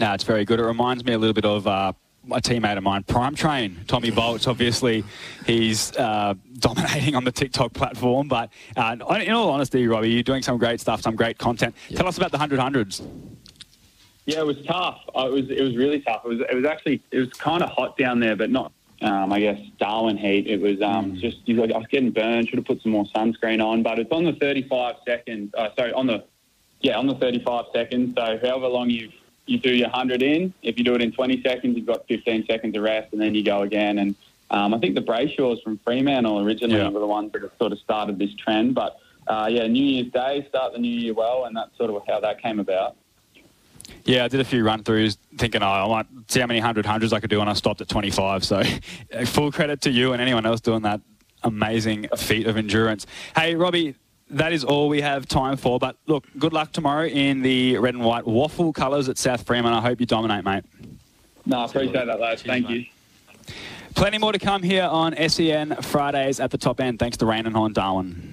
No, 0.00 0.12
it's 0.14 0.24
very 0.24 0.44
good. 0.44 0.58
It 0.58 0.64
reminds 0.64 1.04
me 1.04 1.12
a 1.12 1.18
little 1.18 1.34
bit 1.34 1.44
of 1.44 1.66
uh, 1.66 1.92
a 2.30 2.40
teammate 2.40 2.78
of 2.78 2.82
mine, 2.82 3.02
Prime 3.02 3.34
Train, 3.34 3.78
Tommy 3.86 4.10
Bolts. 4.10 4.46
Obviously, 4.46 5.04
he's 5.44 5.94
uh, 5.96 6.34
dominating 6.58 7.14
on 7.14 7.24
the 7.24 7.32
TikTok 7.32 7.72
platform. 7.72 8.26
But 8.26 8.50
uh, 8.76 8.96
in 9.20 9.32
all 9.32 9.50
honesty, 9.50 9.86
Robbie, 9.86 10.10
you're 10.10 10.22
doing 10.22 10.42
some 10.42 10.56
great 10.56 10.80
stuff, 10.80 11.02
some 11.02 11.14
great 11.14 11.36
content. 11.36 11.74
Tell 11.94 12.08
us 12.08 12.16
about 12.16 12.32
the 12.32 12.38
hundred 12.38 12.58
hundreds. 12.58 13.02
Yeah, 14.26 14.40
it 14.40 14.46
was 14.46 14.60
tough. 14.64 15.00
Uh, 15.16 15.26
It 15.28 15.32
was 15.32 15.50
it 15.50 15.62
was 15.62 15.76
really 15.76 16.00
tough. 16.00 16.22
It 16.24 16.28
was 16.28 16.40
it 16.40 16.54
was 16.54 16.64
actually 16.64 17.02
it 17.10 17.18
was 17.18 17.28
kind 17.30 17.62
of 17.62 17.70
hot 17.70 17.96
down 17.98 18.20
there, 18.20 18.36
but 18.36 18.50
not. 18.50 18.72
Um, 19.00 19.32
I 19.32 19.40
guess 19.40 19.60
Darwin 19.80 20.16
heat. 20.16 20.46
It 20.46 20.60
was 20.60 20.80
um, 20.80 21.16
just 21.16 21.38
you 21.46 21.54
know, 21.54 21.64
I 21.64 21.78
was 21.78 21.88
getting 21.88 22.10
burned. 22.12 22.48
Should 22.48 22.58
have 22.58 22.66
put 22.66 22.80
some 22.82 22.92
more 22.92 23.04
sunscreen 23.06 23.64
on, 23.64 23.82
but 23.82 23.98
it's 23.98 24.12
on 24.12 24.24
the 24.24 24.32
35 24.34 24.94
seconds. 25.04 25.52
Uh, 25.54 25.70
sorry, 25.76 25.92
on 25.92 26.06
the 26.06 26.22
yeah 26.82 26.96
on 26.98 27.08
the 27.08 27.16
35 27.16 27.64
seconds. 27.72 28.14
So 28.16 28.38
however 28.40 28.68
long 28.68 28.90
you 28.90 29.10
you 29.46 29.58
do 29.58 29.70
your 29.74 29.88
100 29.88 30.22
in, 30.22 30.54
if 30.62 30.78
you 30.78 30.84
do 30.84 30.94
it 30.94 31.02
in 31.02 31.10
20 31.10 31.42
seconds, 31.42 31.76
you've 31.76 31.86
got 31.86 32.06
15 32.06 32.46
seconds 32.46 32.76
of 32.76 32.82
rest, 32.84 33.12
and 33.12 33.20
then 33.20 33.34
you 33.34 33.42
go 33.42 33.62
again. 33.62 33.98
And 33.98 34.14
um, 34.52 34.72
I 34.72 34.78
think 34.78 34.94
the 34.94 35.00
Brayshaws 35.02 35.60
from 35.64 35.78
Fremantle 35.78 36.38
originally 36.46 36.76
Yeah. 36.76 36.88
were 36.90 37.00
the 37.00 37.06
ones 37.08 37.32
that 37.32 37.58
sort 37.58 37.72
of 37.72 37.80
started 37.80 38.20
this 38.20 38.32
trend. 38.34 38.76
But 38.76 38.98
uh, 39.26 39.48
yeah, 39.50 39.66
New 39.66 39.84
Year's 39.84 40.12
Day, 40.12 40.46
start 40.48 40.74
the 40.74 40.78
new 40.78 40.96
year 40.96 41.12
well, 41.12 41.46
and 41.46 41.56
that's 41.56 41.76
sort 41.76 41.90
of 41.90 42.00
how 42.06 42.20
that 42.20 42.40
came 42.40 42.60
about. 42.60 42.94
Yeah, 44.04 44.24
I 44.24 44.28
did 44.28 44.40
a 44.40 44.44
few 44.44 44.64
run 44.64 44.82
throughs 44.82 45.16
thinking, 45.36 45.62
oh, 45.62 45.66
I 45.66 45.86
might 45.88 46.06
see 46.28 46.40
how 46.40 46.46
many 46.46 46.60
hundred 46.60 46.86
hundreds 46.86 47.12
I 47.12 47.20
could 47.20 47.30
do, 47.30 47.40
and 47.40 47.48
I 47.48 47.52
stopped 47.52 47.80
at 47.80 47.88
25. 47.88 48.44
So 48.44 48.62
full 49.26 49.52
credit 49.52 49.80
to 49.82 49.90
you 49.90 50.12
and 50.12 50.20
anyone 50.20 50.44
else 50.44 50.60
doing 50.60 50.82
that 50.82 51.00
amazing 51.42 52.08
feat 52.16 52.46
of 52.46 52.56
endurance. 52.56 53.06
Hey, 53.36 53.54
Robbie, 53.54 53.94
that 54.30 54.52
is 54.52 54.64
all 54.64 54.88
we 54.88 55.00
have 55.00 55.26
time 55.26 55.56
for. 55.56 55.78
But 55.78 55.96
look, 56.06 56.24
good 56.38 56.52
luck 56.52 56.72
tomorrow 56.72 57.06
in 57.06 57.42
the 57.42 57.78
red 57.78 57.94
and 57.94 58.04
white 58.04 58.26
waffle 58.26 58.72
colours 58.72 59.08
at 59.08 59.18
South 59.18 59.46
Freeman. 59.46 59.72
I 59.72 59.80
hope 59.80 60.00
you 60.00 60.06
dominate, 60.06 60.44
mate. 60.44 60.64
No, 61.44 61.60
I 61.60 61.64
appreciate 61.66 62.06
that, 62.06 62.20
lads. 62.20 62.42
Thank 62.42 62.68
you. 62.68 62.86
Plenty 63.94 64.18
more 64.18 64.32
to 64.32 64.38
come 64.38 64.62
here 64.62 64.84
on 64.84 65.14
SEN 65.28 65.76
Fridays 65.82 66.40
at 66.40 66.50
the 66.50 66.58
top 66.58 66.80
end. 66.80 66.98
Thanks 66.98 67.16
to 67.18 67.26
Raine 67.26 67.46
and 67.46 67.54
Horne 67.54 67.72
Darwin. 67.72 68.31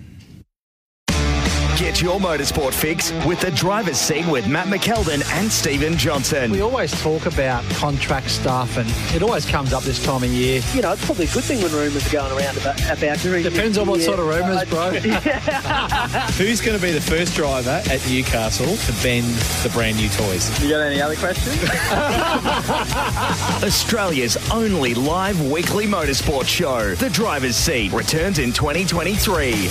Get 1.79 2.01
your 2.01 2.19
motorsport 2.19 2.73
fix 2.73 3.13
with 3.25 3.39
the 3.39 3.51
driver's 3.51 3.97
seat 3.97 4.27
with 4.27 4.49
Matt 4.49 4.67
McKeldin 4.67 5.23
and 5.39 5.49
Stephen 5.49 5.95
Johnson. 5.97 6.51
We 6.51 6.59
always 6.59 6.91
talk 7.01 7.25
about 7.25 7.63
contract 7.75 8.29
stuff, 8.31 8.75
and 8.75 8.89
it 9.15 9.23
always 9.23 9.45
comes 9.45 9.71
up 9.71 9.83
this 9.83 10.03
time 10.03 10.21
of 10.23 10.29
year. 10.29 10.61
You 10.73 10.81
know, 10.81 10.91
it's 10.91 11.05
probably 11.05 11.27
a 11.27 11.31
good 11.31 11.45
thing 11.45 11.61
when 11.63 11.71
rumours 11.71 12.05
are 12.05 12.11
going 12.11 12.37
around 12.37 12.57
about, 12.57 12.81
about 12.91 13.19
during 13.19 13.43
Depends 13.43 13.77
on 13.77 13.87
what 13.87 14.01
Yeah. 14.01 14.07
sort 14.07 14.19
of 14.19 14.27
rumours, 14.27 14.65
bro. 14.65 14.91
Who's 16.37 16.59
going 16.59 16.77
to 16.77 16.83
be 16.85 16.91
the 16.91 16.99
first 16.99 17.33
driver 17.33 17.81
at 17.89 18.05
Newcastle 18.09 18.75
to 18.75 18.91
bend 19.01 19.27
the 19.63 19.69
brand 19.69 19.95
new 19.95 20.09
toys? 20.09 20.49
You 20.61 20.71
got 20.71 20.81
any 20.81 21.01
other 21.01 21.15
questions? 21.15 21.55
Australia's 23.63 24.35
only 24.51 24.95
live 24.95 25.41
weekly 25.49 25.85
motorsport 25.85 26.45
show. 26.45 26.93
The 26.95 27.09
driver's 27.09 27.55
seat 27.55 27.93
returns 27.93 28.37
in 28.39 28.51
2023. 28.51 29.69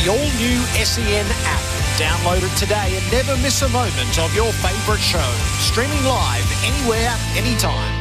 The 0.00 0.08
all 0.08 0.16
new 0.16 0.56
SEN 0.82 1.26
app. 1.44 1.60
Download 2.00 2.42
it 2.42 2.56
today 2.56 2.96
and 2.96 3.12
never 3.12 3.36
miss 3.42 3.60
a 3.60 3.68
moment 3.68 4.18
of 4.18 4.34
your 4.34 4.50
favourite 4.50 4.98
show. 4.98 5.30
Streaming 5.58 6.02
live 6.04 6.50
anywhere, 6.64 7.14
anytime. 7.36 7.99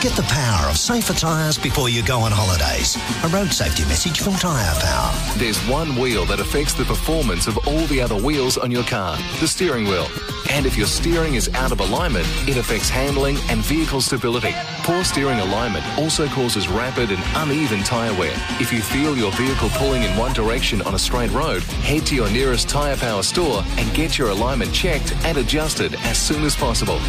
Get 0.00 0.12
the 0.12 0.22
power 0.22 0.70
of 0.70 0.78
safer 0.78 1.12
tyres 1.12 1.58
before 1.58 1.88
you 1.88 2.04
go 2.04 2.20
on 2.20 2.30
holidays. 2.30 2.96
A 3.24 3.28
road 3.36 3.52
safety 3.52 3.82
message 3.86 4.20
from 4.20 4.34
Tyre 4.34 4.72
Power. 4.78 5.12
There's 5.38 5.58
one 5.66 5.96
wheel 5.96 6.24
that 6.26 6.38
affects 6.38 6.72
the 6.72 6.84
performance 6.84 7.48
of 7.48 7.58
all 7.66 7.84
the 7.86 8.00
other 8.00 8.14
wheels 8.14 8.56
on 8.56 8.70
your 8.70 8.84
car, 8.84 9.18
the 9.40 9.48
steering 9.48 9.86
wheel. 9.86 10.06
And 10.50 10.66
if 10.66 10.76
your 10.76 10.86
steering 10.86 11.34
is 11.34 11.52
out 11.54 11.72
of 11.72 11.80
alignment, 11.80 12.26
it 12.46 12.56
affects 12.56 12.88
handling 12.88 13.38
and 13.48 13.60
vehicle 13.60 14.00
stability. 14.00 14.54
Poor 14.84 15.02
steering 15.02 15.40
alignment 15.40 15.84
also 15.98 16.28
causes 16.28 16.68
rapid 16.68 17.10
and 17.10 17.22
uneven 17.34 17.82
tyre 17.82 18.16
wear. 18.16 18.34
If 18.60 18.72
you 18.72 18.80
feel 18.80 19.16
your 19.16 19.32
vehicle 19.32 19.68
pulling 19.70 20.04
in 20.04 20.16
one 20.16 20.32
direction 20.32 20.80
on 20.82 20.94
a 20.94 20.98
straight 20.98 21.32
road, 21.32 21.64
head 21.82 22.06
to 22.06 22.14
your 22.14 22.30
nearest 22.30 22.68
Tyre 22.68 22.96
Power 22.96 23.24
store 23.24 23.64
and 23.78 23.92
get 23.96 24.16
your 24.16 24.30
alignment 24.30 24.72
checked 24.72 25.12
and 25.24 25.38
adjusted 25.38 25.96
as 26.04 26.16
soon 26.16 26.44
as 26.44 26.54
possible. 26.54 27.00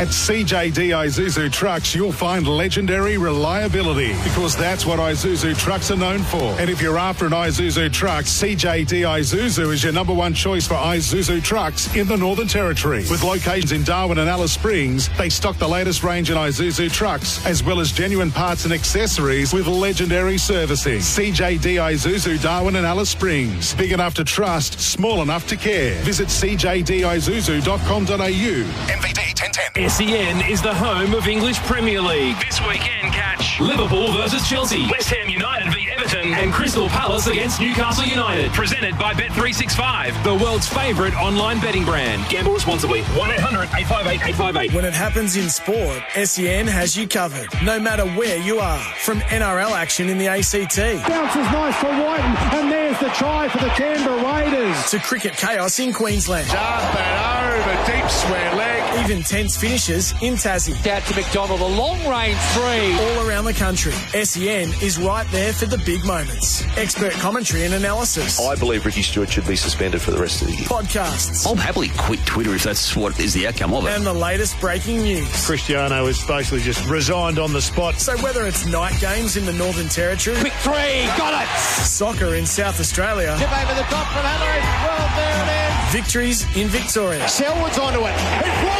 At 0.00 0.08
CJD 0.08 0.96
Isuzu 0.96 1.52
Trucks, 1.52 1.94
you'll 1.94 2.10
find 2.10 2.48
legendary 2.48 3.18
reliability 3.18 4.14
because 4.24 4.56
that's 4.56 4.86
what 4.86 4.98
Isuzu 4.98 5.54
trucks 5.58 5.90
are 5.90 5.96
known 5.96 6.20
for. 6.20 6.58
And 6.58 6.70
if 6.70 6.80
you're 6.80 6.96
after 6.96 7.26
an 7.26 7.32
Isuzu 7.32 7.92
truck, 7.92 8.24
CJD 8.24 9.02
Isuzu 9.02 9.70
is 9.70 9.84
your 9.84 9.92
number 9.92 10.14
one 10.14 10.32
choice 10.32 10.66
for 10.66 10.72
Isuzu 10.76 11.44
trucks 11.44 11.94
in 11.94 12.06
the 12.06 12.16
Northern 12.16 12.48
Territory. 12.48 13.04
With 13.10 13.22
locations 13.22 13.72
in 13.72 13.84
Darwin 13.84 14.16
and 14.16 14.30
Alice 14.30 14.54
Springs, 14.54 15.10
they 15.18 15.28
stock 15.28 15.58
the 15.58 15.68
latest 15.68 16.02
range 16.02 16.30
in 16.30 16.38
Isuzu 16.38 16.90
trucks, 16.90 17.44
as 17.44 17.62
well 17.62 17.78
as 17.78 17.92
genuine 17.92 18.30
parts 18.30 18.64
and 18.64 18.72
accessories 18.72 19.52
with 19.52 19.66
legendary 19.66 20.38
servicing. 20.38 21.00
CJD 21.00 21.76
Isuzu 21.76 22.40
Darwin 22.40 22.76
and 22.76 22.86
Alice 22.86 23.10
Springs. 23.10 23.74
Big 23.74 23.92
enough 23.92 24.14
to 24.14 24.24
trust, 24.24 24.80
small 24.80 25.20
enough 25.20 25.46
to 25.48 25.56
care. 25.56 25.94
Visit 26.04 26.28
cjdisuzu.com.au. 26.28 28.14
MVD 28.16 29.20
1010. 29.38 29.89
SEN 29.90 30.48
is 30.48 30.62
the 30.62 30.72
home 30.72 31.14
of 31.14 31.26
English 31.26 31.58
Premier 31.60 32.00
League. 32.00 32.36
This 32.38 32.60
weekend, 32.60 33.12
catch 33.12 33.58
Liverpool 33.60 34.12
versus 34.12 34.48
Chelsea, 34.48 34.86
West 34.88 35.08
Ham 35.10 35.28
United 35.28 35.74
v 35.74 35.90
Everton, 35.90 36.32
and 36.32 36.52
Crystal 36.52 36.88
Palace 36.88 37.26
against 37.26 37.60
Newcastle 37.60 38.04
United. 38.04 38.52
Presented 38.52 38.96
by 38.96 39.14
Bet365, 39.14 40.22
the 40.22 40.34
world's 40.36 40.68
favourite 40.68 41.14
online 41.16 41.58
betting 41.60 41.84
brand. 41.84 42.24
Gamble 42.30 42.52
responsibly. 42.52 43.02
1 43.02 43.30
800 43.32 43.62
858 43.62 44.28
858. 44.28 44.72
When 44.74 44.84
it 44.84 44.94
happens 44.94 45.34
in 45.34 45.50
sport, 45.50 46.00
SEN 46.14 46.68
has 46.68 46.96
you 46.96 47.08
covered, 47.08 47.48
no 47.64 47.80
matter 47.80 48.06
where 48.10 48.36
you 48.38 48.60
are. 48.60 48.78
From 49.00 49.18
NRL 49.22 49.72
action 49.72 50.08
in 50.08 50.18
the 50.18 50.28
ACT. 50.28 50.78
Bounces 51.08 51.50
nice 51.50 51.76
for 51.76 51.88
Whiten, 51.88 52.36
and 52.56 52.70
there's 52.70 52.98
the 53.00 53.08
try 53.08 53.48
for 53.48 53.58
the 53.58 53.70
Canberra 53.70 54.22
Raiders. 54.22 54.90
To 54.92 55.00
cricket 55.00 55.32
chaos 55.32 55.80
in 55.80 55.92
Queensland. 55.92 56.48
Up 56.50 56.94
and 56.94 57.58
over, 57.58 57.92
deep 57.92 58.08
square 58.08 58.54
leg. 58.54 58.79
Even 58.98 59.22
tense 59.22 59.56
finishes 59.56 60.12
in 60.20 60.34
Tassie. 60.34 60.74
Out 60.86 61.02
to 61.04 61.14
McDonald, 61.14 61.60
a 61.60 61.66
long 61.66 61.98
range 62.08 62.38
three. 62.52 62.92
All 62.94 63.28
around 63.28 63.44
the 63.44 63.52
country, 63.52 63.92
SEN 63.92 64.68
is 64.82 64.98
right 64.98 65.26
there 65.30 65.52
for 65.52 65.66
the 65.66 65.78
big 65.78 66.04
moments. 66.04 66.64
Expert 66.76 67.12
commentary 67.12 67.64
and 67.64 67.74
analysis. 67.74 68.40
I 68.40 68.56
believe 68.56 68.84
Ricky 68.84 69.02
Stuart 69.02 69.30
should 69.30 69.46
be 69.46 69.56
suspended 69.56 70.02
for 70.02 70.10
the 70.10 70.18
rest 70.18 70.42
of 70.42 70.48
the 70.48 70.54
year. 70.54 70.66
Podcasts. 70.66 71.46
I'll 71.46 71.54
happily 71.54 71.90
quit 71.96 72.24
Twitter 72.26 72.54
if 72.54 72.64
that's 72.64 72.96
what 72.96 73.18
is 73.20 73.32
the 73.32 73.46
outcome 73.46 73.74
of 73.74 73.86
it. 73.86 73.90
And 73.90 74.04
the 74.04 74.12
latest 74.12 74.58
breaking 74.60 75.02
news. 75.02 75.46
Cristiano 75.46 76.06
is 76.06 76.24
basically 76.24 76.60
just 76.60 76.84
resigned 76.88 77.38
on 77.38 77.52
the 77.52 77.62
spot. 77.62 78.00
So 78.00 78.16
whether 78.18 78.46
it's 78.46 78.66
night 78.66 78.98
games 79.00 79.36
in 79.36 79.46
the 79.46 79.52
Northern 79.52 79.88
Territory, 79.88 80.36
quick 80.40 80.52
three, 80.54 81.06
got 81.16 81.40
it. 81.42 81.48
Soccer 81.58 82.34
in 82.34 82.46
South 82.46 82.80
Australia, 82.80 83.36
tip 83.38 83.50
over 83.62 83.74
the 83.74 83.82
top 83.82 84.06
from 84.08 84.24
Hillary. 84.24 84.60
Well, 84.82 85.16
there 85.16 85.44
it 85.44 85.48
is. 85.48 85.92
Victories 85.92 86.56
in 86.56 86.68
Victoria. 86.68 87.28
Selwood's 87.28 87.78
onto 87.78 88.00
it. 88.00 88.14
It 88.14 88.60
floats. 88.60 88.79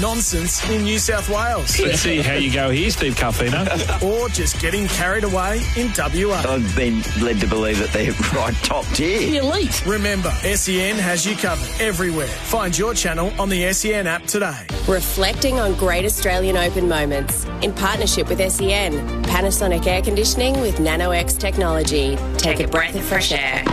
Nonsense 0.00 0.68
in 0.70 0.84
New 0.84 0.98
South 0.98 1.28
Wales. 1.28 1.78
Let's 1.80 2.00
see 2.00 2.18
how 2.18 2.34
you 2.34 2.52
go 2.52 2.70
here, 2.70 2.90
Steve 2.90 3.14
Carfino. 3.14 4.02
or 4.02 4.28
just 4.28 4.60
getting 4.60 4.86
carried 4.88 5.24
away 5.24 5.60
in 5.76 5.92
WA. 5.96 6.36
I've 6.46 6.76
been 6.76 7.02
led 7.20 7.40
to 7.40 7.46
believe 7.46 7.78
that 7.78 7.90
they're 7.92 8.12
right 8.34 8.54
top 8.62 8.84
tier. 8.86 9.18
The 9.18 9.36
elite. 9.38 9.84
Remember, 9.86 10.30
SEN 10.30 10.96
has 10.96 11.26
you 11.26 11.36
covered 11.36 11.80
everywhere. 11.80 12.28
Find 12.28 12.76
your 12.76 12.94
channel 12.94 13.32
on 13.40 13.48
the 13.48 13.72
SEN 13.72 14.06
app 14.06 14.24
today. 14.24 14.66
Reflecting 14.86 15.58
on 15.58 15.74
great 15.74 16.04
Australian 16.04 16.56
Open 16.56 16.88
moments 16.88 17.44
in 17.62 17.72
partnership 17.72 18.28
with 18.28 18.38
SEN, 18.38 19.22
Panasonic 19.24 19.86
Air 19.86 20.02
Conditioning 20.02 20.60
with 20.60 20.76
NanoX 20.76 21.38
technology. 21.38 22.16
Take, 22.36 22.58
Take 22.58 22.60
a 22.60 22.70
breath 22.70 22.94
of 22.94 23.02
fresh 23.02 23.32
air. 23.32 23.64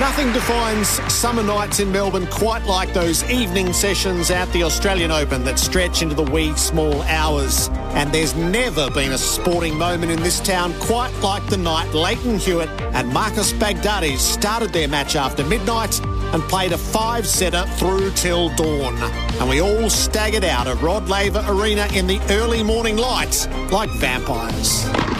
Nothing 0.00 0.32
defines 0.32 0.88
summer 1.12 1.44
nights 1.44 1.78
in 1.78 1.92
Melbourne 1.92 2.26
quite 2.26 2.64
like 2.64 2.92
those 2.92 3.22
evening 3.30 3.72
sessions 3.72 4.28
at 4.28 4.50
the 4.52 4.64
Australian 4.64 5.12
Open 5.12 5.44
that 5.44 5.56
stretch 5.56 6.02
into 6.02 6.16
the 6.16 6.24
wee 6.24 6.52
small 6.56 7.00
hours. 7.02 7.68
And 7.94 8.12
there's 8.12 8.34
never 8.34 8.90
been 8.90 9.12
a 9.12 9.18
sporting 9.18 9.78
moment 9.78 10.10
in 10.10 10.20
this 10.20 10.40
town 10.40 10.74
quite 10.80 11.14
like 11.20 11.46
the 11.48 11.58
night 11.58 11.94
Lleyton 11.94 12.38
Hewitt 12.38 12.68
and 12.92 13.12
Marcos 13.12 13.52
Baghdatis 13.52 14.18
started 14.18 14.72
their 14.72 14.88
match 14.88 15.14
after 15.14 15.44
midnight 15.44 16.00
and 16.34 16.42
played 16.44 16.72
a 16.72 16.78
five-setter 16.78 17.64
through 17.76 18.10
till 18.12 18.48
dawn. 18.56 18.96
And 19.38 19.48
we 19.48 19.60
all 19.60 19.88
staggered 19.88 20.44
out 20.44 20.66
of 20.66 20.82
Rod 20.82 21.08
Laver 21.08 21.44
Arena 21.46 21.86
in 21.94 22.08
the 22.08 22.20
early 22.30 22.64
morning 22.64 22.96
light 22.96 23.46
like 23.70 23.90
vampires 24.00 25.13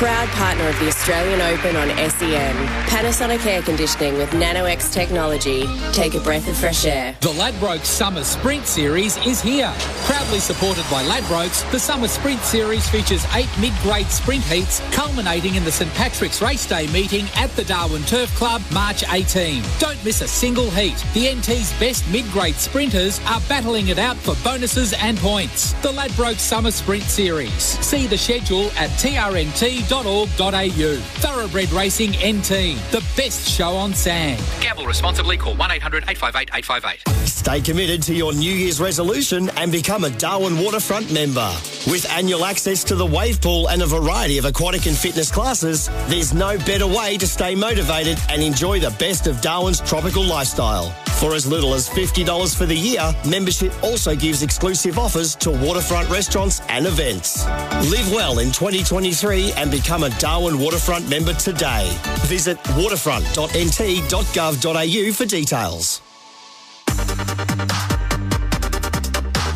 proud 0.00 0.26
partner 0.28 0.66
of 0.66 0.78
the 0.78 0.88
Australian 0.88 1.42
Open 1.42 1.76
on 1.76 1.88
SEN. 2.08 2.54
Panasonic 2.86 3.44
Air 3.44 3.60
Conditioning 3.60 4.14
with 4.14 4.30
NanoX 4.30 4.90
technology. 4.90 5.66
Take 5.92 6.14
a 6.14 6.20
breath 6.20 6.48
of 6.48 6.56
fresh 6.56 6.86
air. 6.86 7.14
The 7.20 7.28
Ladbrokes 7.28 7.84
Summer 7.84 8.24
Sprint 8.24 8.64
Series 8.64 9.18
is 9.26 9.42
here. 9.42 9.70
Proudly 10.06 10.38
supported 10.38 10.86
by 10.90 11.02
Ladbrokes, 11.04 11.70
the 11.70 11.78
Summer 11.78 12.08
Sprint 12.08 12.40
Series 12.40 12.88
features 12.88 13.26
eight 13.34 13.50
mid-grade 13.60 14.06
sprint 14.06 14.42
heats, 14.44 14.80
culminating 14.90 15.56
in 15.56 15.64
the 15.64 15.70
St 15.70 15.92
Patrick's 15.92 16.40
Race 16.40 16.66
Day 16.66 16.90
meeting 16.92 17.26
at 17.36 17.50
the 17.50 17.64
Darwin 17.64 18.02
Turf 18.04 18.34
Club, 18.36 18.62
March 18.72 19.04
18. 19.12 19.62
Don't 19.80 20.02
miss 20.02 20.22
a 20.22 20.28
single 20.28 20.70
heat. 20.70 20.96
The 21.12 21.28
NT's 21.28 21.78
best 21.78 22.10
mid-grade 22.10 22.54
sprinters 22.54 23.20
are 23.26 23.42
battling 23.50 23.88
it 23.88 23.98
out 23.98 24.16
for 24.16 24.34
bonuses 24.42 24.94
and 24.94 25.18
points. 25.18 25.74
The 25.82 25.92
Ladbrokes 25.92 26.38
Summer 26.38 26.70
Sprint 26.70 27.02
Series. 27.02 27.52
See 27.84 28.06
the 28.06 28.16
schedule 28.16 28.70
at 28.78 28.88
trnt 28.92 29.89
thoroughbred.org.au. 29.90 30.96
Thoroughbred 31.20 31.72
Racing 31.72 32.10
NT, 32.10 32.78
the 32.92 33.04
best 33.16 33.48
show 33.48 33.70
on 33.70 33.92
sand. 33.92 34.40
Gamble 34.60 34.86
responsibly. 34.86 35.36
Call 35.36 35.56
1 35.56 35.70
800 35.72 36.04
858 36.04 36.50
858. 36.54 37.28
Stay 37.28 37.60
committed 37.60 38.00
to 38.04 38.14
your 38.14 38.32
New 38.32 38.52
Year's 38.52 38.80
resolution 38.80 39.50
and 39.56 39.72
become 39.72 40.04
a 40.04 40.10
Darwin 40.10 40.60
Waterfront 40.60 41.12
member. 41.12 41.50
With 41.88 42.08
annual 42.10 42.44
access 42.44 42.84
to 42.84 42.94
the 42.94 43.06
wave 43.06 43.40
pool 43.40 43.68
and 43.68 43.82
a 43.82 43.86
variety 43.86 44.38
of 44.38 44.44
aquatic 44.44 44.86
and 44.86 44.96
fitness 44.96 45.30
classes, 45.30 45.88
there's 46.06 46.32
no 46.32 46.56
better 46.58 46.86
way 46.86 47.16
to 47.18 47.26
stay 47.26 47.56
motivated 47.56 48.18
and 48.28 48.42
enjoy 48.42 48.78
the 48.78 48.90
best 48.98 49.26
of 49.26 49.40
Darwin's 49.40 49.80
tropical 49.80 50.22
lifestyle. 50.22 50.94
For 51.20 51.34
as 51.34 51.46
little 51.46 51.74
as 51.74 51.86
$50 51.86 52.56
for 52.56 52.64
the 52.64 52.74
year, 52.74 53.14
membership 53.28 53.74
also 53.84 54.16
gives 54.16 54.42
exclusive 54.42 54.98
offers 54.98 55.36
to 55.36 55.50
waterfront 55.50 56.08
restaurants 56.08 56.62
and 56.70 56.86
events. 56.86 57.44
Live 57.90 58.10
well 58.10 58.38
in 58.38 58.50
2023 58.50 59.52
and 59.52 59.70
become 59.70 60.04
a 60.04 60.10
Darwin 60.18 60.58
Waterfront 60.58 61.10
member 61.10 61.34
today. 61.34 61.94
Visit 62.20 62.56
waterfront.nt.gov.au 62.74 65.12
for 65.12 65.26
details. 65.26 66.00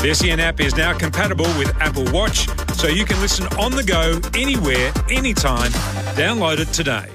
The 0.03 0.15
SEN 0.15 0.41
app 0.41 0.61
is 0.61 0.77
now 0.77 0.93
compatible 0.93 1.47
with 1.57 1.74
Apple 1.81 2.05
Watch, 2.12 2.47
so 2.74 2.89
you 2.89 3.07
can 3.07 3.19
listen 3.23 3.47
on 3.59 3.73
the 3.73 3.82
go, 3.82 4.20
anywhere, 4.35 4.93
anytime. 5.09 5.70
Download 6.12 6.59
it 6.59 6.70
today. 6.74 7.09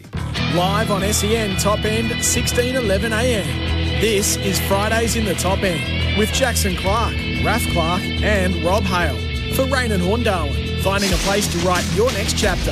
Live 0.56 0.90
on 0.90 1.04
SEN 1.14 1.56
Top 1.58 1.86
End, 1.86 2.10
1611 2.10 3.14
AM. 3.14 3.69
This 4.00 4.38
is 4.38 4.58
Fridays 4.62 5.18
in 5.18 5.26
the 5.26 5.34
Top 5.34 5.62
End 5.62 6.18
with 6.18 6.32
Jackson 6.32 6.74
Clark, 6.78 7.14
Raph 7.44 7.70
Clarke, 7.74 8.02
and 8.02 8.56
Rob 8.64 8.84
Hale 8.84 9.18
for 9.54 9.66
Raine 9.66 9.92
and 9.92 10.02
Horne 10.02 10.24
Darwin, 10.24 10.82
finding 10.82 11.12
a 11.12 11.18
place 11.18 11.52
to 11.52 11.58
write 11.68 11.84
your 11.98 12.10
next 12.14 12.38
chapter. 12.38 12.72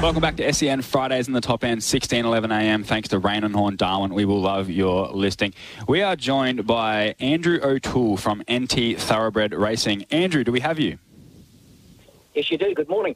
Welcome 0.00 0.22
back 0.22 0.36
to 0.38 0.50
SEN 0.50 0.80
Fridays 0.80 1.28
in 1.28 1.34
the 1.34 1.42
top 1.42 1.62
end, 1.62 1.82
16:11 1.82 2.50
a.m. 2.50 2.82
Thanks 2.82 3.10
to 3.10 3.18
Raine 3.18 3.44
and 3.44 3.54
Horne 3.54 3.76
Darwin. 3.76 4.14
We 4.14 4.24
will 4.24 4.40
love 4.40 4.70
your 4.70 5.08
listing. 5.08 5.52
We 5.86 6.00
are 6.00 6.16
joined 6.16 6.66
by 6.66 7.16
Andrew 7.20 7.60
O'Toole 7.62 8.16
from 8.16 8.42
NT 8.50 8.98
Thoroughbred 8.98 9.52
Racing. 9.52 10.06
Andrew, 10.10 10.42
do 10.42 10.52
we 10.52 10.60
have 10.60 10.78
you? 10.78 10.98
Yes, 12.32 12.50
you 12.50 12.56
do. 12.56 12.72
Good 12.74 12.88
morning. 12.88 13.14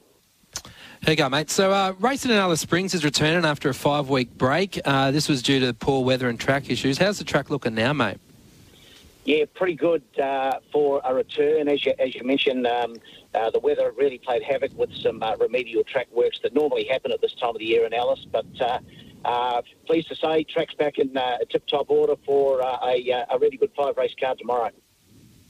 You 1.06 1.16
go, 1.16 1.28
mate. 1.28 1.50
So, 1.50 1.70
uh, 1.70 1.92
racing 2.00 2.30
in 2.30 2.38
Alice 2.38 2.62
Springs 2.62 2.94
is 2.94 3.04
returning 3.04 3.44
after 3.44 3.68
a 3.68 3.74
five 3.74 4.08
week 4.08 4.38
break. 4.38 4.80
Uh, 4.86 5.10
this 5.10 5.28
was 5.28 5.42
due 5.42 5.60
to 5.60 5.74
poor 5.74 6.02
weather 6.02 6.30
and 6.30 6.40
track 6.40 6.70
issues. 6.70 6.96
How's 6.96 7.18
the 7.18 7.24
track 7.24 7.50
looking 7.50 7.74
now, 7.74 7.92
mate? 7.92 8.16
Yeah, 9.26 9.44
pretty 9.54 9.74
good 9.74 10.02
uh, 10.18 10.60
for 10.72 11.02
a 11.04 11.12
return. 11.12 11.68
As 11.68 11.84
you, 11.84 11.92
as 11.98 12.14
you 12.14 12.24
mentioned, 12.24 12.66
um, 12.66 12.96
uh, 13.34 13.50
the 13.50 13.58
weather 13.58 13.92
really 13.98 14.16
played 14.16 14.42
havoc 14.42 14.72
with 14.78 14.94
some 14.94 15.22
uh, 15.22 15.36
remedial 15.36 15.84
track 15.84 16.08
works 16.10 16.40
that 16.42 16.54
normally 16.54 16.84
happen 16.84 17.12
at 17.12 17.20
this 17.20 17.34
time 17.34 17.50
of 17.50 17.58
the 17.58 17.66
year 17.66 17.84
in 17.84 17.92
Alice. 17.92 18.26
But 18.32 18.46
uh, 19.26 19.60
pleased 19.86 20.08
to 20.08 20.16
say, 20.16 20.44
track's 20.44 20.74
back 20.74 20.98
in 20.98 21.14
tip 21.50 21.66
top 21.66 21.90
order 21.90 22.14
for 22.24 22.60
a, 22.60 23.26
a 23.30 23.38
really 23.38 23.58
good 23.58 23.72
five 23.76 23.98
race 23.98 24.14
card 24.18 24.38
tomorrow. 24.38 24.70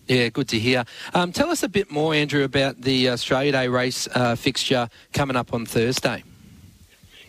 Yeah, 0.06 0.28
good 0.28 0.48
to 0.48 0.58
hear. 0.58 0.84
Um, 1.14 1.32
tell 1.32 1.50
us 1.50 1.62
a 1.62 1.68
bit 1.68 1.90
more, 1.90 2.14
Andrew, 2.14 2.44
about 2.44 2.82
the 2.82 3.08
Australia 3.08 3.52
Day 3.52 3.68
race 3.68 4.06
uh, 4.14 4.36
fixture 4.36 4.88
coming 5.14 5.34
up 5.34 5.54
on 5.54 5.64
Thursday. 5.64 6.22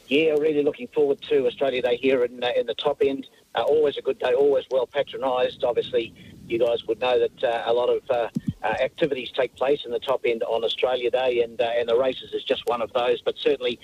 Yeah, 0.09 0.31
really 0.31 0.61
looking 0.61 0.87
forward 0.87 1.21
to 1.23 1.47
Australia 1.47 1.81
Day 1.81 1.95
here 1.95 2.25
in, 2.25 2.43
uh, 2.43 2.49
in 2.55 2.65
the 2.65 2.75
top 2.75 3.01
end. 3.01 3.27
Uh, 3.55 3.61
always 3.61 3.97
a 3.97 4.01
good 4.01 4.19
day, 4.19 4.33
always 4.33 4.65
well 4.69 4.85
patronised. 4.85 5.63
Obviously, 5.63 6.13
you 6.47 6.59
guys 6.59 6.85
would 6.85 6.99
know 6.99 7.17
that 7.17 7.43
uh, 7.43 7.63
a 7.65 7.73
lot 7.73 7.87
of 7.87 8.01
uh, 8.11 8.27
uh, 8.61 8.67
activities 8.83 9.31
take 9.31 9.55
place 9.55 9.85
in 9.85 9.91
the 9.91 9.99
top 9.99 10.21
end 10.25 10.43
on 10.43 10.65
Australia 10.65 11.09
Day, 11.09 11.41
and 11.41 11.59
and 11.61 11.87
the 11.87 11.97
races 11.97 12.33
is 12.33 12.43
just 12.43 12.63
one 12.67 12.81
of 12.81 12.91
those. 12.91 13.21
But 13.21 13.35
certainly, 13.37 13.79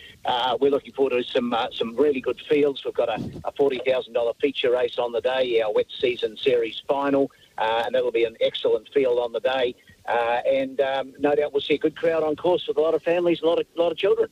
we're 0.59 0.69
looking 0.69 0.91
forward 0.91 1.11
to 1.11 1.23
some 1.23 1.55
some 1.73 1.95
really 1.95 2.19
good 2.19 2.41
fields. 2.49 2.83
We've 2.83 2.93
got 2.93 3.07
a, 3.07 3.31
a 3.45 3.53
forty 3.53 3.79
thousand 3.85 4.13
dollar 4.13 4.33
feature 4.41 4.71
race 4.71 4.99
on 4.99 5.13
the 5.13 5.21
day, 5.21 5.61
our 5.61 5.73
wet 5.73 5.87
season 5.97 6.35
series 6.35 6.83
final 6.85 7.31
uh, 7.61 7.83
and 7.85 7.95
that'll 7.95 8.11
be 8.11 8.25
an 8.25 8.35
excellent 8.41 8.89
field 8.93 9.19
on 9.19 9.31
the 9.31 9.39
day. 9.39 9.75
Uh, 10.07 10.39
and 10.47 10.81
um, 10.81 11.13
no 11.19 11.35
doubt 11.35 11.53
we'll 11.53 11.61
see 11.61 11.75
a 11.75 11.77
good 11.77 11.95
crowd 11.95 12.23
on 12.23 12.35
course 12.35 12.67
with 12.67 12.77
a 12.77 12.81
lot 12.81 12.95
of 12.95 13.03
families, 13.03 13.41
a 13.41 13.45
lot 13.45 13.59
of, 13.59 13.67
a 13.77 13.79
lot 13.79 13.91
of 13.91 13.97
children. 13.97 14.29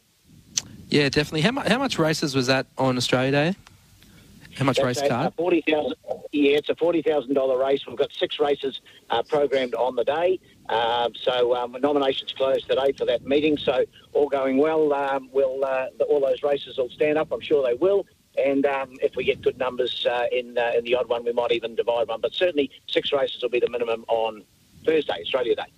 Yeah, 0.89 1.09
definitely. 1.09 1.41
How, 1.41 1.51
mu- 1.51 1.61
how 1.61 1.77
much 1.77 1.99
races 1.99 2.35
was 2.35 2.47
that 2.47 2.65
on 2.77 2.97
Australia 2.97 3.31
Day? 3.31 3.55
How 4.57 4.65
much 4.65 4.77
That's 4.77 4.99
race 4.99 5.01
a, 5.01 5.07
card? 5.07 5.33
Forty 5.35 5.63
thousand. 5.69 5.93
Yeah, 6.31 6.57
it's 6.57 6.69
a 6.69 6.75
forty 6.75 7.01
thousand 7.01 7.33
dollar 7.33 7.57
race. 7.57 7.85
We've 7.87 7.95
got 7.95 8.11
six 8.11 8.39
races 8.39 8.81
uh, 9.09 9.23
programmed 9.23 9.75
on 9.75 9.95
the 9.95 10.03
day. 10.03 10.39
Um, 10.67 11.13
so 11.15 11.55
um, 11.55 11.77
nominations 11.79 12.33
closed 12.33 12.67
today 12.67 12.91
for 12.97 13.05
that 13.05 13.25
meeting. 13.25 13.57
So 13.57 13.85
all 14.11 14.27
going 14.27 14.57
well, 14.57 14.91
um, 14.91 15.29
we'll 15.31 15.63
uh, 15.63 15.87
all 16.09 16.19
those 16.19 16.43
races 16.43 16.77
will 16.77 16.89
stand 16.89 17.17
up. 17.17 17.31
I'm 17.31 17.39
sure 17.39 17.65
they 17.65 17.75
will. 17.75 18.05
And 18.45 18.65
um, 18.65 18.97
if 19.01 19.15
we 19.15 19.23
get 19.23 19.41
good 19.41 19.57
numbers 19.57 20.05
uh, 20.09 20.25
in 20.31 20.57
uh, 20.57 20.71
in 20.77 20.83
the 20.83 20.95
odd 20.95 21.09
one, 21.09 21.23
we 21.23 21.33
might 21.33 21.51
even 21.51 21.75
divide 21.75 22.07
one. 22.07 22.21
But 22.21 22.33
certainly 22.33 22.71
six 22.87 23.11
races 23.11 23.41
will 23.41 23.49
be 23.49 23.59
the 23.59 23.69
minimum 23.69 24.05
on 24.07 24.43
Thursday, 24.85 25.21
Australia 25.21 25.55
Day. 25.55 25.71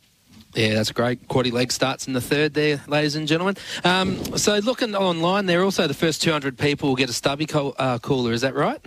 Yeah, 0.54 0.74
that's 0.74 0.92
great. 0.92 1.28
Quaddy 1.30 1.52
leg 1.52 1.72
starts 1.72 2.08
in 2.08 2.14
the 2.14 2.22
third 2.22 2.54
there, 2.54 2.82
ladies 2.88 3.16
and 3.16 3.28
gentlemen. 3.28 3.56
Um, 3.86 4.38
so 4.38 4.58
looking 4.58 4.96
online 4.96 5.46
there, 5.46 5.64
also 5.64 5.88
the 5.88 5.94
first 5.94 6.22
200 6.22 6.58
people 6.58 6.90
will 6.90 6.98
get 6.98 7.10
a 7.10 7.14
stubby 7.14 7.46
co- 7.46 7.74
uh, 7.78 8.00
cooler. 8.00 8.34
Is 8.34 8.42
that 8.42 8.54
right? 8.54 8.84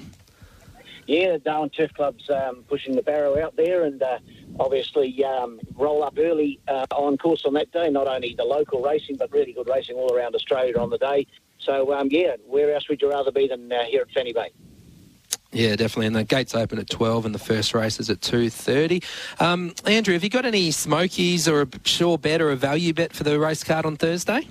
Yeah, 1.06 1.32
the 1.32 1.38
Darwin 1.38 1.70
Turf 1.70 1.92
Club's 1.94 2.28
um, 2.30 2.64
pushing 2.68 2.94
the 2.96 3.02
barrow 3.02 3.42
out 3.42 3.56
there 3.56 3.84
and 3.84 4.02
uh, 4.02 4.18
obviously 4.58 5.24
um, 5.24 5.60
roll 5.74 6.02
up 6.02 6.14
early 6.18 6.60
uh, 6.68 6.86
on 6.92 7.18
course 7.18 7.44
on 7.44 7.54
that 7.54 7.70
day. 7.72 7.90
Not 7.90 8.08
only 8.08 8.34
the 8.34 8.44
local 8.44 8.82
racing, 8.82 9.16
but 9.16 9.30
really 9.32 9.52
good 9.52 9.68
racing 9.68 9.96
all 9.96 10.14
around 10.14 10.34
Australia 10.34 10.78
on 10.78 10.90
the 10.90 10.98
day. 10.98 11.26
So, 11.64 11.94
um, 11.94 12.08
yeah, 12.10 12.36
where 12.46 12.74
else 12.74 12.88
would 12.88 13.00
you 13.00 13.10
rather 13.10 13.32
be 13.32 13.48
than 13.48 13.72
uh, 13.72 13.84
here 13.84 14.02
at 14.02 14.10
Fanny 14.10 14.32
Bay? 14.32 14.50
Yeah, 15.54 15.76
definitely. 15.76 16.06
And 16.06 16.16
the 16.16 16.24
gates 16.24 16.54
open 16.54 16.78
at 16.78 16.90
12 16.90 17.26
and 17.26 17.34
the 17.34 17.38
first 17.38 17.74
race 17.74 18.00
is 18.00 18.10
at 18.10 18.20
2.30. 18.20 19.04
Um, 19.40 19.72
Andrew, 19.86 20.12
have 20.14 20.24
you 20.24 20.30
got 20.30 20.44
any 20.44 20.72
smokies 20.72 21.46
or 21.46 21.62
a 21.62 21.68
sure 21.84 22.18
bet 22.18 22.42
or 22.42 22.50
a 22.50 22.56
value 22.56 22.92
bet 22.92 23.12
for 23.12 23.22
the 23.22 23.38
race 23.38 23.62
card 23.62 23.86
on 23.86 23.96
Thursday? 23.96 24.48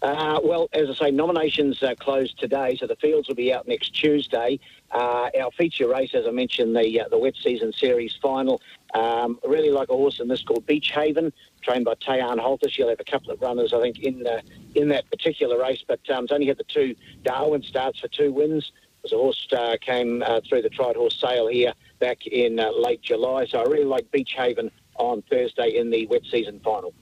Uh, 0.00 0.38
well, 0.44 0.68
as 0.74 0.90
I 0.90 1.06
say, 1.06 1.10
nominations 1.10 1.82
uh, 1.82 1.94
close 1.98 2.32
today, 2.34 2.76
so 2.78 2.86
the 2.86 2.96
fields 2.96 3.26
will 3.26 3.36
be 3.36 3.52
out 3.52 3.66
next 3.66 3.94
Tuesday. 3.94 4.60
Uh, 4.92 5.30
our 5.40 5.50
feature 5.56 5.88
race, 5.88 6.10
as 6.14 6.26
I 6.26 6.30
mentioned, 6.30 6.76
the 6.76 7.00
uh, 7.00 7.08
the 7.08 7.16
wet 7.16 7.34
season 7.42 7.72
series 7.72 8.14
final. 8.20 8.60
Um, 8.94 9.40
I 9.44 9.48
really 9.48 9.70
like 9.70 9.88
a 9.88 9.96
horse 9.96 10.20
in 10.20 10.28
this 10.28 10.42
called 10.42 10.66
Beach 10.66 10.90
Haven, 10.90 11.32
trained 11.62 11.84
by 11.84 11.94
Tayan 11.94 12.38
Holter. 12.38 12.68
She'll 12.68 12.88
have 12.88 13.00
a 13.00 13.04
couple 13.04 13.32
of 13.32 13.40
runners, 13.40 13.72
I 13.72 13.80
think, 13.80 13.98
in 13.98 14.26
uh, 14.26 14.40
in 14.74 14.88
that 14.88 15.10
particular 15.10 15.58
race, 15.60 15.84
but 15.86 16.00
um, 16.10 16.24
it's 16.24 16.32
only 16.32 16.46
had 16.46 16.58
the 16.58 16.64
two 16.64 16.94
Darwin 17.24 17.62
starts 17.62 18.00
for 18.00 18.08
two 18.08 18.32
wins. 18.32 18.72
As 19.04 19.12
a 19.12 19.16
horse 19.16 19.46
uh, 19.52 19.76
came 19.82 20.24
through 20.48 20.62
the 20.62 20.70
Tried 20.70 20.96
Horse 20.96 21.20
Sale 21.20 21.48
here 21.48 21.74
back 21.98 22.26
in 22.26 22.56
late 22.56 23.02
July, 23.02 23.44
so 23.44 23.58
I 23.58 23.64
really 23.64 23.84
like 23.84 24.10
Beach 24.10 24.32
Haven 24.34 24.70
on 24.96 25.22
Thursday 25.22 25.76
in 25.76 25.90
the 25.90 26.06
wet 26.06 26.22
season 26.30 26.60
final. 26.60 26.94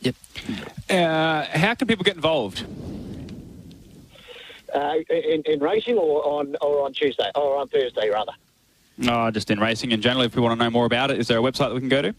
Yep. 0.00 0.14
Uh, 0.90 1.44
how 1.44 1.74
can 1.74 1.86
people 1.86 2.04
get 2.04 2.16
involved? 2.16 2.64
Uh, 4.74 4.96
in, 5.08 5.42
in 5.46 5.60
racing 5.60 5.96
or 5.96 6.26
on 6.26 6.56
or 6.60 6.84
on 6.84 6.92
Tuesday 6.92 7.30
or 7.34 7.56
on 7.56 7.68
Thursday 7.68 8.10
rather. 8.10 8.32
No, 8.96 9.30
just 9.30 9.50
in 9.50 9.58
racing 9.58 9.92
in 9.92 10.00
general. 10.00 10.24
If 10.24 10.36
we 10.36 10.42
want 10.42 10.58
to 10.58 10.64
know 10.64 10.70
more 10.70 10.86
about 10.86 11.10
it, 11.10 11.18
is 11.18 11.28
there 11.28 11.38
a 11.38 11.42
website 11.42 11.68
that 11.68 11.74
we 11.74 11.80
can 11.80 11.88
go 11.88 12.02
to? 12.02 12.14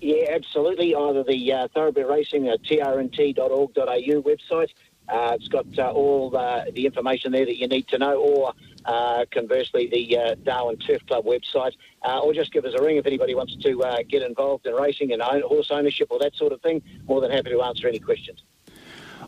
Yeah, 0.00 0.26
absolutely. 0.30 0.94
Either 0.94 1.24
the 1.24 1.52
uh, 1.52 1.68
Thoroughbred 1.74 2.06
Racing 2.06 2.48
uh, 2.48 2.56
trnt.org.au 2.64 4.22
website. 4.22 4.68
Uh, 5.08 5.36
it's 5.38 5.48
got 5.48 5.66
uh, 5.78 5.90
all 5.90 6.30
the 6.30 6.84
information 6.84 7.32
there 7.32 7.44
that 7.44 7.56
you 7.56 7.68
need 7.68 7.86
to 7.88 7.98
know, 7.98 8.18
or 8.18 8.52
uh, 8.86 9.24
conversely, 9.32 9.88
the 9.88 10.18
uh, 10.18 10.34
Darwin 10.44 10.76
Turf 10.78 11.04
Club 11.06 11.24
website, 11.24 11.72
uh, 12.04 12.20
or 12.20 12.32
just 12.32 12.52
give 12.52 12.64
us 12.64 12.74
a 12.78 12.82
ring 12.82 12.96
if 12.96 13.06
anybody 13.06 13.34
wants 13.34 13.56
to 13.56 13.82
uh, 13.82 13.98
get 14.08 14.22
involved 14.22 14.66
in 14.66 14.74
racing 14.74 15.12
and 15.12 15.22
own, 15.22 15.42
horse 15.42 15.70
ownership 15.70 16.08
or 16.10 16.18
that 16.18 16.34
sort 16.34 16.52
of 16.52 16.60
thing. 16.60 16.82
More 17.06 17.20
than 17.20 17.30
happy 17.30 17.50
to 17.50 17.62
answer 17.62 17.88
any 17.88 17.98
questions. 17.98 18.42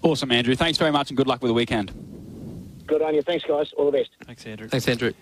Awesome, 0.03 0.31
Andrew. 0.31 0.55
Thanks 0.55 0.79
very 0.79 0.93
much 0.93 1.11
and 1.11 1.17
good 1.17 1.27
luck 1.27 1.43
with 1.43 1.51
the 1.51 1.55
weekend. 1.55 1.93
Good 2.87 3.03
on 3.03 3.15
you. 3.15 3.23
Thanks, 3.23 3.45
guys. 3.45 3.73
All 3.77 3.87
the 3.87 3.99
best. 3.99 4.11
Thanks, 4.25 4.47
Andrew. 4.47 4.69
Thanks, 4.69 4.89
Andrew. 4.89 5.13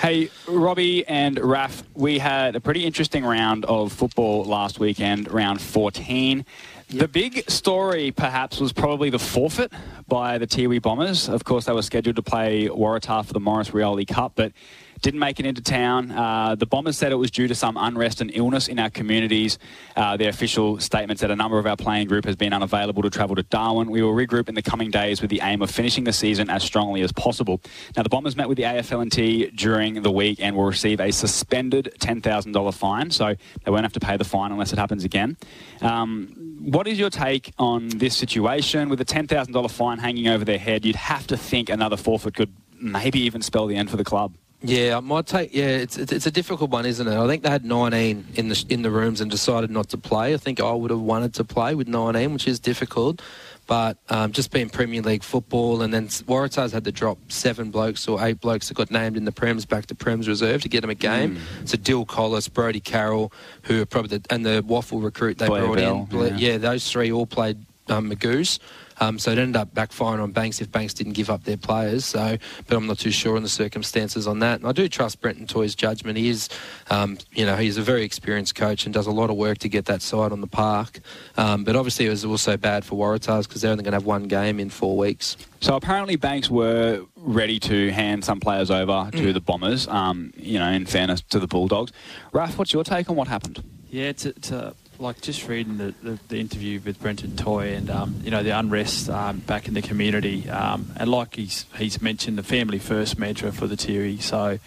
Hey, 0.00 0.30
Robbie 0.46 1.06
and 1.06 1.36
Raph, 1.38 1.82
we 1.94 2.18
had 2.18 2.54
a 2.54 2.60
pretty 2.60 2.84
interesting 2.84 3.24
round 3.24 3.64
of 3.64 3.92
football 3.92 4.44
last 4.44 4.78
weekend, 4.78 5.30
round 5.32 5.60
14. 5.60 6.44
The 6.88 7.08
big 7.08 7.50
story, 7.50 8.10
perhaps, 8.10 8.60
was 8.60 8.72
probably 8.72 9.10
the 9.10 9.18
forfeit 9.18 9.72
by 10.06 10.38
the 10.38 10.46
Tiwi 10.46 10.80
Bombers. 10.80 11.28
Of 11.28 11.44
course, 11.44 11.64
they 11.64 11.72
were 11.72 11.82
scheduled 11.82 12.16
to 12.16 12.22
play 12.22 12.68
Waratah 12.68 13.24
for 13.24 13.32
the 13.32 13.40
Morris 13.40 13.70
Rioli 13.70 14.06
Cup, 14.06 14.32
but 14.36 14.52
didn't 15.00 15.20
make 15.20 15.40
it 15.40 15.46
into 15.46 15.60
town. 15.60 16.10
Uh, 16.10 16.54
the 16.54 16.66
Bombers 16.66 16.96
said 16.96 17.12
it 17.12 17.16
was 17.16 17.30
due 17.30 17.48
to 17.48 17.54
some 17.54 17.76
unrest 17.76 18.20
and 18.20 18.30
illness 18.34 18.68
in 18.68 18.78
our 18.78 18.90
communities. 18.90 19.58
Uh, 19.94 20.16
their 20.16 20.28
official 20.28 20.78
statement 20.80 21.20
said 21.20 21.30
a 21.30 21.36
number 21.36 21.58
of 21.58 21.66
our 21.66 21.76
playing 21.76 22.08
group 22.08 22.24
has 22.24 22.36
been 22.36 22.52
unavailable 22.52 23.02
to 23.02 23.10
travel 23.10 23.36
to 23.36 23.42
Darwin. 23.44 23.90
We 23.90 24.02
will 24.02 24.12
regroup 24.12 24.48
in 24.48 24.54
the 24.54 24.62
coming 24.62 24.90
days 24.90 25.20
with 25.20 25.30
the 25.30 25.40
aim 25.42 25.62
of 25.62 25.70
finishing 25.70 26.04
the 26.04 26.12
season 26.12 26.50
as 26.50 26.62
strongly 26.62 27.02
as 27.02 27.12
possible. 27.12 27.60
Now, 27.96 28.02
the 28.02 28.08
Bombers 28.08 28.36
met 28.36 28.48
with 28.48 28.56
the 28.56 28.64
AFLNT 28.64 29.56
during 29.56 30.02
the 30.02 30.10
week 30.10 30.38
and 30.40 30.56
will 30.56 30.64
receive 30.64 31.00
a 31.00 31.10
suspended 31.10 31.94
$10,000 32.00 32.74
fine, 32.74 33.10
so 33.10 33.34
they 33.64 33.70
won't 33.70 33.84
have 33.84 33.92
to 33.92 34.00
pay 34.00 34.16
the 34.16 34.24
fine 34.24 34.52
unless 34.52 34.72
it 34.72 34.78
happens 34.78 35.04
again. 35.04 35.36
Um, 35.82 36.56
what 36.60 36.86
is 36.88 36.98
your 36.98 37.10
take 37.10 37.52
on 37.58 37.88
this 37.88 38.16
situation? 38.16 38.88
With 38.88 39.00
a 39.00 39.04
$10,000 39.04 39.70
fine 39.70 39.98
hanging 39.98 40.28
over 40.28 40.44
their 40.44 40.58
head, 40.58 40.84
you'd 40.84 40.96
have 40.96 41.26
to 41.28 41.36
think 41.36 41.68
another 41.68 41.96
forfeit 41.96 42.34
could 42.34 42.52
maybe 42.80 43.20
even 43.20 43.42
spell 43.42 43.66
the 43.66 43.76
end 43.76 43.90
for 43.90 43.96
the 43.96 44.04
club. 44.04 44.36
Yeah, 44.66 45.00
my 45.00 45.22
take. 45.22 45.54
Yeah, 45.54 45.68
it's, 45.68 45.96
it's, 45.96 46.12
it's 46.12 46.26
a 46.26 46.30
difficult 46.30 46.70
one, 46.70 46.86
isn't 46.86 47.06
it? 47.06 47.16
I 47.16 47.26
think 47.26 47.42
they 47.42 47.50
had 47.50 47.64
19 47.64 48.26
in 48.34 48.48
the 48.48 48.64
in 48.68 48.82
the 48.82 48.90
rooms 48.90 49.20
and 49.20 49.30
decided 49.30 49.70
not 49.70 49.88
to 49.90 49.98
play. 49.98 50.34
I 50.34 50.36
think 50.36 50.60
I 50.60 50.72
would 50.72 50.90
have 50.90 51.00
wanted 51.00 51.34
to 51.34 51.44
play 51.44 51.74
with 51.74 51.88
19, 51.88 52.32
which 52.32 52.48
is 52.48 52.58
difficult. 52.58 53.22
But 53.66 53.98
um, 54.08 54.30
just 54.30 54.52
being 54.52 54.68
Premier 54.70 55.02
League 55.02 55.24
football, 55.24 55.82
and 55.82 55.92
then 55.92 56.06
Waratahs 56.06 56.72
had 56.72 56.84
to 56.84 56.92
drop 56.92 57.18
seven 57.32 57.72
blokes 57.72 58.06
or 58.06 58.24
eight 58.24 58.40
blokes 58.40 58.68
that 58.68 58.74
got 58.74 58.92
named 58.92 59.16
in 59.16 59.24
the 59.24 59.32
Prems 59.32 59.66
back 59.66 59.86
to 59.86 59.94
Prems 59.96 60.28
reserve 60.28 60.62
to 60.62 60.68
get 60.68 60.82
them 60.82 60.90
a 60.90 60.94
game. 60.94 61.36
Mm. 61.36 61.68
So 61.68 61.76
Dill 61.76 62.04
Collis, 62.04 62.48
Brody 62.48 62.78
Carroll, 62.78 63.32
who 63.62 63.82
are 63.82 63.86
probably 63.86 64.18
the, 64.18 64.26
and 64.32 64.46
the 64.46 64.62
Waffle 64.64 65.00
recruit 65.00 65.38
they 65.38 65.48
Blair 65.48 65.64
brought 65.64 65.76
Bell, 65.78 66.08
in. 66.12 66.38
yeah. 66.38 66.52
yeah, 66.52 66.58
those 66.58 66.88
three 66.88 67.10
all 67.10 67.26
played 67.26 67.58
um, 67.88 68.08
Magoos. 68.08 68.60
Um, 69.00 69.18
so 69.18 69.30
it 69.32 69.38
ended 69.38 69.56
up 69.56 69.74
backfiring 69.74 70.22
on 70.22 70.32
Banks 70.32 70.60
if 70.60 70.70
Banks 70.72 70.94
didn't 70.94 71.12
give 71.14 71.28
up 71.30 71.44
their 71.44 71.56
players. 71.56 72.04
So, 72.04 72.38
but 72.66 72.76
I'm 72.76 72.86
not 72.86 72.98
too 72.98 73.10
sure 73.10 73.36
on 73.36 73.42
the 73.42 73.48
circumstances 73.48 74.26
on 74.26 74.38
that. 74.40 74.60
And 74.60 74.68
I 74.68 74.72
do 74.72 74.88
trust 74.88 75.20
Brenton 75.20 75.46
Toy's 75.46 75.74
judgment. 75.74 76.16
He 76.18 76.28
is, 76.28 76.48
um, 76.90 77.18
you 77.32 77.44
know, 77.44 77.56
he's 77.56 77.76
a 77.76 77.82
very 77.82 78.04
experienced 78.04 78.54
coach 78.54 78.84
and 78.86 78.94
does 78.94 79.06
a 79.06 79.10
lot 79.10 79.28
of 79.30 79.36
work 79.36 79.58
to 79.58 79.68
get 79.68 79.84
that 79.86 80.02
side 80.02 80.32
on 80.32 80.40
the 80.40 80.46
park. 80.46 81.00
Um, 81.36 81.64
but 81.64 81.76
obviously, 81.76 82.06
it 82.06 82.10
was 82.10 82.24
also 82.24 82.56
bad 82.56 82.84
for 82.84 82.96
Waratahs 82.96 83.46
because 83.46 83.60
they're 83.62 83.70
only 83.72 83.84
going 83.84 83.92
to 83.92 83.96
have 83.96 84.06
one 84.06 84.24
game 84.24 84.58
in 84.60 84.70
four 84.70 84.96
weeks. 84.96 85.36
So 85.60 85.74
apparently, 85.76 86.16
Banks 86.16 86.48
were 86.50 87.02
ready 87.16 87.58
to 87.60 87.90
hand 87.90 88.24
some 88.24 88.40
players 88.40 88.70
over 88.70 89.10
to 89.12 89.18
Mm. 89.18 89.34
the 89.34 89.40
Bombers. 89.40 89.88
Um, 89.88 90.32
you 90.36 90.58
know, 90.58 90.70
in 90.70 90.86
fairness 90.86 91.20
to 91.30 91.38
the 91.38 91.46
Bulldogs. 91.46 91.92
Raph, 92.32 92.56
what's 92.58 92.72
your 92.72 92.84
take 92.84 93.10
on 93.10 93.16
what 93.16 93.28
happened? 93.28 93.62
Yeah, 93.90 94.04
it's, 94.04 94.26
it's 94.26 94.52
uh, 94.52 94.74
like 94.98 95.20
just 95.20 95.46
reading 95.48 95.78
the, 95.78 95.94
the, 96.02 96.18
the 96.28 96.38
interview 96.38 96.80
with 96.84 97.00
Brenton 97.00 97.36
Toy 97.36 97.74
and 97.74 97.90
um, 97.90 98.20
you 98.22 98.30
know 98.30 98.42
the 98.42 98.50
unrest 98.50 99.08
um, 99.10 99.38
back 99.40 99.68
in 99.68 99.74
the 99.74 99.82
community, 99.82 100.48
um, 100.48 100.92
and 100.96 101.10
like 101.10 101.34
he's 101.36 101.66
he's 101.76 102.00
mentioned 102.00 102.38
the 102.38 102.42
family 102.42 102.78
first 102.78 103.18
mantra 103.18 103.52
for 103.52 103.66
the 103.66 103.76
Tiwi. 103.76 104.20
So 104.22 104.58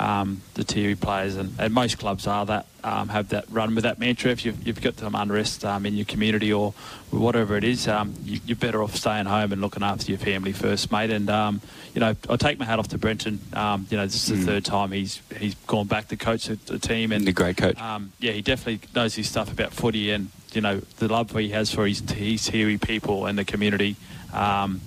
um, 0.00 0.40
the 0.54 0.64
Tiwi 0.64 0.98
players 0.98 1.36
and, 1.36 1.54
and 1.58 1.72
most 1.74 1.98
clubs 1.98 2.26
are 2.26 2.46
that 2.46 2.66
um, 2.82 3.08
have 3.10 3.28
that 3.28 3.44
run 3.50 3.74
with 3.74 3.84
that 3.84 3.98
mantra. 3.98 4.30
If 4.30 4.44
you've, 4.46 4.66
you've 4.66 4.80
got 4.80 4.98
some 4.98 5.14
unrest 5.14 5.64
um, 5.66 5.84
in 5.84 5.94
your 5.94 6.06
community 6.06 6.50
or 6.50 6.72
whatever 7.10 7.54
it 7.56 7.64
is, 7.64 7.86
um, 7.86 8.14
you, 8.24 8.40
you're 8.46 8.56
better 8.56 8.82
off 8.82 8.96
staying 8.96 9.26
home 9.26 9.52
and 9.52 9.60
looking 9.60 9.82
after 9.82 10.10
your 10.10 10.18
family 10.18 10.52
first, 10.52 10.90
mate. 10.90 11.10
And 11.10 11.28
um, 11.28 11.60
you 11.94 12.00
know, 12.00 12.16
I 12.30 12.36
take 12.36 12.58
my 12.58 12.64
hat 12.64 12.78
off 12.78 12.88
to 12.88 12.98
Brenton. 12.98 13.40
Um, 13.52 13.86
you 13.90 13.98
know, 13.98 14.06
this 14.06 14.28
is 14.28 14.38
Mm. 14.38 14.40
the 14.40 14.46
third 14.46 14.64
time 14.64 14.92
he's 14.92 15.20
he's 15.38 15.54
gone 15.66 15.86
back 15.86 16.08
to 16.08 16.16
coach 16.16 16.46
the, 16.46 16.54
the 16.66 16.78
team, 16.78 17.12
and 17.12 17.28
a 17.28 17.32
great 17.32 17.58
coach. 17.58 17.78
um, 17.78 18.12
yeah, 18.20 18.32
he 18.32 18.40
definitely 18.40 18.88
knows 18.94 19.14
his 19.14 19.28
stuff 19.28 19.52
about 19.52 19.72
footy 19.74 20.10
and 20.10 20.30
you 20.54 20.62
know 20.62 20.80
the 20.98 21.08
love 21.08 21.30
he 21.32 21.50
has 21.50 21.70
for 21.70 21.86
his 21.86 22.00
his 22.10 22.48
Tiwi 22.48 22.80
people 22.80 23.26
and 23.26 23.36
the 23.38 23.44
community. 23.44 23.96
Um, 24.32 24.80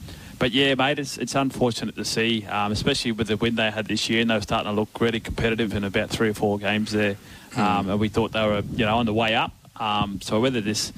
but 0.43 0.51
yeah, 0.51 0.75
mate, 0.75 0.99
it's, 0.99 1.17
it's 1.17 1.35
unfortunate 1.35 1.95
to 1.95 2.03
see, 2.03 2.45
um, 2.47 2.73
especially 2.73 3.13
with 3.13 3.27
the 3.27 3.37
win 3.37 3.55
they 3.55 3.71
had 3.71 3.85
this 3.85 4.09
year, 4.09 4.19
and 4.19 4.29
they 4.29 4.35
were 4.35 4.41
starting 4.41 4.69
to 4.69 4.75
look 4.75 4.99
really 4.99 5.21
competitive 5.21 5.73
in 5.73 5.85
about 5.85 6.09
three 6.09 6.27
or 6.27 6.33
four 6.33 6.59
games 6.59 6.91
there, 6.91 7.15
um, 7.55 7.89
and 7.89 7.97
we 7.97 8.09
thought 8.09 8.33
they 8.33 8.45
were 8.45 8.61
you 8.75 8.85
know 8.85 8.97
on 8.97 9.05
the 9.05 9.13
way 9.13 9.35
up. 9.35 9.53
Um, 9.79 10.19
so 10.19 10.41
whether 10.41 10.59
this 10.59 10.91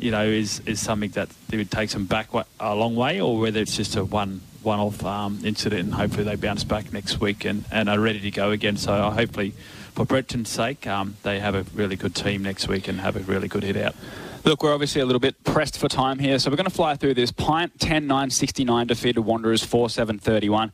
you 0.00 0.10
know 0.10 0.24
is 0.24 0.58
is 0.66 0.80
something 0.80 1.10
that 1.10 1.28
they 1.46 1.56
would 1.56 1.70
take 1.70 1.90
them 1.90 2.06
back 2.06 2.30
a 2.58 2.74
long 2.74 2.96
way, 2.96 3.20
or 3.20 3.38
whether 3.38 3.60
it's 3.60 3.76
just 3.76 3.94
a 3.94 4.04
one 4.04 4.40
one 4.64 4.80
off 4.80 5.04
um, 5.04 5.38
incident, 5.44 5.82
and 5.82 5.94
hopefully 5.94 6.24
they 6.24 6.34
bounce 6.34 6.64
back 6.64 6.92
next 6.92 7.20
week 7.20 7.44
and, 7.44 7.66
and 7.70 7.88
are 7.88 8.00
ready 8.00 8.18
to 8.18 8.32
go 8.32 8.50
again. 8.50 8.76
So 8.76 9.08
hopefully, 9.10 9.52
for 9.94 10.04
Brenton's 10.04 10.48
sake, 10.48 10.88
um, 10.88 11.16
they 11.22 11.38
have 11.38 11.54
a 11.54 11.62
really 11.74 11.94
good 11.94 12.16
team 12.16 12.42
next 12.42 12.66
week 12.66 12.88
and 12.88 12.98
have 12.98 13.14
a 13.14 13.20
really 13.20 13.46
good 13.46 13.62
hit 13.62 13.76
out. 13.76 13.94
Look, 14.42 14.62
we're 14.62 14.72
obviously 14.72 15.02
a 15.02 15.04
little 15.04 15.20
bit 15.20 15.44
pressed 15.44 15.76
for 15.76 15.86
time 15.86 16.18
here, 16.18 16.38
so 16.38 16.50
we're 16.50 16.56
going 16.56 16.68
to 16.68 16.74
fly 16.74 16.96
through 16.96 17.12
this. 17.12 17.30
Pint 17.30 17.78
10 17.78 18.06
9 18.06 18.30
69 18.30 18.86
defeated 18.86 19.20
Wanderers 19.20 19.62
4 19.62 19.90
7 19.90 20.18
31. 20.18 20.72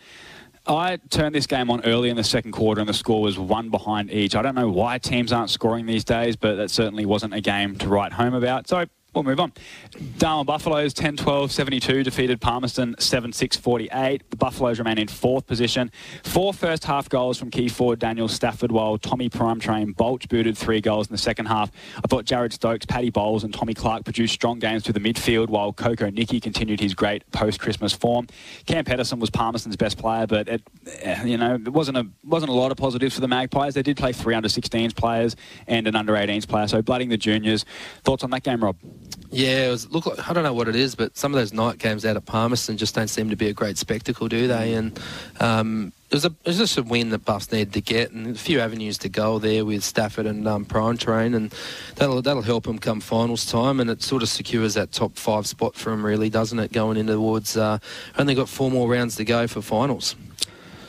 I 0.69 0.99
turned 1.11 1.35
this 1.35 1.47
game 1.47 1.71
on 1.71 1.85
early 1.85 2.09
in 2.09 2.17
the 2.17 2.25
second 2.25 2.53
quarter 2.53 2.81
and 2.81 2.89
the 2.89 2.95
score 2.95 3.23
was 3.23 3.39
one 3.39 3.71
behind 3.71 4.11
each. 4.13 4.35
I 4.37 4.43
don't 4.43 4.55
know 4.55 4.69
why 4.69 4.99
teams 4.99 5.33
aren't 5.33 5.51
scoring 5.51 5.87
these 5.87 6.05
days, 6.05 6.37
but 6.37 6.57
that 6.57 6.71
certainly 6.71 7.07
wasn't 7.07 7.35
a 7.35 7.41
game 7.41 7.77
to 7.79 7.89
write 7.89 8.13
home 8.13 8.35
about. 8.35 8.69
So 8.69 8.87
we'll 9.17 9.25
move 9.25 9.41
on. 9.41 9.53
Darwin 10.19 10.47
Buffaloes 10.47 10.93
10 10.95 11.17
12 11.17 11.51
72 11.51 12.05
defeated 12.05 12.41
Palmerston 12.41 12.95
7 12.99 13.33
6 13.33 13.57
48. 13.57 14.31
The 14.31 14.37
Buffaloes 14.37 14.79
remain 14.79 14.99
in 14.99 15.09
fourth 15.09 15.47
position. 15.47 15.91
Four 16.23 16.53
first 16.53 16.85
half 16.85 17.09
goals 17.09 17.39
from 17.39 17.51
key 17.51 17.69
forward 17.69 17.99
Daniel 17.99 18.29
Stafford, 18.29 18.71
while 18.71 18.99
Tommy 18.99 19.29
Primetrain 19.29 19.97
Bolch 19.97 20.29
booted 20.29 20.57
three 20.57 20.81
goals 20.81 21.09
in 21.09 21.13
the 21.13 21.19
second 21.19 21.47
half. 21.47 21.71
I 21.97 22.07
thought 22.09 22.27
Jared 22.27 22.53
Stokes, 22.53 22.87
Paddy 22.87 23.11
Bowles, 23.11 23.43
and 23.43 23.53
Tommy 23.53 23.75
Clark 23.75 24.05
produced 24.05 24.35
strong 24.35 24.59
games 24.59 24.85
through 24.85 24.95
the 24.95 25.01
midfield, 25.01 25.49
while 25.49 25.73
Coco 25.73 26.11
Nicky 26.11 26.41
continued 26.41 26.81
his 26.81 26.95
great 26.95 27.29
post 27.33 27.59
Christmas 27.59 27.93
form. 27.93 28.27
Cam 28.67 28.85
Pedersen 28.85 29.19
was 29.19 29.31
Palmerston's 29.31 29.77
best 29.77 29.99
player, 29.99 30.27
but 30.27 30.49
it, 30.49 30.63
eh, 31.01 31.25
you 31.25 31.39
know, 31.39 31.55
it 31.55 31.73
wasn't 31.73 31.97
a 31.97 32.07
wasn't 32.23 32.51
a 32.51 32.55
lot 32.55 32.71
of 32.71 32.77
positives 32.77 33.15
for 33.15 33.21
the 33.23 33.29
Magpies. 33.29 33.75
They 33.75 33.83
did 33.83 33.97
play 33.97 34.13
three 34.13 34.35
under 34.35 34.49
16s 34.49 34.95
players 34.95 35.37
and 35.67 35.87
an 35.87 35.97
under 35.97 36.13
18s 36.13 36.47
player, 36.47 36.69
so 36.69 36.83
blooding 36.83 37.09
the 37.09 37.17
juniors. 37.17 37.65
Thoughts 38.05 38.23
on 38.23 38.31
that 38.31 38.43
game, 38.43 38.63
Rob? 38.63 38.77
Yeah, 39.31 39.67
it 39.67 39.71
was, 39.71 39.91
look, 39.91 40.07
I 40.07 40.33
don't 40.33 40.45
know 40.45 40.55
what 40.55 40.69
it 40.69 40.77
is, 40.77 40.95
but 40.95 41.17
some 41.17 41.35
of 41.35 41.39
those 41.39 41.53
night 41.53 41.79
games 41.79 42.07
out 42.07 42.17
at 42.17 42.25
Palmerston 42.25 42.77
just 42.77 42.95
don't 42.95 43.09
seem 43.09 43.29
to 43.31 43.37
be 43.37 43.49
a 43.49 43.53
great 43.53 43.77
spectacle, 43.77 44.29
do 44.29 44.47
they? 44.49 44.73
And 44.73 44.99
um, 45.41 45.93
it 46.11 46.15
was 46.15 46.25
a 46.25 46.29
it 46.29 46.47
was 46.47 46.59
just 46.59 46.79
a 46.79 46.83
win 46.83 47.11
that 47.11 47.25
Buffs 47.25 47.51
needed 47.51 47.73
to 47.75 47.81
get, 47.81 48.13
and 48.13 48.29
a 48.29 48.39
few 48.39 48.61
avenues 48.61 48.97
to 48.99 49.09
go 49.09 49.39
there 49.39 49.65
with 49.65 49.83
Stafford 49.83 50.27
and 50.27 50.47
um, 50.47 50.65
Prime 50.65 50.97
Train, 50.97 51.35
and 51.35 51.53
that'll 51.97 52.23
that'll 52.23 52.43
help 52.43 52.65
them 52.65 52.79
come 52.79 53.01
finals 53.01 53.45
time, 53.45 53.81
and 53.81 53.91
it 53.91 54.03
sort 54.03 54.23
of 54.23 54.29
secures 54.29 54.75
that 54.75 54.93
top 54.93 55.17
five 55.17 55.47
spot 55.47 55.75
for 55.75 55.91
them, 55.91 56.07
really, 56.07 56.31
doesn't 56.31 56.59
it? 56.59 56.73
Going 56.73 56.97
into 56.97 57.15
towards 57.15 57.57
uh, 57.57 57.79
only 58.19 58.35
got 58.35 58.49
four 58.49 58.71
more 58.71 58.89
rounds 58.89 59.17
to 59.17 59.25
go 59.25 59.49
for 59.49 59.61
finals. 59.61 60.15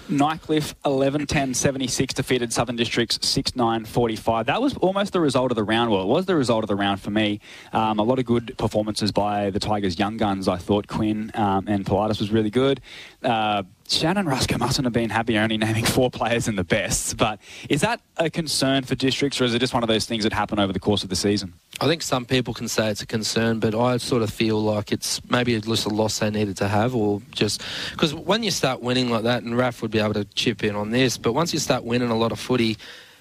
Nightcliff 0.09 0.73
11 0.85 1.27
10 1.27 1.53
76 1.53 2.13
defeated 2.13 2.53
Southern 2.53 2.75
Districts 2.75 3.19
6 3.27 3.55
9 3.55 3.85
45. 3.85 4.45
That 4.45 4.61
was 4.61 4.75
almost 4.77 5.13
the 5.13 5.19
result 5.19 5.51
of 5.51 5.55
the 5.55 5.63
round. 5.63 5.91
Well, 5.91 6.01
it 6.01 6.07
was 6.07 6.25
the 6.25 6.35
result 6.35 6.63
of 6.63 6.67
the 6.67 6.75
round 6.75 7.01
for 7.01 7.11
me. 7.11 7.39
Um, 7.73 7.99
a 7.99 8.03
lot 8.03 8.19
of 8.19 8.25
good 8.25 8.57
performances 8.57 9.11
by 9.11 9.49
the 9.49 9.59
Tigers' 9.59 9.99
young 9.99 10.17
guns. 10.17 10.47
I 10.47 10.57
thought 10.57 10.87
Quinn 10.87 11.31
um, 11.33 11.67
and 11.67 11.85
Pilatus 11.85 12.19
was 12.19 12.31
really 12.31 12.49
good. 12.49 12.81
Uh, 13.23 13.63
Shannon 13.89 14.25
Rusker 14.25 14.59
mustn't 14.59 14.85
have 14.85 14.93
been 14.93 15.09
happy 15.09 15.37
only 15.37 15.57
naming 15.57 15.85
four 15.85 16.11
players 16.11 16.49
in 16.49 16.57
the 16.57 16.63
bests, 16.63 17.13
but 17.13 17.39
is 17.69 17.81
that 17.81 18.01
a 18.17 18.29
concern 18.29 18.83
for 18.83 18.95
districts 18.95 19.39
or 19.39 19.45
is 19.45 19.53
it 19.53 19.59
just 19.59 19.73
one 19.73 19.81
of 19.81 19.87
those 19.87 20.05
things 20.05 20.23
that 20.23 20.33
happen 20.33 20.59
over 20.59 20.73
the 20.73 20.79
course 20.79 21.03
of 21.03 21.09
the 21.09 21.15
season? 21.15 21.53
I 21.79 21.87
think 21.87 22.01
some 22.01 22.25
people 22.25 22.53
can 22.53 22.67
say 22.67 22.89
it's 22.89 23.01
a 23.01 23.05
concern, 23.05 23.59
but 23.59 23.73
I 23.73 23.95
sort 23.97 24.23
of 24.23 24.29
feel 24.29 24.61
like 24.61 24.91
it's 24.91 25.21
maybe 25.29 25.59
just 25.61 25.85
a 25.85 25.89
loss 25.89 26.19
they 26.19 26.29
needed 26.29 26.57
to 26.57 26.67
have, 26.67 26.95
or 26.95 27.21
just 27.31 27.63
because 27.91 28.13
when 28.13 28.43
you 28.43 28.51
start 28.51 28.81
winning 28.81 29.09
like 29.09 29.23
that, 29.23 29.43
and 29.43 29.53
Raph 29.53 29.81
would 29.81 29.91
be 29.91 29.99
able 29.99 30.15
to 30.15 30.25
chip 30.25 30.63
in 30.65 30.75
on 30.75 30.91
this, 30.91 31.17
but 31.17 31.33
once 31.33 31.53
you 31.53 31.59
start 31.59 31.83
winning 31.83 32.09
a 32.09 32.17
lot 32.17 32.33
of 32.33 32.39
footy, 32.39 32.77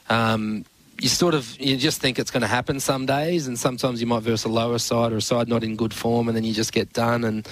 um, 0.08 0.64
you 1.00 1.08
sort 1.08 1.34
of 1.34 1.58
you 1.60 1.76
just 1.76 2.00
think 2.00 2.18
it's 2.18 2.30
going 2.30 2.40
to 2.40 2.46
happen 2.46 2.80
some 2.80 3.06
days, 3.06 3.46
and 3.46 3.58
sometimes 3.58 4.00
you 4.00 4.06
might 4.06 4.22
verse 4.22 4.44
a 4.44 4.48
lower 4.48 4.78
side 4.78 5.12
or 5.12 5.16
a 5.16 5.20
side 5.20 5.48
not 5.48 5.62
in 5.62 5.76
good 5.76 5.92
form, 5.92 6.28
and 6.28 6.36
then 6.36 6.44
you 6.44 6.54
just 6.54 6.72
get 6.72 6.92
done. 6.92 7.24
And 7.24 7.46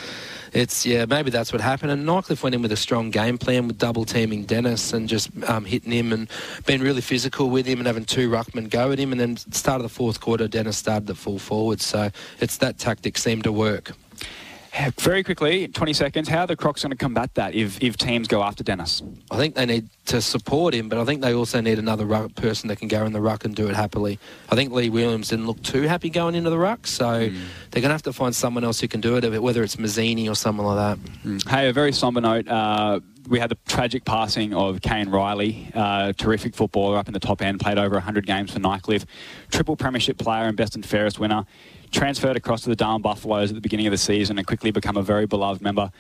it's 0.53 0.87
yeah, 0.87 1.05
maybe 1.05 1.31
that's 1.31 1.53
what 1.53 1.61
happened. 1.61 1.91
And 1.91 2.07
Nightcliff 2.07 2.43
went 2.43 2.55
in 2.55 2.63
with 2.63 2.73
a 2.73 2.77
strong 2.77 3.11
game 3.11 3.39
plan 3.39 3.67
with 3.67 3.79
double 3.79 4.05
teaming 4.05 4.45
Dennis 4.45 4.93
and 4.93 5.09
just 5.09 5.31
um, 5.49 5.65
hitting 5.65 5.93
him 5.93 6.13
and 6.13 6.29
being 6.67 6.81
really 6.81 7.01
physical 7.03 7.51
with 7.51 7.67
him 7.67 7.79
and 7.79 7.87
having 7.87 8.05
two 8.05 8.31
ruckmen 8.31 8.71
go 8.71 8.93
at 8.93 8.99
him. 8.99 9.13
And 9.13 9.21
then 9.21 9.37
start 9.37 9.81
of 9.81 9.83
the 9.83 9.95
fourth 9.95 10.21
quarter, 10.21 10.49
Dennis 10.49 10.79
started 10.79 11.11
at 11.11 11.17
full 11.17 11.39
forward. 11.39 11.81
So 11.81 12.11
it's 12.41 12.59
that 12.59 12.79
tactic 12.79 13.19
seemed 13.19 13.45
to 13.45 13.53
work. 13.53 13.93
Very 14.99 15.23
quickly, 15.23 15.69
20 15.69 15.93
seconds, 15.93 16.29
how 16.29 16.41
are 16.41 16.47
the 16.49 16.57
Crocs 16.57 16.83
going 16.83 16.91
to 16.91 16.97
combat 16.97 17.33
that 17.35 17.55
if, 17.55 17.81
if 17.81 17.97
teams 17.97 18.27
go 18.27 18.43
after 18.43 18.65
Dennis? 18.65 19.03
I 19.31 19.37
think 19.37 19.55
they 19.55 19.67
need 19.67 19.89
to 20.07 20.21
support 20.21 20.75
him, 20.75 20.89
but 20.89 20.99
I 20.99 21.05
think 21.05 21.23
they 21.23 21.33
also 21.33 21.61
need 21.61 21.79
another 21.79 22.05
ruck 22.05 22.35
person 22.35 22.69
that 22.69 22.77
can 22.77 22.89
go 22.89 23.07
in 23.07 23.13
the 23.13 23.21
ruck 23.21 23.45
and 23.45 23.55
do 23.55 23.69
it 23.69 23.77
happily. 23.77 24.19
I 24.51 24.57
think 24.57 24.73
Lee 24.73 24.91
Williams 24.91 25.29
didn't 25.29 25.47
look 25.47 25.63
too 25.63 25.83
happy 25.83 26.11
going 26.11 26.35
into 26.35 26.51
the 26.51 26.59
ruck, 26.59 26.89
so 26.89 27.07
mm. 27.07 27.33
they're 27.71 27.83
going 27.83 27.91
to 27.91 27.95
have 27.95 28.03
to 28.03 28.13
find 28.13 28.35
someone 28.35 28.65
else 28.65 28.81
who 28.81 28.89
can 28.89 29.01
do 29.01 29.17
it, 29.17 29.43
whether 29.43 29.63
it's 29.63 29.77
Mazzini 29.77 30.29
or 30.29 30.35
someone 30.35 30.67
like 30.67 30.99
that. 30.99 31.13
Mm. 31.23 31.49
Hey, 31.49 31.69
a 31.69 31.73
very 31.73 31.93
somber 31.93 32.21
note. 32.21 32.49
Uh, 32.49 32.99
we 33.29 33.39
had 33.39 33.51
the 33.51 33.59
tragic 33.67 34.05
passing 34.05 34.53
of 34.55 34.83
Kane 34.83 35.09
Riley, 35.09 35.71
uh, 35.75 36.13
terrific 36.15 36.55
footballer 36.55 36.99
up 36.99 37.07
in 37.07 37.15
the 37.15 37.21
top 37.21 37.41
end, 37.43 37.61
played 37.61 37.79
over 37.79 37.95
100 37.95 38.27
games 38.27 38.53
for 38.53 38.59
Nightcliff, 38.59 39.07
triple 39.51 39.77
premiership 39.77 40.19
player 40.19 40.45
and 40.45 40.57
best 40.57 40.75
and 40.75 40.85
fairest 40.85 41.19
winner 41.19 41.47
transferred 41.95 42.37
across 42.37 42.63
to 42.63 42.69
the 42.69 42.77
Darwin 42.77 43.01
Buffaloes 43.01 43.51
at 43.51 43.55
the 43.55 43.61
beginning 43.61 43.87
of 43.87 43.93
the 43.93 43.97
season 43.97 44.37
and 44.37 44.47
quickly 44.47 44.71
become 44.71 44.97
a 44.97 45.03
very 45.03 45.27
beloved 45.27 45.63
member 45.63 45.91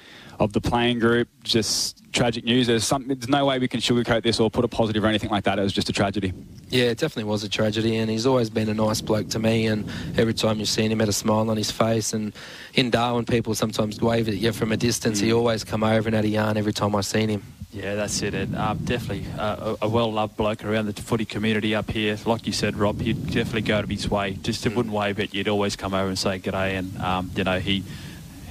of 0.40 0.52
the 0.52 0.60
playing 0.60 0.98
group. 0.98 1.28
Just 1.44 2.02
tragic 2.12 2.44
news. 2.44 2.66
There's, 2.66 2.84
some, 2.84 3.06
there's 3.06 3.28
no 3.28 3.46
way 3.46 3.58
we 3.58 3.68
can 3.68 3.80
sugarcoat 3.80 4.24
this 4.24 4.40
or 4.40 4.50
put 4.50 4.64
a 4.64 4.68
positive 4.68 5.04
or 5.04 5.06
anything 5.06 5.30
like 5.30 5.44
that. 5.44 5.58
It 5.58 5.62
was 5.62 5.72
just 5.72 5.88
a 5.88 5.92
tragedy. 5.92 6.32
Yeah, 6.68 6.86
it 6.86 6.98
definitely 6.98 7.30
was 7.30 7.44
a 7.44 7.48
tragedy, 7.48 7.96
and 7.96 8.10
he's 8.10 8.26
always 8.26 8.50
been 8.50 8.68
a 8.68 8.74
nice 8.74 9.00
bloke 9.00 9.28
to 9.30 9.38
me. 9.38 9.66
And 9.66 9.88
every 10.18 10.34
time 10.34 10.58
you've 10.58 10.68
seen 10.68 10.90
him, 10.90 10.98
had 10.98 11.08
a 11.08 11.12
smile 11.12 11.48
on 11.48 11.56
his 11.56 11.70
face. 11.70 12.12
And 12.12 12.32
in 12.74 12.90
Darwin, 12.90 13.24
people 13.24 13.54
sometimes 13.54 14.00
wave 14.00 14.28
at 14.28 14.36
you 14.36 14.52
from 14.52 14.72
a 14.72 14.76
distance. 14.76 15.20
Mm. 15.20 15.24
He 15.24 15.32
always 15.32 15.62
come 15.62 15.84
over 15.84 16.08
and 16.08 16.16
had 16.16 16.24
a 16.24 16.28
yarn 16.28 16.56
every 16.56 16.72
time 16.72 16.96
I've 16.96 17.06
seen 17.06 17.28
him. 17.28 17.42
Yeah, 17.74 17.96
that's 17.96 18.22
it. 18.22 18.34
And 18.34 18.54
um, 18.54 18.78
definitely 18.78 19.26
uh, 19.36 19.74
a, 19.82 19.88
well-loved 19.88 20.36
bloke 20.36 20.64
around 20.64 20.86
the 20.86 21.02
footy 21.02 21.24
community 21.24 21.74
up 21.74 21.90
here. 21.90 22.16
Like 22.24 22.46
you 22.46 22.52
said, 22.52 22.76
Rob, 22.76 23.00
he'd 23.00 23.26
definitely 23.26 23.62
go 23.62 23.82
to 23.82 23.88
his 23.88 24.08
way. 24.08 24.34
Just 24.34 24.64
mm. 24.64 24.76
wouldn't 24.76 24.94
wave 24.94 25.18
at 25.18 25.34
you. 25.34 25.40
He'd 25.40 25.48
always 25.48 25.74
come 25.74 25.92
over 25.92 26.08
and 26.08 26.16
say 26.16 26.38
g'day. 26.38 26.78
And, 26.78 26.96
um, 26.98 27.32
you 27.34 27.42
know, 27.42 27.58
he 27.58 27.82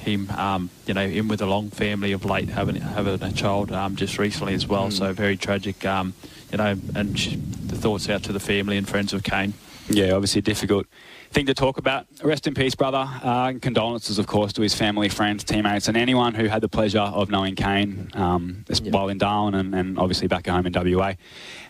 him, 0.02 0.30
um, 0.32 0.70
you 0.86 0.94
know, 0.94 1.08
him 1.08 1.30
with 1.30 1.42
a 1.42 1.46
long 1.46 1.70
family 1.70 2.12
of 2.12 2.26
late 2.26 2.50
having 2.50 2.76
having 2.76 3.24
a 3.24 3.32
child 3.32 3.72
um, 3.72 3.96
just 3.96 4.18
recently 4.18 4.56
as 4.56 4.68
well. 4.68 4.90
Mm. 4.90 4.94
So 4.94 5.14
very 5.14 5.38
tragic, 5.38 5.86
um, 5.86 6.14
you 6.52 6.58
know, 6.58 6.76
and 6.94 7.16
the 7.16 7.78
thoughts 7.78 8.10
out 8.10 8.24
to 8.24 8.34
the 8.34 8.42
family 8.42 8.76
and 8.76 8.86
friends 8.86 9.14
of 9.14 9.24
Kane. 9.24 9.54
Yeah, 9.90 10.12
obviously 10.12 10.42
difficult 10.42 10.86
thing 11.34 11.46
to 11.48 11.54
talk 11.54 11.78
about. 11.78 12.06
Rest 12.24 12.48
in 12.48 12.54
peace, 12.54 12.76
brother. 12.76 13.10
Uh, 13.24 13.50
and 13.50 13.62
condolences, 13.62 14.20
of 14.20 14.28
course, 14.28 14.54
to 14.54 14.62
his 14.62 14.76
family, 14.76 15.10
friends, 15.10 15.44
teammates, 15.44 15.88
and 15.88 15.98
anyone 15.98 16.36
who 16.36 16.46
had 16.46 16.62
the 16.62 16.70
pleasure 16.70 17.00
of 17.00 17.30
knowing 17.30 17.56
Kane 17.56 18.12
um, 18.14 18.64
yep. 18.70 18.94
while 18.94 19.10
in 19.10 19.18
Darwin 19.18 19.56
and, 19.56 19.74
and, 19.74 19.98
obviously 19.98 20.28
back 20.28 20.48
home 20.48 20.66
in 20.66 20.74
WA. 20.74 21.14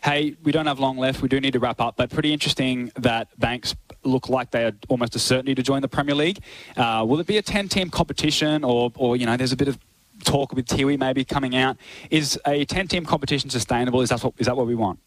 Hey, 0.03 0.35
we 0.43 0.51
don't 0.51 0.65
have 0.65 0.79
long 0.79 0.97
left. 0.97 1.21
We 1.21 1.29
do 1.29 1.39
need 1.39 1.53
to 1.53 1.59
wrap 1.59 1.79
up, 1.79 1.95
but 1.95 2.09
pretty 2.09 2.33
interesting 2.33 2.91
that 2.97 3.27
Banks 3.39 3.75
look 4.03 4.27
like 4.27 4.51
they 4.51 4.65
are 4.65 4.73
almost 4.89 5.15
a 5.15 5.19
certainty 5.19 5.55
to 5.55 5.63
join 5.63 5.81
the 5.81 5.87
Premier 5.87 6.15
League. 6.15 6.39
Uh, 6.75 7.05
will 7.07 7.19
it 7.19 7.27
be 7.27 7.37
a 7.37 7.43
10-team 7.43 7.89
competition, 7.89 8.63
or, 8.63 8.91
or 8.95 9.15
you 9.15 9.25
know, 9.25 9.37
there's 9.37 9.53
a 9.53 9.57
bit 9.57 9.69
of 9.69 9.79
talk 10.25 10.53
with 10.53 10.65
Tiwi 10.65 10.99
maybe 10.99 11.23
coming 11.23 11.55
out? 11.55 11.77
Is 12.09 12.37
a 12.45 12.65
10-team 12.65 13.05
competition 13.05 13.49
sustainable? 13.49 14.01
Is 14.01 14.09
that 14.09 14.23
what, 14.23 14.33
is 14.37 14.47
that 14.47 14.57
what 14.57 14.67
we 14.67 14.75
want? 14.75 14.99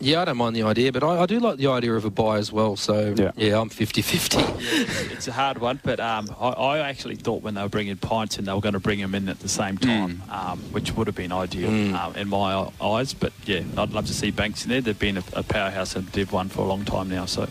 Yeah, 0.00 0.22
I 0.22 0.24
don't 0.24 0.36
mind 0.36 0.56
the 0.56 0.64
idea, 0.64 0.90
but 0.90 1.04
I, 1.04 1.20
I, 1.20 1.26
do 1.26 1.38
like 1.38 1.56
the 1.56 1.68
idea 1.68 1.94
of 1.94 2.04
a 2.04 2.10
buy 2.10 2.38
as 2.38 2.50
well. 2.50 2.74
So, 2.76 3.14
yeah, 3.16 3.30
yeah 3.36 3.60
I'm 3.60 3.68
50 3.68 4.02
50. 4.02 4.38
It's 5.14 5.28
a 5.28 5.32
hard 5.32 5.58
one, 5.58 5.80
but 5.82 6.00
um, 6.00 6.34
I, 6.38 6.48
I, 6.48 6.78
actually 6.80 7.14
thought 7.14 7.42
when 7.42 7.54
they 7.54 7.62
were 7.62 7.68
bringing 7.68 7.96
pints 7.96 8.36
in, 8.36 8.44
they 8.44 8.52
were 8.52 8.60
going 8.60 8.74
to 8.74 8.80
bring 8.80 9.00
them 9.00 9.14
in 9.14 9.28
at 9.28 9.38
the 9.38 9.48
same 9.48 9.78
time, 9.78 10.16
mm. 10.26 10.32
um, 10.32 10.58
which 10.72 10.92
would 10.92 11.06
have 11.06 11.16
been 11.16 11.32
ideal 11.32 11.70
mm. 11.70 11.94
um, 11.94 12.14
in 12.16 12.28
my 12.28 12.68
eyes. 12.80 13.14
But 13.14 13.32
yeah, 13.46 13.62
I'd 13.78 13.92
love 13.92 14.06
to 14.06 14.14
see 14.14 14.32
Banks 14.32 14.64
in 14.64 14.70
there. 14.70 14.80
They've 14.80 14.98
been 14.98 15.18
a, 15.18 15.24
a 15.34 15.42
powerhouse 15.44 15.94
in 15.94 16.04
Div 16.06 16.32
1 16.32 16.48
for 16.48 16.62
a 16.62 16.66
long 16.66 16.84
time 16.84 17.08
now. 17.08 17.24
So. 17.26 17.48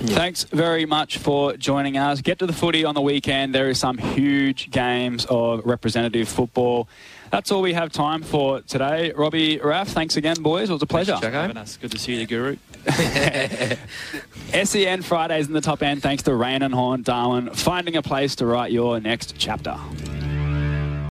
Yeah. 0.00 0.16
Thanks 0.16 0.44
very 0.44 0.84
much 0.84 1.18
for 1.18 1.56
joining 1.56 1.96
us. 1.96 2.20
Get 2.20 2.40
to 2.40 2.46
the 2.46 2.52
footy 2.52 2.84
on 2.84 2.94
the 2.94 3.00
weekend. 3.00 3.54
There 3.54 3.70
is 3.70 3.78
some 3.78 3.96
huge 3.96 4.70
games 4.70 5.24
of 5.30 5.64
representative 5.64 6.28
football. 6.28 6.88
That's 7.34 7.50
all 7.50 7.62
we 7.62 7.72
have 7.72 7.90
time 7.90 8.22
for 8.22 8.60
today. 8.60 9.10
Robbie, 9.10 9.58
Raph, 9.58 9.88
thanks 9.88 10.16
again, 10.16 10.36
boys. 10.40 10.70
It 10.70 10.72
was 10.72 10.82
a 10.82 10.86
pleasure. 10.86 11.16
Thanks, 11.16 11.76
Good 11.78 11.90
to 11.90 11.98
see 11.98 12.14
you, 12.14 12.28
Guru. 12.28 12.58
SEN 14.64 15.02
Fridays 15.02 15.48
in 15.48 15.52
the 15.52 15.60
top 15.60 15.82
end, 15.82 16.00
thanks 16.00 16.22
to 16.22 16.34
Raine 16.36 16.62
and 16.62 16.72
Horne 16.72 17.02
Darwin, 17.02 17.50
finding 17.50 17.96
a 17.96 18.02
place 18.02 18.36
to 18.36 18.46
write 18.46 18.70
your 18.70 19.00
next 19.00 19.34
chapter. 19.36 19.76